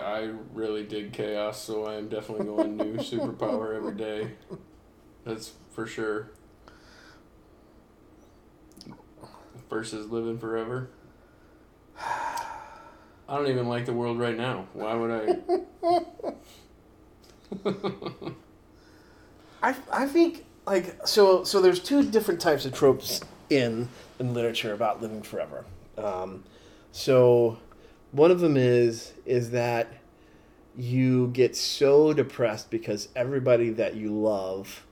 I 0.00 0.30
really 0.54 0.84
dig 0.84 1.12
chaos, 1.12 1.60
so 1.62 1.84
I 1.84 1.96
am 1.96 2.08
definitely 2.08 2.46
going 2.46 2.76
new 2.78 2.94
superpower 2.96 3.76
every 3.76 3.94
day. 3.94 4.30
That's 5.24 5.52
for 5.72 5.86
sure. 5.86 6.30
Versus 9.68 10.08
living 10.10 10.38
forever. 10.38 10.88
I 11.98 13.36
don't 13.36 13.48
even 13.48 13.68
like 13.68 13.86
the 13.86 13.92
world 13.92 14.18
right 14.18 14.36
now. 14.36 14.66
Why 14.74 14.94
would 14.94 15.10
I? 15.10 16.32
I, 19.62 19.74
I 19.92 20.06
think 20.06 20.44
like 20.66 21.06
so 21.06 21.44
so 21.44 21.60
there's 21.60 21.80
two 21.80 22.02
different 22.08 22.40
types 22.40 22.64
of 22.64 22.72
tropes 22.74 23.20
in 23.50 23.88
in 24.18 24.34
literature 24.34 24.72
about 24.72 25.00
living 25.02 25.22
forever. 25.22 25.64
Um, 25.98 26.44
so 26.90 27.58
one 28.12 28.30
of 28.30 28.40
them 28.40 28.56
is 28.56 29.12
is 29.26 29.50
that 29.50 29.88
you 30.76 31.28
get 31.28 31.54
so 31.54 32.12
depressed 32.12 32.70
because 32.70 33.08
everybody 33.14 33.70
that 33.70 33.94
you 33.94 34.10
love 34.12 34.86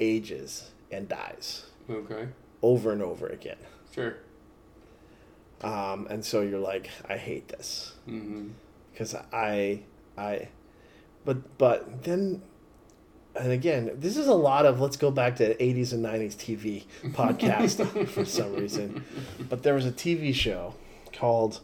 ages 0.00 0.70
and 0.90 1.08
dies 1.08 1.66
Okay. 1.90 2.28
over 2.62 2.92
and 2.92 3.02
over 3.02 3.26
again. 3.26 3.58
Sure. 3.94 4.16
Um, 5.60 6.06
and 6.08 6.24
so 6.24 6.40
you're 6.40 6.60
like, 6.60 6.90
I 7.08 7.16
hate 7.16 7.48
this 7.48 7.94
Mm-hmm. 8.08 8.48
because 8.92 9.14
I, 9.32 9.82
I, 10.16 10.48
but 11.24 11.58
but 11.58 12.04
then, 12.04 12.42
and 13.38 13.52
again, 13.52 13.90
this 13.94 14.16
is 14.16 14.26
a 14.26 14.34
lot 14.34 14.66
of 14.66 14.80
let's 14.80 14.96
go 14.96 15.10
back 15.10 15.36
to 15.36 15.54
80s 15.54 15.92
and 15.92 16.04
90s 16.04 16.34
TV 16.36 16.84
podcast 17.12 18.08
for 18.08 18.24
some 18.24 18.54
reason. 18.54 19.04
But 19.48 19.62
there 19.62 19.74
was 19.74 19.86
a 19.86 19.92
TV 19.92 20.34
show 20.34 20.74
called, 21.12 21.60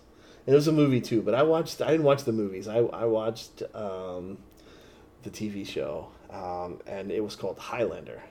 it 0.47 0.53
was 0.53 0.69
a 0.69 0.73
movie 0.73 1.01
too. 1.01 1.23
But 1.23 1.35
I 1.35 1.43
watched, 1.43 1.83
I 1.83 1.91
didn't 1.91 2.05
watch 2.05 2.25
the 2.25 2.33
movies. 2.33 2.69
I 2.69 2.79
I 2.79 3.05
watched 3.05 3.63
um, 3.75 4.39
the 5.23 5.31
TV 5.31 5.67
show, 5.67 6.09
um, 6.31 6.81
and 6.87 7.11
it 7.11 7.23
was 7.23 7.37
called 7.37 7.59
Highlander. 7.59 8.23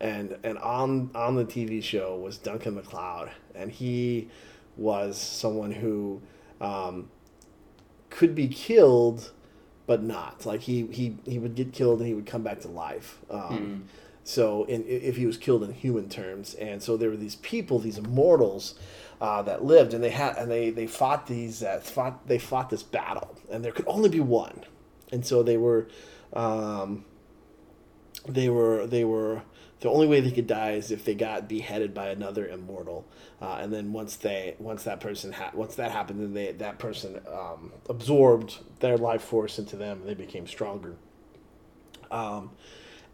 And 0.00 0.36
and 0.42 0.58
on 0.58 1.10
on 1.14 1.36
the 1.36 1.44
TV 1.44 1.82
show 1.82 2.16
was 2.16 2.38
Duncan 2.38 2.74
MacLeod, 2.74 3.30
and 3.54 3.70
he 3.70 4.28
was 4.76 5.16
someone 5.18 5.72
who 5.72 6.20
um, 6.60 7.08
could 8.10 8.34
be 8.34 8.48
killed, 8.48 9.32
but 9.86 10.02
not. 10.02 10.46
Like 10.46 10.62
he, 10.62 10.86
he, 10.86 11.16
he 11.24 11.38
would 11.38 11.54
get 11.54 11.72
killed 11.72 11.98
and 11.98 12.08
he 12.08 12.14
would 12.14 12.26
come 12.26 12.42
back 12.42 12.60
to 12.60 12.68
life. 12.68 13.18
Um, 13.30 13.40
Hmm. 13.40 13.80
So 14.26 14.64
in, 14.64 14.84
if 14.86 15.16
he 15.16 15.26
was 15.26 15.36
killed 15.36 15.62
in 15.62 15.72
human 15.74 16.08
terms, 16.08 16.54
and 16.54 16.82
so 16.82 16.96
there 16.96 17.10
were 17.10 17.16
these 17.16 17.36
people, 17.36 17.78
these 17.78 17.98
immortals, 17.98 18.74
uh, 19.20 19.42
that 19.42 19.64
lived, 19.64 19.92
and 19.94 20.02
they 20.02 20.10
had 20.10 20.36
and 20.38 20.50
they 20.50 20.70
they 20.70 20.86
fought 20.86 21.26
these 21.26 21.62
uh, 21.62 21.78
fought 21.80 22.26
they 22.26 22.38
fought 22.38 22.70
this 22.70 22.82
battle, 22.82 23.36
and 23.50 23.62
there 23.64 23.70
could 23.70 23.86
only 23.86 24.08
be 24.08 24.20
one, 24.20 24.64
and 25.12 25.24
so 25.26 25.42
they 25.42 25.56
were, 25.58 25.88
um, 26.32 27.04
they 28.26 28.48
were 28.48 28.86
they 28.86 29.04
were 29.04 29.42
the 29.84 29.90
only 29.90 30.06
way 30.06 30.18
they 30.20 30.30
could 30.30 30.46
die 30.46 30.70
is 30.70 30.90
if 30.90 31.04
they 31.04 31.14
got 31.14 31.46
beheaded 31.46 31.92
by 31.92 32.08
another 32.08 32.48
immortal, 32.48 33.06
uh, 33.42 33.58
and 33.60 33.70
then 33.70 33.92
once 33.92 34.16
they 34.16 34.56
once 34.58 34.84
that 34.84 34.98
person 34.98 35.30
ha- 35.30 35.50
once 35.52 35.74
that 35.74 35.90
happened, 35.90 36.20
then 36.22 36.32
they 36.32 36.52
that 36.52 36.78
person 36.78 37.20
um, 37.30 37.70
absorbed 37.90 38.60
their 38.80 38.96
life 38.96 39.20
force 39.20 39.58
into 39.58 39.76
them, 39.76 40.00
and 40.00 40.08
they 40.08 40.14
became 40.14 40.46
stronger. 40.46 40.96
Um, 42.10 42.52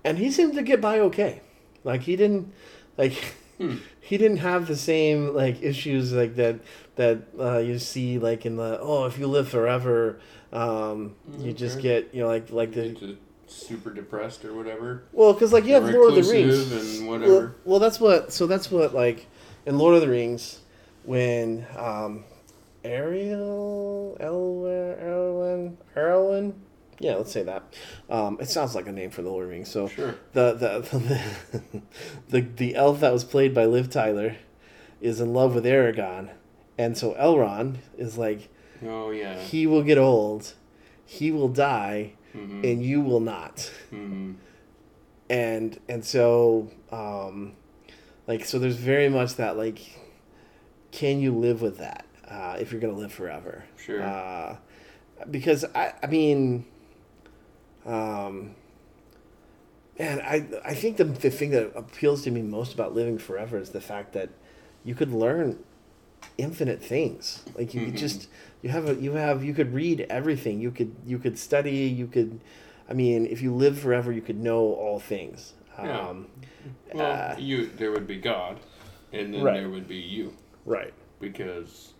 and 0.04 0.16
he 0.16 0.30
seemed 0.30 0.54
to 0.54 0.62
get 0.62 0.80
by 0.80 1.00
okay, 1.00 1.40
like 1.82 2.02
he 2.02 2.14
didn't 2.14 2.52
like. 2.96 3.34
He 4.00 4.16
didn't 4.16 4.38
have 4.38 4.66
the 4.66 4.74
same 4.74 5.34
like 5.34 5.62
issues 5.62 6.14
like 6.14 6.34
that 6.36 6.60
that 6.96 7.24
uh, 7.38 7.58
you 7.58 7.78
see 7.78 8.18
like 8.18 8.46
in 8.46 8.56
the 8.56 8.80
oh 8.80 9.04
if 9.04 9.18
you 9.18 9.26
live 9.26 9.50
forever 9.50 10.18
um, 10.50 11.14
you 11.38 11.52
just 11.52 11.78
get 11.78 12.14
you 12.14 12.22
know 12.22 12.26
like 12.26 12.50
like 12.50 12.72
the 12.72 13.18
super 13.50 13.90
depressed 13.92 14.44
or 14.44 14.54
whatever. 14.54 15.04
well, 15.12 15.32
because 15.32 15.52
like 15.52 15.64
you 15.64 15.74
have 15.74 15.84
Lord 15.84 16.16
of 16.16 16.24
the 16.26 16.30
Rings, 16.32 16.72
and 16.98 17.08
Well, 17.08 17.18
whatever. 17.18 17.56
well, 17.64 17.78
that's 17.78 18.00
what. 18.00 18.32
So 18.32 18.46
that's 18.46 18.70
what 18.70 18.94
like 18.94 19.26
in 19.66 19.76
Lord 19.78 19.94
of 19.94 20.00
the 20.00 20.08
Rings, 20.08 20.60
when 21.04 21.66
um, 21.76 22.24
Ariel, 22.84 24.16
Elwin, 24.20 24.96
Erwin, 25.00 25.78
Erwin, 25.96 26.54
yeah, 26.98 27.14
let's 27.16 27.32
say 27.32 27.42
that. 27.44 27.62
Um, 28.10 28.38
it 28.40 28.48
sounds 28.50 28.74
like 28.74 28.86
a 28.86 28.92
name 28.92 29.10
for 29.10 29.22
the 29.22 29.30
Lord 29.30 29.44
of 29.44 29.48
the 29.50 29.54
Rings. 29.56 29.70
So 29.70 29.88
Sure. 29.88 30.14
the 30.32 30.52
the 30.52 31.22
the, 31.70 31.82
the 32.28 32.40
the 32.40 32.74
elf 32.76 33.00
that 33.00 33.12
was 33.12 33.24
played 33.24 33.54
by 33.54 33.64
Liv 33.66 33.90
Tyler 33.90 34.36
is 35.00 35.20
in 35.20 35.32
love 35.32 35.54
with 35.54 35.64
Aragorn, 35.64 36.30
and 36.78 36.96
so 36.96 37.14
Elrond 37.14 37.76
is 37.96 38.18
like 38.18 38.48
Oh 38.84 39.10
yeah. 39.10 39.38
he 39.40 39.66
will 39.66 39.82
get 39.82 39.98
old, 39.98 40.54
he 41.06 41.30
will 41.30 41.48
die, 41.48 42.12
Mm-hmm. 42.34 42.64
and 42.64 42.82
you 42.84 43.00
will 43.00 43.20
not 43.20 43.56
mm-hmm. 43.92 44.32
and 45.28 45.80
and 45.88 46.04
so 46.04 46.70
um 46.92 47.54
like 48.28 48.44
so 48.44 48.58
there's 48.58 48.76
very 48.76 49.08
much 49.08 49.34
that 49.36 49.56
like 49.56 49.80
can 50.92 51.18
you 51.20 51.32
live 51.36 51.60
with 51.60 51.78
that 51.78 52.06
uh 52.28 52.56
if 52.60 52.70
you're 52.70 52.80
gonna 52.80 52.92
live 52.92 53.12
forever 53.12 53.64
Sure. 53.76 54.02
uh 54.02 54.56
because 55.30 55.64
i 55.74 55.92
i 56.02 56.06
mean 56.06 56.64
um 57.84 58.54
man 59.98 60.20
i 60.20 60.46
i 60.64 60.74
think 60.74 60.96
the, 60.98 61.04
the 61.04 61.30
thing 61.30 61.50
that 61.50 61.72
appeals 61.74 62.22
to 62.22 62.30
me 62.30 62.42
most 62.42 62.74
about 62.74 62.94
living 62.94 63.18
forever 63.18 63.58
is 63.58 63.70
the 63.70 63.80
fact 63.80 64.12
that 64.12 64.30
you 64.84 64.94
could 64.94 65.12
learn 65.12 65.58
infinite 66.38 66.82
things 66.82 67.42
like 67.56 67.74
you 67.74 67.84
could 67.84 67.94
Mhm. 67.94 67.98
just 67.98 68.28
you 68.62 68.70
have 68.70 68.88
a 68.88 68.94
you 68.94 69.12
have 69.12 69.44
you 69.44 69.52
could 69.54 69.72
read 69.74 70.06
everything 70.08 70.60
you 70.60 70.70
could 70.70 70.94
you 71.06 71.18
could 71.18 71.38
study 71.38 71.70
you 71.86 72.06
could 72.06 72.40
i 72.88 72.92
mean 72.94 73.26
if 73.26 73.42
you 73.42 73.54
live 73.54 73.78
forever 73.78 74.10
you 74.12 74.22
could 74.22 74.38
know 74.38 74.60
all 74.74 74.98
things 74.98 75.54
Yeah. 75.78 76.08
um 76.08 76.28
well, 76.92 77.32
uh, 77.32 77.36
you 77.38 77.66
there 77.66 77.90
would 77.92 78.06
be 78.06 78.16
God, 78.16 78.58
and 79.12 79.32
then 79.32 79.42
Right. 79.44 79.54
there 79.60 79.68
would 79.70 79.86
be 79.88 79.96
you 79.96 80.34
right 80.64 80.92
because 81.20 81.92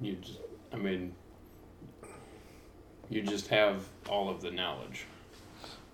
you 0.00 0.14
just. 0.16 0.40
I 0.72 0.76
mean, 0.76 1.14
you 3.08 3.22
just 3.22 3.48
have 3.48 3.84
all 4.08 4.28
of 4.30 4.40
the 4.42 4.50
knowledge. 4.50 5.04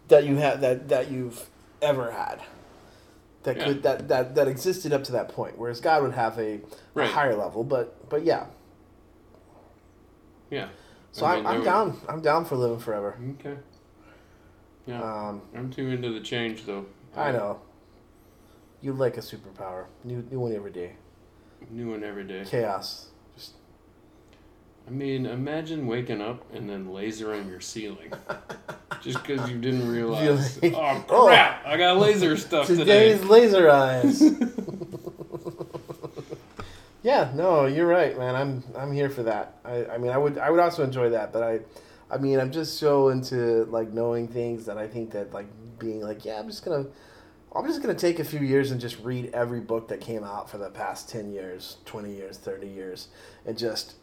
that 0.09 0.25
you 0.25 0.37
have 0.37 0.61
that 0.63 0.89
that 0.89 1.11
you've 1.11 1.49
ever 1.83 2.11
had 2.11 2.41
that 3.45 3.57
Yeah. 3.57 3.65
could 3.65 3.83
that, 3.83 4.09
that 4.09 4.35
that 4.35 4.49
existed 4.49 4.93
up 4.93 5.05
to 5.05 5.13
that 5.13 5.29
point 5.29 5.57
whereas 5.59 5.81
god 5.81 6.03
would 6.03 6.13
have 6.15 6.39
a, 6.39 6.61
a 6.97 7.07
higher 7.07 7.35
level 7.37 7.65
but 7.65 8.09
but 8.11 8.25
yeah 8.25 8.47
Yeah. 10.51 10.69
so 11.13 11.25
I 11.27 11.33
I 11.33 11.37
mean, 11.37 11.47
am 11.47 11.51
I'm 11.53 11.55
there 11.57 11.65
down 11.73 12.01
i'm 12.09 12.21
down 12.21 12.45
for 12.45 12.57
living 12.57 12.79
forever 12.79 13.17
Okay. 13.39 13.57
Yeah. 14.87 15.03
um 15.03 15.43
I'm 15.55 15.71
too 15.71 15.89
into 15.89 16.11
the 16.13 16.21
change 16.21 16.65
though. 16.67 16.87
i 17.17 17.31
know 17.31 17.61
you 18.81 18.93
like 18.93 19.17
a 19.17 19.21
superpower 19.21 19.85
new 20.05 20.23
new 20.31 20.41
one 20.41 20.55
every 20.55 20.71
day 20.73 20.93
New 21.71 21.91
one 21.91 22.05
every 22.05 22.25
day. 22.25 22.45
chaos 22.47 23.08
I 24.89 24.91
mean, 24.91 25.27
imagine 25.27 25.87
waking 25.87 26.23
up 26.23 26.43
and 26.55 26.69
then 26.69 26.93
laser 26.93 27.35
on 27.35 27.47
your 27.49 27.61
ceiling. 27.61 28.11
Just 29.03 29.23
because 29.23 29.49
you 29.51 29.59
didn't 29.59 29.87
realize. 29.89 30.61
like, 30.63 30.73
oh 30.75 31.05
"Oh, 31.11 31.27
crap! 31.27 31.67
I 31.67 31.77
got 31.77 31.99
laser 31.99 32.37
stuff 32.39 32.67
today's 32.67 32.79
today. 32.87 33.13
Today's 33.13 33.25
laser 33.29 33.71
eyes 33.71 34.23
yeah 37.03 37.31
no 37.35 37.67
you're 37.67 37.87
right 37.87 38.19
man 38.19 38.35
i'm 38.35 38.63
i'm 38.77 38.93
here 38.93 39.09
for 39.09 39.23
that 39.23 39.59
i 39.65 39.85
i 39.87 39.99
mean 39.99 40.11
i 40.11 40.19
would 40.19 40.37
i 40.39 40.51
would 40.51 40.59
also 40.59 40.83
enjoy 40.83 41.09
that 41.09 41.33
but 41.33 41.43
i 41.45 41.61
i 42.11 42.19
mean 42.19 42.41
i'm 42.41 42.51
just 42.51 42.79
so 42.79 43.09
into 43.09 43.65
like 43.67 43.93
knowing 43.93 44.27
things 44.27 44.67
that 44.67 44.77
i 44.77 44.87
think 44.87 45.13
that 45.13 45.33
like 45.33 45.47
being 45.79 46.01
like 46.01 46.25
yeah 46.25 46.41
i'm 46.41 46.49
just 46.49 46.65
gonna 46.65 46.85
i'm 47.55 47.65
just 47.67 47.81
gonna 47.81 47.95
take 47.95 48.19
a 48.19 48.25
few 48.25 48.41
years 48.41 48.73
and 48.73 48.81
just 48.81 48.99
read 49.05 49.31
every 49.33 49.61
book 49.61 49.87
that 49.89 50.01
came 50.01 50.25
out 50.25 50.51
for 50.51 50.59
the 50.59 50.71
past 50.71 51.09
10 51.09 51.31
years 51.33 51.77
20 51.85 52.13
years 52.13 52.37
30 52.37 52.67
years 52.67 53.09
and 53.47 53.57
just 53.57 53.95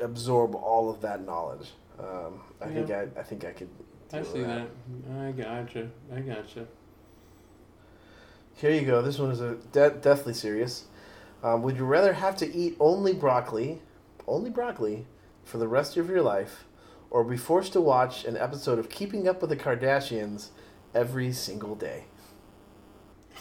absorb 0.00 0.54
all 0.54 0.90
of 0.90 1.00
that 1.00 1.24
knowledge 1.24 1.70
um, 1.98 2.40
i 2.60 2.66
think 2.66 2.90
i 2.90 3.06
i 3.18 3.22
think 3.22 3.44
i 3.44 3.52
could 3.52 3.68
I 4.14 4.22
see 4.22 4.42
that. 4.42 4.68
I 5.18 5.32
gotcha. 5.32 5.88
I 6.14 6.20
gotcha. 6.20 6.66
Here 8.56 8.70
you 8.70 8.82
go. 8.82 9.00
This 9.00 9.18
one 9.18 9.30
is 9.30 9.40
a 9.40 9.54
de- 9.72 9.90
deathly 9.90 10.34
serious. 10.34 10.84
Um, 11.42 11.62
would 11.62 11.76
you 11.78 11.84
rather 11.86 12.12
have 12.12 12.36
to 12.36 12.54
eat 12.54 12.76
only 12.78 13.14
broccoli, 13.14 13.80
only 14.28 14.50
broccoli, 14.50 15.06
for 15.44 15.56
the 15.58 15.66
rest 15.66 15.96
of 15.96 16.10
your 16.10 16.20
life, 16.20 16.64
or 17.10 17.24
be 17.24 17.38
forced 17.38 17.72
to 17.72 17.80
watch 17.80 18.24
an 18.24 18.36
episode 18.36 18.78
of 18.78 18.90
Keeping 18.90 19.26
Up 19.26 19.40
with 19.40 19.48
the 19.50 19.56
Kardashians 19.56 20.50
every 20.94 21.32
single 21.32 21.74
day? 21.74 22.04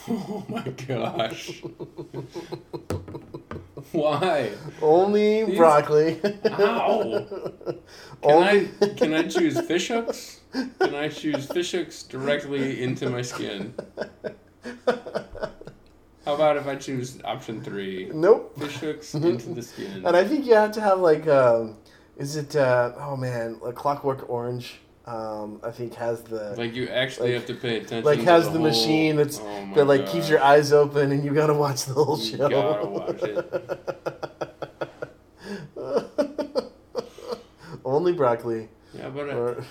Oh 0.07 0.45
my 0.47 0.63
gosh. 0.87 1.61
Why? 3.91 4.51
Only 4.81 5.45
These- 5.45 5.57
broccoli. 5.57 6.19
Ow. 6.45 7.25
Can 8.21 8.31
only. 8.31 8.69
I 8.81 8.87
can 8.89 9.13
I 9.13 9.23
choose 9.27 9.59
fish 9.61 9.87
hooks? 9.87 10.41
Can 10.53 10.93
I 10.93 11.07
choose 11.07 11.47
fish 11.47 11.71
hooks 11.71 12.03
directly 12.03 12.83
into 12.83 13.09
my 13.09 13.23
skin? 13.23 13.73
How 16.25 16.35
about 16.35 16.57
if 16.57 16.67
I 16.67 16.75
choose 16.75 17.17
option 17.23 17.63
three? 17.63 18.11
Nope. 18.13 18.57
Fish 18.59 18.77
hooks 18.77 19.15
into 19.15 19.49
the 19.53 19.63
skin. 19.63 20.05
And 20.05 20.15
I 20.15 20.23
think 20.23 20.45
you 20.45 20.53
have 20.53 20.71
to 20.73 20.81
have 20.81 20.99
like, 20.99 21.27
um, 21.27 21.77
is 22.17 22.35
it? 22.35 22.55
Uh, 22.55 22.91
oh 22.97 23.15
man, 23.17 23.57
like 23.61 23.73
Clockwork 23.75 24.29
Orange. 24.29 24.79
Um, 25.15 25.59
I 25.61 25.71
think 25.71 25.93
has 25.95 26.21
the 26.23 26.55
Like 26.57 26.73
you 26.73 26.87
actually 26.87 27.31
Like- 27.33 27.39
have 27.39 27.47
to 27.47 27.61
pay 27.61 27.77
attention. 27.79 28.05
like 28.05 28.19
has 28.19 28.45
the 28.45 28.51
the 28.51 28.59
whole- 28.59 28.67
machine 28.69 29.17
that's 29.17 29.39
oh 29.41 29.69
that 29.75 29.85
like 29.85 30.01
gosh. 30.05 30.11
keeps 30.13 30.29
your 30.29 30.41
eyes 30.41 30.71
open 30.71 31.11
and 31.11 31.25
you 31.25 31.33
gotta 31.33 31.53
watch 31.53 31.83
the 31.85 31.93
whole 31.93 32.17
You 32.17 32.37
show. 32.37 32.47
gotta 32.49 32.87
watch 32.87 33.21
it. 33.23 33.45
Only 37.83 38.13
broccoli. 38.13 38.69
Yeah, 38.93 39.09
but 39.09 39.29
I, 39.29 39.33
Or 39.33 39.63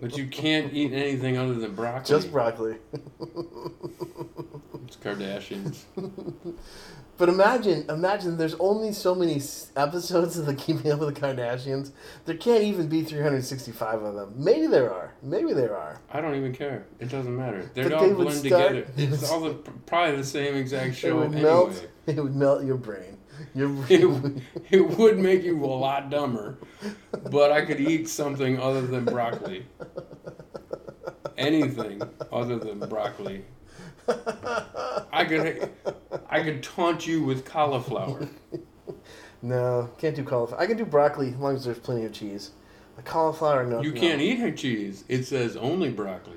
but 0.00 0.16
you 0.16 0.26
can't 0.28 0.72
eat 0.72 0.92
anything 0.92 1.36
other 1.36 1.54
than 1.54 1.74
broccoli. 1.74 2.04
just 2.16 2.30
broccoli. 2.30 2.76
It's 4.90 4.96
Kardashians. 4.96 5.84
But 7.16 7.28
imagine, 7.28 7.84
imagine 7.90 8.38
there's 8.38 8.54
only 8.54 8.92
so 8.94 9.14
many 9.14 9.42
episodes 9.76 10.38
of 10.38 10.46
the 10.46 10.54
Keeping 10.54 10.90
Up 10.90 11.00
with 11.00 11.14
the 11.14 11.20
Kardashians. 11.20 11.90
There 12.24 12.34
can't 12.34 12.62
even 12.64 12.88
be 12.88 13.02
365 13.02 14.02
of 14.02 14.14
them. 14.14 14.32
Maybe 14.42 14.66
there 14.66 14.90
are. 14.90 15.12
Maybe 15.22 15.52
there 15.52 15.76
are. 15.76 16.00
I 16.10 16.22
don't 16.22 16.34
even 16.34 16.54
care. 16.54 16.86
It 16.98 17.10
doesn't 17.10 17.36
matter. 17.36 17.70
They're 17.74 17.94
all 17.94 18.00
they 18.06 18.14
would 18.14 18.24
blend 18.28 18.46
start- 18.46 18.86
together. 18.86 18.86
It's 18.96 19.30
all 19.30 19.40
the 19.40 19.52
probably 19.86 20.16
the 20.16 20.24
same 20.24 20.54
exact 20.56 20.92
It 20.92 20.94
show 20.94 21.16
would 21.18 21.26
anyway. 21.34 21.42
melt. 21.42 21.88
It 22.06 22.16
would 22.16 22.34
melt 22.34 22.64
your 22.64 22.78
brain. 22.78 23.18
Your 23.54 23.68
brain. 23.86 24.22
would- 24.22 24.42
it 24.70 24.80
would 24.98 25.18
make 25.18 25.42
you 25.42 25.62
a 25.62 25.66
lot 25.66 26.08
dumber, 26.08 26.56
but 27.30 27.52
I 27.52 27.66
could 27.66 27.80
eat 27.82 28.08
something 28.08 28.58
other 28.58 28.80
than 28.86 29.04
broccoli. 29.04 29.66
Anything 31.36 32.00
other 32.32 32.58
than 32.58 32.78
broccoli. 32.78 33.44
I 35.12 35.24
could 35.28 35.70
I 36.28 36.42
could 36.42 36.62
taunt 36.62 37.06
you 37.06 37.22
with 37.22 37.44
cauliflower. 37.44 38.28
no, 39.42 39.90
can't 39.98 40.16
do 40.16 40.24
cauliflower. 40.24 40.60
I 40.60 40.66
can 40.66 40.76
do 40.76 40.84
broccoli 40.84 41.28
as 41.28 41.36
long 41.36 41.56
as 41.56 41.64
there's 41.64 41.78
plenty 41.78 42.04
of 42.04 42.12
cheese. 42.12 42.50
A 42.98 43.02
cauliflower, 43.02 43.64
no. 43.64 43.80
You 43.80 43.92
can't 43.92 44.20
eat 44.20 44.38
her 44.40 44.50
cheese. 44.50 45.04
It 45.08 45.24
says 45.24 45.56
only 45.56 45.90
broccoli. 45.90 46.36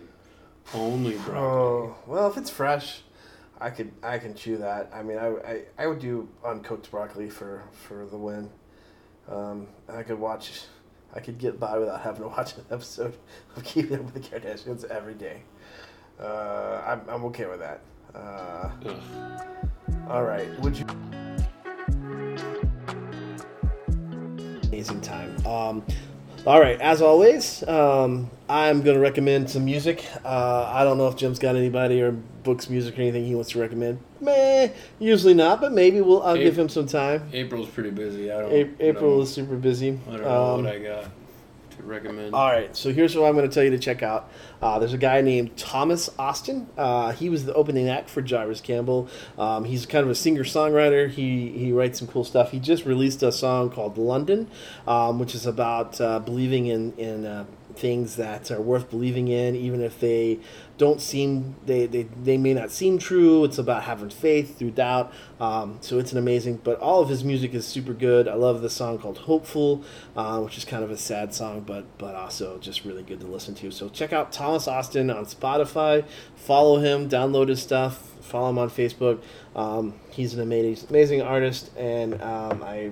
Only 0.73 1.15
broccoli. 1.15 1.37
Oh 1.37 1.95
well, 2.07 2.27
if 2.29 2.37
it's 2.37 2.49
fresh, 2.49 3.01
I 3.59 3.69
could 3.69 3.91
I 4.01 4.17
can 4.19 4.35
chew 4.35 4.57
that. 4.57 4.91
I 4.93 5.03
mean, 5.03 5.17
I, 5.17 5.27
I, 5.27 5.61
I 5.77 5.87
would 5.87 5.99
do 5.99 6.29
uncooked 6.45 6.89
broccoli 6.91 7.29
for 7.29 7.63
for 7.71 8.05
the 8.05 8.17
win. 8.17 8.49
Um, 9.29 9.67
I 9.89 10.03
could 10.03 10.19
watch. 10.19 10.61
I 11.15 11.19
could 11.19 11.37
get 11.37 11.59
by 11.59 11.77
without 11.77 12.01
having 12.01 12.23
to 12.23 12.27
watch 12.27 12.57
an 12.57 12.65
episode 12.71 13.15
of 13.55 13.63
Keeping 13.63 13.99
Up 13.99 14.05
with 14.05 14.13
the 14.15 14.19
Kardashians 14.19 14.83
every 14.85 15.13
day. 15.13 15.43
Uh, 16.19 16.81
I'm 16.85 17.01
I'm 17.09 17.25
okay 17.25 17.45
with 17.45 17.59
that. 17.59 17.81
Uh, 18.15 18.69
all 20.09 20.23
right. 20.23 20.47
Would 20.61 20.77
you? 20.77 20.85
Amazing 24.67 25.01
time. 25.01 25.35
Um, 25.45 25.83
all 26.45 26.59
right. 26.59 26.79
As 26.81 27.01
always, 27.01 27.63
um, 27.67 28.29
I'm 28.49 28.81
going 28.81 28.95
to 28.95 28.99
recommend 29.01 29.49
some 29.49 29.65
music. 29.65 30.05
Uh, 30.25 30.65
I 30.73 30.83
don't 30.83 30.97
know 30.97 31.07
if 31.07 31.15
Jim's 31.15 31.39
got 31.39 31.55
anybody 31.55 32.01
or 32.01 32.11
books, 32.11 32.69
music, 32.69 32.97
or 32.97 33.01
anything 33.01 33.25
he 33.25 33.33
wants 33.35 33.51
to 33.51 33.59
recommend. 33.59 33.99
Meh. 34.19 34.69
Usually 34.99 35.33
not, 35.33 35.61
but 35.61 35.71
maybe 35.71 36.01
we'll. 36.01 36.21
I'll 36.23 36.35
give 36.37 36.57
him 36.57 36.69
some 36.69 36.87
time. 36.87 37.29
April's 37.33 37.69
pretty 37.69 37.91
busy. 37.91 38.31
I 38.31 38.41
don't. 38.41 38.51
A- 38.51 38.85
April 38.89 39.17
know. 39.17 39.21
is 39.21 39.33
super 39.33 39.55
busy. 39.55 39.99
I 40.07 40.11
don't 40.11 40.21
know 40.21 40.53
Um, 40.55 40.63
what 40.65 40.73
I 40.75 40.79
got 40.79 41.05
to 41.77 41.83
recommend. 41.83 42.33
All 42.33 42.51
right, 42.51 42.75
so 42.75 42.91
here's 42.91 43.15
what 43.15 43.27
I'm 43.27 43.35
going 43.35 43.49
to 43.49 43.53
tell 43.53 43.63
you 43.63 43.71
to 43.71 43.79
check 43.79 44.03
out. 44.03 44.29
Uh, 44.61 44.79
there's 44.79 44.93
a 44.93 44.97
guy 44.97 45.21
named 45.21 45.57
Thomas 45.57 46.09
Austin. 46.17 46.67
Uh, 46.77 47.11
he 47.11 47.29
was 47.29 47.45
the 47.45 47.53
opening 47.53 47.89
act 47.89 48.09
for 48.09 48.21
Jarvis 48.21 48.61
Campbell. 48.61 49.09
Um, 49.37 49.65
he's 49.65 49.85
kind 49.85 50.03
of 50.03 50.09
a 50.09 50.15
singer 50.15 50.43
songwriter. 50.43 51.09
He 51.09 51.49
he 51.49 51.71
writes 51.71 51.99
some 51.99 52.07
cool 52.07 52.23
stuff. 52.23 52.51
He 52.51 52.59
just 52.59 52.85
released 52.85 53.23
a 53.23 53.31
song 53.31 53.69
called 53.69 53.97
London, 53.97 54.49
um, 54.87 55.19
which 55.19 55.35
is 55.35 55.45
about 55.45 55.99
uh, 55.99 56.19
believing 56.19 56.67
in 56.67 56.93
in 56.93 57.25
uh, 57.25 57.45
things 57.73 58.15
that 58.15 58.51
are 58.51 58.61
worth 58.61 58.89
believing 58.89 59.27
in, 59.27 59.55
even 59.55 59.81
if 59.81 59.99
they 59.99 60.39
don't 60.77 60.99
seem 60.99 61.55
they, 61.65 61.85
they, 61.85 62.03
they 62.03 62.37
may 62.37 62.53
not 62.53 62.71
seem 62.71 62.97
true. 62.97 63.43
It's 63.43 63.57
about 63.57 63.83
having 63.83 64.09
faith 64.09 64.57
through 64.57 64.71
doubt. 64.71 65.13
Um, 65.39 65.77
so 65.81 65.99
it's 65.99 66.11
an 66.11 66.17
amazing. 66.17 66.61
But 66.63 66.79
all 66.79 67.01
of 67.01 67.09
his 67.09 67.23
music 67.23 67.53
is 67.53 67.65
super 67.65 67.93
good. 67.93 68.27
I 68.27 68.33
love 68.35 68.61
the 68.61 68.69
song 68.69 68.97
called 68.97 69.19
"Hopeful," 69.19 69.83
uh, 70.15 70.39
which 70.41 70.57
is 70.57 70.65
kind 70.65 70.83
of 70.83 70.91
a 70.91 70.97
sad 70.97 71.33
song, 71.33 71.61
but 71.61 71.85
but 71.97 72.15
also 72.15 72.57
just 72.59 72.85
really 72.85 73.03
good 73.03 73.19
to 73.19 73.27
listen 73.27 73.55
to. 73.55 73.71
So 73.71 73.89
check 73.89 74.13
out 74.13 74.31
Thomas 74.31 74.67
Austin 74.67 75.09
on 75.09 75.25
Spotify. 75.25 76.05
Follow 76.35 76.79
him. 76.79 77.09
Download 77.09 77.49
his 77.49 77.61
stuff. 77.61 78.11
Follow 78.21 78.49
him 78.49 78.57
on 78.57 78.69
Facebook. 78.69 79.21
Um, 79.55 79.93
he's 80.09 80.33
an 80.33 80.41
amazing 80.41 80.87
amazing 80.89 81.21
artist, 81.21 81.75
and 81.77 82.21
um, 82.21 82.63
I 82.63 82.91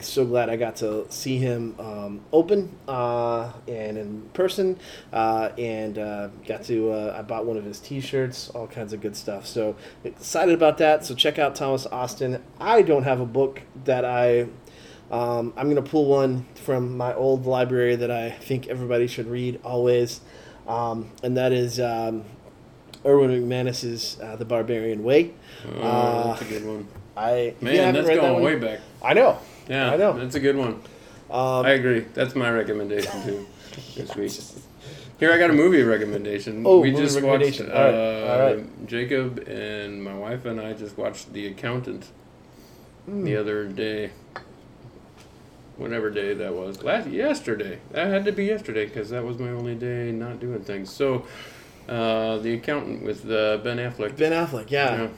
so 0.00 0.24
glad 0.24 0.48
I 0.48 0.56
got 0.56 0.76
to 0.76 1.06
see 1.10 1.36
him 1.38 1.74
um, 1.78 2.20
open 2.32 2.74
uh, 2.88 3.52
and 3.68 3.98
in 3.98 4.22
person, 4.32 4.78
uh, 5.12 5.50
and 5.58 5.98
uh, 5.98 6.28
got 6.46 6.64
to. 6.64 6.90
Uh, 6.92 7.16
I 7.18 7.22
bought 7.22 7.44
one 7.46 7.56
of 7.56 7.64
his 7.64 7.80
T-shirts, 7.80 8.50
all 8.50 8.66
kinds 8.66 8.92
of 8.92 9.00
good 9.00 9.14
stuff. 9.16 9.46
So 9.46 9.76
excited 10.04 10.54
about 10.54 10.78
that. 10.78 11.04
So 11.04 11.14
check 11.14 11.38
out 11.38 11.54
Thomas 11.54 11.86
Austin. 11.86 12.42
I 12.58 12.82
don't 12.82 13.04
have 13.04 13.20
a 13.20 13.26
book 13.26 13.62
that 13.84 14.04
I. 14.04 14.48
Um, 15.10 15.52
I'm 15.56 15.68
gonna 15.68 15.82
pull 15.82 16.06
one 16.06 16.46
from 16.54 16.96
my 16.96 17.12
old 17.14 17.44
library 17.46 17.94
that 17.96 18.10
I 18.10 18.30
think 18.30 18.68
everybody 18.68 19.06
should 19.06 19.26
read 19.26 19.60
always, 19.62 20.22
um, 20.66 21.10
and 21.22 21.36
that 21.36 21.52
is 21.52 21.78
um, 21.78 22.24
Erwin 23.04 23.30
McManus's 23.30 24.18
uh, 24.20 24.36
"The 24.36 24.46
Barbarian 24.46 25.04
Way." 25.04 25.34
Oh, 25.76 25.80
Uh, 25.82 26.26
that's 26.28 26.40
a 26.42 26.44
good 26.46 26.64
one. 26.66 26.88
I 27.16 27.54
Man, 27.60 27.92
that's 27.94 28.06
that 28.08 28.16
going 28.16 28.32
one- 28.32 28.42
way 28.42 28.56
back. 28.56 28.80
I 29.02 29.12
know. 29.12 29.38
Yeah, 29.68 29.90
I 29.92 29.96
know. 29.96 30.12
That's 30.18 30.34
a 30.34 30.40
good 30.40 30.56
one. 30.56 30.80
Um, 31.30 31.64
I 31.66 31.70
agree. 31.70 32.00
That's 32.14 32.34
my 32.34 32.50
recommendation 32.50 33.22
too 33.24 33.46
this 33.96 34.14
week. 34.14 34.32
Here, 35.18 35.32
I 35.32 35.38
got 35.38 35.50
a 35.50 35.54
movie 35.54 35.82
recommendation. 35.82 36.64
Oh, 36.66 36.80
we 36.80 36.90
movie 36.90 37.02
just 37.04 37.14
watched. 37.16 37.24
recommendation. 37.24 37.70
All 37.72 37.82
right, 37.84 37.94
Uh, 37.94 38.32
all 38.32 38.54
right. 38.56 38.86
Jacob 38.86 39.48
and 39.48 40.02
my 40.02 40.14
wife 40.14 40.44
and 40.44 40.60
I 40.60 40.72
just 40.74 40.98
watched 40.98 41.32
The 41.32 41.46
Accountant 41.46 42.06
Hmm. 43.06 43.24
the 43.24 43.36
other 43.36 43.64
day. 43.66 44.10
Whatever 45.76 46.08
day 46.10 46.34
that 46.34 46.54
was. 46.54 46.82
Last 46.82 47.08
yesterday. 47.08 47.78
That 47.92 48.06
had 48.08 48.24
to 48.26 48.32
be 48.32 48.44
yesterday 48.44 48.86
because 48.86 49.10
that 49.10 49.24
was 49.24 49.38
my 49.38 49.48
only 49.50 49.74
day 49.74 50.12
not 50.12 50.38
doing 50.40 50.60
things. 50.60 50.90
So, 50.90 51.26
uh, 51.88 52.38
The 52.38 52.54
Accountant 52.54 53.02
with 53.02 53.24
uh, 53.30 53.58
Ben 53.58 53.78
Affleck. 53.78 54.16
Ben 54.16 54.32
Affleck, 54.32 54.70
yeah. 54.70 55.02
Yeah. 55.02 55.08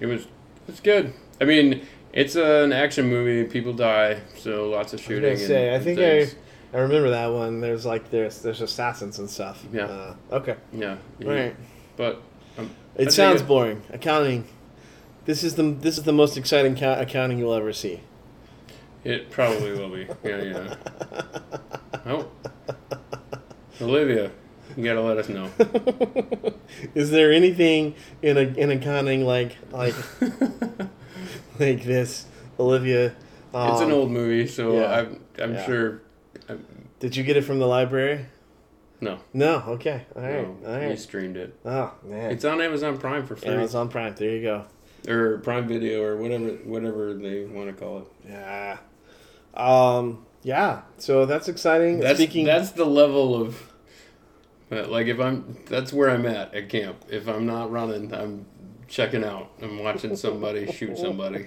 It 0.00 0.06
was 0.06 0.26
it's 0.68 0.80
good. 0.80 1.12
I 1.40 1.44
mean, 1.44 1.82
it's 2.12 2.34
an 2.36 2.72
action 2.72 3.08
movie. 3.08 3.48
People 3.48 3.72
die, 3.72 4.20
so 4.36 4.68
lots 4.70 4.92
of 4.92 5.00
I 5.00 5.02
shooting. 5.02 5.30
and- 5.30 5.38
say, 5.38 5.74
I 5.74 5.78
think 5.78 5.98
things. 5.98 6.34
I, 6.72 6.78
I 6.78 6.80
remember 6.82 7.10
that 7.10 7.26
one. 7.28 7.60
There's 7.60 7.84
like 7.86 8.10
there's 8.10 8.42
there's 8.42 8.60
assassins 8.60 9.18
and 9.18 9.28
stuff. 9.28 9.64
Yeah. 9.72 9.84
Uh, 9.84 10.14
okay. 10.32 10.56
yeah, 10.72 10.96
All 11.24 11.30
right. 11.30 11.54
But 11.96 12.22
um, 12.58 12.70
It 12.94 12.98
think 12.98 13.10
sounds 13.12 13.40
it- 13.42 13.46
boring. 13.48 13.82
Accounting. 13.92 14.46
This 15.26 15.44
is 15.44 15.54
the 15.56 15.62
this 15.72 15.98
is 15.98 16.04
the 16.04 16.12
most 16.12 16.36
exciting 16.36 16.76
ca- 16.76 16.98
accounting 17.00 17.38
you'll 17.38 17.54
ever 17.54 17.72
see. 17.72 18.00
it 19.04 19.30
probably 19.30 19.72
will 19.72 19.90
be. 19.90 20.06
Yeah, 20.24 20.42
yeah. 20.42 20.74
Oh, 22.06 22.28
Olivia, 23.80 24.30
you 24.76 24.84
gotta 24.84 25.02
let 25.02 25.18
us 25.18 25.28
know. 25.28 25.50
is 26.94 27.10
there 27.10 27.30
anything 27.32 27.94
in 28.22 28.36
a 28.38 28.40
in 28.40 28.70
accounting 28.70 29.24
like 29.26 29.56
like 29.70 29.94
like 31.60 31.84
this, 31.84 32.26
Olivia? 32.58 33.06
it's 33.52 33.80
an 33.80 33.90
um, 33.90 33.92
old 33.92 34.10
movie, 34.10 34.46
so 34.46 34.74
yeah. 34.80 34.92
I'm 35.00 35.20
I'm 35.40 35.54
Yeah. 35.54 35.66
sure. 35.66 36.02
Did 36.98 37.16
you 37.16 37.22
get 37.24 37.36
it 37.36 37.42
from 37.42 37.58
the 37.58 37.66
library? 37.66 38.26
No, 39.00 39.18
No. 39.32 39.62
Okay. 39.68 40.04
All 40.14 40.20
right. 40.22 40.62
no, 40.62 40.68
All 40.72 40.78
we 40.78 40.86
right. 40.88 40.98
streamed 40.98 41.36
it. 41.36 41.54
Oh 41.64 41.92
man. 42.04 42.30
It's 42.32 42.44
on 42.44 42.60
Amazon 42.60 42.98
Prime 42.98 43.26
for 43.26 43.34
free, 43.36 43.50
Amazon 43.50 43.88
Prime. 43.88 44.14
There 44.14 44.30
you 44.30 44.42
go. 44.42 44.64
or 45.08 45.38
Prime 45.38 45.66
Video, 45.66 46.02
or 46.02 46.16
whatever 46.16 46.48
whatever 46.64 47.14
they 47.14 47.44
want 47.44 47.68
to 47.68 47.72
call 47.72 47.98
it. 48.00 48.04
Yeah. 48.28 48.78
Um. 49.54 50.26
Yeah. 50.42 50.82
So 50.98 51.24
that's 51.26 51.48
exciting. 51.48 52.00
That's 52.00 52.18
Speaking. 52.18 52.44
that's 52.44 52.72
the 52.72 52.84
level 52.84 53.34
of 53.40 53.72
like 54.70 55.06
if 55.08 55.18
I'm 55.18 55.56
that's 55.66 55.92
where 55.92 56.10
I'm 56.10 56.26
at 56.26 56.54
at 56.54 56.68
camp. 56.68 57.04
If 57.08 57.26
I'm 57.26 57.46
not 57.46 57.70
running, 57.70 58.12
I'm 58.14 58.44
checking 58.90 59.24
out. 59.24 59.50
I'm 59.62 59.78
watching 59.82 60.16
somebody 60.16 60.70
shoot 60.70 60.98
somebody. 60.98 61.46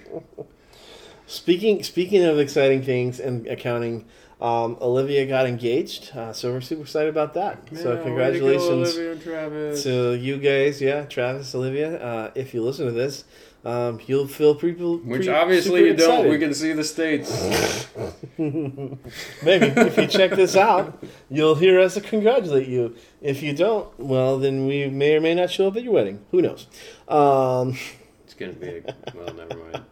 Speaking 1.27 1.83
speaking 1.83 2.23
of 2.23 2.39
exciting 2.39 2.81
things 2.83 3.19
and 3.19 3.45
accounting, 3.47 4.05
um, 4.41 4.77
Olivia 4.81 5.25
got 5.25 5.45
engaged, 5.45 6.15
uh, 6.15 6.33
so 6.33 6.51
we're 6.51 6.61
super 6.61 6.81
excited 6.81 7.09
about 7.09 7.33
that. 7.35 7.59
so 7.69 7.75
Yeah, 7.75 7.77
way 7.77 7.83
to 7.83 7.95
go, 7.97 8.03
congratulations 8.03 8.89
Olivia 8.95 9.11
and 9.13 9.21
Travis. 9.21 9.83
to 9.83 10.13
you 10.15 10.37
guys, 10.37 10.81
yeah, 10.81 11.05
Travis, 11.05 11.53
Olivia. 11.55 11.97
Uh, 11.97 12.31
if 12.35 12.53
you 12.53 12.61
listen 12.63 12.85
to 12.87 12.91
this, 12.91 13.23
um, 13.65 13.99
you'll 14.07 14.27
feel 14.27 14.55
people. 14.55 14.97
Which 14.97 15.27
obviously 15.27 15.85
you 15.85 15.95
don't. 15.95 16.27
We 16.29 16.37
can 16.37 16.53
see 16.53 16.73
the 16.73 16.83
states. 16.83 17.87
Maybe 18.37 19.67
if 19.67 19.97
you 19.97 20.07
check 20.07 20.31
this 20.31 20.55
out, 20.55 21.03
you'll 21.29 21.55
hear 21.55 21.79
us 21.79 21.99
congratulate 22.01 22.67
you. 22.67 22.95
If 23.21 23.41
you 23.41 23.53
don't, 23.53 23.97
well, 23.99 24.37
then 24.37 24.67
we 24.67 24.87
may 24.87 25.15
or 25.15 25.21
may 25.21 25.35
not 25.35 25.49
show 25.49 25.67
up 25.67 25.77
at 25.77 25.83
your 25.83 25.93
wedding. 25.93 26.25
Who 26.31 26.41
knows? 26.41 26.67
Um, 27.07 27.77
It's 28.25 28.39
gonna 28.39 28.53
be 28.53 28.67
a, 28.67 28.95
well, 29.13 29.31
never 29.35 29.55
mind. 29.55 29.83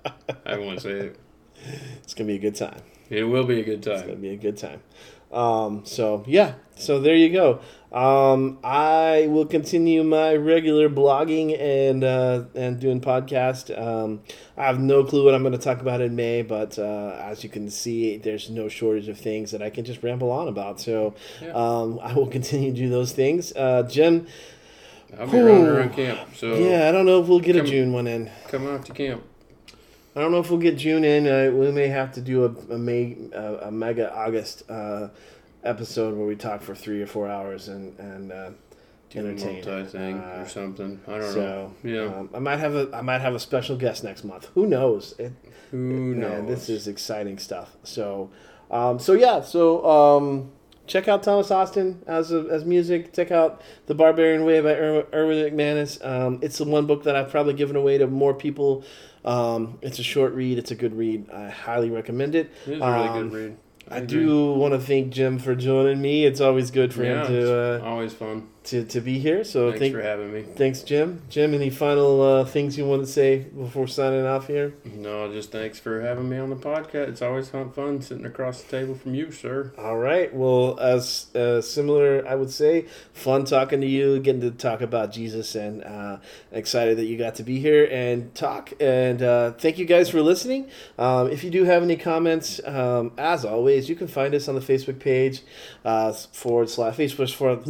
I 0.48 0.58
won't 0.58 0.82
say 0.82 0.92
it. 0.92 1.20
it's 2.04 2.16
gonna 2.16 2.28
be 2.28 2.38
a 2.38 2.40
good 2.40 2.56
time. 2.56 2.82
It 3.08 3.24
will 3.24 3.44
be 3.44 3.60
a 3.60 3.64
good 3.64 3.84
time. 3.84 3.94
It's 3.94 4.02
gonna 4.02 4.16
be 4.16 4.30
a 4.30 4.38
good 4.38 4.58
time. 4.58 4.82
Um, 5.32 5.86
so 5.86 6.24
yeah, 6.26 6.56
so 6.76 7.00
there 7.00 7.14
you 7.16 7.30
go. 7.32 7.62
Um, 7.92 8.60
I 8.64 9.28
will 9.30 9.46
continue 9.46 10.02
my 10.04 10.34
regular 10.36 10.88
blogging 10.90 11.60
and 11.60 12.04
uh, 12.06 12.46
and 12.56 12.80
doing 12.80 13.02
podcast. 13.02 13.78
Um, 13.78 14.22
I 14.56 14.64
have 14.64 14.80
no 14.80 15.04
clue 15.04 15.26
what 15.26 15.36
I'm 15.36 15.42
going 15.44 15.52
to 15.52 15.60
talk 15.60 15.82
about 15.82 16.00
in 16.00 16.16
May, 16.16 16.42
but 16.42 16.80
uh, 16.80 17.18
as 17.20 17.44
you 17.44 17.50
can 17.50 17.70
see, 17.70 18.16
there's 18.16 18.50
no 18.50 18.70
shortage 18.70 19.10
of 19.10 19.18
things 19.18 19.52
that 19.52 19.62
I 19.62 19.70
can 19.70 19.84
just 19.84 20.04
ramble 20.04 20.32
on 20.32 20.48
about. 20.48 20.80
So 20.80 21.16
Yeah. 21.42 21.50
um, 21.52 22.00
I 22.02 22.14
will 22.14 22.28
continue 22.28 22.72
to 22.72 22.78
do 22.78 22.90
those 22.90 23.12
things. 23.12 23.52
Uh, 23.56 23.84
Jim. 23.84 24.26
I'll 25.20 25.28
be 25.28 25.40
running 25.40 25.68
around 25.68 25.94
camp. 25.94 26.20
So 26.38 26.56
Yeah, 26.56 26.88
I 26.88 26.94
don't 26.94 27.06
know 27.06 27.22
if 27.22 27.28
we'll 27.28 27.42
get 27.42 27.58
a 27.58 27.62
June 27.64 27.92
one 27.92 28.08
in. 28.08 28.32
come 28.48 28.66
out 28.68 28.86
to 28.86 28.94
camp. 28.94 29.22
I 30.16 30.22
don't 30.22 30.32
know 30.32 30.40
if 30.40 30.50
we'll 30.50 30.60
get 30.60 30.78
June 30.78 31.04
in. 31.04 31.28
Uh, 31.28 31.52
we 31.54 31.70
may 31.74 31.88
have 31.88 32.14
to 32.14 32.22
do 32.22 32.46
a, 32.46 32.74
a 32.74 32.78
May 32.78 33.18
a, 33.34 33.68
a 33.68 33.72
mega 33.72 34.14
August 34.16 34.64
uh, 34.70 35.10
episode 35.64 36.16
where 36.18 36.26
we 36.28 36.36
talk 36.36 36.62
for 36.62 36.76
three 36.76 37.02
or 37.02 37.08
four 37.08 37.28
hours 37.30 37.68
and 37.68 37.98
and 38.00 38.32
uh, 38.32 38.50
entertain. 39.14 39.86
thing 39.88 40.20
Uh, 40.20 40.42
or 40.44 40.48
something. 40.48 41.00
I 41.08 41.18
don't 41.20 41.36
know. 41.36 41.74
Yeah. 41.84 42.06
um, 42.06 42.30
I 42.34 42.40
might 42.40 42.58
have 42.60 42.76
a 42.76 42.90
I 42.94 43.02
might 43.02 43.22
have 43.22 43.36
a 43.36 43.40
special 43.40 43.76
guest 43.78 44.04
next 44.04 44.24
month. 44.24 44.50
Who 44.56 44.66
knows? 44.68 45.16
It, 45.20 45.34
Who 45.72 45.78
man, 45.78 46.20
knows? 46.20 46.48
this 46.48 46.70
is 46.70 46.88
exciting 46.88 47.38
stuff. 47.38 47.76
So, 47.84 48.30
um, 48.70 49.00
so 49.00 49.14
yeah, 49.14 49.42
so 49.42 49.86
um, 49.86 50.52
check 50.88 51.08
out 51.08 51.24
Thomas 51.24 51.52
Austin 51.52 52.02
as 52.08 52.32
a, 52.32 52.48
as 52.50 52.66
music. 52.66 53.14
Check 53.14 53.32
out 53.32 53.62
The 53.88 53.96
Barbarian 53.96 54.46
Way 54.46 54.62
by 54.62 54.76
Erwin 54.76 55.06
McManus. 55.56 56.04
Um, 56.06 56.40
it's 56.42 56.58
the 56.58 56.66
one 56.66 56.88
book 56.88 57.04
that 57.04 57.16
I've 57.16 57.30
probably 57.30 57.54
given 57.54 57.76
away 57.76 57.98
to 57.98 58.08
more 58.08 58.34
people. 58.34 58.84
Um, 59.24 59.78
it's 59.82 60.00
a 60.00 60.04
short 60.04 60.34
read. 60.34 60.58
It's 60.58 60.72
a 60.72 60.76
good 60.76 60.96
read. 60.96 61.30
I 61.30 61.50
highly 61.50 61.90
recommend 61.92 62.34
it. 62.34 62.50
It 62.66 62.74
is 62.74 62.82
a 62.82 62.92
really 62.92 63.08
um, 63.10 63.30
good 63.30 63.34
read. 63.38 63.58
I 63.90 64.00
do 64.02 64.54
want 64.54 64.74
to 64.74 64.80
thank 64.80 65.12
Jim 65.12 65.40
for 65.40 65.56
joining 65.56 66.02
me. 66.02 66.26
It's 66.26 66.40
always 66.40 66.72
good 66.72 66.94
for 66.94 67.04
Yeah, 67.04 67.26
him 67.26 67.28
to, 67.34 67.82
uh, 67.84 67.86
always 67.86 68.14
fun. 68.14 68.48
To 68.64 68.84
to 68.86 69.02
be 69.02 69.18
here. 69.20 69.44
So 69.44 69.70
Thanks 69.70 69.80
thank, 69.80 69.96
for 69.96 70.02
having 70.02 70.32
me. 70.32 70.44
thanks, 70.44 70.84
Jim. 70.84 71.22
Jim, 71.30 71.54
any 71.54 71.70
final 71.70 72.22
uh, 72.22 72.46
things 72.46 72.78
you 72.78 72.86
want 72.86 73.02
to 73.04 73.12
say 73.12 73.40
before 73.40 73.88
signing 73.88 74.26
off 74.26 74.48
here? 74.48 74.74
No, 74.86 75.32
just 75.32 75.52
thanks 75.52 75.80
for 75.80 76.02
having 76.02 76.30
me 76.30 76.38
on 76.38 76.50
the 76.52 76.56
podcast. 76.56 77.10
It's 77.10 77.22
always 77.22 77.50
fun, 77.50 77.72
fun 77.72 78.02
sitting 78.02 78.26
across 78.26 78.62
the 78.62 78.70
table 78.78 78.94
from 78.96 79.16
you, 79.16 79.32
sir. 79.32 79.72
All 79.78 79.98
right. 79.98 80.34
Well, 80.34 80.80
as 80.80 81.34
uh, 81.36 81.62
similar, 81.62 82.24
I 82.28 82.36
would 82.36 82.52
say, 82.52 82.86
fun 83.14 83.46
talking 83.46 83.82
to 83.82 83.88
you, 83.88 84.20
getting 84.20 84.42
to 84.42 84.52
talk 84.52 84.82
about 84.82 85.12
Jesus, 85.12 85.56
and 85.56 85.84
uh, 85.84 86.18
excited 86.52 86.98
that 87.00 87.06
you 87.06 87.18
got 87.18 87.36
to 87.36 87.44
be 87.44 87.60
here 87.60 87.88
and 87.92 88.34
talk. 88.36 88.74
And 88.80 89.24
uh, 89.24 89.52
thank 89.54 89.80
you 89.80 89.86
guys 89.86 90.10
for 90.10 90.22
listening. 90.22 90.70
Um, 91.00 91.32
if 91.32 91.44
you 91.44 91.50
do 91.50 91.64
have 91.64 91.82
any 91.82 91.98
comments, 91.98 92.62
um, 92.66 93.12
as 93.18 93.44
always, 93.44 93.90
you 93.90 93.96
can 93.96 94.08
find 94.08 94.36
us 94.36 94.48
on 94.48 94.54
the 94.54 94.62
Facebook 94.62 95.00
page 95.00 95.42
uh, 95.84 96.14
forward 96.14 96.70
slash 96.70 96.96
Facebook 96.96 97.34
forward, 97.34 97.66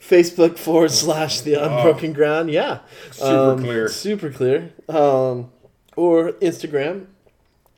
Facebook 0.00 0.58
forward 0.58 0.90
slash 0.90 1.40
the 1.40 1.54
unbroken 1.54 2.12
ground. 2.12 2.50
Yeah, 2.50 2.80
Super 3.10 3.32
Um, 3.52 3.58
clear. 3.62 3.88
super 3.88 4.30
clear. 4.30 4.72
Um, 4.88 5.50
or 5.96 6.32
Instagram 6.34 7.06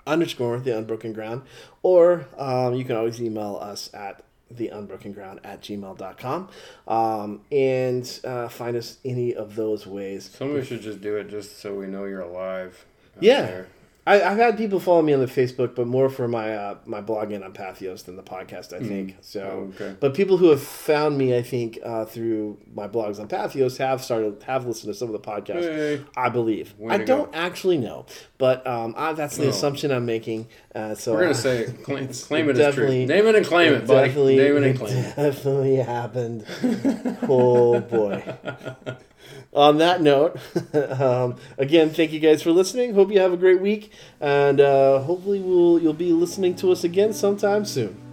underscore 0.06 0.60
the 0.60 0.76
unbroken 0.76 1.12
ground 1.12 1.42
or 1.82 2.26
um, 2.38 2.74
you 2.74 2.84
can 2.84 2.96
always 2.96 3.20
email 3.20 3.58
us 3.60 3.90
at 3.92 4.22
the 4.50 4.68
unbroken 4.68 5.12
ground 5.12 5.40
at 5.42 5.60
gmail.com 5.60 6.48
um, 6.86 7.40
and 7.50 8.20
uh, 8.24 8.48
find 8.48 8.76
us 8.76 8.98
any 9.04 9.34
of 9.34 9.56
those 9.56 9.84
ways 9.86 10.30
Somebody 10.32 10.64
should 10.64 10.82
just 10.82 11.00
do 11.00 11.16
it 11.16 11.28
just 11.28 11.58
so 11.60 11.74
we 11.74 11.86
know 11.86 12.04
you're 12.04 12.20
alive. 12.20 12.86
Yeah. 13.20 13.42
there. 13.42 13.66
I, 14.08 14.22
I've 14.22 14.36
had 14.36 14.56
people 14.56 14.78
follow 14.78 15.02
me 15.02 15.12
on 15.12 15.18
the 15.20 15.26
Facebook, 15.26 15.74
but 15.74 15.86
more 15.88 16.08
for 16.08 16.28
my 16.28 16.54
uh, 16.54 16.76
my 16.86 17.00
blogging 17.02 17.44
on 17.44 17.52
Patheos 17.52 18.04
than 18.04 18.14
the 18.16 18.22
podcast. 18.22 18.72
I 18.72 18.78
think 18.78 19.16
so. 19.20 19.72
Okay. 19.74 19.96
But 19.98 20.14
people 20.14 20.36
who 20.36 20.50
have 20.50 20.62
found 20.62 21.18
me, 21.18 21.36
I 21.36 21.42
think, 21.42 21.78
uh, 21.84 22.04
through 22.04 22.58
my 22.72 22.86
blogs 22.86 23.18
on 23.18 23.26
Patheos 23.26 23.78
have 23.78 24.02
started 24.04 24.42
have 24.44 24.64
listened 24.64 24.92
to 24.92 24.98
some 24.98 25.12
of 25.12 25.20
the 25.20 25.28
podcasts. 25.28 25.62
Hey. 25.62 26.04
I 26.16 26.28
believe. 26.28 26.74
Way 26.78 26.94
I 26.94 26.98
don't 26.98 27.32
go. 27.32 27.36
actually 27.38 27.78
know, 27.78 28.06
but 28.38 28.64
um, 28.66 28.94
I, 28.96 29.12
that's 29.12 29.36
the 29.38 29.44
No. 29.44 29.50
assumption 29.50 29.90
I'm 29.90 30.06
making. 30.06 30.46
Uh, 30.72 30.94
so 30.94 31.12
We're 31.14 31.22
gonna 31.22 31.34
say 31.34 31.62
it. 31.62 31.82
Claim, 31.82 32.08
claim 32.12 32.48
it 32.48 32.52
as 32.52 32.58
definitely- 32.58 33.06
true. 33.06 33.14
Name 33.16 33.26
it 33.26 33.34
and 33.34 33.46
claim 33.46 33.72
it, 33.72 33.86
buddy. 33.88 34.08
Definitely, 34.08 34.36
Name 34.36 34.56
it 34.58 34.62
and 34.62 34.78
claim 34.78 34.96
it. 34.98 35.16
definitely 35.16 35.76
happened. 35.76 36.44
oh 37.28 37.80
boy. 37.80 38.22
On 39.52 39.78
that 39.78 40.02
note, 40.02 40.38
um, 41.00 41.36
again, 41.56 41.90
thank 41.90 42.12
you 42.12 42.20
guys 42.20 42.42
for 42.42 42.50
listening. 42.50 42.94
Hope 42.94 43.10
you 43.10 43.20
have 43.20 43.32
a 43.32 43.38
great 43.38 43.60
week, 43.60 43.90
and 44.20 44.60
uh, 44.60 45.00
hopefully, 45.00 45.40
we'll 45.40 45.78
you'll 45.80 45.94
be 45.94 46.12
listening 46.12 46.54
to 46.56 46.72
us 46.72 46.84
again 46.84 47.14
sometime 47.14 47.64
soon. 47.64 48.05